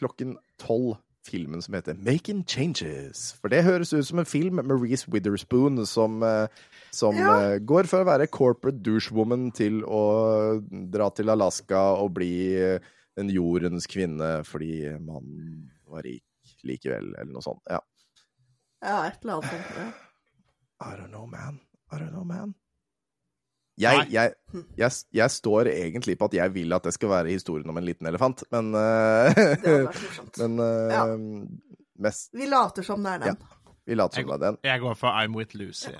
klokken 0.01 0.35
12 0.61 0.97
filmen 1.29 1.61
som 1.61 1.75
heter 1.77 1.97
Making 2.01 2.43
Changes. 2.49 3.35
For 3.41 3.51
det 3.53 3.63
høres 3.65 3.91
ut 3.93 4.05
som 4.07 4.21
en 4.21 4.29
film 4.29 4.57
med 4.61 4.71
Reece 4.81 5.09
Witherspoon 5.13 5.81
som, 5.89 6.21
eh, 6.23 6.47
som 6.95 7.17
Ja. 7.17 7.33
eh, 7.53 7.57
går 7.59 7.89
for 7.89 8.01
å 8.01 8.09
være 8.09 8.27
corporate 8.33 8.81
douchewoman 8.85 9.51
til 9.53 9.83
å 9.85 10.61
dra 10.89 11.09
til 11.13 11.29
Alaska 11.29 11.81
og 12.01 12.13
bli 12.17 12.33
eh, 12.57 12.79
en 13.19 13.29
jordens 13.29 13.85
kvinne 13.89 14.39
fordi 14.47 14.85
mannen 14.97 15.69
var 15.89 16.05
rik 16.05 16.23
likevel, 16.67 17.13
eller 17.15 17.31
noe 17.33 17.43
sånt. 17.45 17.61
Ja. 17.69 17.79
Ja, 18.81 18.97
et 19.07 19.19
eller 19.23 19.39
annet 19.39 19.51
sånt. 19.51 19.75
Ja. 19.77 19.89
I 20.79 20.95
don't 20.95 21.11
know, 21.11 21.25
man. 21.27 21.59
I 21.91 21.95
don't 21.99 22.13
know, 22.13 22.23
man. 22.23 22.53
Jeg, 23.79 24.09
jeg, 24.11 24.33
jeg, 24.75 24.91
jeg 25.15 25.31
står 25.31 25.69
egentlig 25.71 26.17
på 26.19 26.27
at 26.27 26.33
jeg 26.35 26.51
vil 26.53 26.73
at 26.75 26.83
det 26.83 26.91
skal 26.93 27.09
være 27.13 27.31
historien 27.31 27.69
om 27.71 27.77
en 27.79 27.85
liten 27.87 28.07
elefant, 28.09 28.43
men 28.51 28.73
uh, 28.75 29.31
Det 29.31 29.45
hadde 29.63 29.85
vært 29.85 30.01
morsomt. 30.03 30.39
Men 30.43 30.59
uh, 30.59 30.91
Ja. 30.91 31.05
mest 32.07 32.33
Vi 32.35 32.49
later 32.51 32.83
som 32.83 33.03
det 33.07 33.13
er 33.13 33.23
den. 33.29 33.39
Vi 33.87 33.95
later 33.95 34.19
som 34.25 34.33
det 34.33 34.35
er 34.35 34.43
den. 34.49 34.59
Jeg 34.67 34.83
går 34.83 34.99
for 34.99 35.15
I'm 35.15 35.35
with 35.35 35.55
Lucy. 35.55 35.95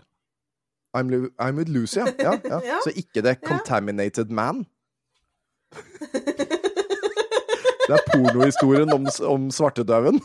I'm, 0.98 1.14
I'm 1.40 1.56
with 1.61 1.72
Lucy, 1.72 1.99
ja. 1.99 2.11
ja, 2.19 2.36
ja. 2.44 2.60
Ja. 2.73 2.80
Så 2.84 2.91
ikke 2.95 3.23
det 3.23 3.38
Contaminated 3.48 4.30
Man. 4.30 4.65
Det 7.89 7.95
er 7.97 8.03
pornohistorien 8.11 8.91
om, 8.93 9.07
om 9.25 9.47
svartedauden. 9.49 10.19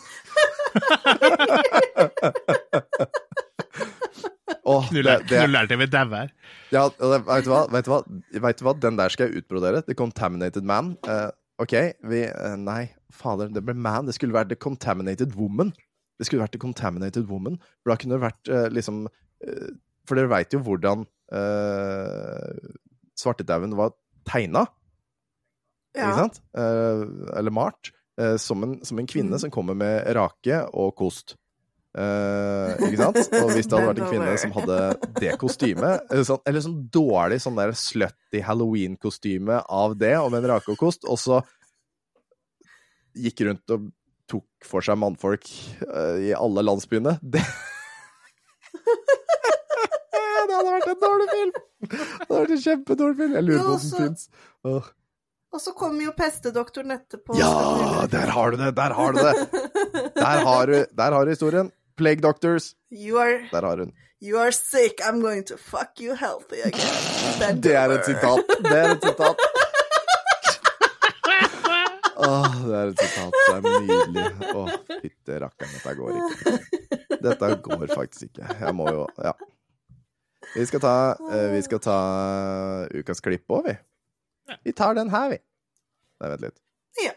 Åh, 4.65 4.91
det, 4.93 5.15
Knuller 5.29 5.69
det, 5.69 5.79
vi 5.81 5.87
dauer. 5.89 6.29
Ja, 6.73 6.83
vet, 6.91 7.47
du 7.47 7.51
hva? 7.53 7.63
vet 7.73 7.87
du 7.87 7.93
hva? 7.93 8.03
Du 8.05 8.67
hva, 8.67 8.75
den 8.83 9.01
der 9.01 9.13
skal 9.13 9.31
jeg 9.31 9.45
utbrodere. 9.45 9.81
The 9.89 9.97
Contaminated 9.97 10.65
Man. 10.69 10.95
Uh, 11.09 11.31
OK, 11.63 11.75
vi 12.05 12.21
uh, 12.29 12.55
Nei, 12.61 12.93
fader, 13.13 13.49
det 13.55 13.65
ble 13.65 13.77
man. 13.77 14.09
Det 14.09 14.17
skulle 14.19 14.37
vært 14.37 14.53
The 14.53 14.61
Contaminated 14.61 15.33
Woman. 15.39 15.73
Det 16.21 16.29
skulle 16.29 16.45
vært 16.45 16.57
The 16.57 16.63
Contaminated 16.63 17.33
Woman. 17.33 17.57
For 17.81 17.95
da 17.95 18.01
kunne 18.01 18.19
det 18.19 18.27
vært 18.29 18.53
uh, 18.53 18.69
liksom 18.73 19.07
For 20.05 20.21
dere 20.21 20.33
veit 20.33 20.53
jo 20.53 20.61
hvordan 20.65 21.09
uh, 21.33 22.73
svartedauden 23.21 23.73
var 23.77 23.97
tegna, 24.29 24.67
ikke 25.95 26.19
sant? 26.19 26.41
Eh, 26.59 27.05
eller 27.39 27.55
malt. 27.55 27.93
eh, 28.19 28.37
som, 28.39 28.63
en, 28.63 28.77
som 28.87 28.99
en 28.99 29.07
kvinne 29.11 29.35
Mm. 29.35 29.41
som 29.41 29.51
kommer 29.51 29.75
med 29.75 30.07
rake 30.15 30.61
og 30.75 30.95
kost. 30.99 31.37
Eh, 31.97 32.75
ikke 32.89 32.99
sant? 32.99 33.19
Og 33.39 33.51
hvis 33.55 33.67
det 33.71 33.79
hadde 33.79 33.89
vært 33.93 34.01
en 34.03 34.11
kvinne 34.11 34.39
som 34.43 34.51
hadde 34.57 34.79
det 35.21 35.33
kostymet, 35.39 36.01
eller 36.11 36.25
sånn, 36.27 36.41
eller 36.47 36.61
sånn 36.65 36.81
dårlig 36.91 37.39
sånn 37.43 37.59
der 37.59 37.71
slutty 37.79 38.41
halloween-kostyme 38.43 39.61
av 39.69 39.95
det, 39.99 40.17
og 40.19 40.31
med 40.35 40.43
en 40.45 40.51
rake 40.57 40.73
og 40.75 40.79
kost, 40.81 41.05
og 41.07 41.19
så 41.23 41.39
gikk 43.15 43.45
rundt 43.47 43.71
og 43.71 43.91
tok 44.27 44.47
for 44.67 44.81
seg 44.83 44.99
mannfolk 44.99 45.47
eh, 45.87 46.31
i 46.31 46.33
alle 46.35 46.63
landsbyene 46.65 47.19
Det 47.23 47.43
Det 50.45 50.55
hadde 50.59 50.73
vært 50.75 50.91
en 50.93 51.01
dårlig 51.03 51.29
film! 51.31 51.53
Det 51.85 51.99
hadde 51.99 52.37
vært 52.41 52.53
en 52.55 52.63
kjempedårlig 52.65 53.17
film. 53.21 53.33
Jeg 53.39 53.45
lurer 53.47 53.65
på 53.65 53.73
om 53.75 53.81
den 53.85 53.99
fins. 54.03 54.29
Åh. 54.71 54.87
Og 55.55 55.61
så 55.63 55.71
kommer 55.79 56.03
jo 56.09 56.13
pestedoktoren 56.19 56.91
etterpå. 56.97 57.37
Ja, 57.39 58.07
der 58.11 58.27
har 58.35 58.51
du 58.51 58.57
det! 58.59 58.73
Der 58.77 58.95
har 58.99 59.13
du 59.15 59.21
det! 59.23 59.35
Der 60.17 60.41
har 60.49 60.67
du, 60.67 60.73
der 60.99 61.13
har 61.15 61.25
du 61.25 61.31
historien. 61.31 61.71
Plague 61.97 62.21
Doctors. 62.25 62.73
You 62.91 63.19
are, 63.23 63.37
Der 63.53 63.63
har 63.63 63.77
hun. 63.85 63.93
you 64.21 64.39
are 64.41 64.51
sick, 64.53 64.99
I'm 65.01 65.21
going 65.23 65.45
to 65.47 65.57
fuck 65.57 66.01
you 66.01 66.17
healthy 66.17 66.59
again. 66.65 67.61
Det 67.63 67.75
er 67.77 67.89
et 67.95 68.05
sitat. 68.09 68.43
Det 68.65 68.79
er 68.79 68.91
et 68.97 69.05
sitat. 69.05 69.37
Åh, 72.17 72.55
det 72.67 72.75
er 72.79 72.91
et 72.93 73.01
sitat. 73.03 73.33
Det 73.35 73.55
er 73.55 73.87
nydelig. 73.87 74.27
Å, 74.55 74.67
fytte 75.03 75.39
rakkeren, 75.45 75.73
dette 75.77 75.95
går 75.99 76.19
ikke. 76.21 77.19
Dette 77.25 77.51
går 77.67 77.87
faktisk 77.95 78.29
ikke. 78.31 78.49
Jeg 78.61 78.75
må 78.79 78.89
jo 78.91 79.07
Ja. 79.23 79.33
Vi 80.55 80.67
skal 80.69 80.81
ta, 80.81 80.95
eh, 81.33 81.49
vi 81.55 81.63
skal 81.67 81.81
ta 81.83 81.95
ukas 82.95 83.21
klipp 83.25 83.51
òg, 83.51 83.65
vi. 83.67 83.75
Vi 84.63 84.73
tar 84.73 84.95
den 84.95 85.11
her, 85.11 85.31
vi. 85.31 85.39
Nei, 86.21 86.29
vent 86.29 86.45
litt. 86.45 86.59
Ja. 87.05 87.15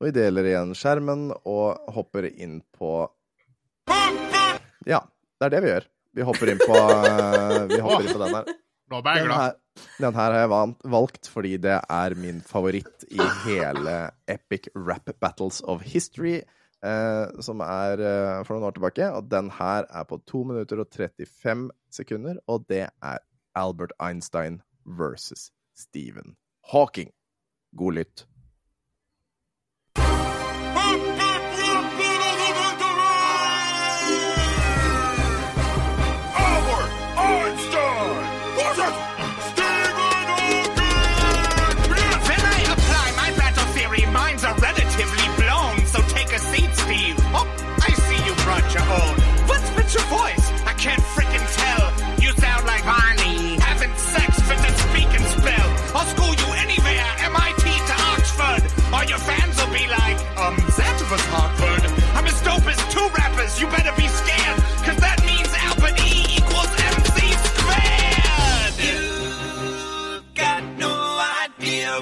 Og 0.00 0.08
vi 0.08 0.12
deler 0.16 0.46
igjen 0.48 0.70
skjermen 0.72 1.28
og 1.44 1.92
hopper 1.92 2.24
inn 2.30 2.62
på 2.72 3.04
Ja, 4.88 5.02
det 5.36 5.50
er 5.50 5.52
det 5.52 5.60
vi 5.60 5.72
gjør. 5.74 5.86
Vi 6.16 6.24
hopper 6.26 6.50
inn 6.50 6.62
på, 6.62 6.74
eh, 6.74 7.58
vi 7.68 7.80
hopper 7.84 8.06
inn 8.06 8.14
på 8.14 8.22
den 8.22 8.34
her. 8.38 8.48
Nå 8.90 9.02
ble 9.04 9.12
jeg 9.18 9.28
glad. 9.28 9.58
den 10.00 10.16
her 10.16 10.32
har 10.32 10.38
jeg 10.40 10.50
valgt 10.96 11.28
fordi 11.30 11.52
det 11.62 11.76
er 11.78 12.16
min 12.18 12.40
favoritt 12.40 13.04
i 13.12 13.20
hele 13.44 13.98
Epic 14.26 14.70
Rap 14.74 15.12
Battles 15.20 15.60
of 15.62 15.84
History, 15.86 16.40
eh, 16.86 17.42
som 17.44 17.62
er 17.64 18.00
eh, 18.00 18.40
for 18.46 18.56
noen 18.56 18.68
år 18.70 18.76
tilbake. 18.76 19.10
Og 19.16 19.28
den 19.32 19.50
her 19.58 19.88
er 19.88 20.06
på 20.08 20.20
2 20.30 20.44
minutter 20.52 20.82
og 20.82 20.90
35 20.94 21.70
sekunder, 21.92 22.40
og 22.46 22.66
det 22.70 22.86
er 22.88 23.22
Albert 23.58 23.92
Einstein 24.00 24.60
versus 24.86 25.50
Stephen 25.76 26.36
Hawking. 26.72 27.10
God 27.76 28.00
lytt. 28.00 28.26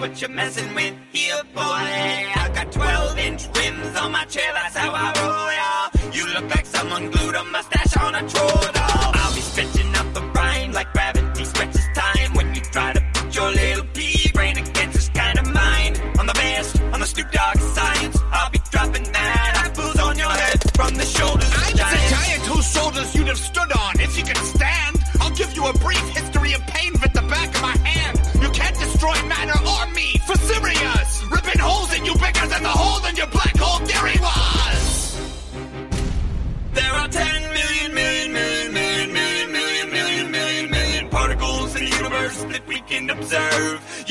What 0.08 0.20
you're 0.22 0.30
messing 0.30 0.74
with 0.74 0.94
here, 1.12 1.42
boy. 1.54 1.60
I 1.60 2.50
got 2.54 2.72
12 2.72 3.18
inch 3.18 3.42
rims 3.54 3.96
on 3.96 4.12
my 4.12 4.24
chair, 4.24 4.50
that's 4.54 4.76
how 4.76 4.90
I 4.90 5.06
roll, 5.20 5.50
y'all. 5.60 6.14
You 6.14 6.24
look 6.34 6.48
like 6.54 6.64
someone 6.64 7.10
glued 7.10 7.34
a 7.34 7.44
mustache 7.44 7.96
on 7.98 8.14
a 8.14 8.22
troll 8.26 8.62
doll. 8.78 9.10
I'll 9.20 9.34
be 9.34 9.40
stretching 9.40 9.94
out 9.96 10.14
the 10.14 10.22
rhyme 10.22 10.72
like 10.72 10.90
gravity 10.94 11.44
stretches 11.44 11.86
time 11.94 12.32
when 12.34 12.54
you 12.54 12.62
try 12.72 12.94
to 12.94 13.02
put 13.14 13.34
your 13.34 13.50
little 13.50 13.84
pea 13.92 14.30
brain 14.32 14.56
against 14.56 14.94
this 14.94 15.08
kind 15.10 15.38
of 15.38 15.46
mind. 15.52 16.00
On 16.18 16.26
the 16.26 16.34
best, 16.34 16.80
on 16.94 17.00
the 17.00 17.06
Snoop 17.06 17.30
Dogg 17.30 17.58
science, 17.58 18.18
I'll 18.32 18.50
be 18.50 18.60
dropping 18.70 19.04
that 19.12 19.62
apples 19.66 19.98
on 19.98 20.16
your 20.16 20.30
head 20.30 20.58
from 20.74 20.94
the 20.94 21.04
shoulders 21.04 21.52
I'm 21.52 21.72
the 21.72 22.00
giant 22.16 22.46
whose 22.46 22.72
shoulders 22.72 23.14
you'd 23.14 23.28
have 23.28 23.38
stood 23.38 23.72
on 23.72 24.00
if 24.00 24.16
you 24.16 24.24
could 24.24 24.38
stand. 24.38 24.96
I'll 25.20 25.36
give 25.36 25.54
you 25.54 25.66
a 25.66 25.72
brief 25.74 26.08
history 26.16 26.27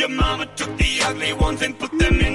Your 0.07 0.15
mama 0.15 0.45
took 0.55 0.77
the 0.77 1.01
ugly 1.03 1.33
ones 1.33 1.61
and 1.61 1.77
put 1.77 1.91
them 1.99 2.21
into 2.21 2.26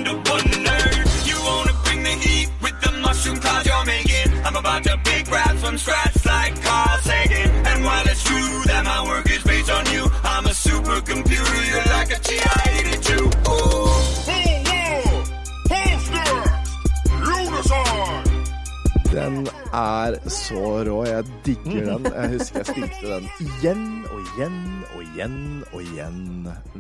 Jeg 22.13 22.33
husker 22.37 22.63
jeg 22.63 22.69
spilte 22.71 23.09
den 23.09 23.29
igjen 23.47 23.85
og 24.13 24.21
igjen 24.35 24.59
og 24.93 25.03
igjen 25.07 25.37
og 25.73 25.83
igjen 25.83 26.23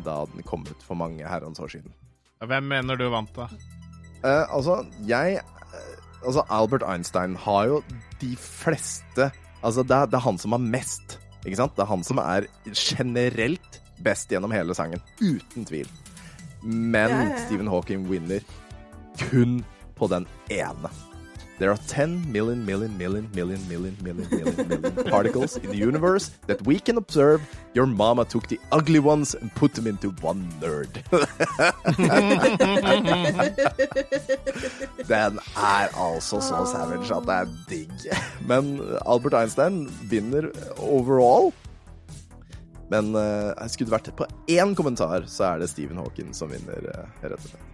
da 0.04 0.16
den 0.32 0.46
kom 0.48 0.64
ut 0.68 0.84
for 0.86 0.98
mange 0.98 1.26
herrens 1.28 1.60
år 1.62 1.72
siden. 1.72 1.92
Hvem 2.42 2.68
mener 2.72 2.98
du 2.98 3.06
vant, 3.12 3.30
da? 3.36 3.46
Eh, 4.22 4.44
altså, 4.54 4.82
jeg 5.06 5.38
eh, 5.40 5.92
Altså, 6.22 6.44
Albert 6.54 6.84
Einstein 6.86 7.34
har 7.34 7.66
jo 7.66 7.80
de 8.20 8.36
fleste 8.38 9.30
Altså, 9.62 9.82
det 9.82 9.94
er, 9.96 10.10
det 10.10 10.18
er 10.18 10.24
han 10.26 10.38
som 10.42 10.54
har 10.56 10.62
mest, 10.62 11.16
ikke 11.44 11.58
sant? 11.58 11.74
Det 11.76 11.84
er 11.84 11.90
han 11.90 12.02
som 12.06 12.18
er 12.22 12.48
generelt 12.74 13.78
best 14.02 14.30
gjennom 14.34 14.50
hele 14.54 14.74
sangen. 14.74 15.02
Uten 15.22 15.66
tvil. 15.68 15.86
Men 16.62 17.10
Ja, 17.10 17.22
ja, 17.22 17.28
ja. 17.30 17.38
Stephen 17.46 17.70
Hawking 17.70 18.08
vinner 18.10 18.42
kun 19.28 19.60
på 19.94 20.08
den 20.10 20.26
ene. 20.50 20.90
There 21.62 21.70
are 21.70 21.78
10 21.86 22.26
million, 22.32 22.66
million, 22.66 22.98
million, 22.98 23.30
million, 23.36 23.60
million, 23.68 23.96
million, 24.02 24.26
million, 24.32 24.66
million 24.66 25.04
particles 25.04 25.56
in 25.56 25.70
the 25.70 25.76
universe 25.76 26.32
that 26.48 26.60
we 26.66 26.80
can 26.80 26.96
observe. 26.96 27.40
Your 27.72 27.86
mama 27.86 28.24
took 28.24 28.48
the 28.48 28.58
ugly 28.72 28.98
ones 28.98 29.36
and 29.36 29.54
put 29.54 29.74
them 29.74 29.86
into 29.86 30.10
one 30.22 30.42
nerd. 30.58 30.90
Den 35.06 35.38
er 35.54 35.88
altså 35.94 36.40
så 36.40 36.66
savage 36.66 37.14
at 37.14 37.26
det 37.30 37.36
er 37.38 37.46
digg. 37.70 37.92
Men 38.50 38.82
Albert 39.06 39.34
Einstein 39.34 39.86
vinner 40.10 40.50
overall. 40.78 41.52
Men 42.90 43.14
uh, 43.14 43.54
skulle 43.70 43.86
det 43.86 44.00
vært 44.00 44.16
på 44.18 44.26
én 44.50 44.74
kommentar, 44.74 45.30
så 45.30 45.44
er 45.52 45.58
det 45.62 45.70
Stephen 45.70 46.02
Hawking 46.02 46.34
som 46.34 46.50
vinner, 46.50 46.82
uh, 46.90 47.06
rett 47.22 47.38
og 47.38 47.46
slett. 47.46 47.71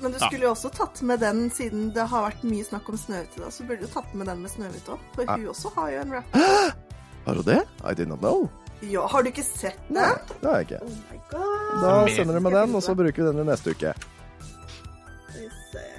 Men 0.00 0.12
du 0.12 0.18
skulle 0.20 0.44
jo 0.44 0.50
også 0.52 0.68
tatt 0.76 1.00
med 1.08 1.22
den, 1.24 1.46
siden 1.50 1.88
det 1.96 2.04
har 2.10 2.26
vært 2.26 2.42
mye 2.44 2.64
snakk 2.66 2.88
om 2.92 2.98
Snøhvit 3.00 3.38
i 3.38 3.40
dag, 3.40 3.52
så 3.54 3.64
burde 3.64 3.86
du 3.86 3.92
tatt 3.92 4.12
med 4.14 4.28
den 4.28 4.42
med 4.44 4.52
Snøhvit 4.52 4.90
òg. 4.92 5.06
For 5.14 5.32
hun 5.32 5.48
også 5.54 5.72
har 5.78 5.90
jo 5.94 6.02
en 6.04 6.14
rap. 6.18 6.38
Har 7.26 7.34
du 7.40 7.42
det? 7.42 7.62
I 7.82 7.94
did 7.96 8.08
not 8.08 8.20
know. 8.20 8.48
Ja, 8.84 9.06
har 9.08 9.24
du 9.24 9.30
ikke 9.32 9.42
sett 9.46 9.78
den? 9.88 9.96
Nei, 9.96 10.12
det 10.42 10.50
har 10.50 10.60
jeg 10.60 10.68
ikke. 10.68 10.82
Oh 10.84 10.98
my 11.08 11.20
god. 11.30 11.82
Da 11.82 11.94
sender 12.12 12.36
du 12.36 12.44
med 12.44 12.56
den, 12.58 12.76
og 12.76 12.84
så 12.84 12.94
bruker 12.94 13.22
vi 13.22 13.28
den 13.30 13.40
i 13.40 13.46
neste 13.48 13.72
uke. 13.72 13.94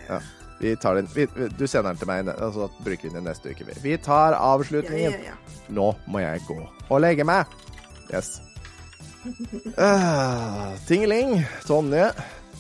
Ja. 0.08 0.20
Vi 0.60 0.76
tar 0.82 0.96
den 0.96 1.10
vi, 1.14 1.28
Du 1.58 1.68
sender 1.68 1.92
den 1.92 2.00
til 2.02 2.10
meg, 2.10 2.30
og 2.38 2.54
så 2.54 2.70
bruker 2.78 3.10
vi 3.10 3.14
den 3.14 3.26
neste 3.28 3.52
uke. 3.52 3.66
vi. 3.66 3.80
Vi 3.82 3.98
tar 3.98 4.38
avslutningen. 4.38 5.12
ja, 5.12 5.34
ja. 5.34 5.64
Nå 5.74 5.92
må 6.08 6.22
jeg 6.24 6.46
gå 6.48 6.62
og 6.64 7.02
legge 7.02 7.26
meg. 7.28 7.50
Yes. 8.14 8.38
Uh, 9.76 10.72
Tingeling, 10.88 11.42
Tonje. 11.68 12.12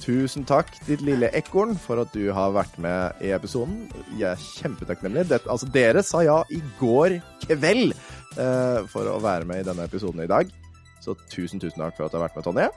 Tusen 0.07 0.45
takk, 0.47 0.69
ditt 0.87 1.01
lille 1.03 1.27
ekorn, 1.35 1.73
for 1.83 1.99
at 1.99 2.13
du 2.15 2.29
har 2.31 2.53
vært 2.55 2.77
med 2.79 3.17
i 3.19 3.33
episoden. 3.35 3.89
Jeg 4.15 4.29
er 4.29 4.39
kjempetakknemlig. 4.39 5.25
Det, 5.27 5.41
altså, 5.51 5.67
dere 5.73 5.99
sa 6.05 6.21
ja 6.23 6.37
i 6.47 6.61
går 6.79 7.17
kveld 7.43 7.91
uh, 8.37 8.85
for 8.87 9.09
å 9.11 9.17
være 9.19 9.43
med 9.49 9.59
i 9.59 9.65
denne 9.67 9.83
episoden 9.83 10.23
i 10.23 10.29
dag. 10.31 10.53
Så 11.03 11.17
tusen, 11.27 11.59
tusen 11.59 11.83
takk 11.83 11.97
for 11.97 12.07
at 12.07 12.15
du 12.15 12.21
har 12.21 12.23
vært 12.23 12.37
med, 12.39 12.47
Tonje. 12.47 12.69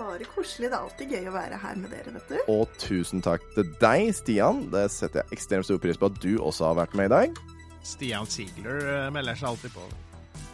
Bare 0.00 0.26
koselig. 0.32 0.66
Det 0.66 0.74
er 0.74 0.80
alltid 0.80 1.14
gøy 1.14 1.30
å 1.30 1.36
være 1.36 1.60
her 1.62 1.78
med 1.78 1.94
dere, 1.94 2.14
vet 2.16 2.34
du. 2.34 2.50
Og 2.56 2.74
tusen 2.82 3.22
takk 3.22 3.46
til 3.54 3.70
deg, 3.78 4.10
Stian. 4.18 4.64
Det 4.74 4.88
setter 4.94 5.22
jeg 5.22 5.38
ekstremt 5.38 5.68
stor 5.70 5.78
pris 5.82 6.00
på 6.00 6.10
at 6.10 6.18
du 6.24 6.32
også 6.40 6.72
har 6.72 6.80
vært 6.80 6.98
med 6.98 7.06
i 7.06 7.14
dag. 7.14 7.38
Stian 7.86 8.26
Ziegler 8.26 8.82
eh, 8.82 9.06
melder 9.14 9.38
seg 9.38 9.52
alltid 9.52 9.78
på. 9.78 9.86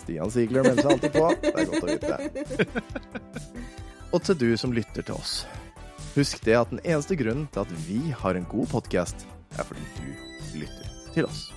Stian 0.05 0.37
Ziegler 0.37 0.69
melder 0.69 0.85
seg 0.85 0.93
alltid 0.99 1.17
på. 1.17 1.33
Det 1.41 1.55
er 1.55 1.73
godt 1.73 1.81
å 1.81 1.93
vite. 1.95 3.81
Og 4.15 4.23
til 4.23 4.37
du 4.39 4.53
som 4.55 4.71
lytter 4.71 5.03
til 5.03 5.17
oss. 5.17 5.41
Husk 6.15 6.45
det 6.47 6.55
at 6.55 6.71
den 6.71 6.79
eneste 6.85 7.17
grunnen 7.19 7.49
til 7.51 7.65
at 7.65 7.73
vi 7.89 7.99
har 8.15 8.39
en 8.39 8.47
god 8.47 8.69
podkast, 8.71 9.27
er 9.59 9.67
fordi 9.67 9.83
du 9.97 10.61
lytter 10.61 10.93
til 11.17 11.27
oss. 11.27 11.49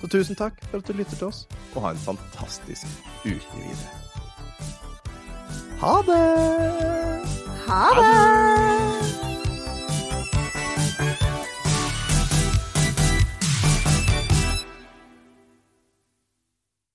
Så 0.00 0.08
tusen 0.08 0.38
takk 0.38 0.56
for 0.70 0.80
at 0.80 0.88
du 0.88 0.96
lytter 0.96 1.16
til 1.16 1.28
oss, 1.28 1.44
og 1.74 1.84
ha 1.84 1.92
en 1.92 2.00
fantastisk 2.06 2.88
uke 3.26 3.60
videre. 3.60 3.92
Ha 5.84 5.94
det! 6.08 6.24
Ha 7.68 7.84
det! 8.00 9.15